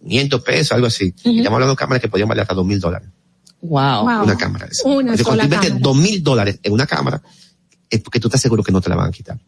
500 0.00 0.42
pesos, 0.42 0.72
algo 0.72 0.88
así. 0.88 1.14
Estamos 1.16 1.46
hablando 1.46 1.70
de 1.70 1.76
cámaras 1.76 2.02
que 2.02 2.08
podían 2.08 2.28
valer 2.28 2.42
hasta 2.42 2.54
dos 2.54 2.66
mil 2.66 2.80
dólares. 2.80 3.08
Wow. 3.60 4.24
Una 4.24 4.36
cámara. 4.36 4.68
Una 4.84 5.00
Entonces, 5.12 5.24
sola 5.24 5.44
cuando 5.44 5.56
tú 5.56 5.62
metes 5.62 5.80
dos 5.80 5.96
mil 5.96 6.22
dólares 6.22 6.58
en 6.62 6.72
una 6.72 6.86
cámara, 6.86 7.22
es 7.96 8.02
porque 8.02 8.20
tú 8.20 8.28
estás 8.28 8.40
seguro 8.40 8.62
que 8.62 8.72
no 8.72 8.80
te 8.80 8.88
la 8.88 8.96
van 8.96 9.08
a 9.08 9.12
quitar. 9.12 9.38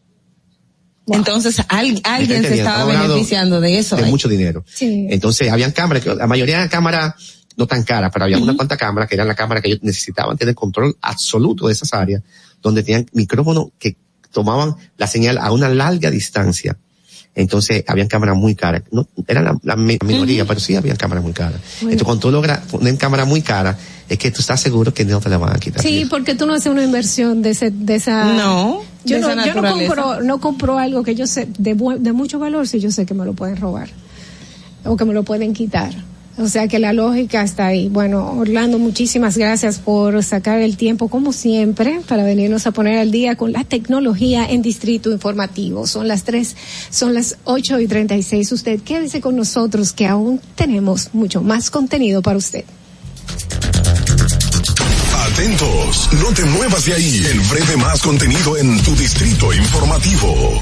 Entonces, 1.07 1.61
al- 1.67 2.01
alguien 2.03 2.43
se 2.43 2.57
estaba 2.57 2.85
beneficiando 2.85 3.61
de 3.61 3.77
eso. 3.77 3.95
De 3.95 4.03
¿eh? 4.03 4.05
mucho 4.05 4.27
dinero. 4.27 4.63
Sí. 4.67 5.07
Entonces, 5.09 5.51
habían 5.51 5.71
cámaras, 5.71 6.03
que 6.03 6.15
la 6.15 6.27
mayoría 6.27 6.55
eran 6.55 6.69
cámaras 6.69 7.13
no 7.57 7.67
tan 7.67 7.83
caras, 7.83 8.09
pero 8.11 8.25
había 8.25 8.37
unas 8.37 8.55
cuantas 8.55 8.77
cámaras 8.77 9.07
que 9.07 9.15
eran 9.15 9.27
la 9.27 9.35
cámara 9.35 9.61
que 9.61 9.69
ellos 9.69 9.79
necesitaban 9.83 10.37
tener 10.37 10.55
control 10.55 10.97
absoluto 11.01 11.67
de 11.67 11.73
esas 11.73 11.93
áreas, 11.93 12.21
donde 12.61 12.83
tenían 12.83 13.05
micrófonos 13.13 13.67
que 13.79 13.95
tomaban 14.31 14.75
la 14.97 15.07
señal 15.07 15.37
a 15.37 15.51
una 15.51 15.69
larga 15.69 16.11
distancia. 16.11 16.77
Entonces, 17.35 17.83
habían 17.87 18.07
cámaras 18.07 18.35
muy 18.37 18.55
caras. 18.55 18.83
No, 18.91 19.05
era 19.27 19.41
la, 19.41 19.57
la 19.63 19.75
mi- 19.75 19.97
minoría, 20.05 20.45
pero 20.45 20.59
sí 20.59 20.75
habían 20.75 20.95
cámaras 20.95 21.23
muy 21.23 21.33
caras. 21.33 21.59
Bueno. 21.81 21.91
Entonces, 21.91 22.03
cuando 22.03 22.21
tú 22.21 22.31
logras 22.31 22.59
poner 22.71 22.97
cámaras 22.97 23.27
muy 23.27 23.41
caras, 23.41 23.75
es 24.07 24.17
que 24.17 24.31
tú 24.31 24.39
estás 24.39 24.61
seguro 24.61 24.93
que 24.93 25.03
no 25.03 25.19
te 25.19 25.27
la 25.29 25.37
van 25.37 25.53
a 25.55 25.59
quitar. 25.59 25.81
Sí, 25.81 26.05
porque 26.09 26.35
tú 26.35 26.45
no 26.45 26.53
haces 26.53 26.71
una 26.71 26.83
inversión 26.83 27.41
de 27.41 27.49
ese, 27.51 27.71
de 27.71 27.95
esa. 27.95 28.33
No, 28.35 28.81
Yo 29.03 29.19
no, 29.19 29.45
yo 29.45 29.53
no 29.53 29.69
compro, 29.69 30.21
no 30.21 30.39
compro 30.39 30.77
algo 30.79 31.03
que 31.03 31.13
yo 31.15 31.27
sé 31.27 31.47
de 31.57 31.73
mucho 31.75 32.39
valor 32.39 32.67
si 32.67 32.79
yo 32.79 32.89
sé 32.89 33.05
que 33.05 33.13
me 33.13 33.25
lo 33.25 33.33
pueden 33.33 33.57
robar 33.57 33.89
o 34.85 34.95
que 34.95 35.03
me 35.05 35.13
lo 35.13 35.23
pueden 35.23 35.53
quitar. 35.53 35.93
O 36.37 36.49
sea 36.49 36.67
que 36.67 36.79
la 36.79 36.91
lógica 36.91 37.43
está 37.43 37.67
ahí. 37.67 37.87
Bueno, 37.87 38.33
Orlando, 38.37 38.77
muchísimas 38.77 39.37
gracias 39.37 39.79
por 39.79 40.21
sacar 40.21 40.59
el 40.59 40.75
tiempo, 40.75 41.07
como 41.07 41.31
siempre, 41.31 42.01
para 42.07 42.23
venirnos 42.23 42.67
a 42.67 42.71
poner 42.71 42.99
al 42.99 43.11
día 43.11 43.37
con 43.37 43.53
la 43.53 43.63
tecnología 43.63 44.45
en 44.45 44.61
Distrito 44.61 45.11
Informativo. 45.11 45.87
Son 45.87 46.09
las 46.09 46.23
tres, 46.23 46.57
son 46.89 47.13
las 47.13 47.37
ocho 47.45 47.79
y 47.79 47.87
treinta 47.87 48.15
y 48.17 48.23
seis. 48.23 48.51
Usted 48.51 48.81
quédese 48.81 49.21
con 49.21 49.37
nosotros 49.37 49.93
que 49.93 50.07
aún 50.07 50.41
tenemos 50.55 51.09
mucho 51.13 51.41
más 51.41 51.71
contenido 51.71 52.21
para 52.21 52.37
usted. 52.37 52.65
Atentos, 55.31 56.09
no 56.21 56.33
te 56.33 56.43
muevas 56.45 56.85
de 56.85 56.93
ahí. 56.93 57.25
El 57.31 57.39
breve 57.39 57.77
más 57.77 58.01
contenido 58.01 58.57
en 58.57 58.81
tu 58.83 58.93
distrito 58.95 59.53
informativo. 59.53 60.61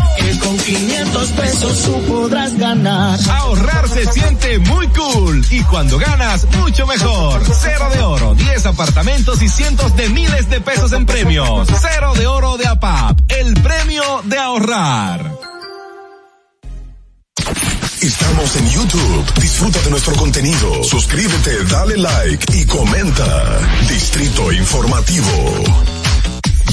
Que 0.31 0.39
con 0.39 0.57
500 0.57 1.29
pesos 1.31 1.81
tú 1.83 2.01
podrás 2.05 2.57
ganar. 2.57 3.19
Ahorrar 3.29 3.89
se 3.89 4.05
siente 4.13 4.59
muy 4.59 4.87
cool 4.87 5.45
y 5.49 5.61
cuando 5.63 5.97
ganas, 5.97 6.47
mucho 6.57 6.87
mejor. 6.87 7.41
Cero 7.61 7.89
de 7.93 8.01
oro, 8.01 8.35
10 8.35 8.65
apartamentos 8.67 9.41
y 9.41 9.49
cientos 9.49 9.93
de 9.97 10.07
miles 10.07 10.49
de 10.49 10.61
pesos 10.61 10.93
en 10.93 11.05
premios. 11.05 11.67
Cero 11.81 12.13
de 12.15 12.27
oro 12.27 12.55
de 12.55 12.65
APAP, 12.65 13.19
el 13.27 13.55
premio 13.55 14.03
de 14.23 14.37
ahorrar. 14.37 15.31
Estamos 18.01 18.55
en 18.55 18.69
YouTube. 18.69 19.33
Disfruta 19.41 19.81
de 19.81 19.89
nuestro 19.89 20.15
contenido. 20.15 20.81
Suscríbete, 20.85 21.65
dale 21.65 21.97
like 21.97 22.57
y 22.57 22.65
comenta. 22.67 23.59
Distrito 23.89 24.49
Informativo. 24.53 26.00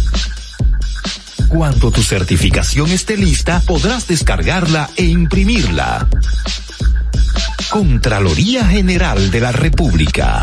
Cuando 1.49 1.90
tu 1.90 2.02
certificación 2.02 2.90
esté 2.90 3.16
lista, 3.16 3.60
podrás 3.66 4.07
descargarla 4.07 4.89
e 4.97 5.05
imprimirla. 5.05 6.08
Contraloría 7.70 8.65
General 8.66 9.31
de 9.31 9.40
la 9.40 9.52
República. 9.52 10.42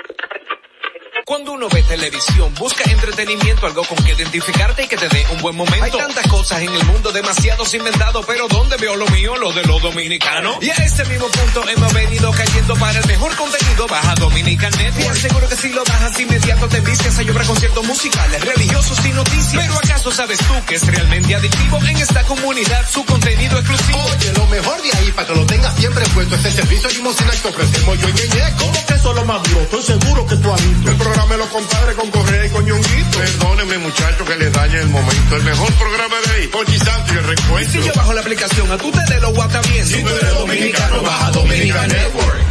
Cuando 1.31 1.53
uno 1.53 1.69
ve 1.69 1.81
televisión, 1.83 2.53
busca 2.55 2.83
entretenimiento, 2.91 3.65
algo 3.65 3.85
con 3.85 3.97
que 4.03 4.11
identificarte 4.11 4.83
y 4.83 4.87
que 4.89 4.97
te 4.97 5.07
dé 5.07 5.25
un 5.31 5.39
buen 5.39 5.55
momento. 5.55 5.81
Hay 5.81 5.89
tantas 5.89 6.27
cosas 6.27 6.61
en 6.61 6.73
el 6.73 6.83
mundo, 6.83 7.09
demasiados 7.13 7.73
inventados, 7.73 8.25
pero 8.25 8.49
¿dónde 8.49 8.75
veo 8.75 8.97
lo 8.97 9.07
mío? 9.07 9.37
Lo 9.37 9.53
de 9.53 9.63
los 9.63 9.81
dominicanos. 9.81 10.57
Y 10.59 10.69
a 10.71 10.73
ese 10.73 11.05
mismo 11.05 11.27
punto 11.29 11.69
hemos 11.69 11.93
venido 11.93 12.29
cayendo 12.33 12.75
para 12.75 12.99
el 12.99 13.07
mejor 13.07 13.33
contenido. 13.37 13.87
Baja 13.87 14.13
Dominican 14.15 14.73
Network. 14.77 15.15
Seguro 15.15 15.47
que 15.47 15.55
si 15.55 15.69
lo 15.69 15.85
bajas 15.85 16.19
inmediato 16.19 16.67
te 16.67 16.81
vistes 16.81 17.17
a 17.17 17.21
llorar 17.21 17.45
conciertos 17.47 17.85
musicales, 17.85 18.43
religiosos 18.43 19.05
y 19.05 19.09
noticias. 19.13 19.63
Pero 19.63 19.77
¿acaso 19.77 20.11
sabes 20.11 20.37
tú 20.39 20.53
que 20.67 20.75
es 20.75 20.85
realmente 20.85 21.33
adictivo 21.33 21.77
en 21.77 21.95
esta 21.95 22.23
comunidad 22.23 22.89
su 22.89 23.05
contenido 23.05 23.57
exclusivo? 23.57 24.03
Oye, 24.03 24.33
lo 24.33 24.47
mejor 24.47 24.81
de 24.81 24.97
ahí 24.97 25.11
para 25.13 25.29
que 25.29 25.35
lo 25.35 25.45
tengas 25.45 25.73
siempre 25.77 26.03
puesto 26.13 26.35
este 26.35 26.51
servicio 26.51 26.89
limosina 26.89 27.31
que 27.41 27.47
ofrecemos 27.47 27.99
yo 28.01 28.09
y 28.09 28.13
Ñeñe. 28.15 28.53
¿Cómo 28.57 28.85
que 28.85 28.93
eso 28.95 29.09
es 29.11 29.15
lo 29.15 29.23
más 29.23 29.41
duro? 29.43 29.61
Estoy 29.61 29.83
seguro 29.83 30.27
que 30.27 30.35
tú 30.35 30.53
has 30.53 30.61
visto. 30.61 30.91
El 30.91 30.97
programa 30.97 31.20
me 31.27 31.37
lo 31.37 31.47
compadre 31.49 31.93
con 31.95 32.09
Correa 32.11 32.45
y 32.45 32.49
con 32.49 32.65
Ñonguito. 32.65 33.17
Perdóneme 33.17 33.77
muchacho 33.79 34.25
que 34.25 34.35
le 34.37 34.49
dañe 34.49 34.79
el 34.79 34.89
momento. 34.89 35.35
El 35.35 35.43
mejor 35.43 35.71
programa 35.73 36.15
de 36.25 36.33
ahí, 36.33 36.47
Conchi 36.47 36.77
Santo 36.79 37.13
y 37.13 37.17
el 37.17 37.23
Y 37.23 37.27
recuento. 37.27 37.71
si 37.71 37.77
yo 37.79 37.93
bajo 37.95 38.13
la 38.13 38.21
aplicación, 38.21 38.71
a 38.71 38.77
tú 38.77 38.91
te 38.91 39.13
de 39.13 39.21
lo 39.21 39.33
guata 39.33 39.61
bien. 39.61 39.85
Si 39.85 40.01
tú 40.01 40.09
eres 40.09 40.33
dominicano, 40.33 41.01
baja 41.01 41.31
Dominica 41.31 41.87
Network. 41.87 42.41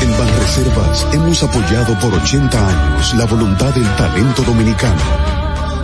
En 0.00 0.18
Banreservas 0.18 1.06
hemos 1.12 1.42
apoyado 1.42 1.98
por 2.00 2.12
80 2.14 2.68
años 2.68 3.14
la 3.14 3.24
voluntad 3.24 3.72
del 3.74 3.96
talento 3.96 4.42
dominicano, 4.42 5.00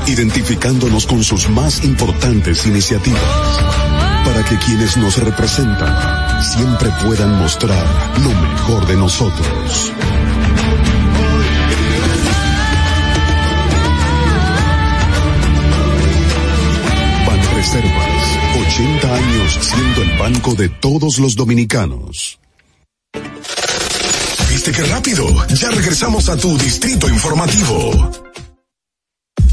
identificándonos 0.07 1.07
con 1.07 1.23
sus 1.23 1.49
más 1.49 1.85
importantes 1.85 2.67
iniciativas, 2.67 3.23
para 4.25 4.45
que 4.45 4.59
quienes 4.59 4.97
nos 4.97 5.17
representan 5.19 6.43
siempre 6.43 6.91
puedan 7.05 7.39
mostrar 7.39 7.85
lo 8.23 8.31
mejor 8.31 8.87
de 8.87 8.97
nosotros. 8.97 9.93
Banreservas, 17.69 18.39
80 18.67 19.15
años 19.15 19.59
siendo 19.61 20.03
el 20.03 20.19
banco 20.19 20.55
de 20.55 20.71
todos 20.71 21.19
los 21.19 21.37
dominicanos. 21.37 22.39
¿Viste 24.49 24.73
qué 24.73 24.85
rápido? 24.85 25.27
Ya 25.49 25.71
regresamos 25.71 26.31
a 26.31 26.37
tu 26.39 26.57
distrito 26.57 27.11
informativo. 27.11 28.11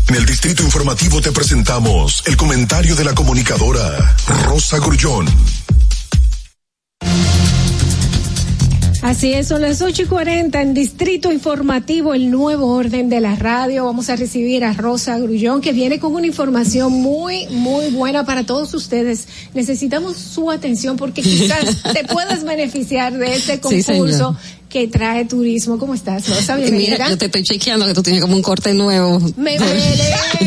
En 0.07 0.15
el 0.15 0.25
distrito 0.25 0.63
informativo 0.63 1.19
te 1.19 1.33
presentamos 1.33 2.23
el 2.25 2.37
comentario 2.37 2.95
de 2.95 3.03
la 3.03 3.13
comunicadora 3.13 4.15
Rosa 4.45 4.77
Grullón. 4.77 5.25
Así 9.05 9.33
es, 9.33 9.49
son 9.49 9.61
las 9.61 9.83
ocho 9.83 10.01
y 10.01 10.05
cuarenta 10.07 10.63
en 10.63 10.73
Distrito 10.73 11.31
Informativo, 11.31 12.15
el 12.15 12.31
nuevo 12.31 12.73
orden 12.73 13.07
de 13.07 13.21
la 13.21 13.35
radio. 13.35 13.85
Vamos 13.85 14.09
a 14.09 14.15
recibir 14.15 14.65
a 14.65 14.73
Rosa 14.73 15.19
Grullón, 15.19 15.61
que 15.61 15.73
viene 15.73 15.99
con 15.99 16.15
una 16.15 16.25
información 16.25 16.91
muy, 16.91 17.45
muy 17.49 17.91
buena 17.91 18.25
para 18.25 18.47
todos 18.47 18.73
ustedes. 18.73 19.27
Necesitamos 19.53 20.17
su 20.17 20.49
atención 20.49 20.97
porque 20.97 21.21
quizás 21.21 21.83
te 21.93 22.03
puedas 22.05 22.43
beneficiar 22.45 23.15
de 23.15 23.35
este 23.35 23.59
concurso. 23.59 24.35
Que 24.75 24.89
trae 24.89 25.23
turismo. 25.23 25.79
¿Cómo 25.79 25.93
estás, 25.93 26.27
Rosa? 26.27 26.57
Bienvenida. 26.57 26.91
Mira, 26.95 27.09
yo 27.09 27.17
te 27.17 27.27
estoy 27.27 27.43
chequeando 27.43 27.85
que 27.85 27.93
tú 27.93 28.03
tienes 28.03 28.21
como 28.21 28.35
un 28.35 28.41
corte 28.41 28.73
nuevo. 28.73 29.21
Me, 29.37 29.57
me, 29.59 29.67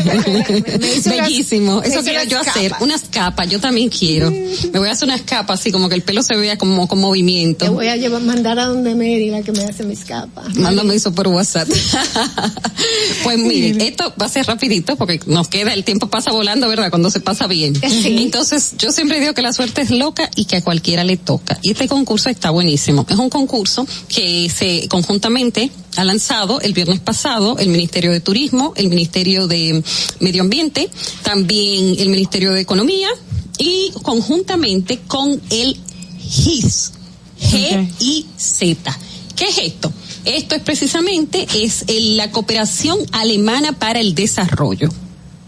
me- 0.07 0.77
me 0.77 0.93
hizo 0.95 1.09
unas- 1.09 1.27
Bellísimo. 1.27 1.81
Eso 1.81 2.03
quiero 2.03 2.23
yo 2.25 2.37
hacer. 2.37 2.71
Unas 2.79 3.05
capas. 3.09 3.49
Yo 3.49 3.59
también 3.59 3.89
quiero. 3.89 4.29
Me 4.29 4.77
voy 4.77 4.87
a 4.87 4.91
hacer 4.91 5.07
unas 5.07 5.21
capas 5.21 5.59
así 5.61 5.71
como 5.71 5.89
que 5.89 5.95
el 5.95 6.03
pelo 6.03 6.21
se 6.21 6.35
vea 6.35 6.59
como 6.59 6.87
con 6.87 6.99
movimiento. 6.99 7.65
Te 7.65 7.71
voy 7.71 7.87
a 7.87 7.95
llevar, 7.95 8.21
mandar 8.21 8.59
a 8.59 8.65
donde 8.65 8.93
Mary, 8.93 9.31
la 9.31 9.41
que 9.41 9.51
me 9.51 9.63
hace 9.63 9.83
mis 9.83 10.05
capas. 10.05 10.55
Mándame 10.55 10.93
eso 10.93 11.11
por 11.11 11.27
WhatsApp. 11.29 11.67
pues 13.23 13.39
mire, 13.39 13.87
esto 13.87 14.13
va 14.21 14.27
a 14.27 14.29
ser 14.29 14.45
rapidito 14.45 14.95
porque 14.95 15.19
nos 15.25 15.47
queda, 15.47 15.73
el 15.73 15.83
tiempo 15.83 16.07
pasa 16.07 16.31
volando, 16.31 16.67
¿verdad? 16.69 16.91
Cuando 16.91 17.09
se 17.09 17.19
pasa 17.19 17.47
bien. 17.47 17.73
Entonces, 17.81 18.73
yo 18.77 18.91
siempre 18.91 19.19
digo 19.19 19.33
que 19.33 19.41
la 19.41 19.53
suerte 19.53 19.81
es 19.81 19.89
loca 19.89 20.29
y 20.35 20.45
que 20.45 20.57
a 20.57 20.63
cualquiera 20.63 21.03
le 21.03 21.17
toca. 21.17 21.57
Y 21.63 21.71
este 21.71 21.87
concurso 21.87 22.29
está 22.29 22.51
buenísimo. 22.51 23.07
Es 23.09 23.17
un 23.17 23.31
concurso 23.31 23.87
que 24.07 24.18
se 24.49 24.87
conjuntamente 24.87 25.71
ha 25.97 26.03
lanzado 26.03 26.61
el 26.61 26.73
viernes 26.73 26.99
pasado 26.99 27.57
el 27.59 27.69
Ministerio 27.69 28.11
de 28.11 28.19
Turismo, 28.19 28.73
el 28.75 28.89
Ministerio 28.89 29.47
de 29.47 29.83
Medio 30.19 30.41
Ambiente, 30.41 30.89
también 31.23 31.95
el 31.99 32.09
Ministerio 32.09 32.51
de 32.51 32.61
Economía 32.61 33.09
y 33.57 33.91
conjuntamente 34.01 34.99
con 35.07 35.41
el 35.49 35.77
GIS. 36.19 36.91
G-I-Z. 37.39 38.99
¿Qué 39.35 39.45
es 39.45 39.57
esto? 39.57 39.91
Esto 40.25 40.55
es 40.55 40.61
precisamente 40.61 41.47
es 41.55 41.85
la 41.87 42.31
cooperación 42.31 42.99
alemana 43.13 43.71
para 43.79 43.99
el 43.99 44.13
desarrollo. 44.13 44.89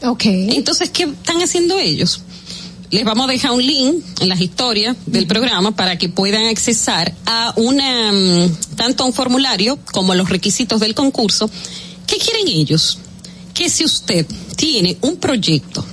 Ok. 0.04 0.24
Entonces, 0.26 0.90
¿qué 0.90 1.04
están 1.04 1.42
haciendo 1.42 1.78
ellos? 1.78 2.22
Les 2.92 3.06
vamos 3.06 3.28
a 3.28 3.32
dejar 3.32 3.52
un 3.52 3.66
link 3.66 4.04
en 4.20 4.30
las 4.30 4.42
historias 4.42 4.98
del 5.06 5.26
programa 5.26 5.72
para 5.72 5.98
que 5.98 6.10
puedan 6.10 6.48
accesar 6.48 7.14
a 7.26 7.54
una, 7.56 8.12
mm, 8.12 8.76
tanto 8.76 9.04
a 9.04 9.08
un 9.08 9.14
formulario 9.14 9.80
como 9.94 10.12
a 10.12 10.16
los 10.16 10.30
requisitos 10.30 10.82
del 10.82 10.94
concurso. 10.94 11.50
¿Qué 12.06 12.18
quieren 12.18 12.50
ellos? 12.50 13.00
Que 13.54 13.70
si 13.70 13.86
usted 13.86 14.26
tiene 14.58 14.98
un 15.02 15.16
proyecto 15.16 15.86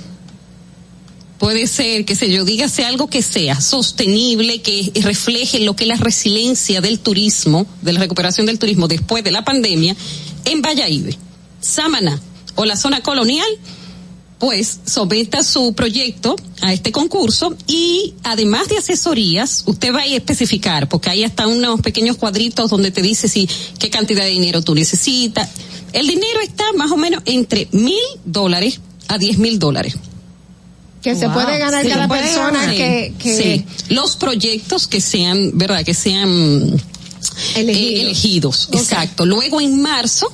puede 1.39 1.67
ser, 1.67 2.05
que 2.05 2.15
sé 2.15 2.29
yo, 2.29 2.43
dígase 2.43 2.83
algo 2.83 3.09
que 3.09 3.21
sea 3.21 3.59
sostenible, 3.61 4.61
que 4.61 4.91
refleje 5.01 5.61
lo 5.61 5.75
que 5.75 5.85
es 5.85 5.87
la 5.87 5.95
resiliencia 5.95 6.81
del 6.81 6.99
turismo, 6.99 7.65
de 7.81 7.93
la 7.93 8.01
recuperación 8.01 8.45
del 8.45 8.59
turismo 8.59 8.87
después 8.87 9.23
de 9.23 9.31
la 9.31 9.45
pandemia, 9.45 9.95
en 10.45 10.61
Valladolid, 10.61 11.15
Samaná 11.61 12.21
o 12.55 12.65
la 12.65 12.75
zona 12.75 13.01
colonial, 13.01 13.47
pues 14.39 14.79
someta 14.85 15.43
su 15.43 15.73
proyecto 15.73 16.35
a 16.61 16.71
este 16.71 16.91
concurso 16.93 17.55
y 17.67 18.13
además 18.23 18.69
de 18.69 18.77
asesorías, 18.77 19.63
usted 19.65 19.93
va 19.93 19.99
a 20.01 20.05
especificar, 20.05 20.87
porque 20.87 21.09
ahí 21.09 21.23
están 21.23 21.49
unos 21.49 21.81
pequeños 21.81 22.15
cuadritos 22.17 22.69
donde 22.69 22.91
te 22.91 23.01
dice 23.01 23.27
si 23.27 23.49
qué 23.79 23.89
cantidad 23.89 24.23
de 24.23 24.29
dinero 24.31 24.61
tú 24.61 24.73
necesitas. 24.75 25.49
El 25.91 26.07
dinero 26.07 26.39
está 26.41 26.63
más 26.73 26.89
o 26.91 26.97
menos 26.97 27.21
entre 27.25 27.67
mil 27.71 27.95
dólares 28.25 28.79
a 29.09 29.17
diez 29.17 29.37
mil 29.37 29.59
dólares. 29.59 29.95
Que 31.01 31.15
se 31.15 31.29
puede 31.29 31.57
ganar 31.57 31.83
Sí, 31.83 31.89
cada 31.89 32.07
persona 32.07 32.59
ganar. 32.59 32.75
que, 32.75 33.13
que 33.19 33.35
Sí. 33.35 33.93
los 33.93 34.15
proyectos 34.17 34.87
que 34.87 35.01
sean, 35.01 35.51
verdad, 35.57 35.83
que 35.83 35.93
sean 35.93 36.79
eh, 37.55 38.01
elegidos, 38.01 38.69
exacto. 38.71 39.25
Luego 39.25 39.59
en 39.61 39.81
marzo 39.81 40.31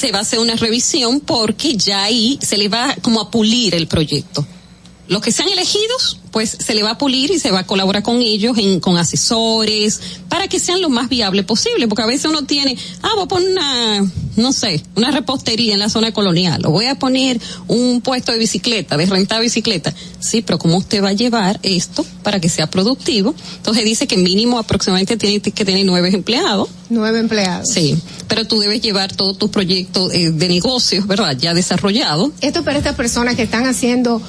se 0.00 0.12
va 0.12 0.20
a 0.20 0.22
hacer 0.22 0.38
una 0.38 0.56
revisión 0.56 1.20
porque 1.20 1.76
ya 1.76 2.04
ahí 2.04 2.38
se 2.40 2.56
le 2.56 2.70
va 2.70 2.96
como 3.02 3.20
a 3.20 3.30
pulir 3.30 3.74
el 3.74 3.86
proyecto. 3.86 4.46
Los 5.10 5.22
que 5.22 5.32
sean 5.32 5.48
elegidos, 5.48 6.20
pues 6.30 6.56
se 6.64 6.72
le 6.72 6.84
va 6.84 6.92
a 6.92 6.98
pulir 6.98 7.32
y 7.32 7.40
se 7.40 7.50
va 7.50 7.58
a 7.58 7.66
colaborar 7.66 8.04
con 8.04 8.22
ellos, 8.22 8.56
en, 8.58 8.78
con 8.78 8.96
asesores, 8.96 10.00
para 10.28 10.46
que 10.46 10.60
sean 10.60 10.80
lo 10.80 10.88
más 10.88 11.08
viable 11.08 11.42
posible, 11.42 11.88
porque 11.88 12.04
a 12.04 12.06
veces 12.06 12.26
uno 12.26 12.44
tiene, 12.44 12.78
ah, 13.02 13.10
voy 13.16 13.24
a 13.24 13.26
poner 13.26 13.50
una, 13.50 14.12
no 14.36 14.52
sé, 14.52 14.84
una 14.94 15.10
repostería 15.10 15.72
en 15.74 15.80
la 15.80 15.88
zona 15.88 16.12
colonial, 16.12 16.64
o 16.64 16.70
voy 16.70 16.86
a 16.86 16.94
poner 16.94 17.40
un 17.66 18.02
puesto 18.02 18.30
de 18.30 18.38
bicicleta, 18.38 18.96
de 18.96 19.06
rentar 19.06 19.42
bicicleta. 19.42 19.92
Sí, 20.20 20.42
pero 20.42 20.60
¿cómo 20.60 20.76
usted 20.76 21.02
va 21.02 21.08
a 21.08 21.12
llevar 21.12 21.58
esto 21.64 22.06
para 22.22 22.38
que 22.38 22.48
sea 22.48 22.70
productivo? 22.70 23.34
Entonces 23.56 23.84
dice 23.84 24.06
que 24.06 24.16
mínimo 24.16 24.60
aproximadamente 24.60 25.16
tiene 25.16 25.40
que 25.40 25.64
tener 25.64 25.84
nueve 25.86 26.10
empleados. 26.14 26.68
Nueve 26.88 27.18
empleados. 27.18 27.68
Sí, 27.68 27.98
pero 28.28 28.46
tú 28.46 28.60
debes 28.60 28.80
llevar 28.80 29.12
todos 29.12 29.36
tus 29.36 29.50
proyectos 29.50 30.14
eh, 30.14 30.30
de 30.30 30.48
negocios, 30.48 31.08
¿verdad? 31.08 31.36
Ya 31.36 31.52
desarrollados. 31.52 32.30
Esto 32.42 32.62
para 32.62 32.78
estas 32.78 32.94
personas 32.94 33.34
que 33.34 33.42
están 33.42 33.66
haciendo 33.66 34.22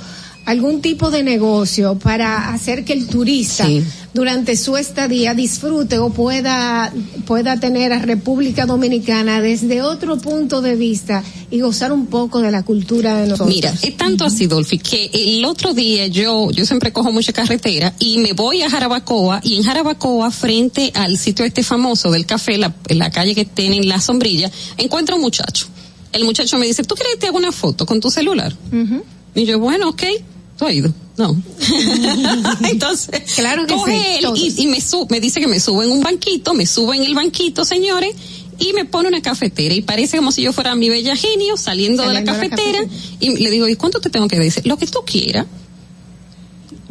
algún 0.45 0.81
tipo 0.81 1.11
de 1.11 1.23
negocio 1.23 1.97
para 1.99 2.51
hacer 2.53 2.83
que 2.83 2.93
el 2.93 3.07
turista 3.07 3.65
Sí. 3.65 3.83
durante 4.13 4.57
su 4.57 4.75
estadía 4.75 5.33
disfrute 5.35 5.99
o 5.99 6.09
pueda 6.09 6.91
pueda 7.27 7.59
tener 7.59 7.93
a 7.93 7.99
República 7.99 8.65
Dominicana 8.65 9.39
desde 9.39 9.81
otro 9.83 10.17
punto 10.17 10.61
de 10.61 10.75
vista 10.75 11.23
y 11.51 11.59
gozar 11.61 11.91
un 11.91 12.07
poco 12.07 12.41
de 12.41 12.49
la 12.51 12.63
cultura 12.63 13.17
de 13.21 13.27
nosotros. 13.27 13.53
Mira, 13.55 13.73
es 13.81 13.95
tanto 13.97 14.25
así, 14.25 14.47
Dolphy, 14.47 14.79
que 14.79 15.09
el 15.13 15.45
otro 15.45 15.73
día 15.73 16.07
yo, 16.07 16.49
yo 16.51 16.65
siempre 16.65 16.91
cojo 16.91 17.11
mucha 17.11 17.33
carretera 17.33 17.93
y 17.99 18.17
me 18.17 18.33
voy 18.33 18.63
a 18.63 18.69
Jarabacoa 18.69 19.41
y 19.43 19.57
en 19.57 19.63
Jarabacoa, 19.63 20.31
frente 20.31 20.91
al 20.95 21.17
sitio 21.17 21.45
este 21.45 21.61
famoso 21.63 22.09
del 22.11 22.25
café, 22.25 22.57
la, 22.57 22.73
la 22.89 23.11
calle 23.11 23.35
que 23.35 23.45
tiene 23.45 23.83
la 23.83 23.99
sombrilla, 24.01 24.49
encuentro 24.77 25.15
un 25.17 25.21
muchacho. 25.21 25.67
El 26.11 26.25
muchacho 26.25 26.57
me 26.57 26.65
dice, 26.65 26.83
¿tú 26.83 26.95
quieres 26.95 27.13
que 27.15 27.19
te 27.21 27.27
haga 27.27 27.37
una 27.37 27.51
foto 27.53 27.85
con 27.85 28.01
tu 28.01 28.09
celular? 28.09 28.53
Ujú. 28.73 29.03
Y 29.35 29.45
yo, 29.45 29.59
bueno, 29.59 29.89
ok, 29.89 30.03
tú 30.57 30.65
has 30.65 30.73
ido. 30.73 30.93
No. 31.17 31.35
Entonces, 32.69 33.21
Claro 33.35 33.65
que 33.67 33.73
coge 33.75 33.97
sí, 33.97 34.03
él 34.17 34.21
todos. 34.23 34.39
y, 34.39 34.53
y 34.63 34.67
me, 34.67 34.81
su- 34.81 35.07
me 35.09 35.19
dice 35.19 35.39
que 35.39 35.47
me 35.47 35.59
sube 35.59 35.85
en 35.85 35.91
un 35.91 36.01
banquito, 36.01 36.53
me 36.53 36.65
sube 36.65 36.95
en 36.97 37.03
el 37.03 37.13
banquito, 37.15 37.65
señores, 37.65 38.15
y 38.59 38.73
me 38.73 38.85
pone 38.85 39.07
una 39.09 39.21
cafetera. 39.21 39.73
Y 39.73 39.81
parece 39.81 40.17
como 40.17 40.31
si 40.31 40.41
yo 40.43 40.53
fuera 40.53 40.75
mi 40.75 40.89
bella 40.89 41.15
genio 41.15 41.57
saliendo, 41.57 42.03
de 42.03 42.13
la 42.13 42.19
Saliendo 42.25 42.33
de 42.33 42.49
la 42.49 42.49
cafetera. 42.55 42.85
Y 43.19 43.37
le 43.37 43.51
digo, 43.51 43.67
¿y 43.67 43.75
cuánto 43.75 43.99
te 43.99 44.09
tengo 44.09 44.27
que 44.27 44.37
decir? 44.39 44.65
Lo 44.67 44.77
que 44.77 44.87
tú 44.87 44.99
quieras. 45.05 45.45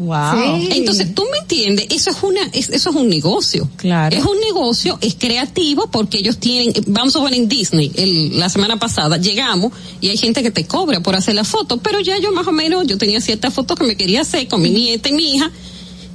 Wow. 0.00 0.58
Sí. 0.58 0.68
Entonces, 0.72 1.14
tú 1.14 1.24
me 1.30 1.38
entiendes, 1.38 1.86
eso 1.90 2.10
es 2.10 2.16
una, 2.22 2.40
es- 2.52 2.70
eso 2.70 2.88
es 2.90 2.96
un 2.96 3.08
negocio. 3.08 3.68
Claro. 3.76 4.16
Es 4.16 4.24
un 4.24 4.40
negocio, 4.40 4.98
es 5.02 5.14
creativo 5.14 5.90
porque 5.90 6.18
ellos 6.18 6.38
tienen, 6.38 6.72
vamos 6.86 7.14
a 7.16 7.22
ver 7.22 7.34
en 7.34 7.48
Disney, 7.48 7.92
el- 7.94 8.38
la 8.38 8.48
semana 8.48 8.78
pasada 8.78 9.18
llegamos 9.18 9.72
y 10.00 10.08
hay 10.08 10.16
gente 10.16 10.42
que 10.42 10.50
te 10.50 10.64
cobra 10.66 11.00
por 11.00 11.14
hacer 11.16 11.34
la 11.34 11.44
foto, 11.44 11.76
pero 11.76 12.00
ya 12.00 12.18
yo 12.18 12.32
más 12.32 12.46
o 12.46 12.52
menos, 12.52 12.86
yo 12.86 12.96
tenía 12.96 13.20
ciertas 13.20 13.52
fotos 13.52 13.78
que 13.78 13.84
me 13.84 13.94
quería 13.96 14.22
hacer 14.22 14.48
con 14.48 14.62
mi 14.62 14.70
nieta 14.70 15.10
y 15.10 15.12
mi 15.12 15.34
hija 15.36 15.50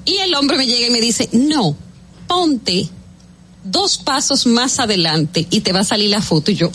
y 0.03 0.17
el 0.17 0.33
hombre 0.35 0.57
me 0.57 0.65
llega 0.65 0.88
y 0.88 0.89
me 0.89 0.99
dice, 1.01 1.30
no, 1.31 1.75
ponte 2.27 2.89
dos 3.64 3.97
pasos 3.97 4.45
más 4.47 4.80
adelante 4.80 5.45
y 5.49 5.61
te 5.61 5.72
va 5.73 5.81
a 5.81 5.83
salir 5.83 6.09
la 6.09 6.22
foto 6.22 6.49
y 6.51 6.55
yo, 6.55 6.72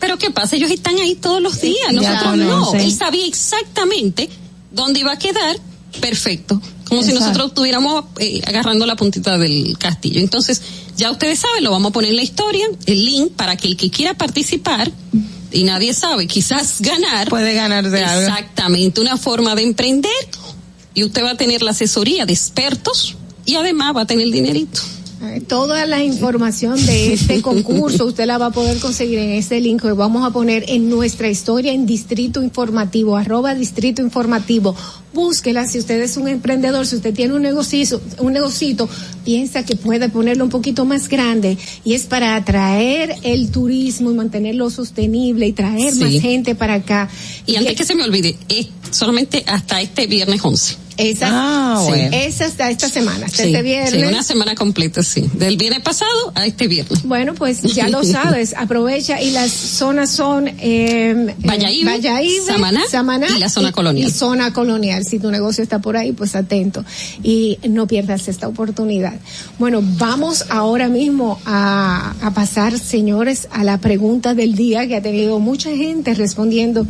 pero 0.00 0.18
¿qué 0.18 0.30
pasa? 0.30 0.56
Ellos 0.56 0.70
están 0.70 0.96
ahí 0.98 1.14
todos 1.14 1.40
los 1.40 1.60
días, 1.60 1.78
Ya 1.90 1.92
nosotros 1.92 2.36
no. 2.36 2.74
Él 2.74 2.92
sabía 2.92 3.24
exactamente 3.26 4.28
dónde 4.70 5.00
iba 5.00 5.12
a 5.12 5.18
quedar, 5.18 5.56
perfecto. 6.00 6.60
Como 6.88 7.02
si 7.02 7.12
nosotros 7.12 7.48
estuviéramos 7.48 8.04
eh, 8.18 8.42
agarrando 8.46 8.84
la 8.84 8.96
puntita 8.96 9.38
del 9.38 9.78
castillo. 9.78 10.20
Entonces, 10.20 10.60
ya 10.96 11.10
ustedes 11.10 11.38
saben, 11.38 11.64
lo 11.64 11.70
vamos 11.70 11.90
a 11.90 11.92
poner 11.92 12.10
en 12.10 12.16
la 12.16 12.22
historia, 12.22 12.66
el 12.84 13.04
link, 13.04 13.32
para 13.32 13.56
que 13.56 13.68
el 13.68 13.76
que 13.76 13.90
quiera 13.90 14.14
participar, 14.14 14.92
y 15.50 15.64
nadie 15.64 15.94
sabe, 15.94 16.26
quizás 16.26 16.80
ganar. 16.80 17.28
Puede 17.28 17.54
ganar 17.54 17.88
de 17.88 18.04
algo. 18.04 18.28
Exactamente, 18.28 19.00
una 19.00 19.16
forma 19.16 19.54
de 19.54 19.62
emprender, 19.62 20.12
y 20.94 21.04
usted 21.04 21.24
va 21.24 21.30
a 21.30 21.36
tener 21.36 21.62
la 21.62 21.70
asesoría 21.70 22.26
de 22.26 22.34
expertos, 22.34 23.16
y 23.46 23.54
además 23.54 23.96
va 23.96 24.02
a 24.02 24.06
tener 24.06 24.26
el 24.26 24.32
dinerito. 24.32 24.80
Toda 25.46 25.86
la 25.86 26.02
información 26.02 26.84
de 26.84 27.12
este 27.12 27.42
concurso 27.42 28.06
usted 28.06 28.26
la 28.26 28.38
va 28.38 28.46
a 28.46 28.50
poder 28.50 28.78
conseguir 28.80 29.20
en 29.20 29.30
este 29.30 29.60
link 29.60 29.80
que 29.80 29.92
vamos 29.92 30.26
a 30.26 30.32
poner 30.32 30.64
en 30.68 30.90
nuestra 30.90 31.28
historia 31.28 31.72
en 31.72 31.86
Distrito 31.86 32.42
Informativo, 32.42 33.16
arroba 33.16 33.54
Distrito 33.54 34.02
Informativo. 34.02 34.74
Búsquela 35.14 35.68
si 35.68 35.78
usted 35.78 36.00
es 36.00 36.16
un 36.16 36.26
emprendedor, 36.26 36.86
si 36.86 36.96
usted 36.96 37.12
tiene 37.14 37.34
un 37.34 37.42
negocio, 37.42 38.00
un 38.18 38.32
negocito, 38.32 38.88
piensa 39.24 39.62
que 39.64 39.76
puede 39.76 40.08
ponerlo 40.08 40.42
un 40.44 40.50
poquito 40.50 40.86
más 40.86 41.08
grande 41.08 41.56
y 41.84 41.92
es 41.94 42.04
para 42.04 42.34
atraer 42.34 43.14
el 43.22 43.50
turismo 43.50 44.10
y 44.10 44.14
mantenerlo 44.14 44.70
sostenible 44.70 45.46
y 45.46 45.52
traer 45.52 45.92
Sí. 45.92 45.98
más 46.00 46.12
gente 46.14 46.54
para 46.54 46.74
acá. 46.74 47.10
Y 47.46 47.56
antes 47.56 47.76
que 47.76 47.84
se 47.84 47.94
me 47.94 48.04
olvide, 48.04 48.36
es 48.48 48.68
solamente 48.90 49.42
hasta 49.46 49.80
este 49.80 50.06
viernes 50.06 50.40
11. 50.42 50.76
Esa, 50.98 51.28
Ah, 51.30 51.80
sí, 51.82 51.88
bueno. 51.88 52.10
esa 52.14 52.44
hasta 52.44 52.70
esta 52.70 52.86
semana, 52.86 53.24
hasta 53.24 53.44
Sí, 53.44 53.48
este 53.48 53.62
viernes. 53.62 53.92
sí, 53.94 54.02
una 54.06 54.22
semana 54.22 54.54
completa, 54.54 55.02
sí. 55.02 55.24
Del 55.32 55.56
viernes 55.56 55.80
pasado 55.80 56.32
a 56.34 56.44
este 56.44 56.68
viernes. 56.68 57.02
Bueno, 57.04 57.32
pues 57.34 57.62
ya 57.62 57.88
lo 57.88 58.04
sabes, 58.04 58.54
aprovecha 58.54 59.18
y 59.20 59.30
las 59.30 59.50
zonas 59.50 60.10
son 60.10 60.48
eh, 60.58 61.34
Valladolid, 61.38 61.86
Valladolid, 61.86 62.40
Samaná 62.90 63.26
y 63.34 63.38
la 63.38 63.48
zona 63.48 63.72
colonial. 63.72 64.06
y 64.06 64.10
zona 64.12 64.52
colonial. 64.52 65.02
Si 65.06 65.18
tu 65.18 65.30
negocio 65.30 65.62
está 65.64 65.78
por 65.80 65.96
ahí, 65.96 66.12
pues 66.12 66.34
atento 66.36 66.84
y 67.22 67.58
no 67.66 67.86
pierdas 67.86 68.28
esta 68.28 68.46
oportunidad. 68.46 69.14
Bueno, 69.58 69.80
vamos 69.82 70.44
ahora 70.50 70.88
mismo 70.88 71.40
a, 71.46 72.14
a 72.20 72.34
pasar, 72.34 72.78
señores, 72.78 73.48
a 73.50 73.64
la 73.64 73.78
pregunta 73.78 74.34
del 74.34 74.54
día 74.56 74.86
que 74.86 74.96
ha 74.96 75.02
tenido 75.02 75.38
mucha 75.38 75.70
gente 75.70 76.12
respondiendo 76.12 76.86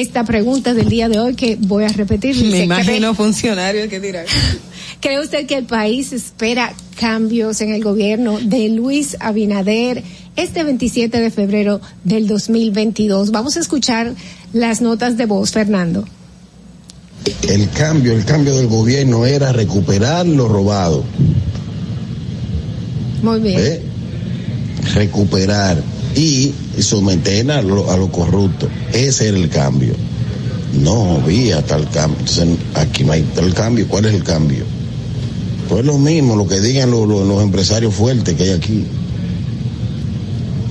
esta 0.00 0.24
pregunta 0.24 0.74
del 0.74 0.88
día 0.88 1.08
de 1.08 1.20
hoy 1.20 1.34
que 1.34 1.56
voy 1.56 1.84
a 1.84 1.88
repetir. 1.88 2.34
Me 2.36 2.42
Dice, 2.42 2.64
imagino 2.64 3.14
funcionarios 3.14 3.88
que 3.88 4.00
dirán. 4.00 4.26
¿Cree 5.00 5.20
usted 5.20 5.46
que 5.46 5.56
el 5.56 5.64
país 5.64 6.12
espera 6.12 6.72
cambios 6.98 7.60
en 7.60 7.72
el 7.72 7.82
gobierno 7.82 8.38
de 8.40 8.68
Luis 8.70 9.16
Abinader 9.20 10.02
este 10.34 10.64
27 10.64 11.20
de 11.20 11.30
febrero 11.30 11.80
del 12.02 12.26
2022? 12.26 13.30
Vamos 13.30 13.56
a 13.56 13.60
escuchar 13.60 14.14
las 14.52 14.80
notas 14.80 15.16
de 15.16 15.26
voz, 15.26 15.52
Fernando. 15.52 16.04
El 17.48 17.70
cambio, 17.70 18.14
el 18.14 18.24
cambio 18.24 18.56
del 18.56 18.66
gobierno 18.66 19.26
era 19.26 19.52
recuperar 19.52 20.26
lo 20.26 20.48
robado, 20.48 21.04
Muy 23.22 23.40
bien. 23.40 23.56
¿ve? 23.56 23.82
recuperar 24.92 25.82
y 26.16 26.52
someter 26.80 27.50
a 27.50 27.62
lo, 27.62 27.90
a 27.90 27.96
lo 27.96 28.10
corrupto. 28.10 28.68
Ese 28.94 29.28
era 29.28 29.36
el 29.36 29.48
cambio. 29.50 29.94
No 30.80 31.16
había 31.22 31.62
tal 31.62 31.88
cambio. 31.90 32.18
Entonces, 32.20 32.48
aquí 32.74 33.04
no 33.04 33.12
hay 33.12 33.22
tal 33.34 33.52
cambio. 33.52 33.86
¿Cuál 33.88 34.06
es 34.06 34.14
el 34.14 34.24
cambio? 34.24 34.64
Pues 35.68 35.84
lo 35.84 35.98
mismo, 35.98 36.36
lo 36.36 36.46
que 36.46 36.60
digan 36.60 36.90
los, 36.90 37.06
los- 37.08 37.26
los 37.26 37.42
empresarios 37.42 37.94
fuertes 37.94 38.34
que 38.34 38.42
hay 38.44 38.50
aquí. 38.52 38.84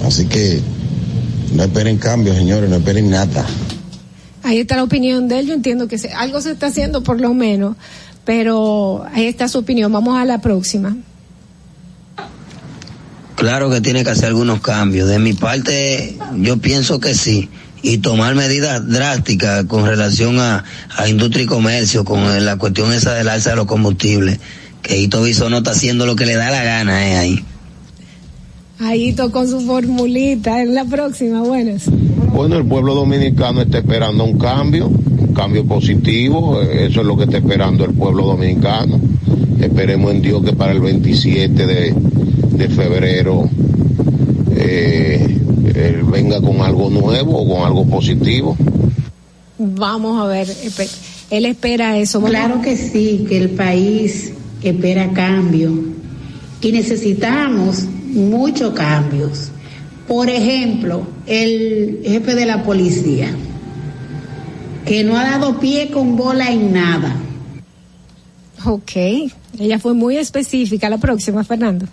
Así 0.06 0.26
que 0.26 0.60
no 1.56 1.64
esperen 1.64 1.98
cambio, 1.98 2.34
señores, 2.34 2.70
no 2.70 2.78
esperen 2.78 3.10
nada. 3.10 3.46
Ahí 4.44 4.60
está 4.60 4.76
la 4.76 4.84
opinión 4.84 5.28
de 5.30 5.40
él. 5.40 5.48
Yo 5.48 5.54
entiendo 5.54 5.88
que 5.88 5.98
se- 5.98 6.12
algo 6.12 6.42
se 6.42 6.52
está 6.52 6.68
haciendo 6.68 7.02
por 7.04 7.22
lo 7.22 7.34
menos, 7.34 7.76
pero 8.26 9.06
ahí 9.14 9.26
está 9.26 9.48
su 9.48 9.60
opinión. 9.60 9.92
Vamos 9.92 10.18
a 10.18 10.26
la 10.26 10.40
próxima. 10.42 10.96
Claro 13.36 13.70
que 13.70 13.82
tiene 13.82 14.04
que 14.04 14.10
hacer 14.12 14.26
algunos 14.26 14.62
cambios. 14.62 15.08
De 15.10 15.20
mi 15.20 15.34
parte, 15.34 16.18
yo 16.38 16.58
pienso 16.58 17.00
que 17.00 17.14
sí. 17.16 17.50
Y 17.84 18.00
tomar 18.00 18.34
medidas 18.34 18.88
drásticas 18.88 19.66
con 19.66 19.86
relación 19.86 20.40
a, 20.40 20.64
a 20.98 21.08
industria 21.08 21.44
y 21.44 21.48
comercio, 21.48 22.04
con 22.04 22.44
la 22.44 22.58
cuestión 22.58 22.92
esa 22.94 23.14
del 23.14 23.30
alza 23.30 23.52
de 23.52 23.58
los 23.58 23.66
combustibles. 23.66 24.40
Que 24.82 25.00
Ito 25.00 25.22
Biso 25.22 25.50
no 25.50 25.58
está 25.58 25.72
haciendo 25.72 26.06
lo 26.06 26.16
que 26.16 26.26
le 26.26 26.36
da 26.36 26.50
la 26.50 26.64
gana, 26.64 27.08
eh, 27.08 27.18
ahí. 27.18 27.46
Ahí 28.80 29.16
con 29.32 29.48
su 29.48 29.62
formulita. 29.62 30.62
En 30.62 30.74
la 30.74 30.86
próxima, 30.86 31.42
buenas. 31.42 31.84
Bueno, 32.34 32.58
el 32.58 32.66
pueblo 32.66 32.96
dominicano 32.96 33.62
está 33.62 33.78
esperando 33.78 34.24
un 34.24 34.40
cambio, 34.40 34.88
un 34.88 35.34
cambio 35.34 35.66
positivo, 35.66 36.62
eh, 36.62 36.88
eso 36.90 37.02
es 37.02 37.06
lo 37.06 37.16
que 37.16 37.26
está 37.26 37.38
esperando 37.38 37.86
el 37.86 37.94
pueblo 37.94 38.26
dominicano. 38.26 39.00
Esperemos 39.60 40.12
en 40.12 40.22
Dios 40.22 40.44
que 40.44 40.54
para 40.54 40.72
el 40.72 40.80
27 40.80 41.66
de, 41.66 41.94
de 41.94 42.70
febrero 42.70 43.48
eh, 44.56 45.38
él 45.66 46.04
venga 46.04 46.40
con 46.42 46.62
algo 46.62 46.90
nuevo 46.90 47.42
o 47.42 47.48
con 47.56 47.66
algo 47.66 47.86
positivo. 47.86 48.58
Vamos 49.58 50.22
a 50.22 50.28
ver. 50.28 50.48
espe- 50.48 50.90
Él 51.30 51.46
espera 51.46 51.98
eso. 51.98 52.22
Claro 52.22 52.62
que 52.62 52.76
sí, 52.78 53.26
que 53.28 53.38
el 53.38 53.50
país 53.52 54.34
espera 54.62 55.12
cambio 55.14 55.72
y 56.62 56.72
necesitamos 56.72 57.84
muchos 58.14 58.74
cambios. 58.74 59.50
Por 60.08 60.30
ejemplo, 60.30 61.08
el 61.28 62.02
jefe 62.06 62.36
de 62.36 62.46
la 62.46 62.64
policía, 62.64 63.34
que 64.86 65.04
no 65.04 65.18
ha 65.18 65.24
dado 65.24 65.60
pie 65.60 65.90
con 65.92 66.16
bola 66.18 66.52
en 66.52 66.74
nada. 66.74 67.16
Ok. 68.66 68.92
Ella 69.60 69.80
fue 69.80 69.94
muy 69.94 70.18
específica. 70.18 70.90
La 70.90 70.98
próxima, 70.98 71.44
Fernando. 71.44 71.86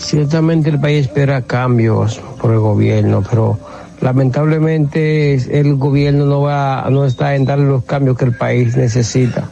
Ciertamente 0.00 0.70
el 0.70 0.80
país 0.80 1.06
espera 1.06 1.42
cambios 1.42 2.20
por 2.40 2.52
el 2.52 2.58
gobierno, 2.58 3.22
pero 3.28 3.58
lamentablemente 4.00 5.34
el 5.60 5.76
gobierno 5.76 6.24
no 6.24 6.40
va, 6.40 6.88
no 6.90 7.04
está 7.04 7.36
en 7.36 7.44
darle 7.44 7.66
los 7.66 7.84
cambios 7.84 8.16
que 8.16 8.24
el 8.24 8.34
país 8.34 8.76
necesita. 8.76 9.50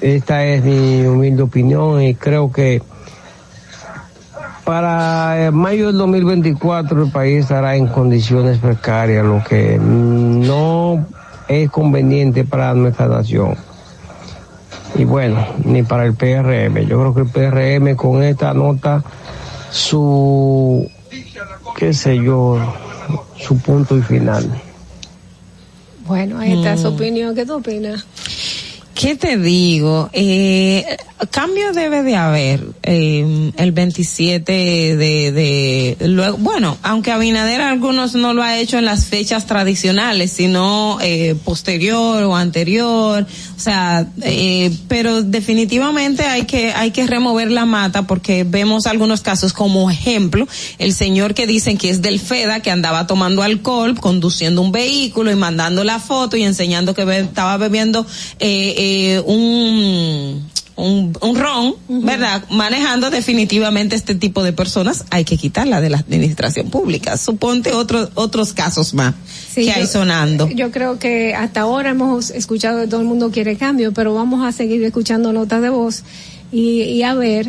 Esta 0.00 0.46
es 0.46 0.64
mi 0.64 1.04
humilde 1.04 1.42
opinión 1.42 2.00
y 2.00 2.14
creo 2.14 2.52
que 2.52 2.80
para 4.64 5.50
mayo 5.52 5.88
del 5.88 5.98
2024 5.98 7.02
el 7.02 7.10
país 7.10 7.40
estará 7.40 7.74
en 7.74 7.88
condiciones 7.88 8.58
precarias, 8.58 9.26
lo 9.26 9.42
que 9.42 9.78
no 9.78 11.04
es 11.48 11.68
conveniente 11.70 12.44
para 12.44 12.72
nuestra 12.72 13.08
nación. 13.08 13.56
Y 14.98 15.04
bueno, 15.04 15.46
ni 15.64 15.82
para 15.84 16.04
el 16.04 16.14
PRM. 16.14 16.86
Yo 16.86 16.98
creo 17.00 17.14
que 17.14 17.20
el 17.20 17.28
PRM 17.28 17.94
con 17.96 18.22
esta 18.22 18.52
nota 18.52 19.02
su, 19.70 20.90
qué 21.76 21.92
sé 21.92 22.16
yo, 22.16 22.58
su 23.38 23.58
punto 23.58 23.96
y 23.96 24.02
final. 24.02 24.50
Bueno, 26.06 26.38
ahí 26.40 26.52
está 26.52 26.76
su 26.76 26.90
Mm. 26.90 26.94
opinión. 26.94 27.34
¿Qué 27.34 27.46
tú 27.46 27.54
opinas? 27.54 28.04
¿Qué 28.94 29.14
te 29.14 29.36
digo? 29.36 30.10
Eh, 30.12 30.84
cambio 31.30 31.72
debe 31.72 32.02
de 32.02 32.16
haber 32.16 32.64
eh, 32.82 33.52
el 33.56 33.70
27 33.70 34.52
de, 34.52 34.96
de 35.30 35.96
luego, 36.08 36.36
bueno, 36.38 36.76
aunque 36.82 37.12
Abinader 37.12 37.60
algunos 37.60 38.16
no 38.16 38.34
lo 38.34 38.42
ha 38.42 38.58
hecho 38.58 38.76
en 38.76 38.86
las 38.86 39.04
fechas 39.04 39.46
tradicionales, 39.46 40.32
sino 40.32 40.98
eh, 41.00 41.36
posterior 41.44 42.24
o 42.24 42.34
anterior, 42.34 43.24
o 43.58 43.60
sea, 43.60 44.06
eh, 44.22 44.72
pero 44.86 45.24
definitivamente 45.24 46.22
hay 46.22 46.44
que 46.44 46.72
hay 46.72 46.92
que 46.92 47.08
remover 47.08 47.50
la 47.50 47.66
mata 47.66 48.06
porque 48.06 48.44
vemos 48.44 48.86
algunos 48.86 49.20
casos 49.20 49.52
como 49.52 49.90
ejemplo 49.90 50.46
el 50.78 50.94
señor 50.94 51.34
que 51.34 51.48
dicen 51.48 51.76
que 51.76 51.90
es 51.90 52.00
del 52.00 52.20
FEDA 52.20 52.60
que 52.60 52.70
andaba 52.70 53.08
tomando 53.08 53.42
alcohol, 53.42 53.98
conduciendo 53.98 54.62
un 54.62 54.70
vehículo 54.70 55.32
y 55.32 55.34
mandando 55.34 55.82
la 55.82 55.98
foto 55.98 56.36
y 56.36 56.44
enseñando 56.44 56.94
que 56.94 57.02
estaba 57.18 57.56
bebiendo 57.56 58.06
eh, 58.38 58.74
eh, 58.78 59.22
un, 59.26 60.48
un, 60.78 61.12
un 61.20 61.36
ron, 61.36 61.74
¿verdad? 61.88 62.44
Manejando 62.50 63.10
definitivamente 63.10 63.96
este 63.96 64.14
tipo 64.14 64.44
de 64.44 64.52
personas, 64.52 65.04
hay 65.10 65.24
que 65.24 65.36
quitarla 65.36 65.80
de 65.80 65.90
la 65.90 65.98
administración 65.98 66.70
pública. 66.70 67.16
Suponte 67.18 67.72
otros 67.72 68.10
otros 68.14 68.52
casos 68.52 68.94
más 68.94 69.14
Sí, 69.52 69.64
que 69.64 69.72
hay 69.72 69.82
yo- 69.82 69.88
sonando. 69.88 70.48
Yo 70.48 70.70
creo 70.70 70.98
que 71.00 71.34
hasta 71.34 71.62
ahora 71.62 71.90
hemos 71.90 72.30
escuchado 72.30 72.80
que 72.82 72.86
todo 72.86 73.00
el 73.00 73.06
mundo 73.08 73.30
quiere 73.32 73.56
cambio, 73.56 73.92
pero 73.92 74.14
vamos 74.14 74.46
a 74.46 74.52
seguir 74.52 74.82
escuchando 74.84 75.32
notas 75.32 75.60
de 75.62 75.68
voz 75.70 76.04
y, 76.52 76.82
y 76.82 77.02
a 77.02 77.14
ver 77.14 77.48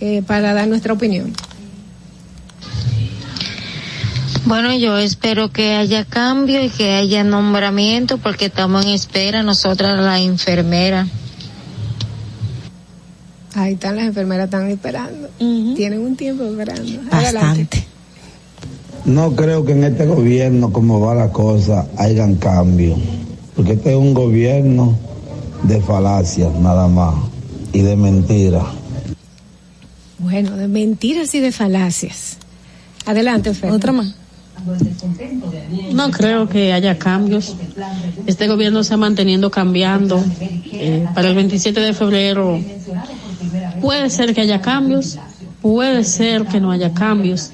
eh, 0.00 0.22
para 0.26 0.52
dar 0.52 0.66
nuestra 0.66 0.92
opinión. 0.92 1.32
Bueno, 4.46 4.74
yo 4.76 4.98
espero 4.98 5.52
que 5.52 5.74
haya 5.76 6.04
cambio 6.04 6.64
y 6.64 6.70
que 6.70 6.94
haya 6.94 7.22
nombramiento 7.22 8.18
porque 8.18 8.46
estamos 8.46 8.84
en 8.84 8.92
espera 8.92 9.42
nosotras 9.44 10.00
la 10.02 10.18
enfermera. 10.20 11.06
Ahí 13.54 13.74
están 13.74 13.96
las 13.96 14.06
enfermeras, 14.06 14.44
están 14.44 14.68
esperando. 14.68 15.28
Tienen 15.38 16.00
un 16.00 16.16
tiempo 16.16 16.44
esperando. 16.44 17.00
Adelante. 17.10 17.84
No 19.04 19.34
creo 19.34 19.64
que 19.64 19.72
en 19.72 19.84
este 19.84 20.06
gobierno, 20.06 20.72
como 20.72 21.00
va 21.00 21.14
la 21.14 21.32
cosa, 21.32 21.86
hayan 21.96 22.36
cambio. 22.36 22.96
Porque 23.56 23.72
este 23.72 23.90
es 23.90 23.96
un 23.96 24.14
gobierno 24.14 24.96
de 25.64 25.80
falacias 25.80 26.54
nada 26.54 26.86
más 26.86 27.14
y 27.72 27.80
de 27.80 27.96
mentiras. 27.96 28.64
Bueno, 30.18 30.56
de 30.56 30.68
mentiras 30.68 31.34
y 31.34 31.40
de 31.40 31.50
falacias. 31.50 32.36
Adelante, 33.06 33.54
Fer. 33.54 33.72
Otra 33.72 33.92
más. 33.92 34.14
No 35.92 36.10
creo 36.10 36.48
que 36.48 36.72
haya 36.72 36.98
cambios. 36.98 37.56
Este 38.26 38.46
gobierno 38.46 38.84
se 38.84 38.94
ha 38.94 38.96
manteniendo 38.98 39.50
cambiando. 39.50 40.22
Eh, 40.72 41.06
para 41.14 41.28
el 41.28 41.34
27 41.34 41.80
de 41.80 41.92
febrero 41.94 42.60
puede 43.80 44.10
ser 44.10 44.34
que 44.34 44.42
haya 44.42 44.60
cambios, 44.60 45.18
puede 45.62 46.04
ser 46.04 46.46
que 46.46 46.60
no 46.60 46.70
haya 46.70 46.92
cambios, 46.92 47.50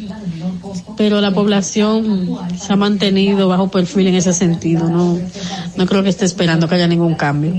pero 0.97 1.21
la 1.21 1.33
población 1.33 2.39
se 2.59 2.73
ha 2.73 2.77
mantenido 2.77 3.49
bajo 3.49 3.69
perfil 3.69 4.09
en 4.09 4.15
ese 4.15 4.33
sentido. 4.33 4.89
No, 4.89 5.19
no 5.77 5.87
creo 5.87 6.03
que 6.03 6.09
esté 6.09 6.25
esperando 6.25 6.69
que 6.69 6.77
haya 6.77 6.89
ningún 6.89 7.15
cambio. 7.15 7.53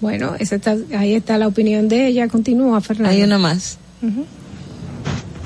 Bueno, 0.00 0.34
esa 0.38 0.56
está, 0.56 0.76
ahí 0.96 1.14
está 1.14 1.38
la 1.38 1.48
opinión 1.48 1.88
de 1.88 2.06
ella. 2.06 2.28
Continúa, 2.28 2.80
Fernando. 2.80 3.10
Hay 3.10 3.22
una 3.22 3.38
más. 3.38 3.78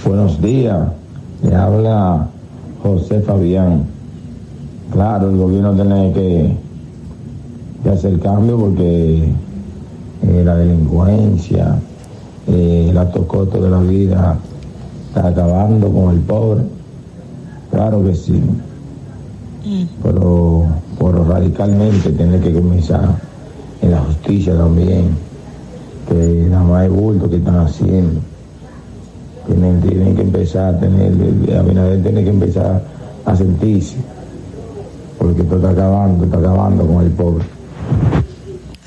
Buenos 0.04 0.42
días, 0.42 0.88
le 1.42 1.54
habla 1.54 2.28
José 2.82 3.20
Fabián. 3.20 3.86
Claro, 4.92 5.30
el 5.30 5.36
gobierno 5.38 5.74
tiene 5.74 6.12
que, 6.12 6.56
que 7.82 7.88
hacer 7.88 8.18
cambio 8.20 8.58
porque 8.58 9.32
eh, 10.22 10.42
la 10.44 10.56
delincuencia, 10.56 11.76
eh, 12.48 12.88
el 12.90 12.98
alto 12.98 13.26
costo 13.26 13.60
de 13.60 13.70
la 13.70 13.80
vida 13.80 14.36
está 15.08 15.28
acabando 15.28 15.90
con 15.92 16.14
el 16.14 16.20
pobre. 16.20 16.62
Claro 17.70 18.04
que 18.04 18.14
sí, 18.14 18.42
pero, 20.02 20.66
pero 20.98 21.24
radicalmente 21.24 22.10
tiene 22.10 22.40
que 22.40 22.52
comenzar 22.52 23.16
en 23.80 23.90
la 23.90 24.00
justicia 24.00 24.56
también, 24.56 25.10
que 26.08 26.46
nada 26.50 26.64
más 26.64 26.84
es 26.84 26.92
bulto 26.92 27.30
que 27.30 27.36
están 27.36 27.60
haciendo 27.60 28.20
tienen, 29.46 29.80
tienen 29.80 30.16
que 30.16 30.22
empezar 30.22 30.74
a 30.74 30.78
tener, 30.78 31.12
Abinader 31.56 32.02
tiene 32.02 32.24
que 32.24 32.30
empezar 32.30 32.82
a 33.24 33.36
sentirse, 33.36 33.96
porque 35.18 35.42
esto 35.42 35.56
está 35.56 35.70
acabando, 35.70 36.24
está 36.24 36.38
acabando 36.38 36.86
con 36.86 37.04
el 37.04 37.10
pobre. 37.10 37.44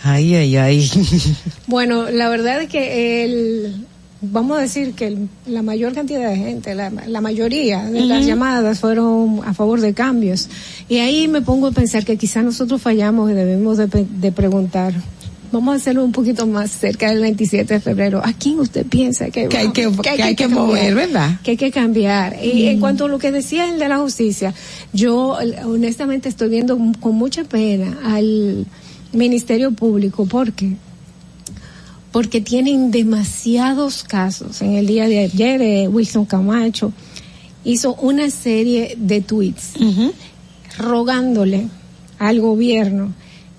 Ay, 0.08 0.36
ay, 0.36 0.56
ay. 0.56 0.90
Bueno, 1.68 2.12
la 2.12 2.30
verdad 2.30 2.62
es 2.62 2.70
que 2.70 3.24
el, 3.24 3.86
vamos 4.22 4.58
a 4.60 4.62
decir 4.62 4.94
que 4.94 5.08
el- 5.08 5.30
la 5.48 5.64
mayor 5.64 5.94
cantidad 5.94 6.30
de 6.30 6.38
gente, 6.38 6.76
la, 6.76 6.92
la 6.92 7.22
mayoría 7.22 7.84
de 7.86 8.02
las 8.06 8.24
llamadas 8.26 8.80
fueron 8.80 9.42
a 9.46 9.56
favor 9.56 9.82
de 9.82 9.96
cambios. 9.96 10.48
Y 10.90 10.98
ahí 11.00 11.28
me 11.28 11.42
pongo 11.42 11.68
a 11.68 11.72
pensar 11.72 12.06
que 12.06 12.18
quizás 12.18 12.44
nosotros 12.44 12.80
fallamos 12.84 13.32
y 13.32 13.34
debemos 13.34 13.78
de, 13.80 14.32
preguntar. 14.32 14.94
Vamos 15.52 15.74
a 15.74 15.78
hacerlo 15.78 16.04
un 16.06 16.12
poquito 16.12 16.46
más 16.46 16.70
cerca 16.70 17.10
del 17.10 17.22
27 17.22 17.74
de 17.76 17.80
febrero. 17.80 18.22
¿A 18.24 18.34
quién 18.34 18.60
usted 18.60 18.86
piensa 18.86 19.30
que, 19.32 19.48
Que 19.48 19.58
hay 19.58 19.68
va- 19.68 19.74
que- 19.74 19.92
que 20.04 20.22
hay 20.24 20.36
que 20.36 20.48
mover, 20.48 20.94
¿verdad? 20.94 21.40
Que 21.44 21.52
hay 21.52 21.58
que 21.58 21.72
cambiar. 21.72 22.36
Y 22.44 22.68
en 22.68 22.80
cuanto 22.80 23.06
a 23.06 23.08
lo 23.08 23.18
que 23.18 23.32
decía 23.32 23.68
el 23.74 23.80
de 23.80 23.90
la 23.90 23.98
justicia, 23.98 24.54
yo 24.94 25.38
honestamente 25.66 26.30
estoy 26.30 26.50
viendo 26.50 26.78
con 27.00 27.16
mucha 27.16 27.44
pena 27.46 27.98
al 28.04 28.66
Ministerio 29.16 29.72
Público 29.72 30.26
porque 30.26 30.76
porque 32.16 32.40
tienen 32.40 32.92
demasiados 32.92 34.06
casos. 34.06 34.62
En 34.62 34.76
el 34.76 34.88
día 34.88 35.06
de 35.10 35.20
ayer, 35.20 35.62
eh, 35.62 35.90
Wilson 35.90 36.24
Camacho 36.24 36.94
hizo 37.66 37.94
una 37.96 38.30
serie 38.30 38.96
de 38.98 39.20
tweets 39.20 39.74
rogándole 40.78 41.68
al 42.18 42.40
gobierno 42.40 43.14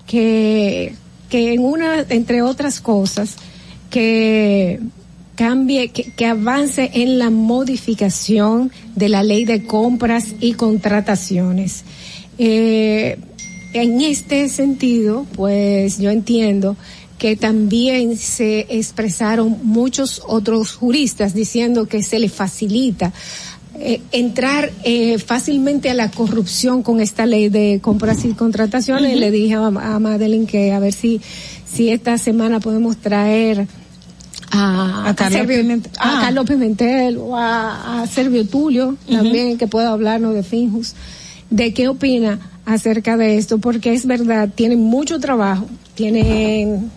que, 0.07 0.95
que 1.29 1.53
en 1.53 1.63
una, 1.63 1.99
entre 2.09 2.41
otras 2.41 2.81
cosas, 2.81 3.35
que 3.91 4.79
cambie, 5.35 5.89
que, 5.89 6.11
que 6.13 6.25
avance 6.25 6.89
en 6.95 7.19
la 7.19 7.29
modificación 7.29 8.71
de 8.95 9.09
la 9.09 9.21
ley 9.21 9.45
de 9.45 9.65
compras 9.65 10.33
y 10.39 10.53
contrataciones. 10.53 11.83
Eh, 12.39 13.19
en 13.81 14.01
este 14.01 14.49
sentido, 14.49 15.25
pues 15.35 15.97
yo 15.99 16.09
entiendo 16.11 16.75
que 17.17 17.35
también 17.35 18.17
se 18.17 18.67
expresaron 18.69 19.57
muchos 19.63 20.21
otros 20.27 20.73
juristas 20.73 21.33
diciendo 21.33 21.87
que 21.87 22.03
se 22.03 22.19
le 22.19 22.29
facilita 22.29 23.11
eh, 23.79 24.01
entrar 24.11 24.71
eh, 24.83 25.17
fácilmente 25.19 25.89
a 25.89 25.93
la 25.95 26.09
corrupción 26.11 26.83
con 26.83 26.99
esta 27.01 27.25
ley 27.25 27.49
de 27.49 27.79
compras 27.81 28.23
y 28.25 28.33
contrataciones. 28.33 29.17
Le 29.19 29.31
dije 29.31 29.55
a, 29.55 29.65
a 29.67 29.99
Madeline 29.99 30.45
que 30.47 30.71
a 30.71 30.79
ver 30.79 30.93
si, 30.93 31.21
si 31.65 31.89
esta 31.89 32.17
semana 32.19 32.59
podemos 32.59 32.97
traer 32.97 33.67
a, 34.51 35.09
A 35.09 35.15
Carlos 35.15 35.41
Servio- 35.41 35.61
Pimentel. 35.61 35.91
a 35.99 36.17
Ah. 36.19 36.21
Carlos 36.21 36.45
Pimentel 36.47 37.17
o 37.17 37.35
a, 37.35 38.01
a 38.03 38.07
Servio 38.07 38.47
Tulio 38.47 38.95
también 39.11 39.57
que 39.57 39.67
pueda 39.67 39.89
hablarnos 39.91 40.33
de 40.33 40.43
Finjus 40.43 40.93
de 41.49 41.73
qué 41.73 41.87
opina 41.87 42.39
acerca 42.67 43.15
de 43.15 43.37
esto 43.37 43.59
porque 43.59 43.93
es 43.93 44.05
verdad 44.05 44.49
tienen 44.53 44.83
mucho 44.83 45.21
trabajo 45.21 45.65
tienen 45.95 46.91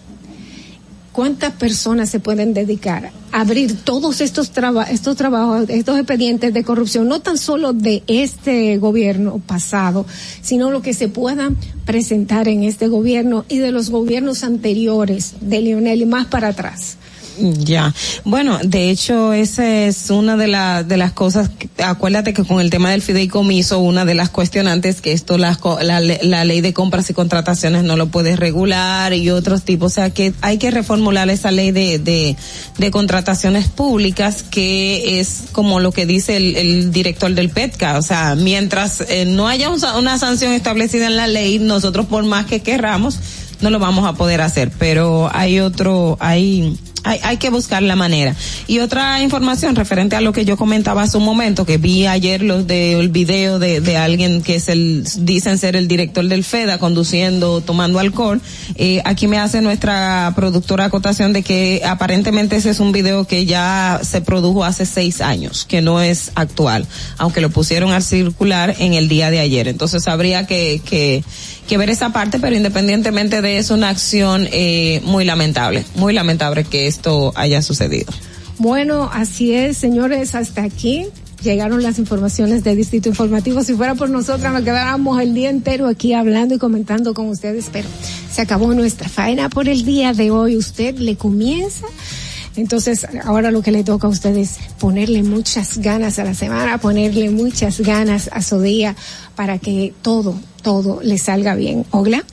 cuántas 1.13 1.53
personas 1.53 2.11
se 2.11 2.19
pueden 2.19 2.53
dedicar 2.53 3.13
a 3.31 3.41
abrir 3.41 3.77
todos 3.85 4.21
estos 4.21 4.51
estos 4.91 5.17
trabajos 5.17 5.71
estos 5.71 5.97
expedientes 5.97 6.53
de 6.53 6.65
corrupción 6.65 7.07
no 7.07 7.21
tan 7.21 7.39
solo 7.39 7.73
de 7.73 8.03
este 8.09 8.79
gobierno 8.79 9.41
pasado 9.47 10.07
sino 10.43 10.73
lo 10.73 10.83
que 10.83 10.93
se 10.93 11.07
puedan 11.07 11.57
presentar 11.85 12.49
en 12.49 12.65
este 12.65 12.89
gobierno 12.89 13.45
y 13.49 13.59
de 13.59 13.71
los 13.71 13.91
gobiernos 13.91 14.43
anteriores 14.43 15.35
de 15.41 15.61
Lionel 15.61 16.03
y 16.03 16.07
más 16.07 16.27
para 16.27 16.49
atrás 16.49 16.97
Ya. 17.41 17.95
Bueno, 18.25 18.59
de 18.63 18.91
hecho, 18.91 19.33
esa 19.33 19.67
es 19.87 20.11
una 20.11 20.37
de, 20.37 20.47
la, 20.47 20.83
de 20.83 20.97
las 20.97 21.13
cosas, 21.13 21.51
acuérdate 21.83 22.33
que 22.35 22.45
con 22.45 22.61
el 22.61 22.71
tema 22.71 22.91
del 22.91 23.03
fideicomiso, 23.03 23.79
una 23.79 24.05
de 24.05 24.15
las 24.15 24.31
cuestionantes 24.31 25.01
que 25.01 25.13
esto 25.13 25.39
la, 25.39 25.59
le- 26.01 26.21
la 26.23 26.45
ley 26.45 26.61
de 26.61 26.73
compras 26.73 27.09
y 27.11 27.15
contrataciones 27.15 27.83
no 27.85 27.97
lo 27.97 28.09
puede 28.09 28.37
regular 28.37 29.13
y 29.15 29.31
otros 29.31 29.63
tipos, 29.63 29.93
o 29.93 29.95
sea 29.95 30.11
que 30.11 30.33
hay 30.43 30.59
que 30.59 30.71
reformular 30.71 31.31
esa 31.31 31.51
ley 31.51 31.71
de, 31.71 31.99
de, 31.99 32.37
de 32.79 32.91
contrataciones 32.91 33.69
públicas 33.69 34.43
que 34.43 35.19
es 35.21 35.45
como 35.53 35.81
lo 35.81 35.93
que 35.93 36.07
dice 36.07 36.37
el, 36.37 36.57
el 36.57 36.93
director 36.93 37.33
del 37.35 37.51
PETCA, 37.51 37.99
o 37.99 38.03
sea, 38.03 38.35
mientras 38.35 39.01
eh, 39.09 39.25
no 39.27 39.49
haya 39.49 39.69
un 39.71 39.81
una 39.99 40.19
sanción 40.19 40.53
establecida 40.53 41.07
en 41.07 41.17
la 41.17 41.27
ley, 41.27 41.59
nosotros 41.59 42.05
por 42.07 42.23
más 42.25 42.45
que 42.45 42.61
querramos, 42.61 43.19
no 43.63 43.71
lo 43.71 43.79
vamos 43.79 44.07
a 44.07 44.13
poder 44.13 44.41
hacer, 44.43 44.71
pero 44.79 45.31
hay 45.33 45.61
otro, 45.61 46.17
hay, 46.21 46.79
hay, 47.05 47.19
hay 47.23 47.37
que 47.37 47.51
buscar 47.51 47.83
la 47.83 47.97
manera. 47.97 48.35
Y 48.67 48.81
otra 48.81 49.23
información 49.23 49.77
referente 49.77 50.17
a 50.17 50.21
lo 50.21 50.33
que 50.33 50.45
yo 50.45 50.57
comentaba 50.57 51.03
hace 51.03 51.17
un 51.17 51.25
momento, 51.25 51.65
que 51.67 51.79
vi 51.79 52.07
ayer 52.07 52.43
los 52.43 52.67
de, 52.67 52.99
el 52.99 53.09
video 53.09 53.59
de, 53.59 53.81
de 53.81 53.97
alguien 53.97 54.43
que 54.43 54.57
es 54.57 54.69
el, 54.69 55.05
dicen 55.19 55.59
ser 55.59 55.77
el 55.77 55.89
director 55.89 56.27
del 56.27 56.45
FEDA 56.45 56.79
conduciendo, 56.79 57.61
tomando 57.61 57.99
alcohol, 57.99 58.41
eh, 58.77 59.03
aquí 59.05 59.27
me 59.27 59.39
hace 59.39 59.61
nuestra 59.61 60.33
productora 60.37 60.87
acotación 60.87 61.33
de 61.33 61.43
que 61.43 61.83
aparentemente 61.85 62.57
ese 62.57 62.71
es 62.71 62.81
un 62.81 62.93
video 62.93 63.27
que 63.27 63.47
ya 63.47 64.01
se 64.03 64.21
produjo 64.21 64.65
hace 64.65 64.87
seis 64.87 65.21
años, 65.21 65.65
que 65.69 65.81
no 65.81 66.01
es 66.01 66.33
actual, 66.35 66.87
aunque 67.19 67.41
lo 67.41 67.51
pusieron 67.51 67.93
al 67.93 68.03
circular 68.03 68.77
en 68.79 68.95
el 68.95 69.09
día 69.09 69.31
de 69.31 69.41
ayer. 69.41 69.69
Entonces 69.69 70.07
habría 70.09 70.47
que, 70.47 70.81
que, 70.85 71.25
que 71.69 71.79
ver 71.79 71.91
esa 71.91 72.13
parte, 72.13 72.39
pero 72.39 72.57
independientemente 72.57 73.43
de 73.43 73.59
eso, 73.59 73.75
una 73.75 73.89
acción 73.89 74.49
eh, 74.53 75.01
muy 75.05 75.25
lamentable, 75.25 75.85
muy 75.97 76.13
lamentable 76.13 76.65
que 76.65 76.87
esto 76.91 77.33
haya 77.35 77.63
sucedido. 77.63 78.13
Bueno, 78.59 79.09
así 79.11 79.55
es, 79.55 79.79
señores, 79.79 80.35
hasta 80.35 80.63
aquí 80.63 81.07
llegaron 81.43 81.83
las 81.83 81.99
informaciones 81.99 82.63
de 82.63 82.77
Distrito 82.77 83.09
Informativo. 83.09 83.65
Si 83.65 83.75
fuera 83.75 83.95
por 83.95 84.11
nosotras, 84.11 84.53
nos 84.53 84.63
quedáramos 84.63 85.21
el 85.21 85.35
día 85.35 85.51
entero 85.51 85.89
aquí 85.89 86.13
hablando 86.13 86.55
y 86.55 86.59
comentando 86.59 87.15
con 87.15 87.29
ustedes, 87.29 87.69
pero 87.73 87.89
se 88.31 88.43
acabó 88.43 88.75
nuestra 88.75 89.09
faena 89.09 89.49
por 89.49 89.69
el 89.69 89.85
día 89.85 90.13
de 90.13 90.31
hoy. 90.31 90.57
Usted 90.57 90.99
le 90.99 91.17
comienza. 91.17 91.87
Entonces, 92.57 93.07
ahora 93.25 93.51
lo 93.51 93.63
que 93.63 93.71
le 93.71 93.85
toca 93.85 94.09
a 94.09 94.11
ustedes 94.11 94.59
es 94.59 94.73
ponerle 94.79 95.23
muchas 95.23 95.79
ganas 95.79 96.19
a 96.19 96.25
la 96.25 96.35
semana, 96.35 96.79
ponerle 96.79 97.31
muchas 97.31 97.81
ganas 97.81 98.29
a 98.33 98.43
su 98.43 98.61
día 98.61 98.97
para 99.37 99.59
que 99.59 99.95
todo, 100.03 100.39
todo 100.63 101.01
le 101.03 101.19
salga 101.19 101.55
bien. 101.55 101.85
Ogla. 101.91 102.25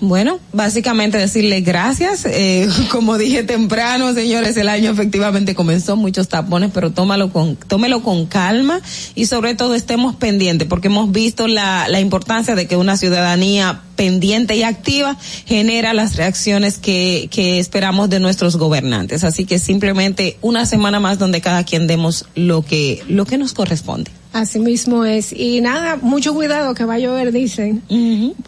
Bueno, 0.00 0.40
básicamente 0.52 1.18
decirle 1.18 1.60
gracias. 1.60 2.24
Eh, 2.26 2.68
como 2.90 3.18
dije 3.18 3.42
temprano, 3.42 4.12
señores, 4.14 4.56
el 4.56 4.68
año 4.68 4.90
efectivamente 4.90 5.54
comenzó 5.54 5.96
muchos 5.96 6.28
tapones, 6.28 6.70
pero 6.72 6.92
tómalo 6.92 7.32
con, 7.32 7.56
tómelo 7.56 8.02
con 8.02 8.26
calma 8.26 8.80
y 9.14 9.26
sobre 9.26 9.54
todo 9.54 9.74
estemos 9.74 10.16
pendientes, 10.16 10.68
porque 10.68 10.88
hemos 10.88 11.12
visto 11.12 11.48
la, 11.48 11.86
la 11.88 12.00
importancia 12.00 12.54
de 12.54 12.66
que 12.66 12.76
una 12.76 12.96
ciudadanía 12.96 13.82
pendiente 13.96 14.56
y 14.56 14.62
activa 14.62 15.16
genera 15.46 15.92
las 15.94 16.16
reacciones 16.16 16.78
que, 16.78 17.28
que 17.30 17.58
esperamos 17.58 18.10
de 18.10 18.20
nuestros 18.20 18.56
gobernantes. 18.56 19.24
Así 19.24 19.44
que 19.44 19.58
simplemente 19.58 20.38
una 20.40 20.66
semana 20.66 21.00
más 21.00 21.18
donde 21.18 21.40
cada 21.40 21.64
quien 21.64 21.86
demos 21.86 22.26
lo 22.34 22.62
que, 22.62 23.02
lo 23.08 23.26
que 23.26 23.38
nos 23.38 23.52
corresponde. 23.52 24.10
Así 24.32 24.58
mismo 24.58 25.04
es. 25.04 25.32
Y 25.32 25.60
nada, 25.60 25.96
mucho 25.96 26.32
cuidado 26.32 26.74
que 26.74 26.84
va 26.84 26.94
a 26.94 26.98
llover, 26.98 27.32
dicen. 27.32 27.82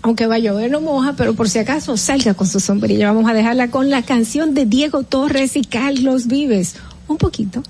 Aunque 0.03 0.27
va 0.27 0.37
a 0.37 0.39
llover 0.39 0.71
no 0.71 0.81
moja, 0.81 1.15
pero 1.17 1.35
por 1.35 1.49
si 1.49 1.59
acaso 1.59 1.97
salga 1.97 2.35
con 2.35 2.47
su 2.47 2.59
sombrilla. 2.59 3.13
Vamos 3.13 3.31
a 3.31 3.35
dejarla 3.35 3.69
con 3.69 3.91
la 3.91 4.03
canción 4.03 4.55
de 4.55 4.65
Diego 4.65 5.03
Torres 5.03 5.57
y 5.57 5.63
Carlos 5.63 6.27
Vives. 6.27 6.77
Un 7.07 7.19
poquito. 7.19 7.63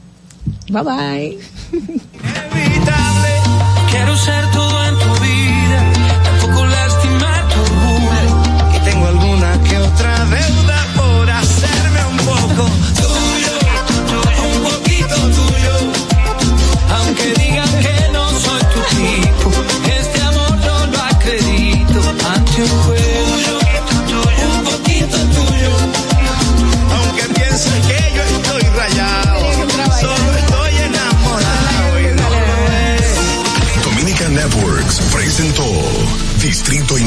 Bye 0.68 0.82
bye. 0.82 1.38
Quiero 3.90 4.16
ser 4.16 4.50
todo 4.52 4.83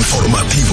Informativo. 0.08 0.67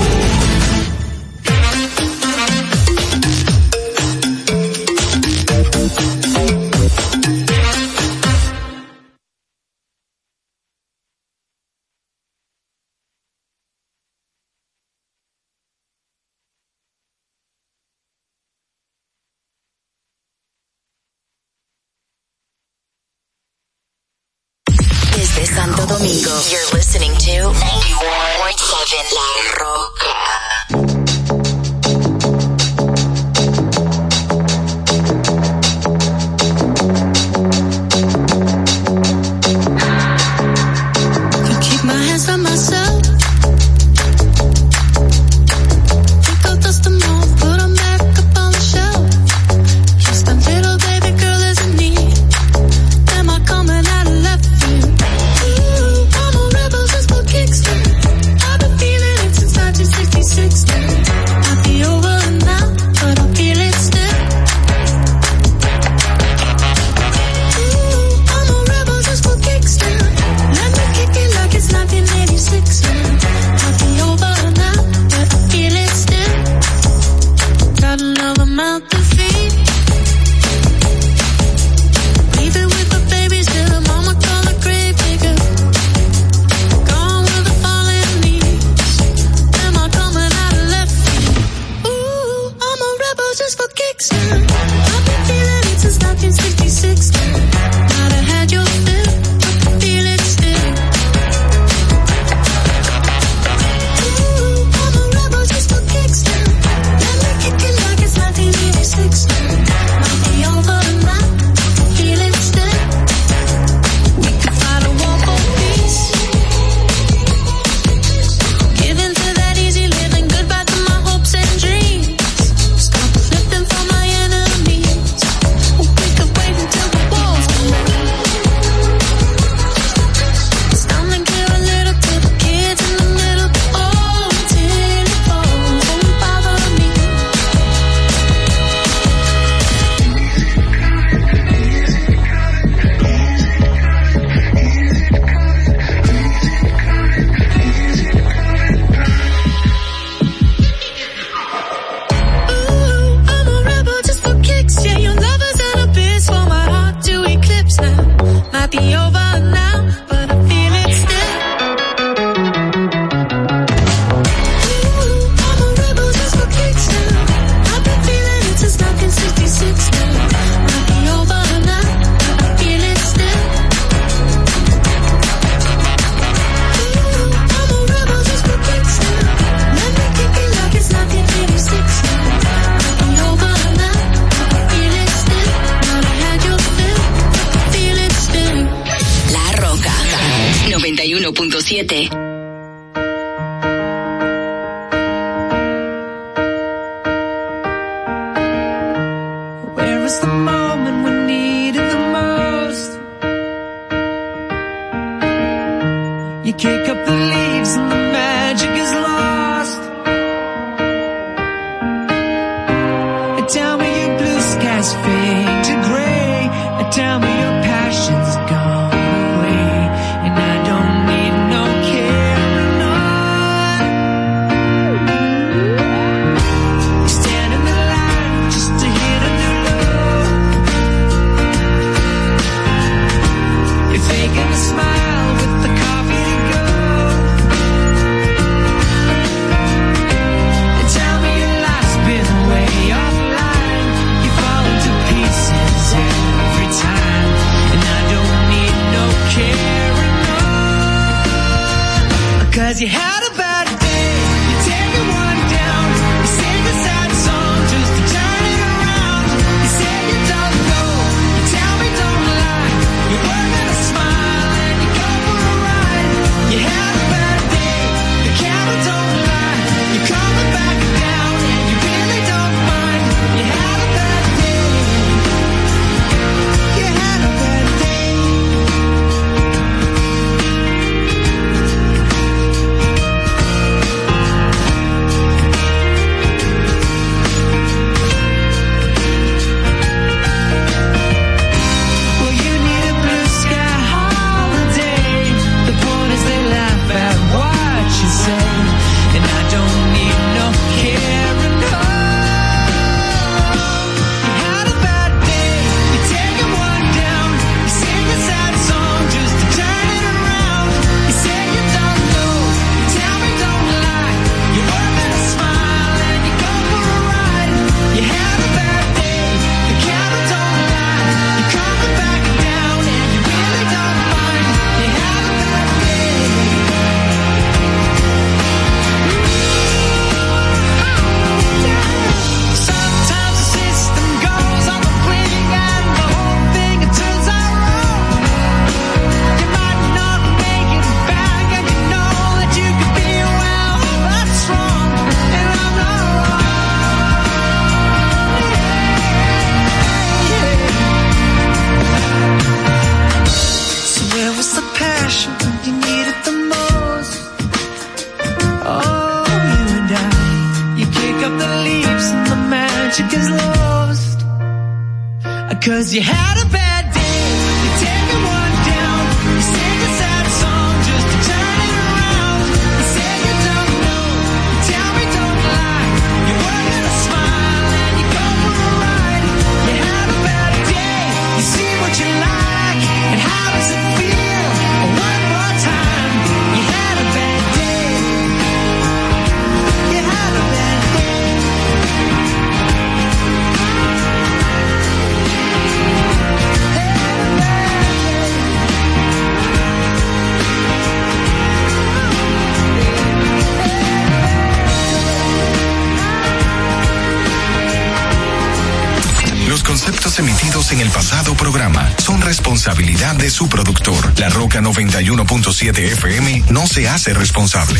responsabilidad 412.64 413.14
de 413.16 413.30
su 413.30 413.46
productor. 413.46 414.18
La 414.18 414.30
Roca 414.30 414.62
91.7 414.62 415.78
FM 415.92 416.44
no 416.48 416.66
se 416.66 416.88
hace 416.88 417.12
responsable. 417.12 417.78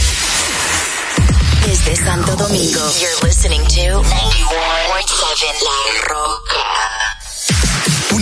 Desde 1.64 1.96
Santo 1.96 2.36
Domingo, 2.36 2.80
you're 3.00 3.26
listening 3.26 3.62
to 3.62 4.02
91.7 4.02 4.10
La 5.62 6.06
Roca. 6.06 6.93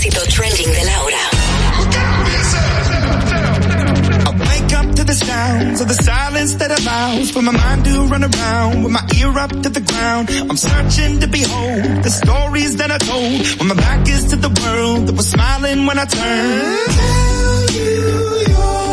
éxito 0.00 0.22
trending 0.28 0.72
de 0.72 0.84
la 0.84 1.02
hora. 1.02 1.18
the 5.06 5.14
sounds 5.14 5.80
of 5.80 5.88
the 5.88 5.94
silence 5.94 6.54
that 6.54 6.70
allows 6.70 7.32
for 7.32 7.42
my 7.42 7.50
mind 7.50 7.84
to 7.84 8.06
run 8.06 8.22
around 8.22 8.84
with 8.84 8.92
my 8.92 9.04
ear 9.18 9.36
up 9.36 9.50
to 9.50 9.68
the 9.68 9.80
ground. 9.80 10.30
I'm 10.30 10.56
searching 10.56 11.18
to 11.18 11.26
behold 11.26 12.04
the 12.04 12.10
stories 12.10 12.76
that 12.76 12.92
I 12.92 12.98
told 12.98 13.58
when 13.58 13.68
my 13.70 13.74
back 13.74 14.08
is 14.08 14.26
to 14.30 14.36
the 14.36 14.50
world 14.60 15.08
that 15.08 15.16
was 15.16 15.28
smiling 15.28 15.86
when 15.86 15.98
I 15.98 16.04
turned. 16.04 16.92
Tell 17.00 17.70
you 17.74 18.00
your 18.54 18.89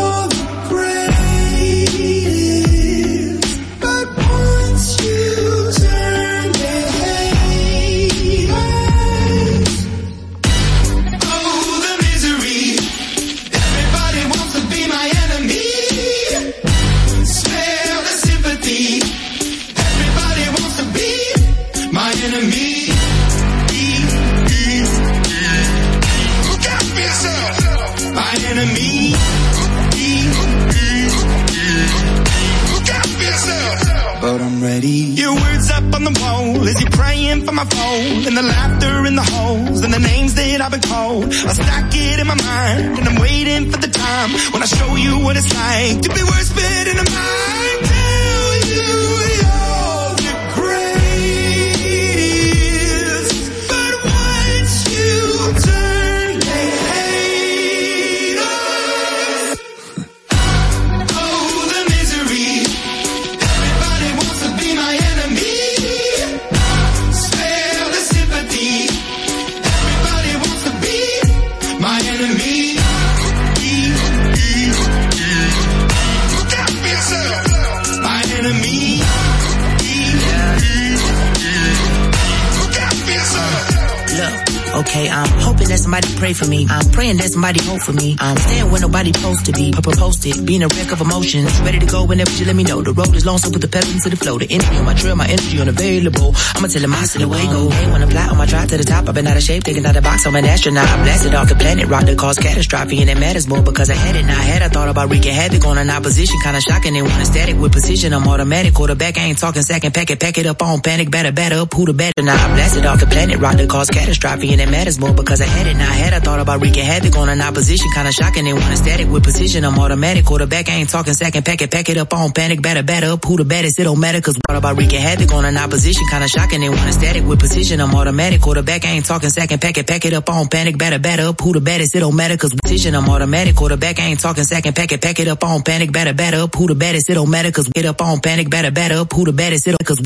somebody 87.37 87.61
hope 87.69 87.81
for 87.81 87.93
me. 87.93 88.17
I'm 88.19 88.35
staying 88.35 88.71
where 88.71 88.81
nobody 88.81 89.13
supposed 89.13 89.45
to 89.45 89.51
be. 89.51 89.71
Papa 89.71 89.91
posted, 89.95 90.43
being 90.43 90.63
a 90.63 90.67
wreck 90.73 90.91
of 90.91 91.01
emotions. 91.01 91.53
Ready 91.61 91.77
to 91.77 91.85
go 91.85 92.03
whenever 92.03 92.31
you 92.31 92.45
let 92.49 92.55
me 92.55 92.63
know. 92.63 92.81
The 92.81 92.93
road 92.93 93.13
is 93.13 93.27
long, 93.27 93.37
so 93.37 93.51
put 93.51 93.61
the 93.61 93.67
pedal 93.67 93.91
into 93.91 94.09
the 94.09 94.17
flow. 94.17 94.39
The 94.39 94.47
energy 94.49 94.75
on 94.75 94.85
my 94.85 94.95
trail, 94.95 95.15
my 95.15 95.27
energy 95.27 95.61
unavailable. 95.61 96.33
I'ma 96.57 96.67
tell 96.67 96.81
him 96.81 96.93
I 96.95 97.05
see 97.05 97.19
the 97.19 97.27
way 97.29 97.45
go. 97.45 97.69
Hey, 97.69 97.91
when 97.91 98.01
I 98.01 98.09
fly 98.09 98.25
on 98.33 98.37
my 98.41 98.47
drive 98.47 98.69
to 98.69 98.77
the 98.77 98.83
top, 98.83 99.07
I've 99.07 99.13
been 99.13 99.27
out 99.27 99.37
of 99.37 99.43
shape, 99.43 99.63
taking 99.63 99.85
out 99.85 99.93
the 99.93 100.01
box. 100.01 100.25
I'm 100.25 100.35
an 100.35 100.45
astronaut. 100.45 100.89
I 100.89 100.95
blasted 101.03 101.35
off 101.35 101.47
the 101.49 101.55
planet, 101.55 101.85
rock 101.87 102.05
that 102.09 102.17
caused 102.17 102.41
catastrophe, 102.41 103.01
and 103.01 103.09
it 103.13 103.19
matters 103.19 103.47
more 103.47 103.61
because 103.61 103.91
I 103.91 103.95
had 103.95 104.15
it. 104.15 104.25
Now 104.25 104.39
I 104.39 104.45
had, 104.53 104.63
I 104.63 104.69
thought 104.69 104.89
about 104.89 105.11
wreaking 105.11 105.33
havoc 105.33 105.63
on 105.65 105.77
an 105.77 105.91
opposition, 105.91 106.37
kinda 106.43 106.59
shocking. 106.59 106.93
They 106.93 107.03
want 107.03 107.21
a 107.21 107.25
static 107.25 107.55
with 107.61 107.71
precision. 107.71 108.13
I'm 108.13 108.27
automatic, 108.27 108.73
quarterback. 108.73 109.15
I 109.19 109.29
ain't 109.29 109.37
talking 109.37 109.61
second, 109.61 109.93
pack 109.93 110.09
it, 110.09 110.19
pack 110.19 110.39
it 110.39 110.47
up 110.47 110.63
on 110.63 110.81
panic, 110.81 111.11
batter, 111.11 111.31
batter 111.31 111.57
up, 111.61 111.71
who 111.71 111.85
the 111.85 111.93
better. 111.93 112.23
Now 112.23 112.33
I 112.33 112.47
blasted 112.57 112.85
off 112.87 112.99
the 112.99 113.05
planet, 113.05 113.37
rock 113.37 113.57
that 113.57 113.69
caused 113.69 113.91
catastrophe, 113.93 114.53
and 114.53 114.59
it 114.61 114.69
matters 114.69 114.97
more 114.99 115.13
because 115.13 115.39
I 115.39 115.45
had 115.45 115.67
it. 115.67 115.77
Now 115.77 115.89
I 115.89 115.97
had, 116.01 116.13
I 116.13 116.19
thought 116.19 116.39
about 116.39 116.61
wreaking 116.61 116.83
havoc 116.83 117.15
on 117.27 117.33
an 117.33 117.41
opposition, 117.41 117.87
kinda 117.93 118.11
shocking. 118.11 118.45
They 118.45 118.53
want 118.53 118.73
a 118.73 118.77
static 118.77 119.07
with 119.09 119.23
precision. 119.23 119.65
I'm 119.65 119.77
automatic, 119.77 120.25
quarterback. 120.25 120.69
I 120.69 120.73
ain't 120.73 120.89
talking 120.89 121.13
second, 121.13 121.45
pack 121.45 121.61
it, 121.61 121.71
pack 121.71 121.89
it 121.89 121.97
up 121.97 122.13
on 122.13 122.31
panic, 122.31 122.61
batter, 122.61 122.83
batter 122.83 123.07
up, 123.07 123.25
who 123.25 123.37
the 123.37 123.43
baddest. 123.43 123.79
It 123.79 123.83
don't 123.83 123.99
matter 123.99 124.21
cause 124.21 124.37
what 124.47 124.57
about 124.57 124.77
wreaking 124.77 125.01
havoc 125.01 125.33
on 125.33 125.45
an 125.45 125.57
opposition, 125.57 126.03
kinda 126.09 126.27
shocking. 126.27 126.61
They 126.61 126.69
want 126.69 126.87
a 126.89 126.93
static 126.93 127.25
with 127.25 127.39
precision. 127.39 127.81
I'm 127.81 127.93
automatic, 127.93 128.41
quarterback. 128.41 128.85
I 128.85 128.89
ain't 128.89 129.05
talking 129.05 129.29
second, 129.29 129.61
pack 129.61 129.77
it, 129.77 129.87
pack 129.87 130.05
it 130.05 130.13
up 130.13 130.29
on 130.29 130.47
panic, 130.47 130.77
batter, 130.77 130.99
batter 130.99 131.27
up, 131.27 131.41
who 131.41 131.53
the 131.53 131.61
baddest. 131.61 131.95
It 131.95 131.99
don't 131.99 132.15
matter 132.15 132.37
cause 132.37 132.53
precision. 132.53 132.95
I'm 132.95 133.09
automatic, 133.09 133.55
quarterback. 133.55 133.99
I 133.99 134.03
ain't 134.03 134.19
talking 134.19 134.43
second, 134.43 134.75
pack 134.75 134.91
it, 134.91 135.01
pack 135.01 135.19
it 135.19 135.27
up 135.27 135.43
on 135.43 135.63
panic, 135.63 135.91
batter, 135.91 136.13
batter 136.13 136.37
up, 136.37 136.55
who 136.55 136.67
the 136.67 136.75
baddest. 136.75 137.09
It 137.09 137.15
don't 137.15 137.29
matter 137.29 137.51
cause 137.51 137.67
get 137.67 137.85
up 137.85 138.01
on 138.01 138.19
panic, 138.21 138.49
batter, 138.49 138.71
batter 138.71 138.95
up, 138.95 139.11
who 139.11 139.25
the 139.25 139.33
baddest. 139.33 139.67
It 139.67 139.71
don't 139.71 139.85
cause 139.85 139.99
we 139.99 140.05